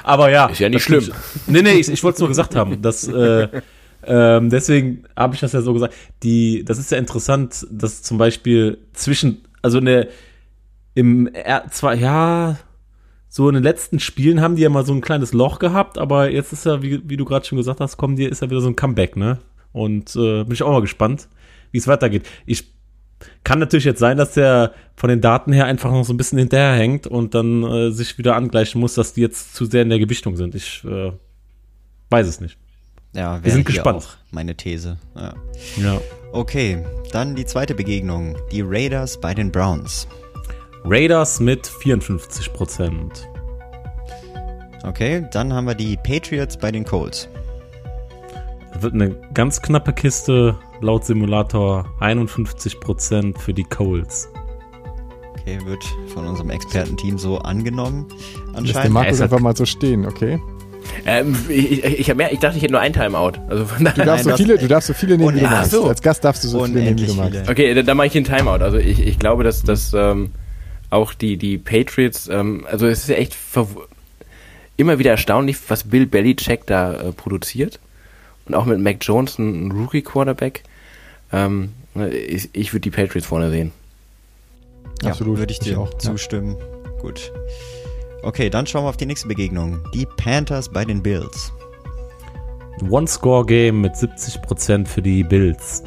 aber 0.03 0.31
ja. 0.31 0.47
Ist 0.47 0.59
ja 0.59 0.69
nicht 0.69 0.83
schlimm. 0.83 1.03
stimmt. 1.03 1.19
Nee, 1.47 1.63
nee, 1.63 1.73
ich, 1.73 1.91
ich 1.91 2.03
wollte 2.03 2.17
es 2.17 2.21
nur 2.21 2.29
gesagt 2.29 2.57
haben. 2.57 2.83
Dass, 2.83 3.07
äh, 3.07 3.49
ähm, 4.07 4.51
deswegen 4.51 5.05
habe 5.17 5.35
ich 5.35 5.41
das 5.41 5.53
ja 5.53 5.61
so 5.61 5.73
gesagt. 5.73 5.95
Die, 6.23 6.65
das 6.65 6.79
ist 6.79 6.91
ja 6.91 6.99
interessant, 6.99 7.67
dass 7.71 8.03
zum 8.03 8.19
Beispiel 8.19 8.79
zwischen, 8.93 9.45
also 9.61 9.79
eine, 9.79 10.09
im, 10.95 11.29
er, 11.33 11.69
zwar, 11.71 11.95
ja, 11.95 12.59
so 13.29 13.49
in 13.49 13.55
den 13.55 13.65
letzten 13.65 13.99
Spielen 13.99 14.43
haben 14.43 14.57
die 14.57 14.63
ja 14.63 14.69
mal 14.69 14.85
so 14.85 14.93
ein 14.93 15.01
kleines 15.01 15.33
Loch 15.33 15.59
gehabt, 15.59 15.97
aber 15.97 16.31
jetzt 16.31 16.53
ist 16.53 16.67
ja, 16.67 16.83
wie, 16.83 17.01
wie 17.09 17.17
du 17.17 17.25
gerade 17.25 17.47
schon 17.47 17.57
gesagt 17.57 17.81
hast, 17.81 17.97
kommen 17.97 18.17
die, 18.17 18.25
ist 18.25 18.43
ja 18.43 18.51
wieder 18.51 18.61
so 18.61 18.69
ein 18.69 18.77
Comeback, 18.77 19.17
ne? 19.17 19.39
Und 19.73 20.15
äh, 20.17 20.45
bin 20.45 20.53
ich 20.53 20.63
auch 20.63 20.71
mal 20.71 20.83
gespannt, 20.83 21.29
wie 21.73 21.79
es 21.79 21.89
weitergeht. 21.89 22.29
Ich 22.47 22.73
kann 23.45 23.59
natürlich 23.59 23.85
jetzt 23.85 23.99
sein, 23.99 24.17
dass 24.17 24.35
der 24.35 24.73
von 24.97 25.09
den 25.09 25.21
Daten 25.21 25.53
her 25.53 25.67
einfach 25.67 25.91
noch 25.91 26.05
so 26.05 26.13
ein 26.13 26.17
bisschen 26.17 26.39
hinterherhängt 26.39 27.07
und 27.07 27.35
dann 27.35 27.63
äh, 27.65 27.91
sich 27.91 28.19
wieder 28.19 28.37
angleichen 28.37 28.81
muss, 28.81 28.95
dass 28.95 29.15
die 29.15 29.21
jetzt 29.21 29.55
zu 29.55 29.67
sehr 29.67 29.83
in 29.83 29.91
der 29.91 29.99
Gewichtung 29.99 30.37
sind. 30.37 30.55
Ich 30.55 30.85
äh, 30.85 31.13
weiß 32.11 32.27
es 32.27 32.41
nicht. 32.41 32.59
Ja, 33.15 33.43
Wir 33.45 33.53
sind 33.53 33.67
gespannt. 33.67 34.19
Meine 34.31 34.57
These. 34.57 34.97
Ja. 35.15 35.35
Ja. 35.77 36.01
Okay, 36.33 36.83
dann 37.13 37.35
die 37.35 37.45
zweite 37.45 37.75
Begegnung. 37.75 38.37
Die 38.51 38.63
Raiders 38.63 39.21
bei 39.21 39.35
den 39.35 39.53
Browns. 39.53 40.09
Raiders 40.85 41.39
mit 41.39 41.67
54 41.67 42.53
Prozent. 42.53 43.29
Okay, 44.83 45.27
dann 45.31 45.53
haben 45.53 45.67
wir 45.67 45.75
die 45.75 45.97
Patriots 45.97 46.57
bei 46.57 46.73
den 46.73 46.85
Colts. 46.85 47.29
Wird 48.81 48.95
eine 48.95 49.11
ganz 49.35 49.61
knappe 49.63 49.93
Kiste, 49.93 50.57
laut 50.81 51.05
Simulator 51.05 51.87
51 52.01 52.81
Prozent 52.81 53.39
für 53.39 53.53
die 53.55 53.65
Colts. 53.65 54.29
Okay, 55.41 55.59
wird 55.65 55.85
von 56.15 56.27
unserem 56.27 56.51
Expertenteam 56.51 57.19
so 57.19 57.39
angenommen. 57.39 58.07
Anscheinend. 58.55 58.93
Markus 58.93 59.15
es 59.15 59.21
hat- 59.21 59.25
einfach 59.33 59.41
mal 59.41 59.57
so 59.57 59.67
stehen, 59.67 60.07
okay? 60.07 60.41
Ähm, 61.07 61.37
ich, 61.49 61.83
ich, 61.85 62.15
mehr, 62.15 62.33
ich 62.33 62.39
dachte, 62.41 62.57
ich 62.57 62.63
hätte 62.63 62.73
nur 62.73 62.81
ein 62.81 62.93
Timeout. 62.93 63.33
Also 63.49 63.65
von. 63.67 63.85
Du 63.85 64.05
darfst, 64.05 64.25
so 64.25 64.37
viele, 64.37 64.59
du 64.59 64.67
darfst 64.69 64.89
so 64.89 64.95
viele 64.95 65.17
nehmen, 65.17 65.37
wie 65.37 65.41
du 65.41 65.47
magst. 65.47 65.71
So. 65.71 65.87
Als 65.87 66.03
Gast 66.03 66.25
darfst 66.25 66.43
du 66.45 66.49
so 66.49 66.65
viele 66.65 66.81
nehmen, 66.81 66.99
wie 66.99 67.07
du 67.07 67.15
magst. 67.15 67.49
Okay, 67.49 67.73
dann, 67.75 67.87
dann 67.87 67.97
mache 67.97 68.09
ich 68.09 68.17
einen 68.17 68.25
Timeout. 68.25 68.63
Also 68.63 68.79
ich, 68.79 69.01
ich 69.01 69.19
glaube, 69.19 69.45
dass, 69.45 69.63
dass 69.63 69.93
ähm, 69.95 70.31
auch 70.91 71.15
die, 71.15 71.37
die 71.37 71.59
Patriots, 71.59 72.29
ähm, 72.29 72.67
also 72.71 72.87
es 72.87 73.01
ist 73.01 73.09
ja 73.09 73.15
echt 73.17 73.37
immer 74.77 74.99
wieder 74.99 75.13
erstaunlich, 75.13 75.57
was 75.69 75.85
Bill 75.85 76.07
Belichick 76.07 76.67
da 76.67 76.95
äh, 76.95 77.13
produziert. 77.13 77.79
Und 78.47 78.55
auch 78.55 78.65
mit 78.65 78.81
Mac 78.81 78.99
Jones, 79.01 79.39
ein, 79.39 79.71
Rookie-Quarterback. 79.73 80.63
Ähm, 81.33 81.73
ich 82.11 82.51
ich 82.53 82.73
würde 82.73 82.81
die 82.81 82.91
Patriots 82.91 83.27
vorne 83.27 83.51
sehen. 83.51 83.73
Ja, 85.03 85.11
Absolut, 85.11 85.39
Würde 85.39 85.53
ich 85.53 85.61
ich 85.61 85.69
dir 85.69 85.79
auch, 85.79 85.93
ja. 85.93 85.99
zustimmen. 85.99 86.57
Gut. 87.01 87.33
Okay, 88.23 88.51
dann 88.51 88.67
schauen 88.67 88.85
wir 88.85 88.89
auf 88.89 88.97
die 88.97 89.07
nächste 89.07 89.27
Begegnung. 89.27 89.81
Die 89.95 90.07
Panthers 90.07 90.69
bei 90.69 90.85
den 90.85 91.03
Bills. 91.03 91.53
One-Score-Game 92.89 93.81
mit 93.81 93.97
70 93.97 94.43
Prozent 94.43 94.89
für 94.89 95.03
die 95.03 95.25
Bills. 95.25 95.83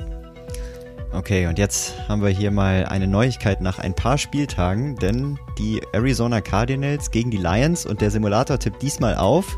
Okay, 1.13 1.47
und 1.47 1.57
jetzt 1.57 1.93
haben 2.09 2.21
wir 2.21 2.29
hier 2.29 2.51
mal 2.51 2.85
eine 2.87 3.07
Neuigkeit 3.07 3.61
nach 3.61 3.79
ein 3.79 3.95
paar 3.95 4.17
Spieltagen, 4.17 4.97
denn 4.97 5.39
die 5.57 5.81
Arizona 5.93 6.41
Cardinals 6.41 7.09
gegen 7.09 7.31
die 7.31 7.37
Lions 7.37 7.85
und 7.85 8.01
der 8.01 8.11
Simulator 8.11 8.59
tippt 8.59 8.81
diesmal 8.81 9.15
auf. 9.15 9.55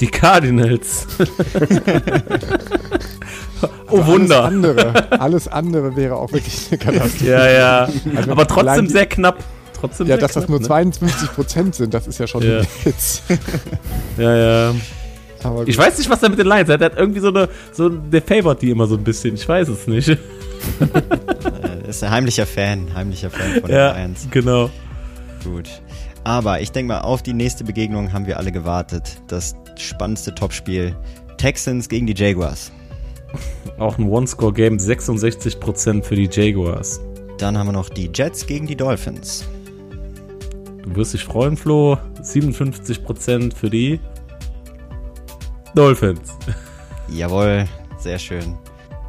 Die 0.00 0.06
Cardinals. 0.06 1.06
oh 3.90 3.96
Alles 3.96 4.06
Wunder. 4.06 4.44
andere, 4.44 5.12
alles 5.20 5.48
andere 5.48 5.96
wäre 5.96 6.16
auch 6.16 6.32
wirklich 6.32 6.68
eine 6.70 6.78
Katastrophe. 6.78 7.26
Ja, 7.26 7.50
ja. 7.50 7.88
Also 8.16 8.30
Aber 8.30 8.46
trotzdem 8.46 8.88
sehr 8.88 9.06
knapp. 9.06 9.42
Trotzdem 9.78 10.06
Ja, 10.06 10.14
sehr 10.16 10.22
dass 10.22 10.32
das 10.32 10.42
knapp, 10.44 10.50
nur 10.50 10.60
ne? 10.60 10.66
52 10.66 11.32
Prozent 11.34 11.74
sind, 11.74 11.94
das 11.94 12.06
ist 12.06 12.18
ja 12.18 12.26
schon 12.26 12.42
Ja. 12.42 12.58
ein 12.60 12.66
Witz. 12.84 13.22
Ja, 14.18 14.36
ja. 14.36 14.74
Ich 15.66 15.78
weiß 15.78 15.98
nicht, 15.98 16.10
was 16.10 16.20
er 16.22 16.30
mit 16.30 16.38
den 16.40 16.48
Lions 16.48 16.68
hat. 16.68 16.80
Der 16.80 16.86
hat 16.90 16.98
irgendwie 16.98 17.20
so 17.20 17.28
eine, 17.28 17.48
so, 17.72 17.88
der 17.88 18.20
favorit 18.22 18.60
die 18.60 18.70
immer 18.70 18.88
so 18.88 18.96
ein 18.96 19.04
bisschen. 19.04 19.34
Ich 19.34 19.48
weiß 19.48 19.68
es 19.68 19.86
nicht. 19.86 20.08
Äh, 20.80 21.88
ist 21.88 22.02
ein 22.02 22.10
heimlicher 22.10 22.44
Fan, 22.44 22.88
heimlicher 22.92 23.30
Fan 23.30 23.60
von 23.60 23.70
ja, 23.70 23.92
den 23.92 24.02
Lions. 24.08 24.26
genau. 24.30 24.68
Gut. 25.44 25.68
Aber 26.28 26.60
ich 26.60 26.72
denke 26.72 26.92
mal, 26.92 27.00
auf 27.00 27.22
die 27.22 27.32
nächste 27.32 27.64
Begegnung 27.64 28.12
haben 28.12 28.26
wir 28.26 28.36
alle 28.36 28.52
gewartet. 28.52 29.16
Das 29.28 29.56
spannendste 29.78 30.34
Topspiel. 30.34 30.94
Texans 31.38 31.88
gegen 31.88 32.06
die 32.06 32.14
Jaguars. 32.14 32.70
Auch 33.78 33.96
ein 33.96 34.06
One-Score-Game, 34.06 34.76
66% 34.76 36.02
für 36.02 36.16
die 36.16 36.28
Jaguars. 36.30 37.00
Dann 37.38 37.56
haben 37.56 37.68
wir 37.68 37.72
noch 37.72 37.88
die 37.88 38.10
Jets 38.14 38.46
gegen 38.46 38.66
die 38.66 38.76
Dolphins. 38.76 39.48
Du 40.82 40.96
wirst 40.96 41.14
dich 41.14 41.24
freuen, 41.24 41.56
Flo. 41.56 41.96
57% 42.20 43.56
für 43.56 43.70
die 43.70 43.98
Dolphins. 45.74 46.36
Jawohl, 47.08 47.64
sehr 47.96 48.18
schön. 48.18 48.58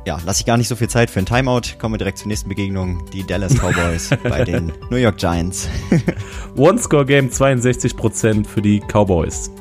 Ja, 0.06 0.18
lasse 0.26 0.42
ich 0.42 0.46
gar 0.46 0.58
nicht 0.58 0.68
so 0.68 0.76
viel 0.76 0.90
Zeit 0.90 1.10
für 1.10 1.20
ein 1.20 1.26
Timeout. 1.26 1.78
Kommen 1.78 1.94
wir 1.94 1.98
direkt 1.98 2.18
zur 2.18 2.28
nächsten 2.28 2.50
Begegnung. 2.50 3.06
Die 3.12 3.24
Dallas 3.24 3.56
Cowboys 3.56 4.10
bei 4.24 4.44
den 4.44 4.72
New 4.90 4.98
York 4.98 5.18
Giants. 5.18 5.68
One-Score-Game, 6.56 7.30
62% 7.30 8.48
für 8.48 8.62
die 8.62 8.80
Cowboys. 8.80 9.52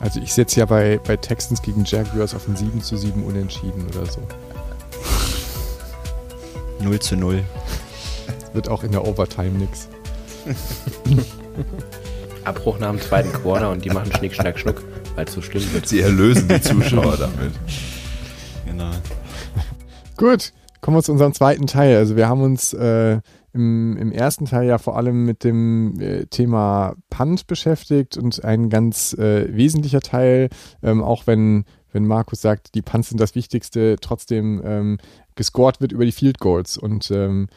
Also 0.00 0.20
ich 0.20 0.32
setze 0.32 0.60
ja 0.60 0.66
bei, 0.66 1.00
bei 1.06 1.16
Texans 1.16 1.62
gegen 1.62 1.84
Jaguars 1.84 2.34
auf 2.34 2.46
ein 2.48 2.56
7 2.56 2.82
zu 2.82 2.96
7 2.96 3.22
Unentschieden 3.24 3.86
oder 3.88 4.04
so. 4.06 4.20
0 6.84 6.98
zu 6.98 7.16
0. 7.16 7.42
Wird 8.52 8.68
auch 8.68 8.84
in 8.84 8.92
der 8.92 9.06
Overtime 9.06 9.58
nix. 9.58 9.88
Abbruch 12.44 12.78
nach 12.78 12.90
dem 12.90 13.00
zweiten 13.00 13.32
Quarter 13.32 13.70
und 13.70 13.84
die 13.84 13.90
machen 13.90 14.12
Schnick, 14.12 14.34
Schnack, 14.34 14.58
Schnuck, 14.58 14.82
weil 15.14 15.24
es 15.24 15.32
so 15.32 15.40
schlimm 15.40 15.64
wird. 15.72 15.88
Sie 15.88 16.00
erlösen 16.00 16.48
die 16.48 16.60
Zuschauer 16.60 17.16
damit. 17.16 17.52
Genau. 18.66 18.90
Gut, 20.16 20.52
kommen 20.80 20.96
wir 20.96 21.02
zu 21.02 21.12
unserem 21.12 21.32
zweiten 21.32 21.66
Teil. 21.66 21.96
Also 21.96 22.16
wir 22.16 22.28
haben 22.28 22.42
uns 22.42 22.72
äh, 22.74 23.20
im, 23.52 23.96
im 23.96 24.12
ersten 24.12 24.46
Teil 24.46 24.66
ja 24.66 24.78
vor 24.78 24.96
allem 24.96 25.24
mit 25.24 25.44
dem 25.44 26.00
äh, 26.00 26.26
Thema 26.26 26.94
Punt 27.10 27.46
beschäftigt 27.46 28.16
und 28.16 28.44
ein 28.44 28.68
ganz 28.68 29.14
äh, 29.14 29.54
wesentlicher 29.54 30.00
Teil, 30.00 30.48
ähm, 30.82 31.02
auch 31.02 31.26
wenn, 31.26 31.64
wenn 31.92 32.06
Markus 32.06 32.40
sagt, 32.40 32.74
die 32.74 32.82
Punts 32.82 33.08
sind 33.08 33.20
das 33.20 33.34
Wichtigste, 33.34 33.96
trotzdem 34.00 34.62
ähm, 34.64 34.98
gescored 35.34 35.80
wird 35.80 35.92
über 35.92 36.04
die 36.04 36.12
Field 36.12 36.38
Goals. 36.38 36.76
Und 36.76 37.10
ähm, 37.10 37.48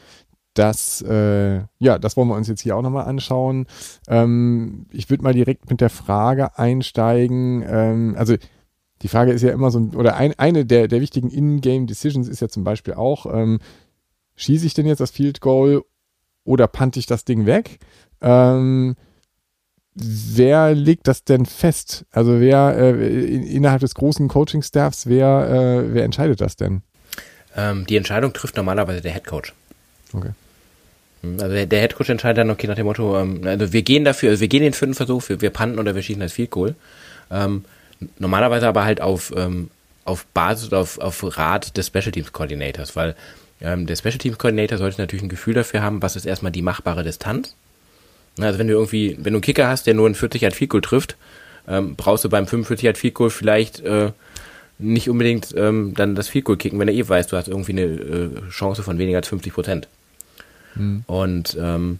das, 0.53 1.01
äh, 1.01 1.58
ja, 1.80 1.99
das 1.99 2.16
wollen 2.16 2.30
wir 2.30 2.36
uns 2.36 2.47
jetzt 2.47 2.62
hier 2.62 2.78
auch 2.78 2.82
nochmal 2.82 3.06
anschauen. 3.06 3.68
Ähm, 4.08 4.86
ich 4.91 5.10
würde 5.10 5.24
mal 5.24 5.34
direkt 5.34 5.70
mit 5.70 5.82
der 5.82 5.89
Frage 5.89 6.58
einsteigen. 6.58 7.64
Ähm, 7.68 8.16
also 8.18 8.36
die 9.02 9.08
Frage 9.08 9.32
ist 9.32 9.41
ja 9.41 9.52
immer 9.52 9.72
so, 9.72 9.80
oder 9.96 10.16
ein, 10.16 10.34
eine 10.38 10.66
der, 10.66 10.88
der 10.88 11.02
wichtigen 11.02 11.30
In-Game-Decisions 11.30 12.28
ist 12.28 12.41
ja 12.41 12.48
zum 12.48 12.64
Beispiel 12.64 12.93
auch, 12.93 13.26
ähm, 13.26 13.60
schieße 14.36 14.66
ich 14.66 14.74
denn 14.74 14.86
jetzt 14.86 15.00
das 15.00 15.12
Field 15.12 15.41
Goal 15.41 15.84
oder 16.43 16.68
pante 16.68 17.00
ich 17.00 17.06
das 17.06 17.26
Ding 17.26 17.46
weg? 17.46 17.80
Ähm, 18.22 18.96
wer 19.96 20.74
legt 20.74 21.08
das 21.08 21.24
denn 21.24 21.46
fest? 21.46 22.06
Also 22.12 22.39
wer 22.39 22.76
äh, 22.78 23.26
in, 23.26 23.43
innerhalb 23.43 23.82
des 23.82 23.96
großen 23.96 24.28
Coaching-Staffs, 24.28 25.08
wer, 25.08 25.50
äh, 25.50 25.93
wer 25.93 26.04
entscheidet 26.04 26.41
das 26.41 26.56
denn? 26.56 26.82
Ähm, 27.56 27.86
die 27.88 27.98
Entscheidung 27.98 28.34
trifft 28.34 28.58
normalerweise 28.58 29.02
der 29.02 29.14
Head 29.14 29.26
Coach. 29.26 29.54
Okay. 30.14 30.32
Also 31.24 31.50
der, 31.50 31.66
der 31.66 31.82
Head 31.82 31.96
Coach 31.96 32.10
entscheidet 32.10 32.38
dann, 32.38 32.50
okay, 32.50 32.68
nach 32.68 32.76
dem 32.76 32.86
Motto, 32.86 33.20
ähm, 33.20 33.41
also 33.46 33.74
wir 33.74 33.82
gehen 33.82 34.06
dafür, 34.06 34.30
also 34.30 34.41
wir 34.41 34.48
gehen 34.48 34.62
den 34.62 34.74
vierten 34.74 34.93
Versuch, 34.93 35.28
wir, 35.30 35.41
wir 35.41 35.50
panten 35.50 35.80
oder 35.80 35.96
wir 35.96 36.02
schießen 36.02 36.20
das 36.20 36.34
Field 36.34 36.52
Goal. 36.52 36.76
Ähm, 37.32 37.66
normalerweise 38.20 38.68
aber 38.68 38.84
halt 38.84 39.02
auf, 39.02 39.34
ähm, 39.36 39.70
auf 40.04 40.26
Basis, 40.28 40.74
auf, 40.74 41.00
auf 41.00 41.38
Rat 41.38 41.78
des 41.78 41.88
Special 41.88 42.12
Teams 42.12 42.32
Coordinators, 42.32 42.96
weil 42.96 43.16
ähm, 43.62 43.86
der 43.88 43.96
Special 43.96 44.18
Teams 44.18 44.38
Coordinator 44.38 44.78
sollte 44.78 45.02
natürlich 45.02 45.24
ein 45.24 45.30
Gefühl 45.30 45.54
dafür 45.54 45.82
haben, 45.82 46.02
was 46.02 46.16
ist 46.16 46.26
erstmal 46.26 46.52
die 46.52 46.62
machbare 46.62 47.04
Distanz. 47.04 47.56
Also 48.39 48.60
wenn 48.60 48.68
du 48.68 48.74
irgendwie, 48.74 49.18
wenn 49.18 49.34
du 49.34 49.38
einen 49.38 49.41
Kicker 49.41 49.68
hast, 49.68 49.88
der 49.88 49.93
nur 49.93 50.10
ein 50.10 50.16
40 50.16 50.41
Yard 50.41 50.54
Field 50.54 50.72
Goal 50.72 50.82
trifft, 50.82 51.16
ähm, 51.68 51.96
brauchst 51.96 52.24
du 52.24 52.30
beim 52.30 52.48
45 52.48 52.84
Yard 52.84 52.98
Field 52.98 53.14
Goal 53.14 53.30
vielleicht 53.30 53.80
äh, 53.80 54.12
nicht 54.78 55.10
unbedingt 55.10 55.54
ähm, 55.56 55.93
dann 55.96 56.16
das 56.16 56.28
Field 56.28 56.46
Goal 56.46 56.58
kicken, 56.58 56.80
wenn 56.80 56.89
er 56.89 56.93
eh 56.93 57.08
weiß, 57.08 57.28
du 57.28 57.38
hast 57.38 57.48
irgendwie 57.48 57.72
eine 57.72 57.84
äh, 57.84 58.50
Chance 58.50 58.84
von 58.84 58.98
weniger 58.98 59.20
als 59.20 59.30
50 59.30 59.54
Prozent. 59.54 59.88
Und, 61.08 61.58
ähm, 61.60 62.00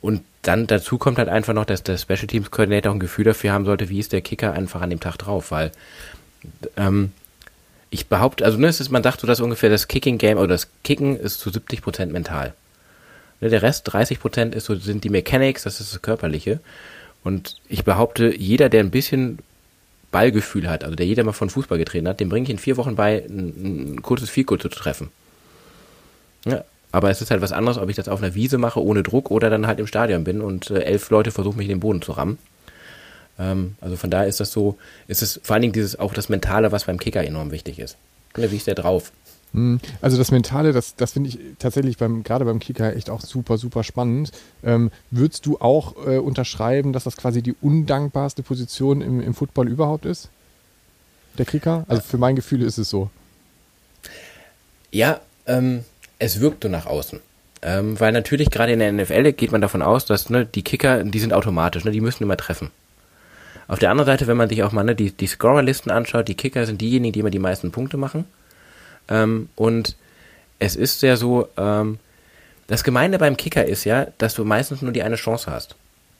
und 0.00 0.22
dann 0.42 0.66
dazu 0.66 0.98
kommt 0.98 1.18
halt 1.18 1.28
einfach 1.28 1.54
noch, 1.54 1.64
dass 1.64 1.84
der 1.84 1.96
Special 1.96 2.26
Teams 2.26 2.50
Coordinator 2.50 2.92
ein 2.92 2.98
Gefühl 2.98 3.24
dafür 3.24 3.52
haben 3.52 3.64
sollte, 3.64 3.88
wie 3.88 4.00
ist 4.00 4.12
der 4.12 4.20
Kicker 4.20 4.52
einfach 4.52 4.80
an 4.80 4.90
dem 4.90 5.00
Tag 5.00 5.16
drauf, 5.16 5.52
weil 5.52 5.70
ähm, 6.76 7.12
ich 7.90 8.08
behaupte, 8.08 8.44
also 8.44 8.58
ne, 8.58 8.66
es 8.66 8.80
ist, 8.80 8.90
man 8.90 9.04
sagt 9.04 9.20
so, 9.20 9.26
dass 9.26 9.40
ungefähr 9.40 9.70
das 9.70 9.86
Kicking 9.86 10.18
Game 10.18 10.38
oder 10.38 10.48
das 10.48 10.68
Kicken 10.82 11.16
ist 11.16 11.38
zu 11.38 11.50
70 11.50 11.82
Prozent 11.82 12.12
mental. 12.12 12.54
Ne, 13.40 13.50
der 13.50 13.62
Rest, 13.62 13.92
30 13.92 14.18
Prozent 14.18 14.54
ist 14.54 14.64
so, 14.64 14.74
sind 14.74 15.04
die 15.04 15.10
Mechanics, 15.10 15.62
das 15.62 15.80
ist 15.80 15.94
das 15.94 16.02
Körperliche. 16.02 16.58
Und 17.22 17.56
ich 17.68 17.84
behaupte, 17.84 18.34
jeder, 18.36 18.68
der 18.68 18.80
ein 18.80 18.90
bisschen 18.90 19.38
Ballgefühl 20.10 20.68
hat, 20.68 20.82
also 20.82 20.96
der 20.96 21.06
jeder 21.06 21.22
mal 21.22 21.32
von 21.32 21.50
Fußball 21.50 21.78
getreten 21.78 22.08
hat, 22.08 22.18
dem 22.18 22.28
bringe 22.28 22.44
ich 22.44 22.50
in 22.50 22.58
vier 22.58 22.76
Wochen 22.76 22.96
bei, 22.96 23.24
ein, 23.28 23.94
ein 23.94 24.02
kurzes 24.02 24.34
Goal 24.44 24.58
zu 24.58 24.68
treffen. 24.68 25.10
Ja, 26.44 26.64
aber 26.92 27.10
es 27.10 27.20
ist 27.20 27.30
halt 27.30 27.42
was 27.42 27.52
anderes, 27.52 27.78
ob 27.78 27.88
ich 27.88 27.96
das 27.96 28.08
auf 28.08 28.22
einer 28.22 28.34
Wiese 28.34 28.58
mache, 28.58 28.82
ohne 28.82 29.02
Druck, 29.02 29.30
oder 29.30 29.50
dann 29.50 29.66
halt 29.66 29.80
im 29.80 29.86
Stadion 29.86 30.24
bin 30.24 30.40
und 30.40 30.70
äh, 30.70 30.80
elf 30.84 31.10
Leute 31.10 31.30
versuchen, 31.32 31.56
mich 31.56 31.66
in 31.66 31.76
den 31.76 31.80
Boden 31.80 32.02
zu 32.02 32.12
rammen. 32.12 32.38
Ähm, 33.38 33.76
also 33.80 33.96
von 33.96 34.10
daher 34.10 34.28
ist 34.28 34.40
das 34.40 34.52
so, 34.52 34.76
ist 35.08 35.22
es 35.22 35.40
vor 35.42 35.54
allen 35.54 35.62
Dingen 35.62 35.72
dieses, 35.72 35.98
auch 35.98 36.14
das 36.14 36.28
Mentale, 36.28 36.70
was 36.70 36.84
beim 36.84 36.98
Kicker 36.98 37.24
enorm 37.24 37.50
wichtig 37.50 37.78
ist. 37.78 37.96
Ne, 38.36 38.50
wie 38.52 38.56
ist 38.56 38.66
der 38.66 38.74
drauf? 38.74 39.10
Hm, 39.52 39.80
Also 40.00 40.16
das 40.16 40.30
Mentale, 40.30 40.72
das, 40.72 40.96
das 40.96 41.12
finde 41.12 41.30
ich 41.30 41.38
tatsächlich 41.58 41.98
beim, 41.98 42.22
gerade 42.22 42.44
beim 42.44 42.58
Kicker 42.58 42.94
echt 42.96 43.10
auch 43.10 43.20
super, 43.20 43.58
super 43.58 43.84
spannend. 43.84 44.32
Ähm, 44.62 44.90
würdest 45.10 45.46
du 45.46 45.58
auch 45.60 45.94
äh, 46.06 46.18
unterschreiben, 46.18 46.92
dass 46.92 47.04
das 47.04 47.16
quasi 47.16 47.42
die 47.42 47.54
undankbarste 47.60 48.42
Position 48.42 49.02
im, 49.02 49.20
im 49.20 49.34
Football 49.34 49.68
überhaupt 49.68 50.06
ist? 50.06 50.30
Der 51.38 51.46
Kicker? 51.46 51.84
Also 51.88 52.02
für 52.02 52.18
mein 52.18 52.36
Gefühl 52.36 52.62
ist 52.62 52.78
es 52.78 52.90
so. 52.90 53.10
Ja, 54.90 55.20
ähm, 55.46 55.84
es 56.22 56.40
wirkt 56.40 56.62
so 56.62 56.68
nach 56.68 56.86
außen. 56.86 57.20
Ähm, 57.62 57.98
weil 57.98 58.12
natürlich 58.12 58.50
gerade 58.50 58.72
in 58.72 58.78
der 58.78 58.92
NFL 58.92 59.32
geht 59.32 59.52
man 59.52 59.60
davon 59.60 59.82
aus, 59.82 60.06
dass 60.06 60.30
ne, 60.30 60.46
die 60.46 60.62
Kicker, 60.62 61.04
die 61.04 61.18
sind 61.18 61.32
automatisch, 61.32 61.84
ne, 61.84 61.90
die 61.90 62.00
müssen 62.00 62.22
immer 62.22 62.36
treffen. 62.36 62.70
Auf 63.68 63.78
der 63.78 63.90
anderen 63.90 64.06
Seite, 64.06 64.26
wenn 64.26 64.36
man 64.36 64.48
sich 64.48 64.62
auch 64.62 64.72
mal 64.72 64.84
ne, 64.84 64.94
die, 64.94 65.10
die 65.10 65.26
Scorerlisten 65.26 65.90
anschaut, 65.90 66.28
die 66.28 66.34
Kicker 66.34 66.64
sind 66.66 66.80
diejenigen, 66.80 67.12
die 67.12 67.20
immer 67.20 67.30
die 67.30 67.38
meisten 67.38 67.72
Punkte 67.72 67.96
machen. 67.96 68.24
Ähm, 69.08 69.48
und 69.56 69.96
es 70.58 70.76
ist 70.76 71.02
ja 71.02 71.16
so, 71.16 71.48
ähm, 71.56 71.98
das 72.68 72.84
Gemeine 72.84 73.18
beim 73.18 73.36
Kicker 73.36 73.64
ist 73.64 73.84
ja, 73.84 74.06
dass 74.18 74.34
du 74.34 74.44
meistens 74.44 74.82
nur 74.82 74.92
die 74.92 75.02
eine 75.02 75.16
Chance 75.16 75.50
hast. 75.50 75.74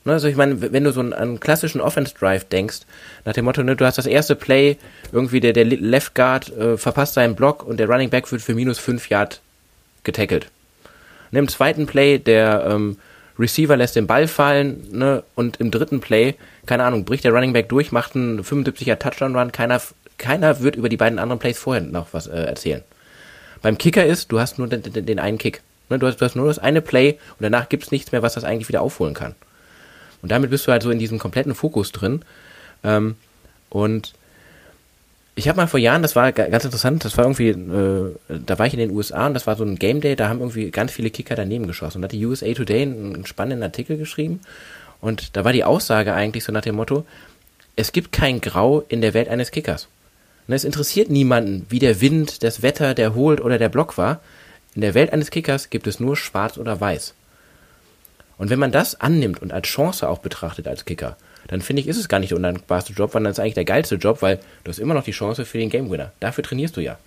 Ne, 0.04 0.14
also 0.14 0.26
ich 0.26 0.36
meine, 0.36 0.72
wenn 0.72 0.84
du 0.84 0.92
so 0.92 1.00
einen, 1.00 1.12
einen 1.12 1.38
klassischen 1.38 1.80
Offense-Drive 1.80 2.44
denkst, 2.46 2.80
nach 3.24 3.34
dem 3.34 3.44
Motto, 3.44 3.62
ne, 3.62 3.76
du 3.76 3.84
hast 3.84 3.98
das 3.98 4.06
erste 4.06 4.34
Play, 4.34 4.78
irgendwie 5.12 5.40
der, 5.40 5.52
der 5.52 5.64
Left 5.64 6.14
Guard 6.16 6.56
äh, 6.56 6.76
verpasst 6.76 7.14
seinen 7.14 7.36
Block 7.36 7.64
und 7.64 7.78
der 7.78 7.88
Running 7.88 8.10
Back 8.10 8.30
wird 8.30 8.42
für 8.42 8.54
minus 8.54 8.78
5 8.78 9.08
Yard 9.08 9.40
getackelt. 10.04 10.48
Ne, 11.30 11.40
Im 11.40 11.48
zweiten 11.48 11.86
Play, 11.86 12.18
der 12.18 12.66
ähm, 12.68 12.96
Receiver 13.38 13.76
lässt 13.76 13.96
den 13.96 14.06
Ball 14.06 14.28
fallen, 14.28 14.86
ne, 14.90 15.22
und 15.34 15.58
im 15.60 15.70
dritten 15.70 16.00
Play, 16.00 16.34
keine 16.66 16.84
Ahnung, 16.84 17.04
bricht 17.04 17.24
der 17.24 17.32
Running 17.32 17.52
Back 17.52 17.68
durch, 17.68 17.92
macht 17.92 18.14
einen 18.14 18.42
75er 18.42 18.98
Touchdown-Run, 18.98 19.52
keiner, 19.52 19.80
keiner 20.18 20.60
wird 20.60 20.76
über 20.76 20.88
die 20.88 20.96
beiden 20.96 21.18
anderen 21.18 21.38
Plays 21.38 21.58
vorher 21.58 21.82
noch 21.82 22.08
was 22.12 22.26
äh, 22.26 22.42
erzählen. 22.42 22.82
Beim 23.62 23.78
Kicker 23.78 24.04
ist, 24.04 24.32
du 24.32 24.40
hast 24.40 24.58
nur 24.58 24.68
den, 24.68 24.82
den, 24.82 25.06
den 25.06 25.18
einen 25.18 25.38
Kick. 25.38 25.62
Ne, 25.88 25.98
du, 25.98 26.06
hast, 26.06 26.18
du 26.18 26.24
hast 26.24 26.36
nur 26.36 26.46
das 26.46 26.58
eine 26.58 26.82
Play 26.82 27.18
und 27.38 27.40
danach 27.42 27.68
gibt's 27.68 27.90
nichts 27.90 28.12
mehr, 28.12 28.22
was 28.22 28.34
das 28.34 28.44
eigentlich 28.44 28.68
wieder 28.68 28.82
aufholen 28.82 29.14
kann. 29.14 29.34
Und 30.20 30.30
damit 30.30 30.50
bist 30.50 30.66
du 30.66 30.72
halt 30.72 30.82
so 30.82 30.90
in 30.90 30.98
diesem 30.98 31.18
kompletten 31.18 31.54
Fokus 31.54 31.92
drin. 31.92 32.22
Ähm, 32.84 33.16
und 33.70 34.12
ich 35.42 35.48
habe 35.48 35.56
mal 35.56 35.66
vor 35.66 35.80
Jahren, 35.80 36.02
das 36.02 36.14
war 36.16 36.32
ga- 36.32 36.48
ganz 36.48 36.64
interessant, 36.64 37.04
das 37.04 37.16
war 37.18 37.24
irgendwie, 37.24 37.48
äh, 37.48 38.14
da 38.46 38.58
war 38.58 38.66
ich 38.66 38.72
in 38.74 38.78
den 38.78 38.90
USA 38.90 39.26
und 39.26 39.34
das 39.34 39.46
war 39.46 39.56
so 39.56 39.64
ein 39.64 39.76
Game 39.76 40.00
Day, 40.00 40.14
da 40.16 40.28
haben 40.28 40.40
irgendwie 40.40 40.70
ganz 40.70 40.92
viele 40.92 41.10
Kicker 41.10 41.34
daneben 41.34 41.66
geschossen. 41.66 41.98
Und 41.98 42.02
da 42.02 42.06
hat 42.06 42.12
die 42.12 42.24
USA 42.24 42.52
Today 42.52 42.82
einen, 42.82 43.14
einen 43.14 43.26
spannenden 43.26 43.62
Artikel 43.62 43.96
geschrieben. 43.98 44.40
Und 45.00 45.36
da 45.36 45.44
war 45.44 45.52
die 45.52 45.64
Aussage 45.64 46.14
eigentlich 46.14 46.44
so 46.44 46.52
nach 46.52 46.62
dem 46.62 46.76
Motto, 46.76 47.04
es 47.74 47.92
gibt 47.92 48.12
kein 48.12 48.40
Grau 48.40 48.84
in 48.88 49.00
der 49.00 49.14
Welt 49.14 49.28
eines 49.28 49.50
Kickers. 49.50 49.88
Und 50.46 50.54
es 50.54 50.64
interessiert 50.64 51.10
niemanden, 51.10 51.66
wie 51.68 51.78
der 51.78 52.00
Wind, 52.00 52.42
das 52.42 52.62
Wetter, 52.62 52.94
der 52.94 53.14
Holt 53.14 53.40
oder 53.40 53.58
der 53.58 53.68
Block 53.68 53.96
war. 53.98 54.20
in 54.74 54.80
der 54.80 54.94
Welt 54.94 55.12
eines 55.12 55.30
Kickers 55.30 55.70
gibt 55.70 55.86
es 55.86 56.00
nur 56.00 56.16
schwarz 56.16 56.56
oder 56.58 56.80
weiß. 56.80 57.14
Und 58.38 58.50
wenn 58.50 58.58
man 58.58 58.72
das 58.72 59.00
annimmt 59.00 59.40
und 59.42 59.52
als 59.52 59.68
Chance 59.68 60.08
auch 60.08 60.18
betrachtet 60.18 60.66
als 60.68 60.84
Kicker, 60.84 61.16
dann 61.52 61.60
finde 61.60 61.82
ich, 61.82 61.88
ist 61.88 61.98
es 61.98 62.08
gar 62.08 62.18
nicht 62.18 62.30
der 62.30 62.38
undankbarste 62.38 62.94
Job, 62.94 63.12
sondern 63.12 63.30
es 63.30 63.36
ist 63.36 63.42
eigentlich 63.42 63.52
der 63.52 63.66
geilste 63.66 63.96
Job, 63.96 64.22
weil 64.22 64.38
du 64.64 64.70
hast 64.70 64.78
immer 64.78 64.94
noch 64.94 65.04
die 65.04 65.10
Chance 65.10 65.44
für 65.44 65.58
den 65.58 65.68
Game 65.68 65.90
Winner. 65.90 66.12
Dafür 66.18 66.42
trainierst 66.42 66.78
du 66.78 66.80
ja. 66.80 66.98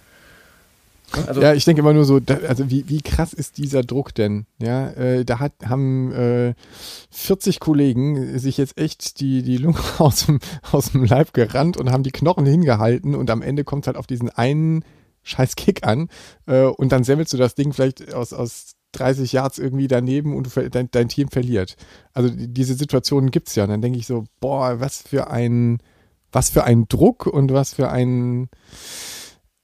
Also 1.26 1.42
ja, 1.42 1.54
ich 1.56 1.66
denke 1.66 1.82
immer 1.82 1.94
nur 1.94 2.06
so, 2.06 2.20
da, 2.20 2.36
also 2.48 2.70
wie, 2.70 2.88
wie 2.88 3.02
krass 3.02 3.34
ist 3.34 3.58
dieser 3.58 3.82
Druck 3.82 4.14
denn? 4.14 4.46
Ja, 4.60 4.92
äh, 4.92 5.26
da 5.26 5.40
hat, 5.40 5.54
haben 5.66 6.12
äh, 6.12 6.54
40 7.10 7.60
Kollegen 7.60 8.38
sich 8.38 8.58
jetzt 8.60 8.78
echt 8.78 9.20
die, 9.20 9.42
die 9.42 9.58
Lunge 9.58 9.80
aus 9.98 10.28
dem, 10.28 10.40
aus 10.72 10.92
dem 10.92 11.06
Leib 11.06 11.34
gerannt 11.34 11.78
und 11.78 11.92
haben 11.92 12.04
die 12.04 12.12
Knochen 12.12 12.46
hingehalten 12.46 13.16
und 13.16 13.32
am 13.32 13.42
Ende 13.42 13.64
kommt 13.64 13.88
halt 13.88 13.98
auf 13.98 14.06
diesen 14.06 14.30
einen 14.30 14.86
scheiß 15.24 15.56
Kick 15.56 15.88
an 15.88 16.10
äh, 16.46 16.66
und 16.66 16.92
dann 16.92 17.04
semmelst 17.04 17.34
du 17.34 17.38
das 17.38 17.56
Ding 17.56 17.74
vielleicht 17.74 18.14
aus, 18.14 18.32
aus 18.32 18.75
30 19.00 19.32
Yards 19.32 19.58
irgendwie 19.58 19.88
daneben 19.88 20.36
und 20.36 20.56
du, 20.56 20.70
dein, 20.70 20.90
dein 20.92 21.10
Team 21.10 21.30
verliert. 21.30 21.76
Also 22.14 22.30
diese 22.32 22.74
Situationen 22.74 23.32
gibt's 23.32 23.56
ja. 23.56 23.64
Und 23.64 23.70
dann 23.70 23.82
denke 23.82 24.00
ich 24.00 24.08
so, 24.08 24.26
boah, 24.40 24.80
was 24.80 25.02
für 25.02 25.30
ein, 25.30 25.80
was 26.32 26.50
für 26.50 26.64
ein 26.64 26.88
Druck 26.88 27.26
und 27.26 27.54
was 27.54 27.74
für 27.74 27.90
ein, 27.90 28.50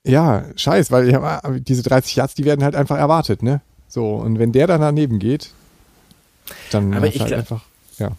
ja, 0.06 0.46
scheiß, 0.56 0.92
weil 0.92 1.08
ich 1.08 1.16
hab, 1.16 1.44
diese 1.64 1.84
30 1.84 2.16
Yards, 2.16 2.34
die 2.34 2.46
werden 2.46 2.64
halt 2.64 2.76
einfach 2.76 2.98
erwartet, 2.98 3.44
ne? 3.44 3.62
So, 3.88 4.16
und 4.16 4.40
wenn 4.40 4.52
der 4.52 4.68
dann 4.68 4.82
daneben 4.82 5.20
geht, 5.20 5.52
dann 6.72 6.94
aber 6.94 7.08
ich 7.08 7.20
halt 7.20 7.34
einfach, 7.34 7.64
ja. 7.98 8.12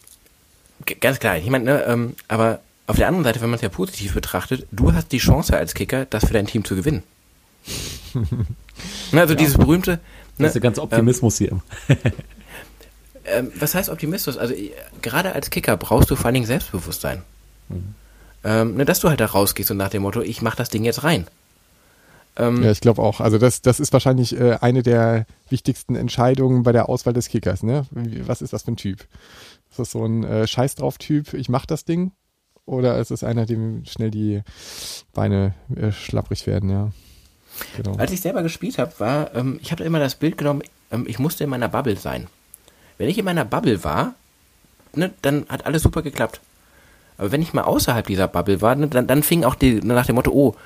Ganz 1.01 1.19
klar, 1.19 1.39
ich 1.39 1.49
meine, 1.49 1.65
ne, 1.65 1.85
ähm, 1.87 2.15
aber 2.29 2.61
auf 2.87 2.97
der 2.97 3.09
anderen 3.09 3.25
Seite, 3.25 3.41
wenn 3.41 3.51
man 3.51 3.57
es 3.57 3.63
ja 3.63 3.69
positiv 3.69 4.15
betrachtet, 4.15 4.67
du 4.71 4.93
hast 4.93 5.13
die 5.13 5.19
Chance 5.19 5.57
als 5.57 5.75
Kicker, 5.75 6.05
das 6.07 6.27
für 6.27 6.33
dein 6.33 6.47
Team 6.47 6.65
zu 6.65 6.75
gewinnen. 6.77 7.03
Ne, 9.13 9.21
also 9.21 9.35
ja. 9.35 9.39
dieses 9.39 9.59
berühmte. 9.59 10.01
Ne, 10.43 10.49
das 10.49 10.51
ist 10.51 10.63
der 10.63 10.63
ganze 10.63 10.83
Optimismus 10.83 11.41
ähm, 11.41 11.63
hier. 11.89 11.97
ähm, 13.25 13.53
was 13.59 13.75
heißt 13.75 13.89
Optimismus? 13.89 14.37
Also 14.37 14.55
gerade 15.01 15.33
als 15.35 15.51
Kicker 15.51 15.77
brauchst 15.77 16.11
du 16.11 16.17
vor 16.17 16.27
allen 16.27 16.35
Dingen 16.35 16.47
Selbstbewusstsein. 16.47 17.23
Mhm. 17.69 17.95
Ähm, 18.45 18.75
ne, 18.77 18.85
dass 18.85 19.01
du 19.01 19.09
halt 19.09 19.21
da 19.21 19.27
rausgehst 19.27 19.71
und 19.71 19.77
nach 19.77 19.91
dem 19.91 20.03
Motto, 20.03 20.21
ich 20.21 20.43
mach 20.43 20.57
das 20.57 20.69
Ding 20.69 20.85
jetzt 20.85 21.05
rein. 21.05 21.27
Ähm, 22.37 22.63
ja, 22.63 22.71
ich 22.71 22.81
glaube 22.81 23.03
auch. 23.03 23.21
Also 23.21 23.39
das, 23.39 23.63
das 23.63 23.79
ist 23.79 23.93
wahrscheinlich 23.93 24.39
äh, 24.39 24.59
eine 24.61 24.83
der 24.83 25.27
wichtigsten 25.49 25.95
Entscheidungen 25.95 26.63
bei 26.63 26.73
der 26.73 26.89
Auswahl 26.89 27.13
des 27.13 27.29
Kickers. 27.29 27.63
Ne? 27.63 27.87
Was 27.91 28.43
ist 28.43 28.53
das 28.53 28.63
für 28.63 28.73
ein 28.73 28.77
Typ? 28.77 29.07
Ist 29.71 29.79
das 29.79 29.91
so 29.91 30.05
ein 30.05 30.25
äh, 30.25 30.47
Scheiß 30.47 30.75
drauf 30.75 30.99
Typ, 30.99 31.35
ich 31.35 31.49
mach 31.49 31.67
das 31.67 31.85
Ding? 31.85 32.13
Oder 32.65 32.99
ist 32.99 33.11
es 33.11 33.25
einer, 33.25 33.45
dem 33.45 33.85
schnell 33.85 34.11
die 34.11 34.43
Beine 35.13 35.55
äh, 35.75 35.93
schlapprig 35.93 36.47
werden, 36.47 36.71
ja? 36.71 36.91
Genau. 37.77 37.97
Als 37.97 38.13
ich 38.13 38.21
selber 38.21 38.43
gespielt 38.43 38.79
habe, 38.79 38.93
war, 38.99 39.35
ähm, 39.35 39.59
ich 39.63 39.73
habe 39.73 39.85
immer 39.85 39.99
das 39.99 40.15
Bild 40.15 40.39
genommen, 40.39 40.63
ähm, 40.91 41.05
ich 41.09 41.19
musste 41.19 41.45
in 41.45 41.51
meiner 41.51 41.69
Bubble 41.69 41.97
sein. 41.97 42.27
Wenn 42.99 43.09
ich 43.09 43.19
in 43.19 43.25
meiner 43.25 43.45
Bubble 43.45 43.83
war, 43.85 44.15
ne, 44.95 45.13
dann 45.23 45.47
hat 45.49 45.67
alles 45.67 45.83
super 45.83 46.03
geklappt. 46.03 46.41
Aber 47.19 47.33
wenn 47.33 47.43
ich 47.43 47.53
mal 47.53 47.63
außerhalb 47.63 48.07
dieser 48.07 48.29
Bubble 48.29 48.61
war, 48.61 48.75
ne, 48.75 48.89
dann, 48.89 49.07
dann 49.07 49.23
fing 49.23 49.45
auch 49.45 49.55
die, 49.55 49.81
nach 49.83 50.07
dem 50.07 50.17
Motto, 50.17 50.31
oh, 50.33 50.57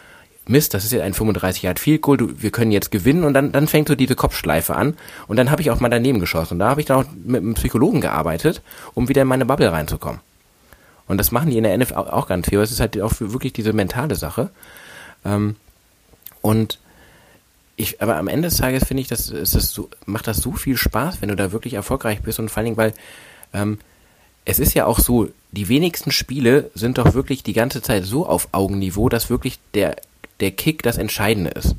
Mist, 0.48 0.74
das 0.74 0.84
ist 0.84 0.92
jetzt 0.92 1.02
ein 1.02 1.14
35 1.14 1.62
Yard 1.62 1.80
Field 1.80 2.02
Goal, 2.02 2.18
wir 2.40 2.50
können 2.52 2.70
jetzt 2.70 2.92
gewinnen 2.92 3.24
und 3.24 3.34
dann, 3.34 3.50
dann 3.50 3.66
fängt 3.66 3.88
so 3.88 3.96
diese 3.96 4.14
Kopfschleife 4.14 4.76
an 4.76 4.94
und 5.26 5.36
dann 5.36 5.50
habe 5.50 5.60
ich 5.60 5.72
auch 5.72 5.80
mal 5.80 5.88
daneben 5.88 6.20
geschossen 6.20 6.54
und 6.54 6.58
da 6.60 6.68
habe 6.68 6.80
ich 6.80 6.86
dann 6.86 6.98
auch 6.98 7.10
mit 7.24 7.42
einem 7.42 7.54
Psychologen 7.54 8.00
gearbeitet, 8.00 8.62
um 8.94 9.08
wieder 9.08 9.22
in 9.22 9.28
meine 9.28 9.44
Bubble 9.44 9.72
reinzukommen. 9.72 10.20
Und 11.08 11.18
das 11.18 11.32
machen 11.32 11.50
die 11.50 11.58
in 11.58 11.64
der 11.64 11.76
NFL 11.76 11.94
auch 11.94 12.28
ganz 12.28 12.48
viel, 12.48 12.60
es 12.60 12.70
ist 12.70 12.80
halt 12.80 13.00
auch 13.00 13.12
wirklich 13.18 13.54
diese 13.54 13.72
mentale 13.72 14.14
Sache. 14.14 14.50
Ähm, 15.24 15.56
und 16.42 16.78
ich, 17.76 18.00
aber 18.00 18.16
am 18.16 18.28
Ende 18.28 18.48
des 18.48 18.56
Tages 18.56 18.84
finde 18.84 19.02
ich, 19.02 19.08
dass 19.08 19.30
es 19.30 19.52
das 19.52 19.70
so, 19.70 19.90
macht 20.06 20.26
das 20.26 20.38
so 20.38 20.52
viel 20.52 20.76
Spaß, 20.76 21.20
wenn 21.20 21.28
du 21.28 21.36
da 21.36 21.52
wirklich 21.52 21.74
erfolgreich 21.74 22.22
bist 22.22 22.38
und 22.38 22.50
vor 22.50 22.58
allen 22.58 22.64
Dingen, 22.66 22.76
weil 22.76 22.94
ähm, 23.52 23.78
es 24.46 24.58
ist 24.58 24.74
ja 24.74 24.86
auch 24.86 24.98
so, 24.98 25.28
die 25.52 25.68
wenigsten 25.68 26.10
Spiele 26.10 26.70
sind 26.74 26.98
doch 26.98 27.14
wirklich 27.14 27.42
die 27.42 27.52
ganze 27.52 27.82
Zeit 27.82 28.04
so 28.04 28.26
auf 28.26 28.48
Augenniveau, 28.52 29.08
dass 29.08 29.28
wirklich 29.28 29.58
der, 29.74 29.96
der 30.40 30.52
Kick 30.52 30.82
das 30.82 30.98
Entscheidende 30.98 31.50
ist. 31.50 31.76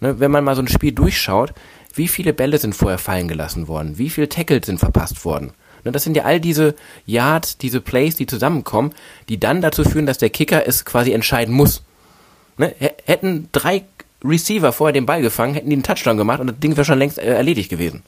Ne, 0.00 0.20
wenn 0.20 0.30
man 0.30 0.44
mal 0.44 0.56
so 0.56 0.62
ein 0.62 0.68
Spiel 0.68 0.92
durchschaut, 0.92 1.52
wie 1.94 2.08
viele 2.08 2.32
Bälle 2.32 2.58
sind 2.58 2.74
vorher 2.74 2.98
fallen 2.98 3.28
gelassen 3.28 3.66
worden, 3.66 3.98
wie 3.98 4.10
viele 4.10 4.28
Tackles 4.28 4.66
sind 4.66 4.78
verpasst 4.78 5.24
worden. 5.24 5.52
Ne, 5.84 5.92
das 5.92 6.04
sind 6.04 6.16
ja 6.16 6.24
all 6.24 6.40
diese 6.40 6.74
Yards, 7.06 7.58
diese 7.58 7.80
Plays, 7.80 8.14
die 8.14 8.26
zusammenkommen, 8.26 8.92
die 9.28 9.40
dann 9.40 9.60
dazu 9.60 9.82
führen, 9.82 10.06
dass 10.06 10.18
der 10.18 10.30
Kicker 10.30 10.66
es 10.66 10.84
quasi 10.84 11.12
entscheiden 11.12 11.54
muss. 11.54 11.82
Ne, 12.58 12.74
hätten 13.06 13.48
drei 13.52 13.84
Receiver 14.24 14.72
vorher 14.72 14.92
den 14.92 15.06
Ball 15.06 15.22
gefangen, 15.22 15.54
hätten 15.54 15.70
die 15.70 15.76
einen 15.76 15.82
Touchdown 15.82 16.16
gemacht 16.16 16.40
und 16.40 16.48
das 16.48 16.58
Ding 16.58 16.76
wäre 16.76 16.84
schon 16.84 16.98
längst 16.98 17.18
äh, 17.18 17.34
erledigt 17.34 17.70
gewesen. 17.70 18.02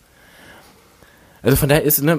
Also 1.43 1.57
von 1.57 1.69
daher 1.69 1.83
ist, 1.83 2.03
ne, 2.03 2.19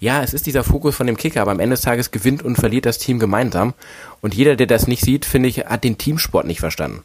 ja, 0.00 0.22
es 0.22 0.34
ist 0.34 0.46
dieser 0.46 0.64
Fokus 0.64 0.96
von 0.96 1.06
dem 1.06 1.16
Kicker, 1.16 1.40
aber 1.40 1.52
am 1.52 1.60
Ende 1.60 1.74
des 1.74 1.82
Tages 1.82 2.10
gewinnt 2.10 2.42
und 2.42 2.56
verliert 2.56 2.84
das 2.86 2.98
Team 2.98 3.18
gemeinsam. 3.18 3.74
Und 4.20 4.34
jeder, 4.34 4.56
der 4.56 4.66
das 4.66 4.86
nicht 4.86 5.02
sieht, 5.02 5.24
finde 5.24 5.48
ich, 5.48 5.60
hat 5.60 5.84
den 5.84 5.96
Teamsport 5.96 6.46
nicht 6.46 6.60
verstanden. 6.60 7.02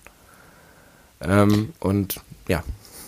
Ähm, 1.21 1.73
und 1.79 2.19
ja. 2.47 2.63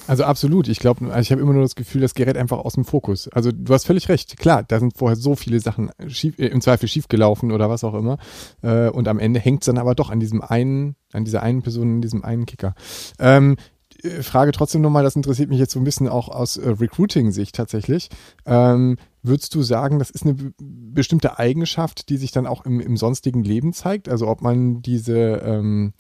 Also 0.08 0.24
absolut. 0.24 0.68
Ich 0.68 0.80
glaube, 0.80 1.06
also 1.06 1.22
ich 1.22 1.32
habe 1.32 1.42
immer 1.42 1.54
nur 1.54 1.62
das 1.62 1.76
Gefühl, 1.76 2.02
das 2.02 2.16
gerät 2.16 2.38
einfach 2.38 2.60
aus 2.60 2.74
dem 2.74 2.86
Fokus. 2.86 3.28
Also 3.30 3.52
du 3.52 3.74
hast 3.74 3.86
völlig 3.86 4.10
recht. 4.10 4.38
Klar, 4.38 4.64
da 4.64 4.80
sind 4.80 4.98
vorher 4.98 5.16
so 5.16 5.36
viele 5.36 5.60
Sachen 5.60 5.92
schief, 6.08 6.38
äh, 6.40 6.48
im 6.48 6.62
Zweifel 6.62 6.88
schiefgelaufen 6.88 7.52
oder 7.52 7.70
was 7.70 7.84
auch 7.84 7.94
immer. 7.94 8.18
Äh, 8.62 8.90
und 8.90 9.08
am 9.08 9.20
Ende 9.20 9.40
hängt 9.40 9.64
es 9.64 9.68
dann 9.68 9.78
aber 9.78 9.96
doch 9.96 10.10
an 10.10 10.20
diesem 10.20 10.42
einen, 10.42 10.96
an 11.14 11.26
dieser 11.26 11.44
einen 11.44 11.62
Person, 11.62 11.96
an 11.96 12.02
diesem 12.02 12.24
einen 12.24 12.46
Kicker. 12.46 12.74
Ähm, 13.20 13.58
äh, 14.04 14.24
Frage 14.24 14.52
trotzdem 14.52 14.82
nochmal, 14.82 15.04
das 15.04 15.16
interessiert 15.16 15.50
mich 15.50 15.60
jetzt 15.60 15.74
so 15.74 15.80
ein 15.80 15.84
bisschen 15.84 16.08
auch 16.08 16.30
aus 16.30 16.58
äh, 16.58 16.70
Recruiting-Sicht 16.70 17.56
tatsächlich. 17.56 18.10
Ähm, 18.46 18.98
würdest 19.24 19.54
du 19.56 19.62
sagen, 19.62 20.00
das 20.00 20.10
ist 20.10 20.26
eine 20.26 20.36
bestimmte 20.60 21.38
Eigenschaft, 21.38 22.10
die 22.10 22.18
sich 22.18 22.32
dann 22.32 22.48
auch 22.48 22.66
im, 22.66 22.80
im 22.80 22.98
sonstigen 22.98 23.44
Leben 23.44 23.74
zeigt? 23.74 24.10
Also 24.10 24.28
ob 24.28 24.42
man 24.42 24.82
diese 24.82 25.42
ähm, 25.46 25.94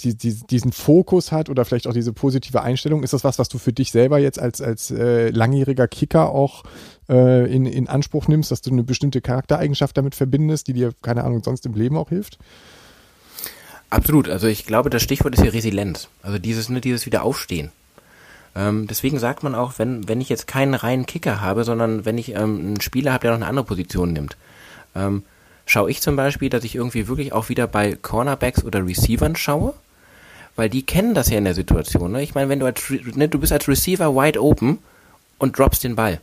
die, 0.00 0.16
die, 0.16 0.34
diesen 0.46 0.72
Fokus 0.72 1.32
hat 1.32 1.48
oder 1.48 1.64
vielleicht 1.64 1.86
auch 1.86 1.92
diese 1.92 2.12
positive 2.12 2.62
Einstellung? 2.62 3.02
Ist 3.02 3.12
das 3.12 3.24
was, 3.24 3.38
was 3.38 3.48
du 3.48 3.58
für 3.58 3.72
dich 3.72 3.92
selber 3.92 4.18
jetzt 4.18 4.38
als, 4.38 4.60
als 4.60 4.90
äh, 4.90 5.30
langjähriger 5.30 5.86
Kicker 5.88 6.30
auch 6.30 6.64
äh, 7.08 7.52
in, 7.54 7.66
in 7.66 7.88
Anspruch 7.88 8.28
nimmst, 8.28 8.50
dass 8.50 8.62
du 8.62 8.70
eine 8.70 8.82
bestimmte 8.82 9.20
Charaktereigenschaft 9.20 9.96
damit 9.96 10.14
verbindest, 10.14 10.66
die 10.66 10.72
dir, 10.72 10.92
keine 11.02 11.24
Ahnung, 11.24 11.42
sonst 11.44 11.66
im 11.66 11.74
Leben 11.74 11.96
auch 11.96 12.08
hilft? 12.08 12.38
Absolut. 13.90 14.28
Also 14.28 14.46
ich 14.46 14.64
glaube, 14.64 14.90
das 14.90 15.02
Stichwort 15.02 15.34
ist 15.34 15.42
hier 15.42 15.52
Resilienz. 15.52 16.08
Also 16.22 16.38
dieses, 16.38 16.68
ne, 16.70 16.80
dieses 16.80 17.04
Wiederaufstehen. 17.04 17.70
Ähm, 18.54 18.86
deswegen 18.86 19.18
sagt 19.18 19.42
man 19.42 19.54
auch, 19.54 19.78
wenn, 19.78 20.08
wenn 20.08 20.20
ich 20.20 20.28
jetzt 20.28 20.46
keinen 20.46 20.74
reinen 20.74 21.06
Kicker 21.06 21.40
habe, 21.40 21.64
sondern 21.64 22.04
wenn 22.04 22.18
ich 22.18 22.30
ähm, 22.30 22.58
einen 22.58 22.80
Spieler 22.80 23.12
habe, 23.12 23.22
der 23.22 23.30
noch 23.32 23.38
eine 23.38 23.46
andere 23.46 23.66
Position 23.66 24.12
nimmt, 24.12 24.36
ähm, 24.94 25.24
schaue 25.66 25.90
ich 25.90 26.00
zum 26.00 26.16
Beispiel, 26.16 26.48
dass 26.48 26.64
ich 26.64 26.74
irgendwie 26.74 27.08
wirklich 27.08 27.32
auch 27.32 27.48
wieder 27.48 27.66
bei 27.66 27.96
Cornerbacks 28.00 28.64
oder 28.64 28.86
Receivern 28.86 29.36
schaue 29.36 29.74
weil 30.56 30.68
die 30.68 30.84
kennen 30.84 31.14
das 31.14 31.30
ja 31.30 31.38
in 31.38 31.44
der 31.44 31.54
Situation. 31.54 32.12
Ne? 32.12 32.22
Ich 32.22 32.34
meine, 32.34 32.48
wenn 32.48 32.60
du 32.60 32.66
als 32.66 32.82
ne, 32.90 33.28
du 33.28 33.38
bist 33.38 33.52
als 33.52 33.68
Receiver 33.68 34.14
wide 34.14 34.40
open 34.40 34.78
und 35.38 35.58
droppst 35.58 35.84
den 35.84 35.96
Ball, 35.96 36.20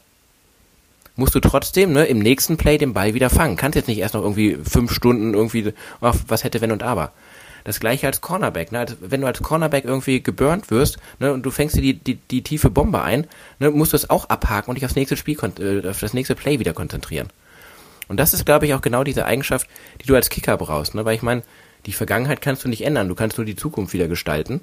musst 1.16 1.36
du 1.36 1.40
trotzdem 1.40 1.94
ne, 1.94 2.06
im 2.06 2.20
nächsten 2.20 2.58
Play 2.58 2.78
den 2.78 2.94
Ball 2.94 3.14
wieder 3.14 3.30
fangen. 3.30 3.58
Kannst 3.58 3.76
jetzt 3.76 3.88
nicht 3.88 4.00
erst 4.00 4.14
noch 4.14 4.22
irgendwie 4.22 4.58
fünf 4.64 4.94
Stunden 4.94 5.34
irgendwie, 5.34 5.74
ach, 6.02 6.16
was 6.28 6.44
hätte 6.44 6.62
wenn 6.62 6.72
und 6.72 6.84
aber. 6.84 7.12
Das 7.66 7.80
gleiche 7.80 8.08
als 8.08 8.22
Cornerback. 8.22 8.72
Ne? 8.72 8.86
Wenn 9.02 9.22
du 9.22 9.28
als 9.28 9.42
Cornerback 9.42 9.84
irgendwie 9.84 10.22
geburnt 10.22 10.72
wirst 10.72 10.98
ne, 11.20 11.34
und 11.34 11.44
du 11.46 11.52
fängst 11.52 11.76
dir 11.76 11.82
die, 11.82 11.94
die, 11.94 12.16
die 12.16 12.42
tiefe 12.42 12.70
Bombe 12.70 13.02
ein, 13.02 13.28
ne, 13.60 13.72
musst 13.72 13.94
du 13.94 13.98
es 13.98 14.10
auch 14.10 14.30
abhaken 14.30 14.70
und 14.70 14.76
dich 14.76 14.86
aufs 14.86 14.96
nächste 14.96 15.18
Spiel, 15.18 15.38
äh, 15.60 15.88
auf 15.88 16.00
das 16.00 16.14
nächste 16.14 16.36
Play 16.36 16.60
wieder 16.60 16.74
konzentrieren. 16.74 17.30
Und 18.10 18.18
das 18.18 18.34
ist, 18.34 18.46
glaube 18.46 18.66
ich, 18.66 18.74
auch 18.74 18.82
genau 18.82 19.06
diese 19.06 19.26
Eigenschaft, 19.26 19.70
die 20.02 20.08
du 20.08 20.16
als 20.16 20.30
Kicker 20.30 20.58
brauchst. 20.58 20.96
Ne? 20.96 21.06
Weil 21.06 21.16
ich 21.16 21.22
meine, 21.22 21.44
die 21.86 21.94
Vergangenheit 21.94 22.42
kannst 22.42 22.66
du 22.66 22.68
nicht 22.68 22.84
ändern, 22.84 23.08
du 23.08 23.16
kannst 23.16 23.38
nur 23.38 23.46
die 23.46 23.56
Zukunft 23.56 23.94
wieder 23.94 24.10
gestalten. 24.10 24.62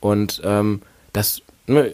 Und 0.00 0.42
ähm, 0.44 0.82
das, 1.12 1.40
ne, 1.66 1.90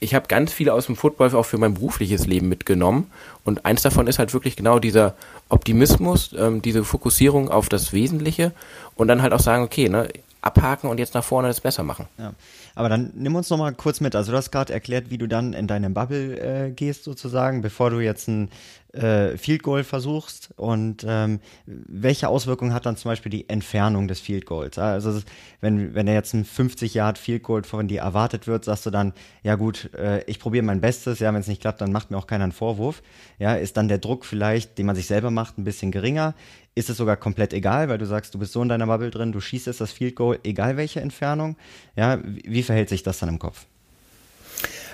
ich 0.00 0.14
habe 0.14 0.28
ganz 0.28 0.52
viele 0.52 0.74
aus 0.74 0.86
dem 0.86 0.96
Football 0.96 1.34
auch 1.34 1.46
für 1.46 1.58
mein 1.58 1.74
berufliches 1.74 2.26
Leben 2.26 2.48
mitgenommen. 2.48 3.10
Und 3.44 3.64
eins 3.64 3.82
davon 3.82 4.06
ist 4.06 4.18
halt 4.18 4.34
wirklich 4.34 4.56
genau 4.56 4.78
dieser 4.78 5.14
Optimismus, 5.48 6.34
ähm, 6.36 6.60
diese 6.60 6.84
Fokussierung 6.84 7.48
auf 7.48 7.68
das 7.68 7.92
Wesentliche 7.92 8.52
und 8.96 9.08
dann 9.08 9.22
halt 9.22 9.32
auch 9.32 9.40
sagen, 9.40 9.62
okay, 9.62 9.88
ne, 9.88 10.08
abhaken 10.42 10.90
und 10.90 10.98
jetzt 10.98 11.14
nach 11.14 11.24
vorne 11.24 11.48
das 11.48 11.60
besser 11.60 11.84
machen. 11.84 12.06
Ja. 12.18 12.34
Aber 12.74 12.88
dann 12.88 13.12
nimm 13.14 13.34
uns 13.34 13.48
noch 13.48 13.56
mal 13.56 13.72
kurz 13.72 14.00
mit. 14.00 14.14
Also 14.14 14.32
du 14.32 14.36
hast 14.36 14.50
gerade 14.50 14.72
erklärt, 14.72 15.06
wie 15.08 15.18
du 15.18 15.26
dann 15.26 15.54
in 15.54 15.66
deine 15.66 15.88
Bubble 15.90 16.38
äh, 16.38 16.70
gehst 16.70 17.04
sozusagen, 17.04 17.62
bevor 17.62 17.90
du 17.90 18.00
jetzt 18.00 18.28
ein 18.28 18.50
äh, 18.94 19.36
Field 19.36 19.62
Goal 19.62 19.84
versuchst 19.84 20.50
und 20.56 21.04
ähm, 21.06 21.40
welche 21.66 22.28
Auswirkungen 22.28 22.72
hat 22.72 22.86
dann 22.86 22.96
zum 22.96 23.10
Beispiel 23.10 23.30
die 23.30 23.48
Entfernung 23.48 24.08
des 24.08 24.20
Field 24.20 24.46
Goals? 24.46 24.78
Also 24.78 25.20
wenn, 25.60 25.94
wenn 25.94 26.06
er 26.06 26.14
jetzt 26.14 26.34
ein 26.34 26.44
50 26.44 26.94
Yard 26.94 27.18
Field 27.18 27.42
Goal 27.42 27.64
von 27.64 27.88
dir 27.88 28.00
erwartet 28.00 28.46
wird, 28.46 28.64
sagst 28.64 28.86
du 28.86 28.90
dann, 28.90 29.12
ja 29.42 29.56
gut, 29.56 29.90
äh, 29.94 30.22
ich 30.24 30.38
probiere 30.38 30.64
mein 30.64 30.80
Bestes, 30.80 31.18
ja, 31.18 31.32
wenn 31.32 31.40
es 31.40 31.48
nicht 31.48 31.60
klappt, 31.60 31.80
dann 31.80 31.92
macht 31.92 32.10
mir 32.10 32.16
auch 32.16 32.26
keiner 32.26 32.44
einen 32.44 32.52
Vorwurf. 32.52 33.02
Ja, 33.38 33.54
ist 33.54 33.76
dann 33.76 33.88
der 33.88 33.98
Druck 33.98 34.24
vielleicht, 34.24 34.78
den 34.78 34.86
man 34.86 34.96
sich 34.96 35.06
selber 35.06 35.30
macht, 35.30 35.58
ein 35.58 35.64
bisschen 35.64 35.90
geringer? 35.90 36.34
Ist 36.74 36.90
es 36.90 36.96
sogar 36.96 37.16
komplett 37.16 37.52
egal, 37.52 37.88
weil 37.88 37.98
du 37.98 38.06
sagst, 38.06 38.34
du 38.34 38.38
bist 38.38 38.52
so 38.52 38.62
in 38.62 38.68
deiner 38.68 38.86
Bubble 38.86 39.10
drin, 39.10 39.32
du 39.32 39.40
schießt 39.40 39.66
jetzt 39.66 39.80
das 39.80 39.92
Field 39.92 40.16
Goal, 40.16 40.38
egal 40.44 40.76
welche 40.76 41.00
Entfernung? 41.00 41.56
Ja, 41.96 42.18
wie 42.24 42.62
verhält 42.62 42.88
sich 42.88 43.02
das 43.02 43.18
dann 43.18 43.28
im 43.28 43.38
Kopf? 43.38 43.66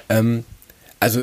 Ähm, 0.09 0.45
also 0.99 1.23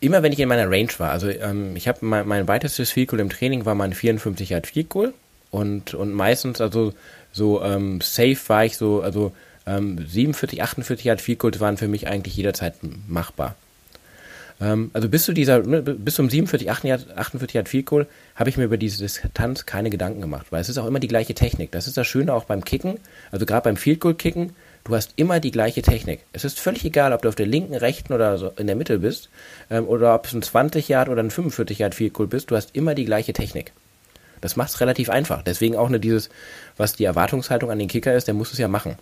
immer 0.00 0.22
wenn 0.22 0.32
ich 0.32 0.40
in 0.40 0.48
meiner 0.48 0.70
Range 0.70 0.92
war, 0.98 1.10
also 1.10 1.28
ähm, 1.28 1.76
ich 1.76 1.88
habe 1.88 2.04
mein, 2.04 2.26
mein 2.26 2.48
weitestes 2.48 2.90
Field 2.90 3.08
Goal 3.08 3.20
im 3.20 3.30
Training 3.30 3.64
war 3.64 3.74
mein 3.74 3.92
54 3.92 4.50
Yard 4.50 4.66
Field 4.66 4.88
Goal 4.88 5.14
und 5.50 5.94
und 5.94 6.12
meistens 6.12 6.60
also 6.60 6.92
so 7.32 7.62
ähm, 7.62 8.00
safe 8.00 8.38
war 8.48 8.64
ich 8.64 8.76
so 8.76 9.02
also 9.02 9.32
ähm, 9.66 10.04
47, 10.06 10.62
48 10.62 11.04
Yard 11.04 11.20
Field 11.20 11.38
Goals 11.38 11.60
waren 11.60 11.76
für 11.76 11.88
mich 11.88 12.08
eigentlich 12.08 12.36
jederzeit 12.36 12.74
machbar. 13.06 13.54
Ähm, 14.60 14.90
also 14.92 15.08
bis 15.08 15.24
zu 15.24 15.32
dieser 15.32 15.60
ne, 15.60 15.82
bis 15.82 16.14
zum 16.14 16.30
47, 16.30 16.70
48 16.70 17.54
Yard 17.54 17.68
Field 17.68 17.86
Goal 17.86 18.06
habe 18.34 18.50
ich 18.50 18.56
mir 18.56 18.64
über 18.64 18.76
diese 18.76 18.98
Distanz 18.98 19.66
keine 19.66 19.90
Gedanken 19.90 20.20
gemacht, 20.20 20.46
weil 20.50 20.60
es 20.60 20.68
ist 20.68 20.78
auch 20.78 20.86
immer 20.86 21.00
die 21.00 21.08
gleiche 21.08 21.34
Technik. 21.34 21.70
Das 21.70 21.86
ist 21.86 21.96
das 21.96 22.06
Schöne 22.06 22.32
auch 22.32 22.44
beim 22.44 22.64
Kicken, 22.64 22.98
also 23.30 23.46
gerade 23.46 23.64
beim 23.64 23.76
Field 23.76 24.00
Goal 24.00 24.14
Kicken 24.14 24.54
Du 24.88 24.96
hast 24.96 25.12
immer 25.16 25.38
die 25.38 25.50
gleiche 25.50 25.82
Technik. 25.82 26.20
Es 26.32 26.46
ist 26.46 26.58
völlig 26.58 26.82
egal, 26.82 27.12
ob 27.12 27.20
du 27.20 27.28
auf 27.28 27.34
der 27.34 27.44
linken, 27.44 27.74
rechten 27.74 28.14
oder 28.14 28.38
so 28.38 28.52
in 28.56 28.66
der 28.66 28.74
Mitte 28.74 28.98
bist, 29.00 29.28
ähm, 29.70 29.86
oder 29.86 30.14
ob 30.14 30.24
es 30.24 30.32
ein 30.32 30.40
20 30.40 30.88
Yard 30.88 31.10
oder 31.10 31.22
ein 31.22 31.30
45 31.30 31.80
Yard 31.80 31.94
Field 31.94 32.14
Goal 32.14 32.26
bist. 32.26 32.50
Du 32.50 32.56
hast 32.56 32.74
immer 32.74 32.94
die 32.94 33.04
gleiche 33.04 33.34
Technik. 33.34 33.72
Das 34.40 34.56
macht 34.56 34.70
es 34.70 34.80
relativ 34.80 35.10
einfach. 35.10 35.42
Deswegen 35.42 35.76
auch 35.76 35.90
nur 35.90 35.98
dieses, 35.98 36.30
was 36.78 36.94
die 36.94 37.04
Erwartungshaltung 37.04 37.70
an 37.70 37.78
den 37.78 37.88
Kicker 37.88 38.14
ist, 38.14 38.28
der 38.28 38.34
muss 38.34 38.52
es 38.52 38.58
ja 38.58 38.66
machen. 38.66 38.96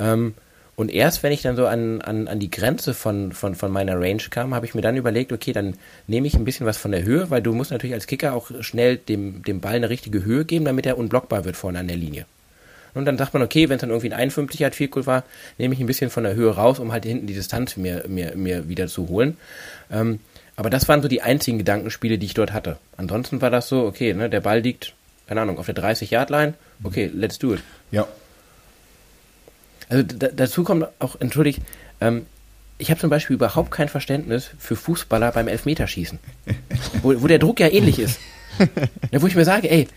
Ähm, 0.00 0.34
und 0.74 0.90
erst 0.90 1.22
wenn 1.22 1.30
ich 1.30 1.42
dann 1.42 1.54
so 1.54 1.68
an, 1.68 2.02
an, 2.02 2.26
an 2.26 2.40
die 2.40 2.50
Grenze 2.50 2.94
von, 2.94 3.30
von, 3.30 3.54
von 3.54 3.70
meiner 3.70 4.00
Range 4.00 4.22
kam, 4.28 4.56
habe 4.56 4.66
ich 4.66 4.74
mir 4.74 4.82
dann 4.82 4.96
überlegt, 4.96 5.32
okay, 5.32 5.52
dann 5.52 5.76
nehme 6.08 6.26
ich 6.26 6.34
ein 6.34 6.44
bisschen 6.44 6.66
was 6.66 6.78
von 6.78 6.90
der 6.90 7.04
Höhe, 7.04 7.30
weil 7.30 7.42
du 7.42 7.54
musst 7.54 7.70
natürlich 7.70 7.94
als 7.94 8.08
Kicker 8.08 8.34
auch 8.34 8.50
schnell 8.60 8.96
dem, 8.96 9.44
dem 9.44 9.60
Ball 9.60 9.76
eine 9.76 9.88
richtige 9.88 10.24
Höhe 10.24 10.44
geben, 10.44 10.64
damit 10.64 10.84
er 10.84 10.98
unblockbar 10.98 11.44
wird 11.44 11.56
vorne 11.56 11.78
an 11.78 11.86
der 11.86 11.96
Linie. 11.96 12.26
Und 12.94 13.04
dann 13.06 13.18
sagt 13.18 13.34
man, 13.34 13.42
okay, 13.42 13.68
wenn 13.68 13.76
es 13.76 13.80
dann 13.80 13.90
irgendwie 13.90 14.08
ein 14.12 14.18
51 14.18 14.60
Yard 14.60 14.74
Field 14.74 14.92
Goal 14.92 15.06
war, 15.06 15.24
nehme 15.58 15.74
ich 15.74 15.80
ein 15.80 15.86
bisschen 15.86 16.10
von 16.10 16.24
der 16.24 16.34
Höhe 16.34 16.54
raus, 16.54 16.78
um 16.78 16.92
halt 16.92 17.04
hinten 17.04 17.26
die 17.26 17.34
Distanz 17.34 17.76
mir, 17.76 18.04
mir, 18.08 18.36
mir 18.36 18.68
wieder 18.68 18.86
zu 18.86 19.08
holen. 19.08 19.36
Ähm, 19.90 20.20
aber 20.56 20.70
das 20.70 20.88
waren 20.88 21.02
so 21.02 21.08
die 21.08 21.22
einzigen 21.22 21.58
Gedankenspiele, 21.58 22.18
die 22.18 22.26
ich 22.26 22.34
dort 22.34 22.52
hatte. 22.52 22.78
Ansonsten 22.96 23.40
war 23.40 23.50
das 23.50 23.68
so, 23.68 23.84
okay, 23.84 24.14
ne, 24.14 24.30
der 24.30 24.40
Ball 24.40 24.60
liegt, 24.60 24.94
keine 25.26 25.40
Ahnung, 25.40 25.58
auf 25.58 25.66
der 25.66 25.74
30-Yard-Line. 25.74 26.54
Okay, 26.84 27.10
let's 27.12 27.38
do 27.38 27.54
it. 27.54 27.62
Ja. 27.90 28.06
Also 29.88 30.04
dazu 30.04 30.64
kommt 30.64 30.86
auch, 31.00 31.20
entschuldigt, 31.20 31.60
ähm, 32.00 32.26
ich 32.78 32.90
habe 32.90 33.00
zum 33.00 33.10
Beispiel 33.10 33.34
überhaupt 33.34 33.70
kein 33.70 33.88
Verständnis 33.88 34.50
für 34.58 34.76
Fußballer 34.76 35.32
beim 35.32 35.48
Elfmeterschießen. 35.48 36.18
wo, 37.02 37.22
wo 37.22 37.26
der 37.26 37.38
Druck 37.38 37.60
ja 37.60 37.68
ähnlich 37.68 37.98
ist. 37.98 38.18
Wo 39.10 39.26
ich 39.26 39.34
mir 39.34 39.44
sage, 39.44 39.68
ey, 39.68 39.88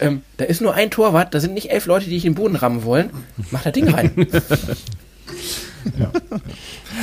ähm, 0.00 0.22
da 0.36 0.44
ist 0.44 0.60
nur 0.60 0.74
ein 0.74 0.90
Torwart, 0.90 1.34
da 1.34 1.40
sind 1.40 1.54
nicht 1.54 1.70
elf 1.70 1.86
Leute, 1.86 2.06
die 2.06 2.16
ich 2.16 2.24
in 2.24 2.32
den 2.32 2.36
Boden 2.36 2.56
rammen 2.56 2.84
wollen. 2.84 3.10
Mach 3.50 3.62
das 3.62 3.72
Ding 3.72 3.88
rein. 3.88 4.26
Ja. 5.96 6.10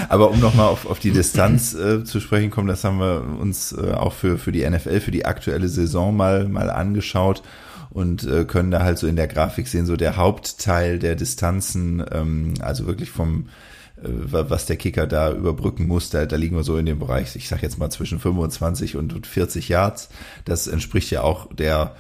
Aber 0.10 0.30
um 0.30 0.42
nochmal 0.42 0.68
auf, 0.68 0.86
auf 0.86 1.00
die 1.00 1.12
Distanz 1.12 1.74
äh, 1.74 2.04
zu 2.04 2.20
sprechen 2.20 2.52
kommen, 2.52 2.68
das 2.68 2.84
haben 2.84 3.00
wir 3.00 3.24
uns 3.40 3.72
äh, 3.72 3.92
auch 3.94 4.12
für, 4.12 4.38
für 4.38 4.52
die 4.52 4.70
NFL, 4.70 5.00
für 5.00 5.12
die 5.12 5.26
aktuelle 5.26 5.70
Saison 5.70 6.16
mal, 6.16 6.50
mal 6.50 6.70
angeschaut 6.70 7.44
und 7.92 8.26
äh, 8.26 8.44
können 8.44 8.72
da 8.72 8.84
halt 8.84 8.98
so 8.98 9.08
in 9.08 9.16
der 9.16 9.28
Grafik 9.28 9.68
sehen, 9.68 9.86
so 9.86 9.96
der 9.96 10.18
Hauptteil 10.18 11.00
der 11.00 11.16
Distanzen, 11.16 12.04
ähm, 12.12 12.56
also 12.60 12.86
wirklich 12.86 13.12
vom 13.12 13.48
was 14.06 14.66
der 14.66 14.76
Kicker 14.76 15.08
da 15.08 15.32
überbrücken 15.32 15.88
muss, 15.88 16.10
da, 16.10 16.26
da 16.26 16.36
liegen 16.36 16.56
wir 16.56 16.64
so 16.64 16.78
in 16.78 16.86
dem 16.86 17.00
Bereich, 17.00 17.36
ich 17.36 17.48
sag 17.48 17.62
jetzt 17.64 17.80
mal 17.80 17.90
zwischen 17.90 18.20
25 18.20 18.98
und 18.98 19.26
40 19.26 19.70
Yards. 19.70 20.10
Das 20.46 20.68
entspricht 20.68 21.10
ja 21.12 21.22
auch 21.22 21.54
der, 21.54 21.96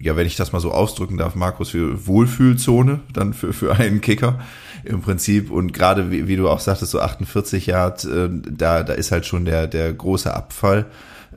ja, 0.00 0.16
wenn 0.16 0.26
ich 0.26 0.36
das 0.36 0.52
mal 0.52 0.60
so 0.60 0.72
ausdrücken 0.72 1.16
darf, 1.16 1.34
Markus, 1.34 1.70
für 1.70 2.06
Wohlfühlzone 2.06 3.00
dann 3.12 3.34
für, 3.34 3.52
für 3.52 3.74
einen 3.76 4.00
Kicker 4.00 4.40
im 4.84 5.00
Prinzip. 5.00 5.50
Und 5.50 5.72
gerade 5.72 6.10
wie, 6.10 6.26
wie 6.26 6.36
du 6.36 6.48
auch 6.48 6.60
sagtest, 6.60 6.90
so 6.90 7.00
48 7.00 7.66
Yards, 7.66 8.04
äh, 8.04 8.28
da, 8.30 8.82
da 8.82 8.92
ist 8.92 9.12
halt 9.12 9.26
schon 9.26 9.44
der, 9.44 9.66
der 9.66 9.92
große 9.92 10.34
Abfall 10.34 10.86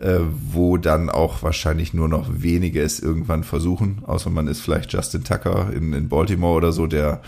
äh, 0.01 0.19
wo 0.51 0.77
dann 0.77 1.09
auch 1.09 1.43
wahrscheinlich 1.43 1.93
nur 1.93 2.07
noch 2.07 2.29
wenige 2.31 2.81
es 2.81 2.99
irgendwann 2.99 3.43
versuchen, 3.43 4.03
außer 4.05 4.29
man 4.29 4.47
ist 4.47 4.61
vielleicht 4.61 4.93
Justin 4.93 5.23
Tucker 5.23 5.71
in, 5.73 5.93
in 5.93 6.09
Baltimore 6.09 6.55
oder 6.55 6.71
so, 6.71 6.87
der 6.87 7.21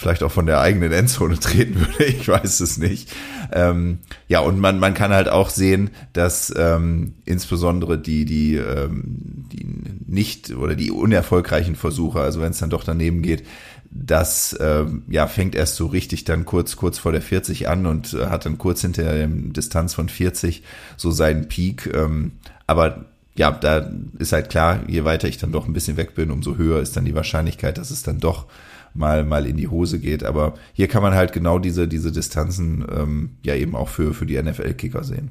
vielleicht 0.00 0.22
auch 0.22 0.32
von 0.32 0.46
der 0.46 0.60
eigenen 0.60 0.92
Endzone 0.92 1.38
treten 1.40 1.78
würde, 1.78 2.04
ich 2.04 2.26
weiß 2.26 2.60
es 2.60 2.78
nicht. 2.78 3.12
Ähm, 3.52 3.98
ja, 4.28 4.40
und 4.40 4.58
man, 4.58 4.78
man 4.78 4.94
kann 4.94 5.12
halt 5.12 5.28
auch 5.28 5.50
sehen, 5.50 5.90
dass 6.12 6.52
ähm, 6.56 7.14
insbesondere 7.24 7.98
die, 7.98 8.24
die, 8.24 8.56
ähm, 8.56 9.46
die 9.52 9.66
nicht 10.06 10.50
oder 10.50 10.74
die 10.74 10.90
unerfolgreichen 10.90 11.76
Versuche, 11.76 12.20
also 12.20 12.40
wenn 12.40 12.52
es 12.52 12.58
dann 12.58 12.70
doch 12.70 12.84
daneben 12.84 13.22
geht, 13.22 13.44
das 13.90 14.52
äh, 14.54 14.86
ja 15.08 15.26
fängt 15.26 15.54
erst 15.54 15.74
so 15.74 15.86
richtig 15.86 16.24
dann 16.24 16.44
kurz 16.44 16.76
kurz 16.76 16.98
vor 16.98 17.10
der 17.10 17.22
40 17.22 17.68
an 17.68 17.86
und 17.86 18.14
äh, 18.14 18.26
hat 18.26 18.46
dann 18.46 18.56
kurz 18.56 18.82
hinter 18.82 19.02
der 19.02 19.26
Distanz 19.26 19.94
von 19.94 20.08
40 20.08 20.62
so 20.96 21.10
seinen 21.10 21.48
Peak. 21.48 21.92
Ähm, 21.92 22.32
aber 22.68 23.06
ja, 23.34 23.50
da 23.50 23.90
ist 24.18 24.32
halt 24.32 24.50
klar, 24.50 24.80
je 24.86 25.04
weiter 25.04 25.26
ich 25.26 25.38
dann 25.38 25.50
doch 25.50 25.66
ein 25.66 25.72
bisschen 25.72 25.96
weg 25.96 26.14
bin, 26.14 26.30
umso 26.30 26.56
höher 26.56 26.80
ist 26.80 26.96
dann 26.96 27.04
die 27.04 27.14
Wahrscheinlichkeit, 27.14 27.78
dass 27.78 27.90
es 27.90 28.02
dann 28.02 28.20
doch 28.20 28.46
mal 28.94 29.24
mal 29.24 29.46
in 29.46 29.56
die 29.56 29.68
Hose 29.68 29.98
geht. 29.98 30.24
Aber 30.24 30.54
hier 30.72 30.88
kann 30.88 31.02
man 31.02 31.14
halt 31.14 31.32
genau 31.32 31.58
diese 31.58 31.88
diese 31.88 32.12
Distanzen 32.12 32.84
ähm, 32.90 33.30
ja 33.44 33.54
eben 33.54 33.74
auch 33.74 33.88
für 33.88 34.14
für 34.14 34.26
die 34.26 34.40
NFL-Kicker 34.40 35.04
sehen. 35.04 35.30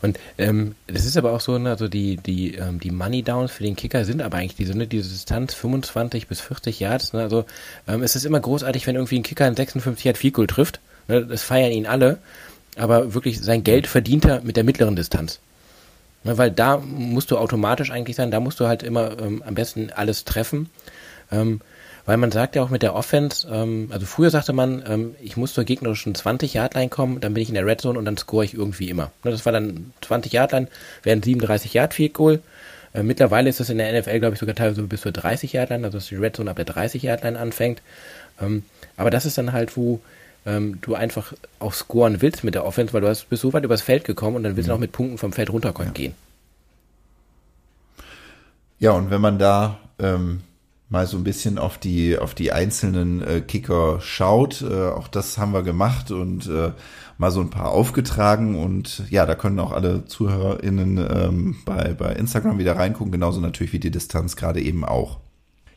Und 0.00 0.18
ähm, 0.38 0.74
das 0.86 1.04
ist 1.04 1.16
aber 1.16 1.32
auch 1.32 1.40
so, 1.40 1.58
ne, 1.58 1.70
also 1.70 1.88
die, 1.88 2.16
die, 2.16 2.54
ähm, 2.54 2.78
die 2.80 2.90
Money 2.90 3.22
Downs 3.22 3.50
für 3.50 3.64
den 3.64 3.76
Kicker 3.76 4.04
sind 4.04 4.22
aber 4.22 4.36
eigentlich 4.36 4.54
diese, 4.54 4.76
ne, 4.76 4.86
diese 4.86 5.08
Distanz 5.08 5.54
25 5.54 6.28
bis 6.28 6.40
40 6.40 6.80
Yards. 6.80 7.12
Ne, 7.12 7.22
also 7.22 7.44
ähm, 7.86 8.02
es 8.02 8.14
ist 8.14 8.24
immer 8.24 8.40
großartig, 8.40 8.86
wenn 8.86 8.94
irgendwie 8.94 9.18
ein 9.18 9.22
Kicker 9.22 9.46
ein 9.46 9.56
56 9.56 10.04
Yard 10.04 10.18
Field 10.18 10.34
Goal 10.34 10.46
trifft. 10.46 10.80
Ne, 11.08 11.26
das 11.26 11.42
feiern 11.42 11.72
ihn 11.72 11.86
alle. 11.86 12.18
Aber 12.76 13.14
wirklich 13.14 13.40
sein 13.40 13.64
Geld 13.64 13.86
verdient 13.88 14.24
er 14.24 14.42
mit 14.42 14.56
der 14.56 14.64
mittleren 14.64 14.94
Distanz. 14.94 15.40
Ne, 16.22 16.38
weil 16.38 16.50
da 16.50 16.78
musst 16.78 17.30
du 17.30 17.38
automatisch 17.38 17.90
eigentlich 17.90 18.16
sein, 18.16 18.30
da 18.30 18.40
musst 18.40 18.60
du 18.60 18.66
halt 18.66 18.82
immer 18.82 19.18
ähm, 19.18 19.42
am 19.44 19.54
besten 19.54 19.90
alles 19.90 20.24
treffen. 20.24 20.70
Ähm, 21.32 21.60
weil 22.08 22.16
man 22.16 22.32
sagt 22.32 22.56
ja 22.56 22.62
auch 22.62 22.70
mit 22.70 22.80
der 22.80 22.94
Offense, 22.94 23.46
ähm, 23.52 23.88
also 23.92 24.06
früher 24.06 24.30
sagte 24.30 24.54
man, 24.54 24.82
ähm, 24.88 25.14
ich 25.20 25.36
muss 25.36 25.52
zur 25.52 25.64
gegnerischen 25.64 26.14
20-Yard-Line 26.14 26.88
kommen, 26.88 27.20
dann 27.20 27.34
bin 27.34 27.42
ich 27.42 27.50
in 27.50 27.54
der 27.54 27.66
Red 27.66 27.82
Zone 27.82 27.98
und 27.98 28.06
dann 28.06 28.16
score 28.16 28.46
ich 28.46 28.54
irgendwie 28.54 28.88
immer. 28.88 29.12
Ne, 29.24 29.30
das 29.30 29.44
war 29.44 29.52
dann 29.52 29.92
20-Yard-Line, 30.02 30.68
wären 31.02 31.22
37 31.22 31.74
Yard 31.74 31.92
Field 31.92 32.14
Goal. 32.14 32.40
Äh, 32.94 33.02
mittlerweile 33.02 33.50
ist 33.50 33.60
das 33.60 33.68
in 33.68 33.76
der 33.76 33.92
NFL, 33.92 34.20
glaube 34.20 34.32
ich, 34.32 34.40
sogar 34.40 34.54
teilweise 34.54 34.80
bis 34.84 35.02
zur 35.02 35.12
30 35.12 35.52
Yard 35.52 35.68
Line, 35.68 35.84
also 35.84 35.98
dass 35.98 36.06
die 36.06 36.14
Red 36.14 36.34
Zone 36.34 36.50
ab 36.50 36.56
der 36.56 36.64
30 36.64 37.02
Yard 37.02 37.24
Line 37.24 37.38
anfängt. 37.38 37.82
Ähm, 38.40 38.62
aber 38.96 39.10
das 39.10 39.26
ist 39.26 39.36
dann 39.36 39.52
halt, 39.52 39.76
wo 39.76 40.00
ähm, 40.46 40.78
du 40.80 40.94
einfach 40.94 41.34
auch 41.58 41.74
scoren 41.74 42.22
willst 42.22 42.42
mit 42.42 42.54
der 42.54 42.64
Offense, 42.64 42.94
weil 42.94 43.02
du 43.02 43.08
hast, 43.08 43.28
bist 43.28 43.42
so 43.42 43.52
weit 43.52 43.64
übers 43.64 43.82
Feld 43.82 44.04
gekommen 44.04 44.36
und 44.36 44.44
dann 44.44 44.56
willst 44.56 44.70
du 44.70 44.72
mhm. 44.72 44.76
auch 44.76 44.80
mit 44.80 44.92
Punkten 44.92 45.18
vom 45.18 45.34
Feld 45.34 45.50
runtergehen. 45.50 46.14
Ja. 47.98 48.04
Ja, 48.80 48.90
und 48.92 49.10
wenn 49.10 49.20
man 49.20 49.38
da 49.38 49.78
ähm, 49.98 50.40
mal 50.88 51.06
so 51.06 51.16
ein 51.16 51.24
bisschen 51.24 51.58
auf 51.58 51.78
die 51.78 52.18
auf 52.18 52.34
die 52.34 52.52
einzelnen 52.52 53.22
äh, 53.22 53.40
Kicker 53.40 54.00
schaut. 54.00 54.62
Äh, 54.62 54.88
auch 54.90 55.08
das 55.08 55.38
haben 55.38 55.52
wir 55.52 55.62
gemacht 55.62 56.10
und 56.10 56.46
äh, 56.48 56.72
mal 57.18 57.30
so 57.30 57.40
ein 57.40 57.50
paar 57.50 57.70
aufgetragen 57.70 58.56
und 58.56 59.02
ja, 59.10 59.26
da 59.26 59.34
können 59.34 59.58
auch 59.60 59.72
alle 59.72 60.04
ZuhörerInnen 60.06 60.98
ähm, 60.98 61.56
bei 61.64 61.94
bei 61.94 62.12
Instagram 62.12 62.58
wieder 62.58 62.76
reingucken, 62.76 63.12
genauso 63.12 63.40
natürlich 63.40 63.72
wie 63.72 63.80
die 63.80 63.90
Distanz 63.90 64.36
gerade 64.36 64.60
eben 64.60 64.84
auch. 64.84 65.18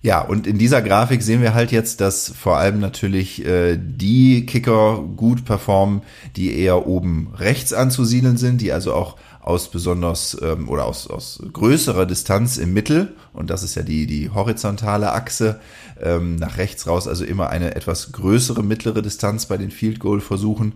Ja, 0.03 0.21
und 0.21 0.47
in 0.47 0.57
dieser 0.57 0.81
Grafik 0.81 1.21
sehen 1.21 1.43
wir 1.43 1.53
halt 1.53 1.71
jetzt, 1.71 2.01
dass 2.01 2.27
vor 2.29 2.57
allem 2.57 2.79
natürlich 2.79 3.45
äh, 3.45 3.77
die 3.79 4.47
Kicker 4.47 5.03
gut 5.15 5.45
performen, 5.45 6.01
die 6.35 6.57
eher 6.57 6.87
oben 6.87 7.31
rechts 7.37 7.71
anzusiedeln 7.71 8.37
sind, 8.37 8.61
die 8.61 8.71
also 8.73 8.95
auch 8.95 9.17
aus 9.41 9.69
besonders 9.69 10.37
ähm, 10.41 10.69
oder 10.69 10.85
aus, 10.85 11.07
aus 11.07 11.41
größerer 11.51 12.05
Distanz 12.05 12.57
im 12.57 12.73
Mittel, 12.73 13.13
und 13.33 13.49
das 13.49 13.63
ist 13.63 13.75
ja 13.75 13.81
die, 13.81 14.05
die 14.05 14.29
horizontale 14.29 15.11
Achse, 15.13 15.59
ähm, 16.01 16.35
nach 16.35 16.57
rechts 16.57 16.87
raus, 16.87 17.07
also 17.07 17.25
immer 17.25 17.49
eine 17.49 17.75
etwas 17.75 18.11
größere 18.11 18.63
mittlere 18.63 19.01
Distanz 19.01 19.47
bei 19.47 19.57
den 19.57 19.71
Field 19.71 19.99
Goal 19.99 20.21
Versuchen 20.21 20.73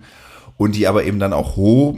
und 0.58 0.76
die 0.76 0.88
aber 0.88 1.04
eben 1.04 1.20
dann 1.20 1.34
auch 1.34 1.58
hoch 1.58 1.96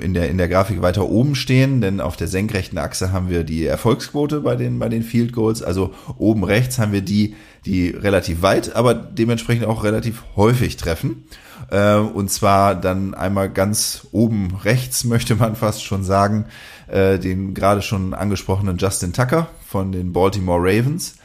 in 0.00 0.14
der 0.14 0.30
in 0.30 0.38
der 0.38 0.48
Grafik 0.48 0.80
weiter 0.80 1.08
oben 1.08 1.34
stehen, 1.34 1.80
denn 1.80 2.00
auf 2.00 2.16
der 2.16 2.28
senkrechten 2.28 2.78
Achse 2.78 3.12
haben 3.12 3.28
wir 3.28 3.44
die 3.44 3.66
Erfolgsquote 3.66 4.40
bei 4.40 4.56
den 4.56 4.78
bei 4.78 4.88
den 4.88 5.02
Field 5.02 5.32
Goals, 5.32 5.62
also 5.62 5.92
oben 6.16 6.44
rechts 6.44 6.78
haben 6.78 6.92
wir 6.92 7.02
die 7.02 7.34
die 7.66 7.90
relativ 7.90 8.40
weit, 8.40 8.74
aber 8.74 8.94
dementsprechend 8.94 9.66
auch 9.66 9.84
relativ 9.84 10.22
häufig 10.36 10.76
treffen. 10.76 11.24
Äh, 11.70 11.96
und 11.96 12.30
zwar 12.30 12.74
dann 12.74 13.14
einmal 13.14 13.50
ganz 13.50 14.06
oben 14.12 14.56
rechts 14.64 15.04
möchte 15.04 15.36
man 15.36 15.54
fast 15.54 15.84
schon 15.84 16.02
sagen, 16.02 16.46
äh, 16.86 17.18
den 17.18 17.52
gerade 17.52 17.82
schon 17.82 18.14
angesprochenen 18.14 18.78
Justin 18.78 19.12
Tucker 19.12 19.48
von 19.66 19.92
den 19.92 20.12
Baltimore 20.12 20.60
Ravens. 20.60 21.17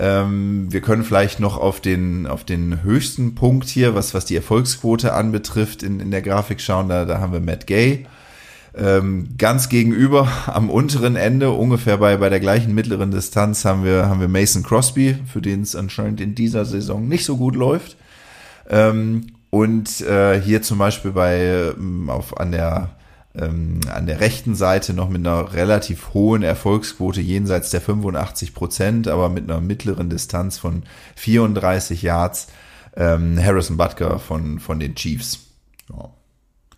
Ähm, 0.00 0.68
wir 0.70 0.80
können 0.80 1.02
vielleicht 1.02 1.40
noch 1.40 1.58
auf 1.58 1.80
den, 1.80 2.28
auf 2.28 2.44
den 2.44 2.84
höchsten 2.84 3.34
Punkt 3.34 3.68
hier, 3.68 3.96
was, 3.96 4.14
was 4.14 4.24
die 4.24 4.36
Erfolgsquote 4.36 5.12
anbetrifft, 5.12 5.82
in, 5.82 5.98
in 5.98 6.12
der 6.12 6.22
Grafik 6.22 6.60
schauen. 6.60 6.88
Da, 6.88 7.04
da 7.04 7.18
haben 7.18 7.32
wir 7.32 7.40
Matt 7.40 7.66
Gay. 7.66 8.06
Ähm, 8.76 9.30
ganz 9.38 9.68
gegenüber 9.68 10.28
am 10.46 10.70
unteren 10.70 11.16
Ende, 11.16 11.50
ungefähr 11.50 11.98
bei, 11.98 12.16
bei 12.16 12.28
der 12.28 12.38
gleichen 12.38 12.76
mittleren 12.76 13.10
Distanz, 13.10 13.64
haben 13.64 13.84
wir, 13.84 14.08
haben 14.08 14.20
wir 14.20 14.28
Mason 14.28 14.62
Crosby, 14.62 15.16
für 15.26 15.42
den 15.42 15.62
es 15.62 15.74
anscheinend 15.74 16.20
in 16.20 16.36
dieser 16.36 16.64
Saison 16.64 17.08
nicht 17.08 17.24
so 17.24 17.36
gut 17.36 17.56
läuft. 17.56 17.96
Ähm, 18.70 19.26
und 19.50 20.00
äh, 20.02 20.40
hier 20.40 20.62
zum 20.62 20.78
Beispiel 20.78 21.10
bei 21.10 21.72
ähm, 21.76 22.08
auf 22.08 22.38
an 22.38 22.52
der 22.52 22.90
ähm, 23.34 23.80
an 23.92 24.06
der 24.06 24.20
rechten 24.20 24.54
Seite 24.54 24.94
noch 24.94 25.08
mit 25.08 25.26
einer 25.26 25.52
relativ 25.52 26.14
hohen 26.14 26.42
Erfolgsquote 26.42 27.20
jenseits 27.20 27.70
der 27.70 27.80
85 27.80 28.54
Prozent, 28.54 29.08
aber 29.08 29.28
mit 29.28 29.50
einer 29.50 29.60
mittleren 29.60 30.10
Distanz 30.10 30.58
von 30.58 30.82
34 31.16 32.02
Yards. 32.02 32.48
Ähm, 32.96 33.38
Harrison 33.40 33.76
Butker 33.76 34.18
von, 34.18 34.58
von 34.58 34.80
den 34.80 34.94
Chiefs. 34.94 35.40
Ja. 35.90 36.10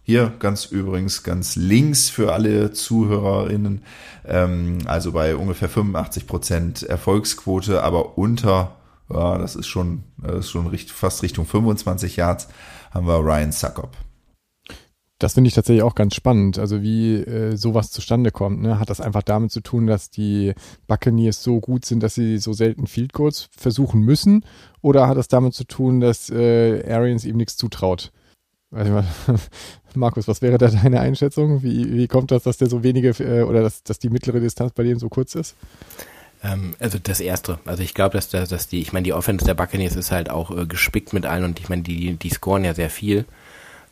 Hier 0.03 0.33
ganz 0.41 0.65
übrigens 0.65 1.23
ganz 1.23 1.55
links 1.57 2.11
für 2.11 2.33
alle 2.33 2.73
ZuhörerInnen, 2.73 3.83
ähm, 4.25 4.79
also 4.87 5.13
bei 5.13 5.37
ungefähr 5.37 5.69
85 5.69 6.27
Prozent 6.27 6.83
Erfolgsquote, 6.83 7.83
aber 7.85 8.19
unter, 8.19 8.77
ja, 9.09 9.39
das 9.39 9.55
ist 9.55 9.69
schon, 9.69 10.03
das 10.19 10.47
ist 10.47 10.51
schon 10.51 10.77
fast 10.77 11.23
Richtung 11.23 11.47
25 11.47 12.17
Yards, 12.17 12.49
haben 12.91 13.07
wir 13.07 13.21
Ryan 13.21 13.53
Suckup. 13.53 13.97
Das 15.21 15.35
finde 15.35 15.49
ich 15.49 15.55
tatsächlich 15.55 15.83
auch 15.83 15.95
ganz 15.95 16.15
spannend. 16.15 16.59
Also 16.59 16.83
wie 16.83 17.17
äh, 17.17 17.55
sowas 17.55 17.91
zustande 17.91 18.31
kommt. 18.31 18.63
Ne? 18.63 18.79
Hat 18.81 18.89
das 18.89 19.03
einfach 19.03 19.23
damit 19.23 19.53
zu 19.53 19.61
tun, 19.61 19.87
dass 19.87 20.09
die 20.09 20.55
Buccaneers 20.87 21.43
so 21.43 21.61
gut 21.61 21.85
sind, 21.85 22.03
dass 22.03 22.15
sie 22.15 22.39
so 22.39 22.55
selten 22.55 22.87
Field 22.87 23.13
Goals 23.13 23.51
versuchen 23.57 24.01
müssen? 24.01 24.47
Oder 24.81 25.09
hat 25.09 25.19
das 25.19 25.29
damit 25.29 25.53
zu 25.53 25.65
tun, 25.65 26.01
dass 26.01 26.31
äh, 26.31 26.91
Arians 26.91 27.27
ihm 27.27 27.37
nichts 27.37 27.59
zutraut? 27.59 28.13
Mal, 28.71 29.05
Markus, 29.95 30.27
was 30.27 30.41
wäre 30.41 30.57
da 30.57 30.69
deine 30.69 31.01
Einschätzung? 31.01 31.63
Wie, 31.63 31.93
wie 31.93 32.09
kommt 32.09 32.31
das, 32.31 32.45
dass 32.45 32.57
der 32.57 32.71
so 32.71 32.83
wenige 32.83 33.11
äh, 33.23 33.43
oder 33.43 33.61
dass, 33.61 33.83
dass 33.83 33.99
die 33.99 34.09
mittlere 34.09 34.41
Distanz 34.41 34.73
bei 34.73 34.85
dem 34.85 34.99
so 34.99 35.11
kurz 35.11 35.35
ist? 35.35 35.55
Ähm, 36.43 36.75
also 36.79 36.99
das 36.99 37.21
erste. 37.21 37.59
Also 37.67 37.83
ich 37.83 37.93
glaube, 37.93 38.17
dass, 38.17 38.31
dass 38.31 38.69
die, 38.69 38.81
ich 38.81 38.95
meine, 38.95 39.05
die 39.05 39.13
Offense 39.13 39.45
der 39.45 39.53
Buccaneers 39.53 39.97
ist 39.97 40.13
halt 40.13 40.31
auch 40.31 40.51
äh, 40.51 40.65
gespickt 40.65 41.13
mit 41.13 41.27
allen 41.27 41.45
und 41.45 41.61
ich 41.61 41.69
meine, 41.69 41.83
die, 41.83 42.15
die 42.15 42.31
scoren 42.31 42.65
ja 42.65 42.73
sehr 42.73 42.89
viel 42.89 43.27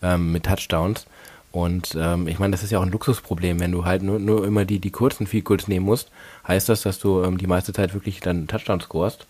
ähm, 0.00 0.32
mit 0.32 0.46
Touchdowns. 0.46 1.06
Und 1.50 1.96
ähm, 1.98 2.28
ich 2.28 2.38
meine, 2.38 2.52
das 2.52 2.62
ist 2.62 2.70
ja 2.70 2.78
auch 2.78 2.82
ein 2.82 2.92
Luxusproblem, 2.92 3.58
wenn 3.60 3.72
du 3.72 3.84
halt 3.84 4.02
nur, 4.02 4.18
nur 4.18 4.46
immer 4.46 4.64
die, 4.64 4.80
die 4.80 4.90
kurzen 4.90 5.26
viel 5.26 5.42
kurz 5.42 5.66
nehmen 5.66 5.86
musst, 5.86 6.10
heißt 6.46 6.68
das, 6.68 6.82
dass 6.82 6.98
du 6.98 7.22
ähm, 7.22 7.38
die 7.38 7.46
meiste 7.46 7.72
Zeit 7.72 7.94
wirklich 7.94 8.20
dann 8.20 8.46
Touchdown 8.46 8.80
scorest. 8.80 9.26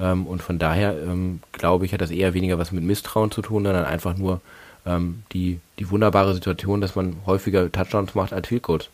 Ähm, 0.00 0.26
und 0.26 0.42
von 0.42 0.58
daher 0.58 1.00
ähm, 1.00 1.40
glaube 1.52 1.84
ich, 1.84 1.92
hat 1.92 2.00
das 2.00 2.10
eher 2.10 2.34
weniger 2.34 2.58
was 2.58 2.72
mit 2.72 2.82
Misstrauen 2.82 3.30
zu 3.30 3.42
tun, 3.42 3.64
sondern 3.64 3.84
einfach 3.84 4.16
nur 4.16 4.40
ähm, 4.84 5.22
die, 5.32 5.60
die 5.78 5.90
wunderbare 5.90 6.34
Situation, 6.34 6.80
dass 6.80 6.96
man 6.96 7.16
häufiger 7.26 7.70
Touchdowns 7.70 8.14
macht 8.14 8.32
als 8.32 8.48
Field 8.48 8.62
Goals. 8.62 8.88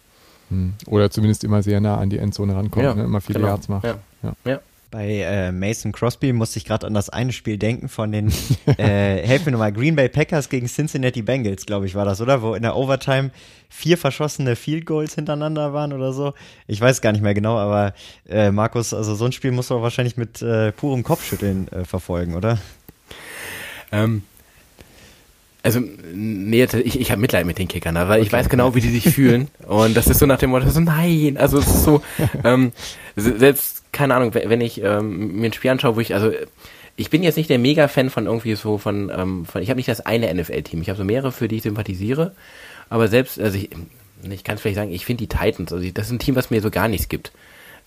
Hm. 0.50 0.74
Oder 0.86 1.10
zumindest 1.10 1.44
immer 1.44 1.62
sehr 1.62 1.80
nah 1.80 1.96
an 1.96 2.10
die 2.10 2.18
Endzone 2.18 2.54
rankommt, 2.54 2.84
ja, 2.84 2.94
ne? 2.94 3.04
immer 3.04 3.20
viele 3.20 3.38
genau. 3.38 3.52
Yards 3.52 3.68
macht. 3.68 3.84
Ja. 3.84 3.98
Ja. 4.22 4.32
ja. 4.44 4.60
Bei 4.90 5.06
äh, 5.20 5.52
Mason 5.52 5.92
Crosby 5.92 6.32
musste 6.32 6.58
ich 6.58 6.64
gerade 6.64 6.86
an 6.86 6.94
das 6.94 7.10
eine 7.10 7.32
Spiel 7.32 7.58
denken 7.58 7.90
von 7.90 8.10
den, 8.10 8.28
äh, 8.78 9.18
helf 9.18 9.44
mir 9.44 9.52
nochmal, 9.52 9.72
Green 9.72 9.96
Bay 9.96 10.08
Packers 10.08 10.48
gegen 10.48 10.66
Cincinnati 10.66 11.20
Bengals, 11.20 11.66
glaube 11.66 11.84
ich, 11.84 11.94
war 11.94 12.06
das, 12.06 12.22
oder? 12.22 12.40
Wo 12.40 12.54
in 12.54 12.62
der 12.62 12.74
Overtime 12.74 13.30
vier 13.68 13.98
verschossene 13.98 14.56
Field 14.56 14.86
Goals 14.86 15.14
hintereinander 15.14 15.74
waren 15.74 15.92
oder 15.92 16.12
so. 16.14 16.32
Ich 16.66 16.80
weiß 16.80 17.02
gar 17.02 17.12
nicht 17.12 17.20
mehr 17.20 17.34
genau, 17.34 17.58
aber 17.58 17.92
äh, 18.28 18.50
Markus, 18.50 18.94
also 18.94 19.14
so 19.14 19.26
ein 19.26 19.32
Spiel 19.32 19.52
musst 19.52 19.70
du 19.70 19.82
wahrscheinlich 19.82 20.16
mit 20.16 20.40
äh, 20.40 20.72
purem 20.72 21.02
Kopfschütteln 21.02 21.68
äh, 21.68 21.84
verfolgen, 21.84 22.34
oder? 22.34 22.58
Ähm, 23.92 24.22
also, 25.62 25.80
nee, 26.14 26.64
ich, 26.64 27.00
ich 27.00 27.10
habe 27.10 27.20
Mitleid 27.20 27.44
mit 27.44 27.58
den 27.58 27.68
Kickern, 27.68 27.96
weil 27.96 28.18
okay. 28.18 28.22
ich 28.22 28.32
weiß 28.32 28.48
genau, 28.48 28.74
wie 28.74 28.80
die 28.80 28.90
sich 28.90 29.12
fühlen. 29.12 29.48
Und 29.66 29.96
das 29.96 30.06
ist 30.06 30.20
so 30.20 30.26
nach 30.26 30.38
dem 30.38 30.50
Motto, 30.50 30.68
so 30.70 30.80
nein, 30.80 31.36
also 31.36 31.58
es 31.58 31.66
ist 31.66 31.84
so, 31.84 32.00
ähm, 32.44 32.72
selbst, 33.16 33.92
keine 33.92 34.14
Ahnung, 34.14 34.34
wenn 34.34 34.60
ich 34.60 34.82
ähm, 34.82 35.40
mir 35.40 35.46
ein 35.46 35.52
Spiel 35.52 35.70
anschaue, 35.70 35.96
wo 35.96 36.00
ich, 36.00 36.14
also 36.14 36.30
ich 36.96 37.10
bin 37.10 37.22
jetzt 37.22 37.36
nicht 37.36 37.50
der 37.50 37.58
Mega-Fan 37.58 38.10
von 38.10 38.26
irgendwie 38.26 38.54
so 38.54 38.78
von, 38.78 39.10
ähm, 39.14 39.46
von 39.46 39.62
ich 39.62 39.70
habe 39.70 39.78
nicht 39.78 39.88
das 39.88 40.00
eine 40.00 40.32
NFL-Team, 40.32 40.80
ich 40.80 40.88
habe 40.88 40.98
so 40.98 41.04
mehrere, 41.04 41.32
für 41.32 41.48
die 41.48 41.56
ich 41.56 41.62
sympathisiere, 41.62 42.34
aber 42.88 43.08
selbst, 43.08 43.40
also 43.40 43.58
ich, 43.58 43.70
ich 44.30 44.44
kann 44.44 44.56
es 44.56 44.62
vielleicht 44.62 44.76
sagen, 44.76 44.92
ich 44.92 45.04
finde 45.04 45.26
die 45.26 45.28
Titans, 45.28 45.72
also 45.72 45.88
das 45.90 46.06
ist 46.06 46.12
ein 46.12 46.18
Team, 46.18 46.36
was 46.36 46.50
mir 46.50 46.60
so 46.60 46.70
gar 46.70 46.88
nichts 46.88 47.08
gibt. 47.08 47.32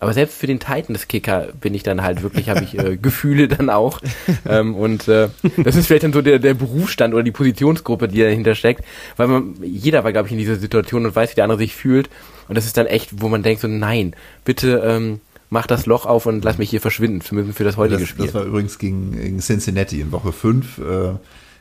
Aber 0.02 0.14
selbst 0.14 0.40
für 0.40 0.48
den 0.48 0.60
Titans-Kicker 0.60 1.49
bin 1.61 1.76
ich 1.76 1.84
dann 1.84 2.02
halt 2.02 2.23
wirklich, 2.23 2.49
habe 2.49 2.64
ich 2.64 2.76
äh, 2.76 2.98
Gefühle 3.02 3.48
dann 3.48 3.69
auch. 3.69 4.02
Ähm, 4.49 4.73
und 4.73 5.07
äh, 5.07 5.30
das 5.64 5.76
ist 5.76 5.86
vielleicht 5.86 6.03
dann 6.03 6.11
so 6.11 6.23
der, 6.23 6.40
der 6.40 6.56
Berufsstand 6.56 7.14
oder 7.14 7.22
die 7.22 7.32
Positionsgruppe, 7.32 8.07
die 8.07 8.19
dahinter 8.19 8.56
steckt. 8.56 8.84
Weil 9.15 9.28
man, 9.28 9.53
jeder 9.61 10.03
war, 10.03 10.11
glaube 10.11 10.28
ich, 10.28 10.32
in 10.32 10.40
dieser 10.40 10.56
Situation 10.56 11.06
und 11.06 11.15
weiß, 11.15 11.32
wie 11.32 11.36
der 11.36 11.44
andere 11.44 11.60
sich 11.60 11.76
fühlt. 11.76 12.10
Und 12.48 12.56
das 12.56 12.65
ist 12.65 12.78
dann 12.78 12.88
echt, 12.88 13.22
wo 13.22 13.30
man 13.30 13.44
denkt 13.44 13.61
so, 13.61 13.68
nein, 13.68 14.15
bitte 14.44 14.82
ähm, 14.84 15.22
mach 15.52 15.68
das 15.68 15.86
Loch 15.86 16.07
auf 16.07 16.26
und 16.26 16.44
lass 16.44 16.57
mich 16.57 16.72
hier 16.72 16.82
verschwinden, 16.82 17.22
zumindest 17.22 17.60
für 17.60 17.64
das 17.64 17.78
heutige 17.78 17.99
das, 17.99 18.10
Spiel. 18.10 18.26
Das 18.26 18.34
war 18.34 18.45
übrigens 18.45 18.80
gegen, 18.80 19.11
gegen 19.11 19.40
Cincinnati 19.40 20.02
in 20.02 20.11
Woche 20.11 20.32
5. 20.32 20.80
Äh, 20.80 20.82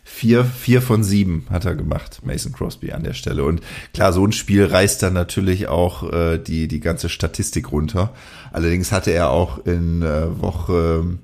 Vier, 0.03 0.45
vier 0.45 0.83
von 0.83 1.05
sieben 1.05 1.47
hat 1.51 1.65
er 1.65 1.75
gemacht, 1.75 2.21
Mason 2.25 2.53
Crosby 2.53 2.93
an 2.93 3.05
der 3.05 3.13
Stelle. 3.13 3.45
Und 3.45 3.61
klar, 3.95 4.13
so 4.13 4.27
ein 4.27 4.33
Spiel 4.33 4.65
reißt 4.65 5.03
dann 5.03 5.13
natürlich 5.13 5.69
auch 5.69 6.11
äh, 6.13 6.39
die, 6.39 6.69
die 6.69 6.81
ganze 6.81 7.09
Statistik 7.09 7.73
runter. 7.73 8.13
Allerdings 8.53 8.93
hatte 8.93 9.13
er 9.13 9.31
auch 9.31 9.65
in 9.67 10.03
äh, 10.03 10.41
Woche 10.41 11.19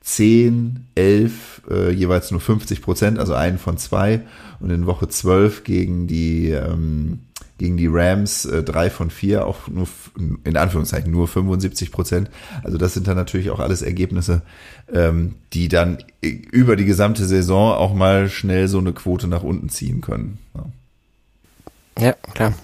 10, 0.00 0.86
11 0.94 1.62
äh, 1.70 1.90
jeweils 1.90 2.30
nur 2.30 2.40
50 2.40 2.82
Prozent, 2.82 3.18
also 3.18 3.34
einen 3.34 3.58
von 3.58 3.76
zwei. 3.76 4.22
Und 4.60 4.70
in 4.70 4.86
Woche 4.86 5.08
12 5.08 5.64
gegen 5.64 6.06
die 6.06 6.50
ähm, 6.50 7.20
gegen 7.60 7.76
die 7.76 7.88
Rams 7.88 8.46
äh, 8.46 8.62
drei 8.62 8.88
von 8.88 9.10
vier, 9.10 9.46
auch 9.46 9.68
nur 9.68 9.86
in 10.44 10.56
Anführungszeichen 10.56 11.12
nur 11.12 11.28
75 11.28 11.92
Prozent. 11.92 12.30
Also 12.64 12.78
das 12.78 12.94
sind 12.94 13.06
dann 13.06 13.16
natürlich 13.16 13.50
auch 13.50 13.60
alles 13.60 13.82
Ergebnisse, 13.82 14.40
ähm, 14.90 15.34
die 15.52 15.68
dann 15.68 15.98
über 16.22 16.74
die 16.74 16.86
gesamte 16.86 17.26
Saison 17.26 17.74
auch 17.74 17.92
mal 17.92 18.30
schnell 18.30 18.66
so 18.66 18.78
eine 18.78 18.94
Quote 18.94 19.28
nach 19.28 19.42
unten 19.42 19.68
ziehen 19.68 20.00
können. 20.00 20.38
Ja, 21.98 22.06
ja 22.06 22.12
klar. 22.32 22.54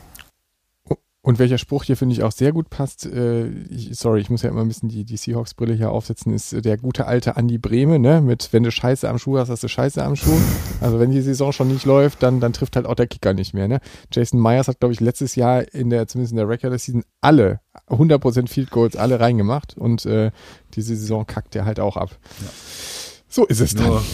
Und 1.26 1.40
welcher 1.40 1.58
Spruch 1.58 1.82
hier 1.82 1.96
finde 1.96 2.12
ich 2.12 2.22
auch 2.22 2.30
sehr 2.30 2.52
gut 2.52 2.70
passt, 2.70 3.04
äh, 3.04 3.48
ich, 3.48 3.98
sorry, 3.98 4.20
ich 4.20 4.30
muss 4.30 4.42
ja 4.42 4.48
immer 4.48 4.60
ein 4.60 4.68
bisschen 4.68 4.88
die, 4.88 5.02
die 5.02 5.16
Seahawks-Brille 5.16 5.74
hier 5.74 5.90
aufsetzen, 5.90 6.32
ist 6.32 6.64
der 6.64 6.76
gute 6.76 7.08
alte 7.08 7.32
Andy 7.34 7.58
Breme, 7.58 7.98
ne? 7.98 8.20
Mit 8.20 8.52
wenn 8.52 8.62
du 8.62 8.70
Scheiße 8.70 9.08
am 9.08 9.18
Schuh 9.18 9.36
hast, 9.36 9.48
hast 9.48 9.64
du 9.64 9.66
Scheiße 9.66 10.04
am 10.04 10.14
Schuh. 10.14 10.38
Also 10.80 11.00
wenn 11.00 11.10
die 11.10 11.20
Saison 11.20 11.50
schon 11.50 11.66
nicht 11.66 11.84
läuft, 11.84 12.22
dann, 12.22 12.38
dann 12.38 12.52
trifft 12.52 12.76
halt 12.76 12.86
auch 12.86 12.94
der 12.94 13.08
Kicker 13.08 13.34
nicht 13.34 13.54
mehr, 13.54 13.66
ne? 13.66 13.80
Jason 14.12 14.40
Myers 14.40 14.68
hat, 14.68 14.78
glaube 14.78 14.94
ich, 14.94 15.00
letztes 15.00 15.34
Jahr 15.34 15.64
in 15.74 15.90
der, 15.90 16.06
zumindest 16.06 16.30
in 16.30 16.36
der 16.36 16.48
Regular 16.48 16.78
Season, 16.78 17.02
alle, 17.20 17.58
100% 17.88 18.46
Field 18.46 18.70
Goals, 18.70 18.94
alle 18.94 19.18
reingemacht 19.18 19.76
und 19.76 20.06
äh, 20.06 20.30
diese 20.74 20.94
Saison 20.94 21.26
kackt 21.26 21.56
er 21.56 21.64
halt 21.64 21.80
auch 21.80 21.96
ab. 21.96 22.10
Ja. 22.40 22.50
So 23.28 23.46
ist 23.46 23.58
es 23.58 23.74
dann. 23.74 23.88
Nur, 23.88 24.04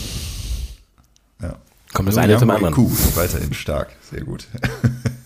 ja. 1.43 1.57
Kommt 1.93 2.09
das 2.09 2.15
Nur 2.15 2.25
eine 2.25 2.39
zum 2.39 2.49
anderen. 2.49 2.73
Kuh, 2.73 2.91
weiterhin 3.17 3.53
stark, 3.53 3.91
sehr 4.11 4.25
gut. 4.25 4.49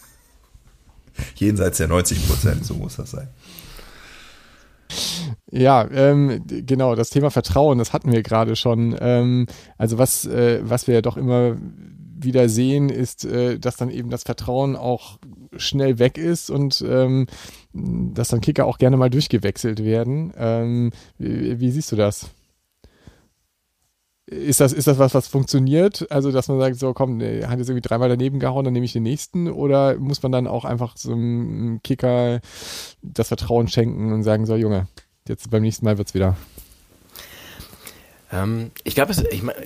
jenseits 1.36 1.78
der 1.78 1.88
90 1.88 2.26
Prozent, 2.26 2.64
so 2.64 2.74
muss 2.74 2.97
das 2.97 3.10
sein. 3.10 3.28
Ja, 5.51 5.88
ähm, 5.90 6.43
genau, 6.47 6.94
das 6.94 7.10
Thema 7.10 7.30
Vertrauen, 7.30 7.78
das 7.78 7.93
hatten 7.93 8.12
wir 8.12 8.22
gerade 8.22 8.56
schon. 8.56 8.97
Ähm, 9.01 9.47
also 9.78 9.98
was, 9.98 10.24
äh, 10.26 10.60
was 10.62 10.86
wir 10.86 10.94
ja 10.94 11.02
doch 11.02 11.16
immer 11.16 11.56
wieder 12.18 12.48
sehen, 12.48 12.88
ist, 12.88 13.24
äh, 13.24 13.59
dass 13.59 13.76
dann 13.76 13.90
eben 13.90 14.10
das 14.10 14.22
Vertrauen 14.22 14.76
auch 14.76 15.18
schnell 15.56 15.98
weg 15.98 16.18
ist 16.18 16.51
und 16.51 16.84
ähm, 16.86 17.26
dass 17.72 18.28
dann 18.28 18.40
Kicker 18.40 18.66
auch 18.66 18.78
gerne 18.78 18.97
mal 18.97 19.10
durchgewechselt 19.10 19.84
werden. 19.84 20.32
Ähm, 20.36 20.93
wie, 21.18 21.60
wie 21.60 21.70
siehst 21.70 21.93
du 21.93 21.97
das? 21.97 22.30
Ist 24.26 24.60
das, 24.60 24.72
ist 24.72 24.88
das 24.88 24.98
was, 24.98 25.14
was 25.14 25.28
funktioniert? 25.28 26.10
Also, 26.10 26.32
dass 26.32 26.48
man 26.48 26.58
sagt, 26.58 26.76
so, 26.76 26.92
komm, 26.92 27.20
der 27.20 27.48
hat 27.48 27.58
jetzt 27.58 27.68
irgendwie 27.68 27.86
dreimal 27.86 28.08
daneben 28.08 28.40
gehauen, 28.40 28.64
dann 28.64 28.72
nehme 28.72 28.84
ich 28.84 28.92
den 28.92 29.04
nächsten? 29.04 29.48
Oder 29.48 29.96
muss 29.98 30.22
man 30.22 30.32
dann 30.32 30.48
auch 30.48 30.64
einfach 30.64 30.96
so 30.96 31.12
einem 31.12 31.80
Kicker 31.84 32.40
das 33.02 33.28
Vertrauen 33.28 33.68
schenken 33.68 34.12
und 34.12 34.24
sagen, 34.24 34.44
so, 34.44 34.56
Junge, 34.56 34.88
jetzt 35.28 35.48
beim 35.50 35.62
nächsten 35.62 35.84
Mal 35.84 35.96
wird's 35.96 36.14
wieder? 36.14 36.36
Ähm, 38.32 38.72
ich 38.82 38.96
glaube, 38.96 39.12
ich 39.30 39.42
meine, 39.44 39.58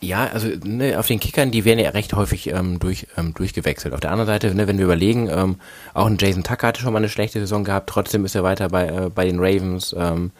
ja, 0.00 0.26
also 0.26 0.48
ne, 0.64 0.98
auf 0.98 1.06
den 1.06 1.18
Kickern, 1.18 1.50
die 1.50 1.64
werden 1.64 1.78
ja 1.78 1.90
recht 1.90 2.12
häufig 2.14 2.48
ähm, 2.48 2.78
durch, 2.78 3.06
ähm, 3.16 3.34
durchgewechselt. 3.34 3.94
Auf 3.94 4.00
der 4.00 4.12
anderen 4.12 4.26
Seite, 4.26 4.54
ne, 4.54 4.68
wenn 4.68 4.78
wir 4.78 4.84
überlegen, 4.84 5.28
ähm, 5.30 5.56
auch 5.94 6.06
ein 6.06 6.18
Jason 6.18 6.44
Tucker 6.44 6.68
hatte 6.68 6.80
schon 6.82 6.92
mal 6.92 6.98
eine 6.98 7.08
schlechte 7.08 7.40
Saison 7.40 7.64
gehabt, 7.64 7.88
trotzdem 7.88 8.24
ist 8.24 8.34
er 8.34 8.42
weiter 8.42 8.68
bei, 8.68 8.86
äh, 8.86 9.10
bei 9.12 9.24
den 9.24 9.38
Ravens. 9.40 9.94
Ähm, 9.98 10.30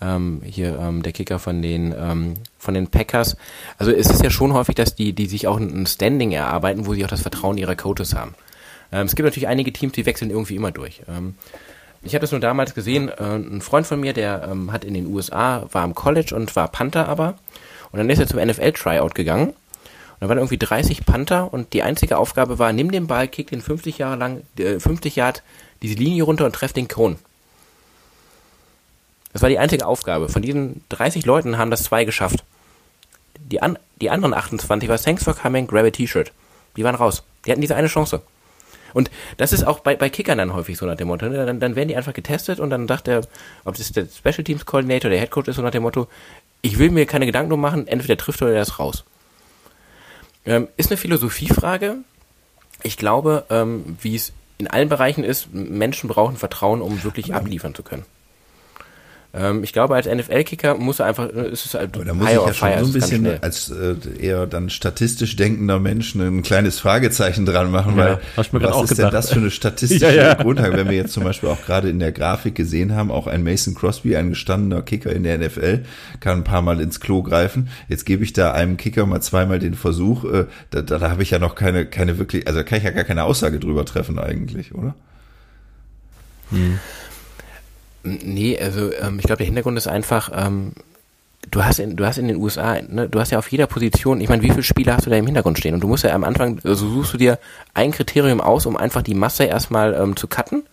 ähm, 0.00 0.42
hier 0.44 0.78
ähm, 0.78 1.02
der 1.02 1.12
Kicker 1.12 1.38
von 1.38 1.62
den 1.62 1.94
ähm, 1.98 2.34
von 2.58 2.74
den 2.74 2.88
Packers. 2.88 3.36
Also 3.78 3.92
es 3.92 4.10
ist 4.10 4.22
ja 4.22 4.30
schon 4.30 4.52
häufig, 4.52 4.74
dass 4.74 4.94
die 4.94 5.12
die 5.12 5.26
sich 5.26 5.46
auch 5.46 5.58
ein 5.58 5.86
Standing 5.86 6.32
erarbeiten, 6.32 6.86
wo 6.86 6.94
sie 6.94 7.04
auch 7.04 7.08
das 7.10 7.22
Vertrauen 7.22 7.58
ihrer 7.58 7.76
Coaches 7.76 8.14
haben. 8.14 8.34
Ähm, 8.92 9.06
es 9.06 9.16
gibt 9.16 9.24
natürlich 9.26 9.48
einige 9.48 9.72
Teams, 9.72 9.92
die 9.92 10.06
wechseln 10.06 10.30
irgendwie 10.30 10.56
immer 10.56 10.70
durch. 10.70 11.02
Ähm, 11.08 11.34
ich 12.02 12.14
habe 12.14 12.20
das 12.20 12.30
nur 12.30 12.40
damals 12.40 12.74
gesehen. 12.74 13.08
Äh, 13.08 13.36
ein 13.36 13.60
Freund 13.60 13.86
von 13.86 14.00
mir, 14.00 14.12
der 14.12 14.48
ähm, 14.50 14.72
hat 14.72 14.84
in 14.84 14.94
den 14.94 15.06
USA 15.06 15.66
war 15.72 15.82
am 15.82 15.94
College 15.94 16.34
und 16.34 16.54
war 16.56 16.68
Panther 16.68 17.08
aber 17.08 17.34
und 17.90 17.98
dann 17.98 18.10
ist 18.10 18.18
er 18.18 18.26
zum 18.26 18.40
NFL 18.40 18.72
Tryout 18.72 19.14
gegangen. 19.14 19.48
Und 19.48 20.24
da 20.24 20.28
waren 20.28 20.38
irgendwie 20.38 20.58
30 20.58 21.06
Panther 21.06 21.52
und 21.52 21.72
die 21.72 21.82
einzige 21.82 22.18
Aufgabe 22.18 22.58
war, 22.58 22.72
nimm 22.72 22.90
den 22.90 23.06
Ball, 23.06 23.28
kick 23.28 23.50
den 23.50 23.60
50 23.60 23.98
Jahre 23.98 24.16
lang, 24.16 24.42
äh, 24.58 24.80
50 24.80 25.16
Yard 25.16 25.42
diese 25.82 25.94
Linie 25.94 26.24
runter 26.24 26.44
und 26.44 26.54
treff 26.54 26.72
den 26.72 26.88
Cone. 26.88 27.16
Das 29.38 29.42
war 29.42 29.50
die 29.50 29.60
einzige 29.60 29.86
Aufgabe. 29.86 30.28
Von 30.28 30.42
diesen 30.42 30.82
30 30.88 31.24
Leuten 31.24 31.58
haben 31.58 31.70
das 31.70 31.84
zwei 31.84 32.04
geschafft. 32.04 32.42
Die, 33.38 33.62
an, 33.62 33.78
die 34.00 34.10
anderen 34.10 34.34
28 34.34 34.88
war 34.88 34.98
Thanks 34.98 35.22
for 35.22 35.32
coming, 35.32 35.68
grab 35.68 35.84
a 35.84 35.90
T-Shirt. 35.90 36.32
Die 36.76 36.82
waren 36.82 36.96
raus. 36.96 37.22
Die 37.46 37.52
hatten 37.52 37.60
diese 37.60 37.76
eine 37.76 37.86
Chance. 37.86 38.20
Und 38.94 39.12
das 39.36 39.52
ist 39.52 39.62
auch 39.62 39.78
bei, 39.78 39.94
bei 39.94 40.10
Kickern 40.10 40.38
dann 40.38 40.54
häufig 40.54 40.76
so 40.76 40.86
nach 40.86 40.96
dem 40.96 41.06
Motto. 41.06 41.28
Ne? 41.28 41.46
Dann, 41.46 41.60
dann 41.60 41.76
werden 41.76 41.86
die 41.86 41.94
einfach 41.94 42.14
getestet 42.14 42.58
und 42.58 42.70
dann 42.70 42.88
sagt 42.88 43.06
der, 43.06 43.20
ob 43.64 43.76
das 43.76 43.92
der 43.92 44.06
Special 44.06 44.42
Teams 44.42 44.66
Coordinator, 44.66 45.08
der 45.08 45.20
Head 45.20 45.30
Coach 45.30 45.46
ist, 45.46 45.54
so 45.54 45.62
nach 45.62 45.70
dem 45.70 45.84
Motto, 45.84 46.08
ich 46.60 46.80
will 46.80 46.90
mir 46.90 47.06
keine 47.06 47.26
Gedanken 47.26 47.50
drum 47.50 47.60
machen, 47.60 47.86
entweder 47.86 48.16
trifft 48.16 48.42
oder 48.42 48.54
er 48.54 48.62
ist 48.62 48.80
raus. 48.80 49.04
Ähm, 50.46 50.66
ist 50.76 50.90
eine 50.90 50.96
Philosophiefrage. 50.96 51.98
Ich 52.82 52.96
glaube, 52.96 53.44
ähm, 53.50 53.96
wie 54.02 54.16
es 54.16 54.32
in 54.58 54.66
allen 54.66 54.88
Bereichen 54.88 55.22
ist, 55.22 55.54
Menschen 55.54 56.08
brauchen 56.08 56.36
Vertrauen, 56.36 56.82
um 56.82 57.04
wirklich 57.04 57.34
abliefern 57.34 57.76
zu 57.76 57.84
können. 57.84 58.04
Ähm, 59.34 59.62
ich 59.62 59.74
glaube, 59.74 59.94
als 59.94 60.06
NFL-Kicker 60.06 60.76
muss 60.76 61.00
er 61.00 61.06
einfach, 61.06 61.28
äh, 61.28 61.50
ist 61.50 61.66
es 61.66 61.74
halt 61.74 61.94
Aber 61.94 62.04
da 62.04 62.14
muss 62.14 62.28
ich 62.28 62.34
ja 62.34 62.54
schon 62.54 62.78
so 62.78 62.84
ein 62.86 62.92
bisschen 62.92 63.42
als 63.42 63.70
äh, 63.70 63.94
eher 64.18 64.46
dann 64.46 64.70
statistisch 64.70 65.36
denkender 65.36 65.78
Mensch 65.78 66.14
ein 66.14 66.42
kleines 66.42 66.80
Fragezeichen 66.80 67.44
dran 67.44 67.70
machen, 67.70 67.98
ja, 67.98 68.04
weil 68.04 68.20
was 68.36 68.46
ist 68.46 68.52
gedacht. 68.52 68.98
denn 68.98 69.10
das 69.10 69.30
für 69.30 69.40
eine 69.40 69.50
statistische 69.50 70.06
ja, 70.06 70.28
ja. 70.28 70.34
Grundlage, 70.34 70.78
wenn 70.78 70.88
wir 70.88 70.96
jetzt 70.96 71.12
zum 71.12 71.24
Beispiel 71.24 71.50
auch 71.50 71.60
gerade 71.60 71.90
in 71.90 71.98
der 71.98 72.12
Grafik 72.12 72.54
gesehen 72.54 72.94
haben, 72.94 73.10
auch 73.10 73.26
ein 73.26 73.44
Mason 73.44 73.74
Crosby, 73.74 74.16
ein 74.16 74.30
gestandener 74.30 74.80
Kicker 74.80 75.12
in 75.12 75.24
der 75.24 75.36
NFL, 75.38 75.84
kann 76.20 76.38
ein 76.38 76.44
paar 76.44 76.62
Mal 76.62 76.80
ins 76.80 76.98
Klo 76.98 77.22
greifen. 77.22 77.68
Jetzt 77.88 78.06
gebe 78.06 78.24
ich 78.24 78.32
da 78.32 78.52
einem 78.52 78.78
Kicker 78.78 79.04
mal 79.04 79.20
zweimal 79.20 79.58
den 79.58 79.74
Versuch, 79.74 80.24
äh, 80.24 80.46
da, 80.70 80.80
da, 80.80 80.98
da 80.98 81.10
habe 81.10 81.22
ich 81.22 81.30
ja 81.30 81.38
noch 81.38 81.54
keine, 81.54 81.84
keine 81.84 82.18
wirklich, 82.18 82.46
also 82.46 82.60
da 82.60 82.64
kann 82.64 82.78
ich 82.78 82.84
ja 82.84 82.92
gar 82.92 83.04
keine 83.04 83.24
Aussage 83.24 83.60
drüber 83.60 83.84
treffen 83.84 84.18
eigentlich, 84.18 84.74
oder? 84.74 84.94
Hm. 86.50 86.78
Nee, 88.02 88.58
also 88.58 88.92
ähm, 88.94 89.18
ich 89.18 89.24
glaube, 89.24 89.38
der 89.38 89.46
Hintergrund 89.46 89.76
ist 89.76 89.88
einfach, 89.88 90.30
ähm, 90.34 90.72
du 91.50 91.64
hast 91.64 91.78
in, 91.78 91.96
du 91.96 92.06
hast 92.06 92.18
in 92.18 92.28
den 92.28 92.36
USA, 92.36 92.80
ne, 92.80 93.08
du 93.08 93.20
hast 93.20 93.30
ja 93.30 93.38
auf 93.38 93.50
jeder 93.50 93.66
Position, 93.66 94.20
ich 94.20 94.28
meine, 94.28 94.42
wie 94.42 94.50
viele 94.50 94.62
Spieler 94.62 94.96
hast 94.96 95.06
du 95.06 95.10
da 95.10 95.16
im 95.16 95.26
Hintergrund 95.26 95.58
stehen? 95.58 95.74
Und 95.74 95.80
du 95.80 95.88
musst 95.88 96.04
ja 96.04 96.14
am 96.14 96.24
Anfang, 96.24 96.60
also 96.64 96.88
suchst 96.88 97.14
du 97.14 97.18
dir 97.18 97.38
ein 97.74 97.90
Kriterium 97.90 98.40
aus, 98.40 98.66
um 98.66 98.76
einfach 98.76 99.02
die 99.02 99.14
Masse 99.14 99.44
erstmal 99.44 99.94
ähm, 99.94 100.16
zu 100.16 100.28
cutten. 100.28 100.64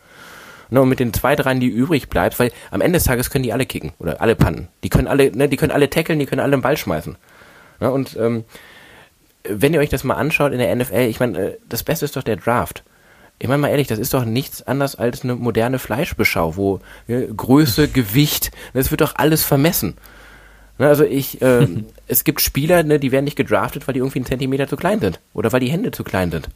Ne, 0.72 0.82
und 0.82 0.90
mit 0.90 1.00
den 1.00 1.14
zwei, 1.14 1.36
dreien, 1.36 1.60
die 1.60 1.68
übrig 1.68 2.10
bleibt, 2.10 2.40
weil 2.40 2.52
am 2.72 2.82
Ende 2.82 2.98
des 2.98 3.04
Tages 3.04 3.30
können 3.30 3.44
die 3.44 3.54
alle 3.54 3.68
kicken 3.68 3.92
oder 4.00 4.20
alle 4.20 4.36
pannen. 4.36 4.68
Die 4.84 4.90
können 4.90 5.08
alle, 5.08 5.32
ne, 5.32 5.48
die 5.48 5.58
können 5.58 5.72
alle 5.72 5.92
tackeln, 5.92 6.18
die 6.18 6.26
können 6.26 6.42
alle 6.42 6.54
einen 6.54 6.64
Ball 6.64 6.76
schmeißen. 6.76 7.16
Ne, 7.80 7.92
und 7.92 8.18
ähm, 8.18 8.46
wenn 9.48 9.74
ihr 9.74 9.80
euch 9.80 9.90
das 9.90 10.04
mal 10.04 10.16
anschaut 10.16 10.54
in 10.54 10.58
der 10.58 10.76
NFL, 10.76 11.02
ich 11.02 11.20
meine, 11.20 11.40
äh, 11.40 11.58
das 11.70 11.84
Beste 11.84 12.06
ist 12.06 12.16
doch 12.16 12.24
der 12.24 12.38
Draft 12.38 12.84
ich 13.38 13.48
meine 13.48 13.62
mal 13.62 13.70
ehrlich, 13.70 13.88
das 13.88 14.00
ist 14.00 14.14
doch 14.14 14.26
nichts 14.26 14.62
anderes 14.62 14.96
als 14.96 15.24
eine 15.24 15.36
moderne 15.36 15.80
Fleischbeschau, 15.80 16.56
wo 16.56 16.80
äh, 17.08 17.24
Größe, 17.28 17.88
Gewicht, 17.94 18.52
das 18.74 18.92
wird 18.92 19.02
doch 19.02 19.16
alles 19.16 19.44
vermessen. 19.44 19.96
Ne, 20.78 20.88
also 20.88 21.04
ich, 21.04 21.42
äh, 21.42 21.68
es 22.08 22.24
gibt 22.24 22.42
Spieler, 22.42 22.84
ne, 22.84 23.00
die 23.00 23.12
werden 23.12 23.26
nicht 23.26 23.38
gedraftet, 23.38 23.88
weil 23.88 23.94
die 23.94 24.00
irgendwie 24.00 24.20
einen 24.20 24.26
Zentimeter 24.26 24.68
zu 24.68 24.78
klein 24.78 25.00
sind 25.00 25.20
oder 25.34 25.52
weil 25.52 25.60
die 25.60 25.72
Hände 25.72 25.92
zu 25.92 26.04
klein 26.04 26.32
sind. 26.32 26.50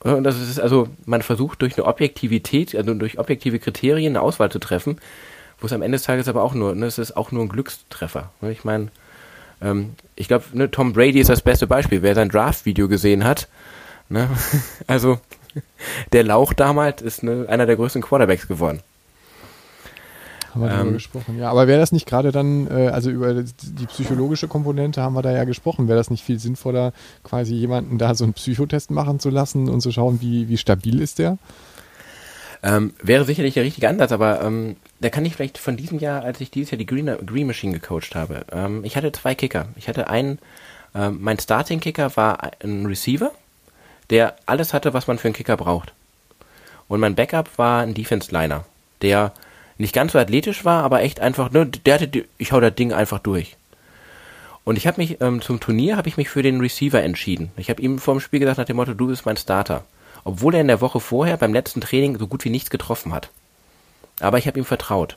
Und 0.00 0.24
das 0.24 0.38
ist 0.38 0.60
also, 0.60 0.88
man 1.06 1.22
versucht 1.22 1.62
durch 1.62 1.78
eine 1.78 1.86
Objektivität, 1.86 2.74
also 2.74 2.92
durch 2.92 3.18
objektive 3.18 3.58
Kriterien 3.58 4.12
eine 4.12 4.20
Auswahl 4.20 4.50
zu 4.50 4.58
treffen, 4.58 4.98
wo 5.58 5.66
es 5.66 5.72
am 5.72 5.80
Ende 5.80 5.96
des 5.96 6.04
Tages 6.04 6.28
aber 6.28 6.42
auch 6.42 6.52
nur, 6.52 6.74
ne, 6.74 6.86
es 6.86 6.98
ist 6.98 7.16
auch 7.16 7.32
nur 7.32 7.42
ein 7.42 7.48
Glückstreffer. 7.48 8.30
Ne, 8.40 8.52
ich 8.52 8.64
meine, 8.64 8.88
ähm, 9.62 9.94
ich 10.16 10.28
glaube, 10.28 10.44
ne, 10.52 10.70
Tom 10.70 10.94
Brady 10.94 11.20
ist 11.20 11.30
das 11.30 11.42
beste 11.42 11.66
Beispiel. 11.66 12.02
Wer 12.02 12.14
sein 12.14 12.28
Draft-Video 12.28 12.88
gesehen 12.88 13.24
hat, 13.24 13.48
Ne? 14.08 14.28
Also 14.86 15.18
der 16.12 16.24
Lauch 16.24 16.52
damals 16.52 17.02
ist 17.02 17.22
ne, 17.22 17.46
einer 17.48 17.66
der 17.66 17.76
größten 17.76 18.02
Quarterbacks 18.02 18.48
geworden. 18.48 18.80
Haben 20.54 20.62
wir 20.62 20.68
darüber 20.68 20.86
ähm, 20.88 20.94
gesprochen, 20.94 21.38
ja. 21.38 21.50
Aber 21.50 21.66
wäre 21.66 21.80
das 21.80 21.90
nicht 21.90 22.06
gerade 22.06 22.30
dann, 22.30 22.68
äh, 22.68 22.88
also 22.88 23.10
über 23.10 23.34
die 23.42 23.86
psychologische 23.86 24.46
Komponente 24.46 25.02
haben 25.02 25.14
wir 25.14 25.22
da 25.22 25.32
ja 25.32 25.44
gesprochen, 25.44 25.88
wäre 25.88 25.98
das 25.98 26.10
nicht 26.10 26.22
viel 26.22 26.38
sinnvoller, 26.38 26.92
quasi 27.24 27.54
jemanden 27.54 27.98
da 27.98 28.14
so 28.14 28.24
einen 28.24 28.34
Psychotest 28.34 28.92
machen 28.92 29.18
zu 29.18 29.30
lassen 29.30 29.68
und 29.68 29.80
zu 29.80 29.90
schauen, 29.90 30.20
wie, 30.20 30.48
wie 30.48 30.56
stabil 30.56 31.00
ist 31.00 31.18
der? 31.18 31.38
Ähm, 32.62 32.94
wäre 33.02 33.24
sicherlich 33.24 33.54
der 33.54 33.64
richtige 33.64 33.88
Ansatz, 33.88 34.12
aber 34.12 34.42
ähm, 34.42 34.76
da 35.00 35.10
kann 35.10 35.24
ich 35.26 35.34
vielleicht 35.34 35.58
von 35.58 35.76
diesem 35.76 35.98
Jahr, 35.98 36.22
als 36.22 36.40
ich 36.40 36.50
dieses 36.50 36.70
Jahr 36.70 36.78
die 36.78 36.86
Green, 36.86 37.14
Green 37.26 37.46
Machine 37.46 37.74
gecoacht 37.74 38.14
habe, 38.14 38.46
ähm, 38.52 38.84
ich 38.84 38.96
hatte 38.96 39.12
zwei 39.12 39.34
Kicker. 39.34 39.66
Ich 39.76 39.88
hatte 39.88 40.08
einen, 40.08 40.38
ähm, 40.94 41.18
mein 41.20 41.38
Starting-Kicker 41.38 42.16
war 42.16 42.52
ein 42.62 42.86
Receiver, 42.86 43.32
der 44.10 44.36
alles 44.46 44.74
hatte, 44.74 44.94
was 44.94 45.06
man 45.06 45.18
für 45.18 45.28
einen 45.28 45.34
Kicker 45.34 45.56
braucht. 45.56 45.92
Und 46.88 47.00
mein 47.00 47.14
Backup 47.14 47.58
war 47.58 47.82
ein 47.82 47.94
Defense-Liner, 47.94 48.64
der 49.02 49.32
nicht 49.78 49.94
ganz 49.94 50.12
so 50.12 50.18
athletisch 50.18 50.64
war, 50.64 50.84
aber 50.84 51.02
echt 51.02 51.20
einfach, 51.20 51.50
ne, 51.50 51.66
der 51.66 51.94
hatte, 51.94 52.24
ich 52.38 52.52
hau 52.52 52.60
das 52.60 52.74
Ding 52.74 52.92
einfach 52.92 53.18
durch. 53.18 53.56
Und 54.64 54.76
ich 54.76 54.86
habe 54.86 55.00
mich 55.00 55.20
ähm, 55.20 55.42
zum 55.42 55.60
Turnier 55.60 55.96
habe 55.96 56.08
ich 56.08 56.16
mich 56.16 56.28
für 56.28 56.42
den 56.42 56.60
Receiver 56.60 57.02
entschieden. 57.02 57.50
Ich 57.56 57.68
habe 57.68 57.82
ihm 57.82 57.98
vor 57.98 58.14
dem 58.14 58.20
Spiel 58.20 58.40
gesagt 58.40 58.58
nach 58.58 58.64
dem 58.64 58.76
Motto, 58.76 58.94
du 58.94 59.08
bist 59.08 59.26
mein 59.26 59.36
Starter, 59.36 59.84
obwohl 60.24 60.54
er 60.54 60.62
in 60.62 60.68
der 60.68 60.80
Woche 60.80 61.00
vorher 61.00 61.36
beim 61.36 61.52
letzten 61.52 61.80
Training 61.80 62.18
so 62.18 62.26
gut 62.26 62.44
wie 62.44 62.50
nichts 62.50 62.70
getroffen 62.70 63.12
hat. 63.12 63.30
Aber 64.20 64.38
ich 64.38 64.46
habe 64.46 64.58
ihm 64.58 64.64
vertraut. 64.64 65.16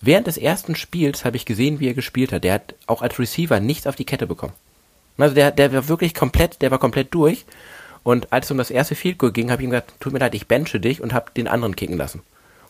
Während 0.00 0.26
des 0.26 0.36
ersten 0.36 0.76
Spiels 0.76 1.24
habe 1.24 1.36
ich 1.36 1.46
gesehen, 1.46 1.80
wie 1.80 1.88
er 1.88 1.94
gespielt 1.94 2.32
hat. 2.32 2.44
Der 2.44 2.54
hat 2.54 2.74
auch 2.86 3.02
als 3.02 3.18
Receiver 3.18 3.60
nichts 3.60 3.86
auf 3.86 3.96
die 3.96 4.04
Kette 4.04 4.26
bekommen. 4.26 4.52
Also 5.18 5.34
der, 5.34 5.50
der 5.50 5.72
war 5.72 5.88
wirklich 5.88 6.14
komplett, 6.14 6.62
der 6.62 6.70
war 6.70 6.78
komplett 6.78 7.14
durch. 7.14 7.44
Und 8.02 8.32
als 8.32 8.46
es 8.46 8.50
um 8.50 8.58
das 8.58 8.70
erste 8.70 8.94
Field 8.94 9.18
Goal 9.18 9.32
ging, 9.32 9.50
habe 9.50 9.62
ich 9.62 9.66
ihm 9.66 9.70
gesagt, 9.70 9.94
tut 10.00 10.12
mir 10.12 10.18
leid, 10.18 10.34
ich 10.34 10.48
benche 10.48 10.80
dich 10.80 11.00
und 11.00 11.12
habe 11.12 11.30
den 11.36 11.46
anderen 11.48 11.76
kicken 11.76 11.96
lassen. 11.96 12.22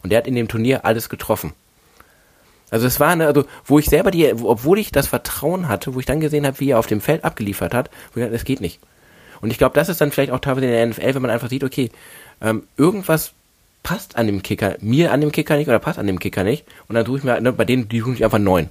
Und 0.02 0.10
der 0.10 0.18
hat 0.18 0.26
in 0.26 0.34
dem 0.34 0.48
Turnier 0.48 0.84
alles 0.84 1.08
getroffen. 1.08 1.52
Also 2.70 2.86
es 2.86 3.00
war 3.00 3.10
eine, 3.10 3.26
also 3.26 3.44
wo 3.64 3.78
ich 3.78 3.86
selber 3.86 4.10
die, 4.10 4.32
obwohl 4.32 4.78
ich 4.78 4.92
das 4.92 5.06
Vertrauen 5.06 5.68
hatte, 5.68 5.94
wo 5.94 6.00
ich 6.00 6.06
dann 6.06 6.20
gesehen 6.20 6.46
habe, 6.46 6.58
wie 6.60 6.70
er 6.70 6.78
auf 6.78 6.86
dem 6.86 7.00
Feld 7.00 7.24
abgeliefert 7.24 7.74
hat, 7.74 7.90
wo 8.12 8.18
ich 8.18 8.24
dachte, 8.24 8.32
das 8.32 8.44
geht 8.44 8.60
nicht. 8.60 8.80
Und 9.42 9.50
ich 9.50 9.58
glaube, 9.58 9.74
das 9.74 9.88
ist 9.88 10.00
dann 10.00 10.10
vielleicht 10.10 10.32
auch 10.32 10.38
teilweise 10.38 10.66
in 10.66 10.72
der 10.72 10.86
NFL, 10.86 11.14
wenn 11.14 11.22
man 11.22 11.30
einfach 11.30 11.50
sieht, 11.50 11.64
okay, 11.64 11.90
ähm, 12.40 12.62
irgendwas 12.76 13.32
passt 13.82 14.16
an 14.16 14.26
dem 14.26 14.42
Kicker, 14.42 14.76
mir 14.80 15.12
an 15.12 15.20
dem 15.20 15.32
Kicker 15.32 15.56
nicht 15.56 15.68
oder 15.68 15.80
passt 15.80 15.98
an 15.98 16.06
dem 16.06 16.18
Kicker 16.18 16.44
nicht. 16.44 16.64
Und 16.88 16.94
dann 16.94 17.04
suche 17.04 17.18
ich 17.18 17.24
mir, 17.24 17.40
ne, 17.40 17.52
bei 17.52 17.64
denen, 17.64 17.88
die 17.88 18.00
suche 18.00 18.14
ich 18.14 18.24
einfach 18.24 18.38
neun. 18.38 18.70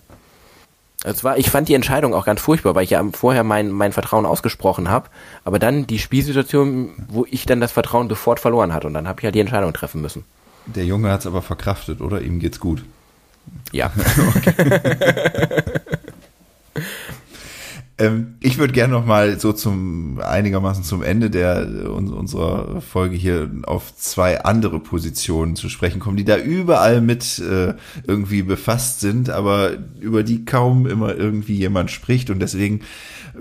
Es 1.03 1.23
war, 1.23 1.37
ich 1.37 1.49
fand 1.49 1.67
die 1.67 1.73
Entscheidung 1.73 2.13
auch 2.13 2.25
ganz 2.25 2.41
furchtbar, 2.41 2.75
weil 2.75 2.83
ich 2.83 2.91
ja 2.91 3.03
vorher 3.13 3.43
mein, 3.43 3.71
mein 3.71 3.91
Vertrauen 3.91 4.25
ausgesprochen 4.25 4.89
habe, 4.89 5.09
aber 5.43 5.57
dann 5.57 5.87
die 5.87 5.97
Spielsituation, 5.97 6.91
wo 7.07 7.25
ich 7.29 7.45
dann 7.45 7.59
das 7.59 7.71
Vertrauen 7.71 8.07
sofort 8.07 8.39
verloren 8.39 8.73
hatte 8.73 8.87
und 8.87 8.93
dann 8.93 9.07
habe 9.07 9.19
ich 9.19 9.23
ja 9.23 9.27
halt 9.27 9.35
die 9.35 9.39
Entscheidung 9.39 9.73
treffen 9.73 10.01
müssen. 10.01 10.25
Der 10.67 10.85
Junge 10.85 11.11
hat 11.11 11.21
es 11.21 11.27
aber 11.27 11.41
verkraftet, 11.41 12.01
oder? 12.01 12.21
Ihm 12.21 12.39
geht's 12.39 12.59
gut. 12.59 12.83
Ja. 13.71 13.91
Ähm, 18.01 18.35
ich 18.39 18.57
würde 18.57 18.73
gerne 18.73 18.93
noch 18.93 19.05
mal 19.05 19.39
so 19.39 19.53
zum 19.53 20.19
einigermaßen 20.19 20.83
zum 20.83 21.03
Ende 21.03 21.29
der 21.29 21.91
unserer 21.91 22.81
Folge 22.81 23.15
hier 23.15 23.49
auf 23.63 23.95
zwei 23.95 24.43
andere 24.43 24.79
Positionen 24.79 25.55
zu 25.55 25.69
sprechen 25.69 25.99
kommen, 25.99 26.17
die 26.17 26.25
da 26.25 26.37
überall 26.37 27.01
mit 27.01 27.37
äh, 27.39 27.75
irgendwie 28.07 28.41
befasst 28.41 29.01
sind, 29.01 29.29
aber 29.29 29.73
über 29.99 30.23
die 30.23 30.45
kaum 30.45 30.87
immer 30.87 31.15
irgendwie 31.15 31.55
jemand 31.55 31.91
spricht 31.91 32.31
und 32.31 32.39
deswegen 32.39 32.81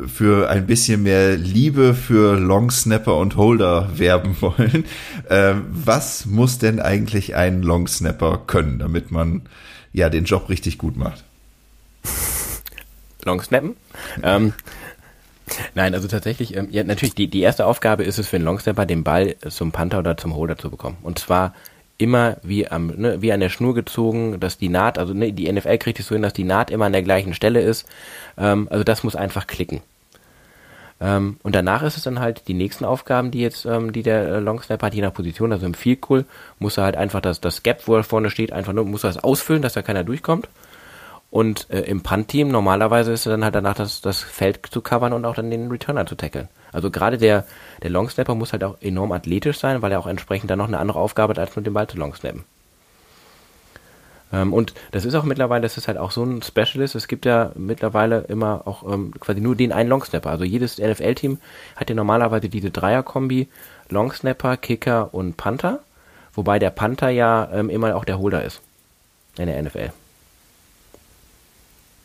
für 0.06 0.50
ein 0.50 0.66
bisschen 0.66 1.04
mehr 1.04 1.36
Liebe 1.36 1.94
für 1.94 2.38
Long 2.38 2.70
Snapper 2.70 3.16
und 3.16 3.36
Holder 3.36 3.90
werben 3.96 4.36
wollen. 4.40 4.84
Ähm, 5.28 5.66
was 5.70 6.26
muss 6.26 6.58
denn 6.58 6.80
eigentlich 6.80 7.36
ein 7.36 7.62
Long 7.62 7.86
Snapper 7.86 8.40
können, 8.46 8.80
damit 8.80 9.12
man 9.12 9.42
ja 9.92 10.08
den 10.10 10.24
Job 10.24 10.48
richtig 10.48 10.76
gut 10.76 10.96
macht? 10.96 11.24
Long 13.24 13.42
snappen. 13.42 13.76
Ähm, 14.22 14.52
nein, 15.74 15.94
also 15.94 16.09
tatsächlich, 16.09 16.56
ähm, 16.56 16.68
ja, 16.70 16.84
natürlich, 16.84 17.14
die, 17.14 17.28
die 17.28 17.40
erste 17.40 17.66
Aufgabe 17.66 18.05
ist 18.05 18.18
es 18.18 18.28
für 18.28 18.36
einen 18.36 18.44
Longsnapper, 18.44 18.86
den 18.86 19.05
Ball 19.05 19.36
zum 19.48 19.72
Panther 19.72 19.98
oder 19.98 20.16
zum 20.16 20.34
Holder 20.34 20.56
zu 20.56 20.70
bekommen. 20.70 20.98
Und 21.02 21.18
zwar 21.18 21.55
immer 22.01 22.38
wie 22.42 22.66
am, 22.68 22.86
ne, 22.88 23.20
wie 23.20 23.32
an 23.32 23.40
der 23.40 23.51
Schnur 23.51 23.74
gezogen, 23.74 24.40
dass 24.40 24.56
die 24.56 24.70
Naht, 24.70 24.98
also 24.98 25.12
ne, 25.12 25.32
die 25.32 25.52
NFL 25.52 25.78
kriegt 25.78 26.01
es 26.01 26.06
so 26.06 26.14
hin, 26.14 26.22
dass 26.22 26.32
die 26.32 26.44
Naht 26.44 26.70
immer 26.70 26.86
an 26.86 26.92
der 26.92 27.02
gleichen 27.02 27.34
Stelle 27.34 27.60
ist. 27.60 27.86
Ähm, 28.38 28.68
also 28.70 28.84
das 28.84 29.05
muss 29.05 29.16
einfach 29.16 29.47
klicken. 29.47 29.82
Ähm, 31.01 31.38
und 31.42 31.55
danach 31.55 31.82
ist 31.82 31.97
es 31.97 32.02
dann 32.02 32.20
halt 32.20 32.48
die 32.48 32.55
nächsten 32.55 32.84
Aufgaben, 32.84 33.30
die 33.30 33.40
jetzt, 33.40 33.64
ähm, 33.64 33.92
die 33.92 34.02
der 34.02 34.28
äh, 34.28 34.40
Longsnapper 34.40 34.86
hat, 34.86 34.94
je 34.94 35.02
nach 35.02 35.12
Position, 35.12 35.52
also 35.52 35.66
im 35.66 35.74
Field 35.74 36.01
Goal, 36.01 36.24
muss 36.59 36.76
er 36.76 36.84
halt 36.84 36.97
einfach 36.97 37.20
das, 37.20 37.40
das 37.40 37.62
Gap, 37.62 37.82
wo 37.86 37.97
er 37.97 38.05
vorne 38.05 38.30
steht, 38.30 38.52
einfach 38.52 38.72
nur, 38.72 38.84
muss 38.84 39.05
er 39.05 39.12
das 39.12 39.22
ausfüllen, 39.22 39.62
dass 39.62 39.74
da 39.74 39.82
keiner 39.82 40.05
durchkommt. 40.05 40.48
Und 41.31 41.70
äh, 41.70 41.82
im 41.82 42.02
Punt-Team 42.02 42.48
normalerweise 42.48 43.12
ist 43.12 43.27
es 43.27 43.31
dann 43.31 43.44
halt 43.44 43.55
danach 43.55 43.74
das, 43.74 44.01
das 44.01 44.20
Feld 44.20 44.66
zu 44.69 44.81
covern 44.81 45.12
und 45.12 45.24
auch 45.24 45.35
dann 45.35 45.51
den 45.51 45.70
Returner 45.70 46.07
zu 46.07 46.16
tackeln. 46.16 46.48
Also 46.73 46.90
gerade 46.90 47.19
der, 47.19 47.44
der 47.82 47.90
Longsnapper 47.90 48.35
muss 48.35 48.52
halt 48.52 48.65
auch 48.65 48.77
enorm 48.81 49.12
athletisch 49.12 49.59
sein, 49.59 49.82
weil 49.82 49.93
er 49.93 50.01
auch 50.01 50.07
entsprechend 50.07 50.51
dann 50.51 50.59
noch 50.59 50.69
eine 50.69 50.78
andere 50.78 50.98
Aufgabe 50.98 51.32
hat, 51.32 51.39
als 51.39 51.57
mit 51.57 51.66
dem 51.66 51.74
Ball 51.74 51.86
zu 51.86 51.98
longsnappen. 51.98 52.44
Ähm, 54.32 54.52
und 54.52 54.74
das 54.93 55.05
ist 55.05 55.15
auch 55.15 55.24
mittlerweile, 55.24 55.62
das 55.62 55.77
ist 55.77 55.89
halt 55.89 55.98
auch 55.98 56.11
so 56.11 56.24
ein 56.24 56.43
Specialist. 56.43 56.94
Es 56.94 57.09
gibt 57.09 57.27
ja 57.27 57.52
mittlerweile 57.55 58.20
immer 58.23 58.66
auch 58.66 58.82
ähm, 58.93 59.12
quasi 59.19 59.40
nur 59.40 59.57
den 59.57 59.73
einen 59.73 59.89
Longsnapper. 59.89 60.31
Also 60.31 60.44
jedes 60.44 60.78
NFL-Team 60.78 61.39
hat 61.77 61.90
ja 61.90 61.97
normalerweise 61.97 62.48
diese 62.48 62.70
Dreier-Kombi 62.70 63.48
Longsnapper, 63.89 64.57
Kicker 64.57 65.12
und 65.12 65.36
Panther. 65.36 65.81
Wobei 66.35 66.59
der 66.59 66.70
Panther 66.70 67.11
ja 67.11 67.48
ähm, 67.52 67.70
immer 67.70 67.97
auch 67.97 68.05
der 68.05 68.19
Holder 68.19 68.44
ist 68.44 68.61
in 69.36 69.47
der 69.47 69.61
NFL. 69.61 69.90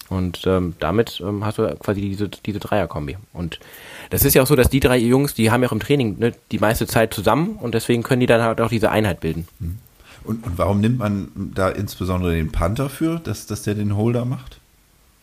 Und 0.09 0.45
ähm, 0.45 0.75
damit 0.79 1.21
ähm, 1.25 1.43
hast 1.43 1.57
du 1.57 1.67
quasi 1.77 2.01
diese, 2.01 2.29
diese 2.29 2.59
Dreierkombi. 2.59 3.17
Und 3.33 3.59
das 4.11 4.23
ist 4.23 4.35
ja 4.35 4.43
auch 4.43 4.47
so, 4.47 4.55
dass 4.55 4.69
die 4.69 4.79
drei 4.79 4.97
Jungs, 4.97 5.33
die 5.33 5.49
haben 5.49 5.63
ja 5.63 5.69
auch 5.69 5.73
im 5.73 5.79
Training 5.79 6.19
ne, 6.19 6.33
die 6.51 6.59
meiste 6.59 6.85
Zeit 6.85 7.13
zusammen 7.13 7.57
und 7.59 7.73
deswegen 7.73 8.03
können 8.03 8.19
die 8.19 8.27
dann 8.27 8.41
halt 8.41 8.61
auch 8.61 8.69
diese 8.69 8.91
Einheit 8.91 9.19
bilden. 9.19 9.47
Mhm. 9.59 9.79
Und, 10.23 10.45
und 10.45 10.57
warum 10.57 10.79
nimmt 10.79 10.99
man 10.99 11.29
da 11.53 11.69
insbesondere 11.69 12.33
den 12.33 12.51
Panther 12.51 12.89
für, 12.89 13.19
dass, 13.19 13.45
dass 13.45 13.63
der 13.63 13.75
den 13.75 13.95
Holder 13.95 14.25
macht? 14.25 14.59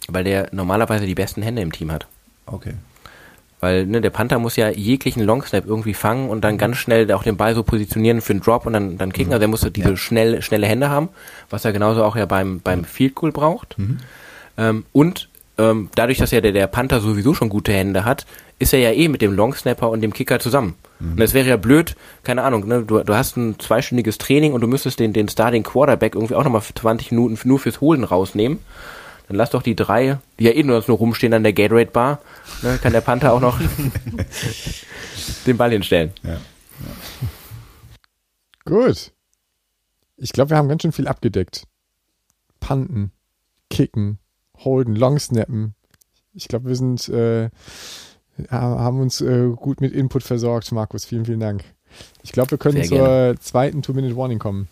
Weil 0.08 0.24
der 0.24 0.48
normalerweise 0.52 1.06
die 1.06 1.14
besten 1.14 1.42
Hände 1.42 1.62
im 1.62 1.72
Team 1.72 1.92
hat. 1.92 2.06
Okay. 2.46 2.74
Weil 3.60 3.86
ne, 3.86 4.00
der 4.00 4.10
Panther 4.10 4.40
muss 4.40 4.56
ja 4.56 4.70
jeglichen 4.70 5.22
Longsnap 5.22 5.66
irgendwie 5.66 5.94
fangen 5.94 6.28
und 6.28 6.42
dann 6.42 6.58
ganz 6.58 6.78
schnell 6.78 7.10
auch 7.12 7.22
den 7.22 7.36
Ball 7.36 7.54
so 7.54 7.62
positionieren 7.62 8.20
für 8.20 8.32
einen 8.32 8.42
Drop 8.42 8.66
und 8.66 8.72
dann, 8.72 8.98
dann 8.98 9.12
kicken. 9.12 9.28
Mhm. 9.28 9.34
Also 9.34 9.44
er 9.44 9.48
muss 9.48 9.72
diese 9.72 9.90
ja. 9.90 9.96
schnell, 9.96 10.42
schnelle 10.42 10.66
Hände 10.66 10.90
haben, 10.90 11.08
was 11.50 11.64
er 11.64 11.72
genauso 11.72 12.02
auch 12.02 12.16
ja 12.16 12.26
beim, 12.26 12.60
beim 12.60 12.84
Field 12.84 13.14
Goal 13.14 13.30
braucht. 13.30 13.78
Mhm. 13.78 13.98
Ähm, 14.56 14.84
und 14.92 15.28
ähm, 15.58 15.90
dadurch, 15.94 16.18
dass 16.18 16.30
ja 16.30 16.40
der, 16.40 16.52
der 16.52 16.66
Panther 16.66 17.00
sowieso 17.00 17.34
schon 17.34 17.48
gute 17.48 17.72
Hände 17.72 18.04
hat, 18.04 18.26
ist 18.58 18.72
er 18.72 18.78
ja 18.78 18.92
eh 18.92 19.08
mit 19.08 19.22
dem 19.22 19.32
Longsnapper 19.32 19.90
und 19.90 20.00
dem 20.00 20.12
Kicker 20.12 20.38
zusammen. 20.38 20.74
Mhm. 20.98 21.12
Und 21.12 21.20
es 21.20 21.34
wäre 21.34 21.48
ja 21.48 21.56
blöd, 21.56 21.96
keine 22.22 22.42
Ahnung, 22.42 22.66
ne, 22.66 22.82
du, 22.82 23.02
du 23.02 23.14
hast 23.14 23.36
ein 23.36 23.58
zweistündiges 23.58 24.18
Training 24.18 24.52
und 24.52 24.60
du 24.60 24.66
müsstest 24.66 25.00
den, 25.00 25.12
den 25.12 25.28
Starting 25.28 25.62
Quarterback 25.62 26.14
irgendwie 26.14 26.34
auch 26.34 26.44
nochmal 26.44 26.60
für 26.60 26.74
20 26.74 27.10
Minuten 27.10 27.38
nur 27.44 27.58
fürs 27.58 27.80
Holen 27.80 28.04
rausnehmen. 28.04 28.60
Dann 29.28 29.36
lass 29.36 29.50
doch 29.50 29.62
die 29.62 29.76
drei, 29.76 30.18
die 30.38 30.44
ja 30.44 30.52
eh 30.52 30.62
nur, 30.62 30.82
nur 30.86 30.96
rumstehen 30.96 31.34
an 31.34 31.42
der 31.42 31.52
Gatorade 31.52 31.90
Bar, 31.90 32.20
ne, 32.62 32.78
kann 32.82 32.92
der 32.92 33.00
Panther 33.00 33.32
auch 33.32 33.40
noch 33.40 33.58
den 35.46 35.56
Ball 35.56 35.70
hinstellen. 35.70 36.12
Ja. 36.22 36.32
ja. 36.32 36.38
Gut. 38.64 39.12
Ich 40.16 40.32
glaube, 40.32 40.50
wir 40.50 40.56
haben 40.56 40.68
ganz 40.68 40.82
schön 40.82 40.92
viel 40.92 41.08
abgedeckt. 41.08 41.66
Panten, 42.60 43.10
Kicken, 43.70 44.18
Holden, 44.64 44.96
Longsnappen. 44.96 45.74
Ich 46.34 46.48
glaube, 46.48 46.68
wir 46.68 46.76
sind, 46.76 47.08
äh, 47.08 47.50
haben 48.50 49.00
uns 49.00 49.20
äh, 49.20 49.48
gut 49.54 49.80
mit 49.80 49.92
Input 49.92 50.22
versorgt, 50.22 50.72
Markus. 50.72 51.04
Vielen, 51.04 51.24
vielen 51.24 51.40
Dank. 51.40 51.64
Ich 52.22 52.32
glaube, 52.32 52.52
wir 52.52 52.58
können 52.58 52.76
sehr 52.76 52.84
zur 52.86 52.98
gerne. 52.98 53.38
zweiten 53.38 53.82
Two-Minute-Warning 53.82 54.38
kommen. 54.38 54.68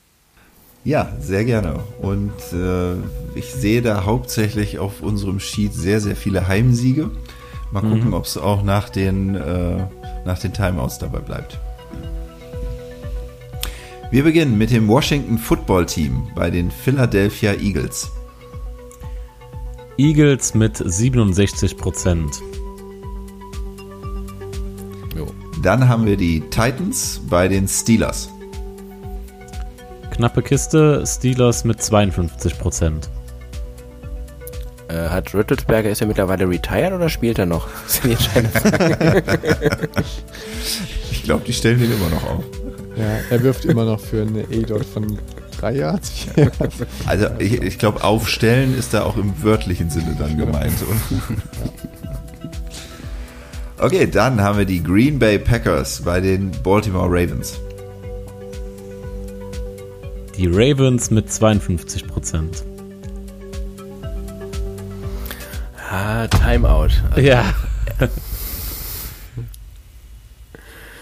Ja, 0.84 1.12
sehr 1.20 1.44
gerne. 1.44 1.80
Und 2.00 2.32
äh, 2.52 2.94
ich 3.34 3.52
sehe 3.52 3.82
da 3.82 4.04
hauptsächlich 4.04 4.78
auf 4.78 5.02
unserem 5.02 5.38
Sheet 5.38 5.74
sehr, 5.74 6.00
sehr 6.00 6.16
viele 6.16 6.48
Heimsiege. 6.48 7.10
Mal 7.70 7.82
gucken, 7.82 8.08
mhm. 8.08 8.14
ob 8.14 8.24
es 8.24 8.38
auch 8.38 8.62
nach 8.62 8.88
den, 8.88 9.34
äh, 9.34 9.86
nach 10.24 10.38
den 10.38 10.52
Timeouts 10.52 10.98
dabei 10.98 11.18
bleibt. 11.18 11.58
Wir 14.10 14.24
beginnen 14.24 14.58
mit 14.58 14.70
dem 14.70 14.88
Washington 14.88 15.38
Football 15.38 15.86
Team 15.86 16.28
bei 16.34 16.50
den 16.50 16.70
Philadelphia 16.70 17.52
Eagles. 17.52 18.10
Eagles 20.00 20.54
mit 20.54 20.78
67 20.78 21.76
Prozent. 21.76 22.40
Dann 25.62 25.86
haben 25.90 26.06
wir 26.06 26.16
die 26.16 26.40
Titans 26.40 27.20
bei 27.28 27.46
den 27.46 27.68
Steelers. 27.68 28.30
Knappe 30.10 30.40
Kiste, 30.40 31.04
Steelers 31.06 31.64
mit 31.64 31.82
52 31.82 32.58
Prozent. 32.58 33.10
Äh, 34.88 35.10
hat 35.10 35.34
Rüttelsberger, 35.34 35.90
ist 35.90 36.00
er 36.00 36.06
mittlerweile 36.06 36.48
retired 36.48 36.94
oder 36.94 37.10
spielt 37.10 37.38
er 37.38 37.44
noch? 37.44 37.68
ich 41.12 41.22
glaube, 41.24 41.44
die 41.46 41.52
stellen 41.52 41.78
ihn 41.78 41.92
immer 41.92 42.08
noch 42.08 42.24
auf. 42.24 42.44
Ja, 42.96 43.18
er 43.28 43.42
wirft 43.42 43.66
immer 43.66 43.84
noch 43.84 44.00
für 44.00 44.22
eine 44.22 44.44
A-Dot 44.44 44.86
von 44.86 45.18
Yards. 45.68 46.26
also 47.06 47.26
ich, 47.38 47.60
ich 47.60 47.78
glaube, 47.78 48.02
aufstellen 48.02 48.76
ist 48.76 48.94
da 48.94 49.04
auch 49.04 49.16
im 49.16 49.42
wörtlichen 49.42 49.90
Sinne 49.90 50.16
dann 50.18 50.38
gemeint. 50.38 50.72
Okay, 53.82 54.06
dann 54.06 54.42
haben 54.42 54.58
wir 54.58 54.66
die 54.66 54.82
Green 54.82 55.18
Bay 55.18 55.38
Packers 55.38 56.02
bei 56.02 56.20
den 56.20 56.50
Baltimore 56.62 57.08
Ravens. 57.08 57.58
Die 60.36 60.46
Ravens 60.46 61.10
mit 61.10 61.32
52 61.32 62.06
Prozent. 62.06 62.62
Ah, 65.90 66.26
Timeout. 66.28 66.90
Also 67.10 67.20
ja. 67.20 67.54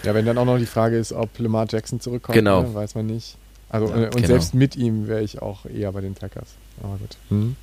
ja, 0.04 0.14
wenn 0.14 0.24
dann 0.24 0.38
auch 0.38 0.44
noch 0.44 0.58
die 0.58 0.66
Frage 0.66 0.96
ist, 0.98 1.12
ob 1.12 1.36
Lamar 1.38 1.66
Jackson 1.68 2.00
zurückkommt, 2.00 2.34
genau. 2.34 2.62
ne, 2.62 2.74
weiß 2.74 2.94
man 2.94 3.06
nicht. 3.06 3.36
Also 3.70 3.88
ja, 3.88 4.06
und 4.06 4.16
genau. 4.16 4.26
selbst 4.26 4.54
mit 4.54 4.76
ihm 4.76 5.08
wäre 5.08 5.22
ich 5.22 5.42
auch 5.42 5.66
eher 5.66 5.92
bei 5.92 6.00
den 6.00 6.14
Packers. 6.14 6.54
Aber 6.82 6.96
gut. 6.96 7.16
Hm. 7.28 7.56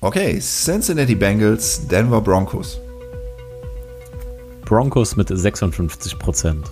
Okay, 0.00 0.38
Cincinnati 0.40 1.14
Bengals, 1.14 1.86
Denver 1.86 2.20
Broncos. 2.20 2.80
Broncos 4.64 5.16
mit 5.16 5.28
56 5.28 6.18
Prozent. 6.18 6.70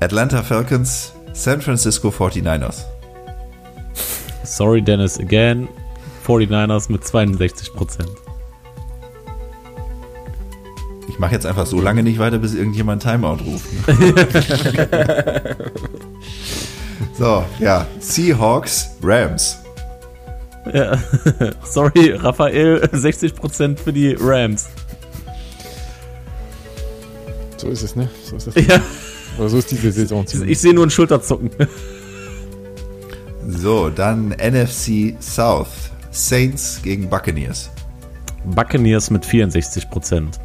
Atlanta 0.00 0.42
Falcons, 0.42 1.12
San 1.32 1.62
Francisco 1.62 2.08
49ers. 2.08 2.84
Sorry 4.44 4.82
Dennis, 4.82 5.18
again. 5.18 5.68
49ers 6.26 6.90
mit 6.90 7.04
62 7.04 7.72
Prozent. 7.72 8.10
Ich 11.08 11.18
mache 11.18 11.32
jetzt 11.32 11.46
einfach 11.46 11.66
so 11.66 11.80
lange 11.80 12.02
nicht 12.02 12.18
weiter, 12.18 12.38
bis 12.38 12.54
irgendjemand 12.54 13.02
Timeout 13.02 13.38
ruft. 13.44 13.66
so, 17.18 17.44
ja. 17.58 17.86
Seahawks, 18.00 18.96
Rams. 19.02 19.58
Ja. 20.72 20.98
Sorry, 21.64 22.12
Raphael, 22.12 22.84
60% 22.92 23.78
für 23.78 23.92
die 23.92 24.16
Rams. 24.18 24.68
So 27.56 27.68
ist 27.68 27.82
es, 27.82 27.96
ne? 27.96 28.08
So 28.24 28.36
ist 28.36 28.48
es. 28.48 28.66
Ja. 28.66 28.80
Oder 29.38 29.48
so 29.48 29.58
ist 29.58 29.70
diese 29.70 29.92
Saison. 29.92 30.24
Ich, 30.26 30.40
ich 30.42 30.58
sehe 30.58 30.74
nur 30.74 30.86
ein 30.86 30.90
Schulterzucken. 30.90 31.50
So, 33.46 33.90
dann 33.90 34.30
NFC 34.30 35.14
South. 35.20 35.68
Saints 36.10 36.80
gegen 36.82 37.10
Buccaneers. 37.10 37.70
Buccaneers 38.44 39.10
mit 39.10 39.24
64 39.24 39.90
Prozent. 39.90 40.38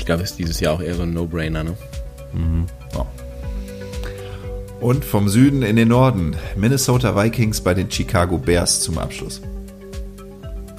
Ich 0.00 0.06
glaube, 0.06 0.22
es 0.22 0.30
ist 0.30 0.38
dieses 0.38 0.60
Jahr 0.60 0.72
auch 0.72 0.80
eher 0.80 0.94
so 0.94 1.02
ein 1.02 1.12
No-Brainer, 1.12 1.62
ne? 1.62 1.76
Mhm. 2.32 2.64
Oh. 2.96 3.04
Und 4.80 5.04
vom 5.04 5.28
Süden 5.28 5.62
in 5.62 5.76
den 5.76 5.88
Norden. 5.88 6.36
Minnesota 6.56 7.14
Vikings 7.14 7.60
bei 7.60 7.74
den 7.74 7.90
Chicago 7.90 8.38
Bears 8.38 8.80
zum 8.80 8.96
Abschluss. 8.96 9.42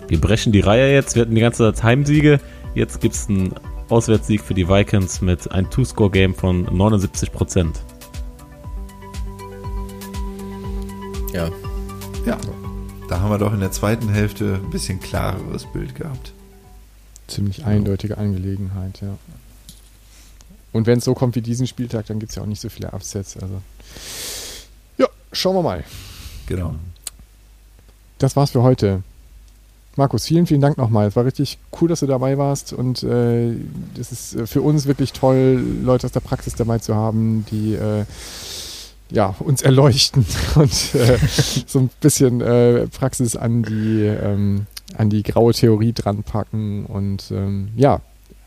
Wir 0.08 0.20
brechen 0.20 0.52
die 0.52 0.60
Reihe 0.60 0.92
jetzt. 0.92 1.14
Wir 1.14 1.22
hatten 1.22 1.36
die 1.36 1.42
ganze 1.42 1.72
Zeit 1.72 1.84
Heimsiege. 1.84 2.40
Jetzt 2.74 3.00
gibt 3.00 3.14
es 3.14 3.30
einen 3.30 3.54
Auswärtssieg 3.90 4.42
für 4.42 4.56
die 4.56 4.68
Vikings 4.68 5.22
mit 5.22 5.52
einem 5.52 5.70
Two-Score-Game 5.70 6.34
von 6.34 6.64
79 6.64 7.32
Prozent. 7.32 7.80
Ja. 11.32 11.48
Ja. 12.26 12.38
Da 13.08 13.20
haben 13.20 13.30
wir 13.30 13.38
doch 13.38 13.54
in 13.54 13.60
der 13.60 13.72
zweiten 13.72 14.10
Hälfte 14.10 14.60
ein 14.64 14.72
bisschen 14.72 15.00
klareres 15.00 15.72
Bild 15.72 15.94
gehabt. 15.94 16.34
Ziemlich 17.32 17.66
eindeutige 17.66 18.18
Angelegenheit, 18.18 19.02
ja. 19.02 19.18
Und 20.74 20.88
wenn 20.88 21.00
es 21.00 21.06
so 21.06 21.14
kommt 21.14 21.36
wie 21.36 21.42
diesen 21.42 21.68
Spieltag, 21.68 22.06
dann 22.08 22.20
gibt 22.20 22.32
es 22.32 22.36
ja 22.36 22.44
auch 22.44 22.48
nicht 22.48 22.62
so 22.62 22.70
viele 22.70 22.92
Upsets. 22.92 23.38
Also. 23.38 23.62
Ja, 24.98 25.08
schauen 25.32 25.56
wir 25.56 25.64
mal. 25.64 25.84
Genau. 26.48 26.76
Das 28.20 28.36
war's 28.36 28.52
für 28.52 28.62
heute. 28.62 29.04
Markus, 29.98 30.26
vielen, 30.26 30.48
vielen 30.48 30.62
Dank 30.62 30.78
nochmal. 30.78 31.08
Es 31.08 31.16
war 31.16 31.26
richtig 31.26 31.58
cool, 31.80 31.90
dass 31.90 32.00
du 32.00 32.08
dabei 32.08 32.38
warst 32.38 32.72
und 32.72 33.04
äh, 33.04 33.52
es 34.00 34.12
ist 34.12 34.36
äh, 34.36 34.48
für 34.48 34.62
uns 34.62 34.86
wirklich 34.86 35.12
toll, 35.12 35.62
Leute 35.84 36.08
aus 36.08 36.14
der 36.14 36.22
Praxis 36.22 36.56
dabei 36.56 36.80
zu 36.80 36.96
haben, 36.96 37.46
die 37.52 37.74
äh, 37.74 38.06
ja, 39.10 39.36
uns 39.40 39.62
erleuchten 39.62 40.26
und 40.56 40.96
äh, 40.96 41.18
so 41.68 41.80
ein 41.80 41.90
bisschen 42.00 42.40
äh, 42.40 42.88
Praxis 42.88 43.36
an 43.36 43.64
die, 43.64 44.04
ähm, 44.04 44.66
an 44.98 45.10
die 45.10 45.24
graue 45.24 45.54
Theorie 45.54 45.94
dran 45.94 46.24
packen. 46.24 46.86
Und 46.86 47.32
ähm, 47.32 47.70
ja, 47.76 48.02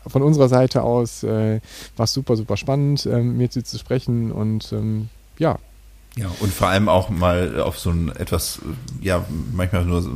von 0.07 0.21
unserer 0.21 0.49
Seite 0.49 0.83
aus 0.83 1.23
äh, 1.23 1.59
war 1.97 2.03
es 2.03 2.13
super, 2.13 2.35
super 2.35 2.57
spannend, 2.57 3.05
ähm, 3.05 3.37
mit 3.37 3.55
dir 3.55 3.63
zu 3.63 3.77
sprechen 3.77 4.31
und 4.31 4.71
ähm, 4.71 5.09
ja. 5.37 5.57
Ja, 6.17 6.27
und 6.39 6.53
vor 6.53 6.69
allem 6.69 6.87
auch 6.87 7.09
mal 7.09 7.59
auf 7.59 7.77
so 7.77 7.89
ein 7.89 8.09
etwas, 8.15 8.59
ja, 9.01 9.25
manchmal 9.51 9.83
nur 9.83 10.01
so 10.01 10.11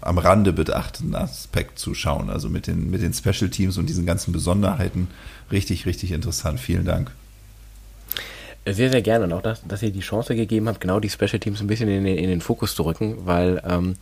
am 0.00 0.18
Rande 0.18 0.52
bedachteten 0.52 1.14
Aspekt 1.14 1.78
zu 1.78 1.92
schauen. 1.92 2.30
Also 2.30 2.48
mit 2.48 2.66
den, 2.66 2.90
mit 2.90 3.02
den 3.02 3.12
Special 3.12 3.50
Teams 3.50 3.76
und 3.76 3.86
diesen 3.88 4.06
ganzen 4.06 4.32
Besonderheiten. 4.32 5.08
Richtig, 5.50 5.84
richtig 5.84 6.12
interessant. 6.12 6.60
Vielen 6.60 6.84
Dank. 6.84 7.10
Sehr, 8.64 8.90
sehr 8.90 9.02
gerne. 9.02 9.24
Und 9.24 9.32
auch, 9.32 9.42
dass, 9.42 9.62
dass 9.66 9.82
ihr 9.82 9.90
die 9.90 10.00
Chance 10.00 10.34
gegeben 10.34 10.68
habt, 10.68 10.80
genau 10.80 11.00
die 11.00 11.10
Special 11.10 11.38
Teams 11.38 11.60
ein 11.60 11.66
bisschen 11.66 11.88
in 11.88 12.04
den, 12.04 12.16
in 12.16 12.28
den 12.28 12.40
Fokus 12.40 12.74
zu 12.74 12.84
rücken, 12.84 13.26
weil 13.26 13.62
ähm, 13.68 13.96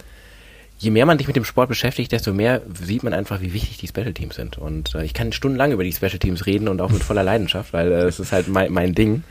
je 0.78 0.90
mehr 0.90 1.06
man 1.06 1.18
sich 1.18 1.26
mit 1.26 1.36
dem 1.36 1.44
Sport 1.44 1.68
beschäftigt, 1.68 2.12
desto 2.12 2.32
mehr 2.32 2.62
sieht 2.74 3.02
man 3.02 3.14
einfach, 3.14 3.40
wie 3.40 3.52
wichtig 3.52 3.78
die 3.78 3.88
Special 3.88 4.12
Teams 4.12 4.34
sind. 4.34 4.59
Und 4.59 4.94
äh, 4.94 5.05
ich 5.05 5.14
kann 5.14 5.32
stundenlang 5.32 5.72
über 5.72 5.84
die 5.84 5.92
Special 5.92 6.18
Teams 6.18 6.46
reden 6.46 6.68
und 6.68 6.80
auch 6.80 6.90
mit 6.90 7.02
voller 7.02 7.22
Leidenschaft, 7.22 7.72
weil 7.72 7.92
äh, 7.92 8.05
es 8.05 8.20
ist 8.20 8.32
halt 8.32 8.48
mein, 8.48 8.72
mein 8.72 8.94
Ding. 8.94 9.24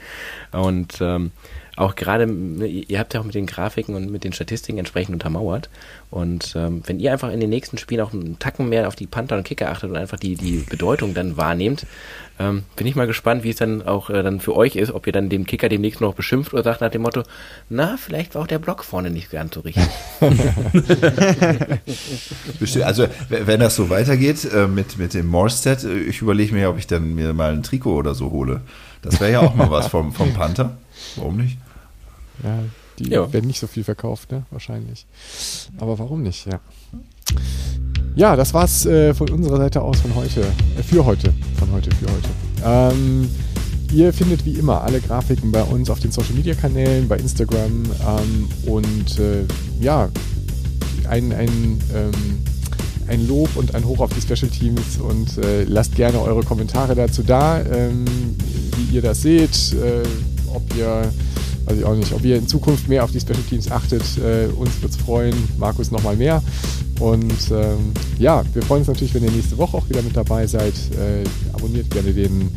Und 0.51 0.99
ähm, 1.01 1.31
auch 1.75 1.95
gerade, 1.95 2.25
ihr 2.25 2.99
habt 2.99 3.13
ja 3.13 3.19
auch 3.19 3.25
mit 3.25 3.33
den 3.33 3.47
Grafiken 3.47 3.95
und 3.95 4.11
mit 4.11 4.23
den 4.23 4.33
Statistiken 4.33 4.77
entsprechend 4.77 5.13
untermauert. 5.13 5.69
Und 6.11 6.53
ähm, 6.55 6.83
wenn 6.85 6.99
ihr 6.99 7.11
einfach 7.11 7.31
in 7.31 7.39
den 7.39 7.49
nächsten 7.49 7.79
Spielen 7.79 8.01
auch 8.01 8.13
einen 8.13 8.37
Tacken 8.37 8.69
mehr 8.69 8.87
auf 8.87 8.95
die 8.95 9.07
Panther 9.07 9.37
und 9.37 9.43
Kicker 9.43 9.71
achtet 9.71 9.89
und 9.89 9.97
einfach 9.97 10.19
die, 10.19 10.35
die 10.35 10.63
Bedeutung 10.69 11.15
dann 11.15 11.35
wahrnehmt, 11.35 11.87
ähm, 12.39 12.63
bin 12.75 12.85
ich 12.85 12.95
mal 12.95 13.07
gespannt, 13.07 13.43
wie 13.43 13.49
es 13.49 13.55
dann 13.55 13.81
auch 13.81 14.11
äh, 14.11 14.21
dann 14.21 14.39
für 14.39 14.55
euch 14.55 14.75
ist, 14.75 14.91
ob 14.91 15.07
ihr 15.07 15.13
dann 15.13 15.29
den 15.29 15.45
Kicker 15.45 15.69
demnächst 15.69 16.01
noch 16.01 16.13
beschimpft 16.13 16.53
oder 16.53 16.63
sagt 16.63 16.81
nach 16.81 16.91
dem 16.91 17.01
Motto, 17.01 17.23
na, 17.69 17.97
vielleicht 17.97 18.35
war 18.35 18.43
auch 18.43 18.47
der 18.47 18.59
Block 18.59 18.83
vorne 18.83 19.09
nicht 19.09 19.31
ganz 19.31 19.55
so 19.55 19.61
richtig. 19.61 19.87
also 22.83 23.07
wenn 23.29 23.59
das 23.59 23.75
so 23.75 23.89
weitergeht 23.89 24.47
äh, 24.53 24.67
mit, 24.67 24.99
mit 24.99 25.15
dem 25.15 25.27
Morstead, 25.27 25.83
äh, 25.83 25.99
ich 25.99 26.21
überlege 26.21 26.53
mir, 26.53 26.69
ob 26.69 26.77
ich 26.77 26.85
dann 26.85 27.15
mir 27.15 27.33
mal 27.33 27.51
ein 27.51 27.63
Trikot 27.63 27.95
oder 27.95 28.13
so 28.13 28.29
hole. 28.29 28.61
Das 29.01 29.19
wäre 29.19 29.31
ja 29.31 29.39
auch 29.41 29.55
mal 29.55 29.69
was 29.69 29.87
vom, 29.87 30.13
vom 30.13 30.33
Panther. 30.33 30.77
Warum 31.15 31.37
nicht? 31.37 31.57
Ja, 32.41 32.59
die 32.99 33.09
ja. 33.09 33.31
werden 33.31 33.47
nicht 33.47 33.59
so 33.59 33.67
viel 33.67 33.83
verkauft, 33.83 34.31
ne? 34.31 34.45
Wahrscheinlich. 34.51 35.05
Aber 35.77 35.99
warum 35.99 36.21
nicht, 36.23 36.45
ja. 36.45 36.59
Ja, 38.15 38.35
das 38.35 38.53
war's 38.53 38.85
äh, 38.85 39.13
von 39.13 39.29
unserer 39.29 39.57
Seite 39.57 39.81
aus 39.81 39.99
von 39.99 40.13
heute. 40.15 40.41
Äh, 40.41 40.83
für 40.83 41.03
heute. 41.03 41.33
Von 41.57 41.71
heute 41.71 41.89
für 41.95 42.05
heute. 42.05 42.29
Ähm, 42.63 43.29
ihr 43.91 44.13
findet 44.13 44.45
wie 44.45 44.53
immer 44.53 44.81
alle 44.81 45.01
Grafiken 45.01 45.51
bei 45.51 45.63
uns 45.63 45.89
auf 45.89 45.99
den 45.99 46.11
Social 46.11 46.33
Media 46.33 46.53
Kanälen, 46.53 47.07
bei 47.07 47.17
Instagram 47.17 47.83
ähm, 48.07 48.49
und 48.65 49.19
äh, 49.19 49.45
ja, 49.79 50.09
ein, 51.09 51.33
ein, 51.33 51.79
ähm, 51.93 52.11
ein 53.07 53.27
Lob 53.27 53.55
und 53.55 53.73
ein 53.73 53.83
Hoch 53.83 53.99
auf 53.99 54.11
die 54.13 54.21
Special 54.21 54.49
Teams 54.49 54.97
und 54.97 55.37
äh, 55.39 55.63
lasst 55.63 55.95
gerne 55.95 56.21
eure 56.21 56.43
Kommentare 56.43 56.95
dazu 56.95 57.23
da, 57.23 57.61
ähm, 57.61 58.05
wie 58.77 58.95
ihr 58.95 59.01
das 59.01 59.21
seht, 59.23 59.73
äh, 59.73 60.03
ob 60.53 60.63
ihr 60.75 61.11
weiß 61.65 61.77
ich 61.77 61.85
auch 61.85 61.95
nicht, 61.95 62.11
ob 62.13 62.23
ihr 62.23 62.37
in 62.37 62.47
Zukunft 62.47 62.87
mehr 62.87 63.03
auf 63.03 63.11
die 63.11 63.19
Special 63.19 63.41
Teams 63.49 63.71
achtet. 63.71 64.03
Äh, 64.17 64.47
uns 64.55 64.81
wird 64.81 64.91
es 64.91 64.97
freuen, 64.97 65.35
Markus 65.57 65.91
nochmal 65.91 66.15
mehr. 66.15 66.41
Und 66.99 67.51
ähm, 67.51 67.91
ja, 68.19 68.43
wir 68.53 68.61
freuen 68.61 68.81
uns 68.81 68.87
natürlich, 68.87 69.13
wenn 69.13 69.23
ihr 69.23 69.31
nächste 69.31 69.57
Woche 69.57 69.77
auch 69.77 69.89
wieder 69.89 70.01
mit 70.01 70.15
dabei 70.15 70.47
seid. 70.47 70.73
Äh, 70.97 71.23
abonniert 71.53 71.89
gerne 71.89 72.13
den 72.13 72.49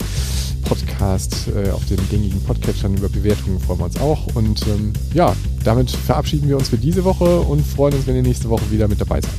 Podcast 0.66 1.48
äh, 1.54 1.70
auf 1.70 1.84
den 1.86 1.98
gängigen 2.10 2.40
Podcatchern 2.42 2.96
über 2.96 3.08
Bewertungen 3.08 3.60
freuen 3.60 3.78
wir 3.78 3.84
uns 3.86 4.00
auch. 4.00 4.26
Und 4.34 4.66
ähm, 4.66 4.92
ja, 5.14 5.34
damit 5.64 5.90
verabschieden 5.90 6.48
wir 6.48 6.56
uns 6.56 6.68
für 6.68 6.78
diese 6.78 7.04
Woche 7.04 7.40
und 7.40 7.64
freuen 7.66 7.94
uns, 7.94 8.06
wenn 8.06 8.16
ihr 8.16 8.22
nächste 8.22 8.48
Woche 8.48 8.70
wieder 8.70 8.88
mit 8.88 9.00
dabei 9.00 9.20
seid. 9.20 9.32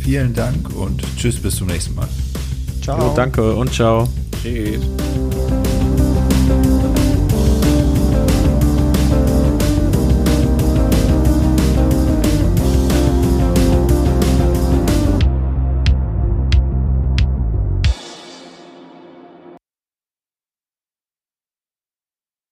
Vielen 0.00 0.32
Dank 0.34 0.74
und 0.74 1.02
tschüss, 1.16 1.36
bis 1.36 1.56
zum 1.56 1.66
nächsten 1.68 1.94
Mal. 1.94 2.08
Ciao. 2.82 3.08
Jo, 3.08 3.12
danke 3.14 3.54
und 3.54 3.72
ciao. 3.72 4.08
Tschüss. 4.42 4.80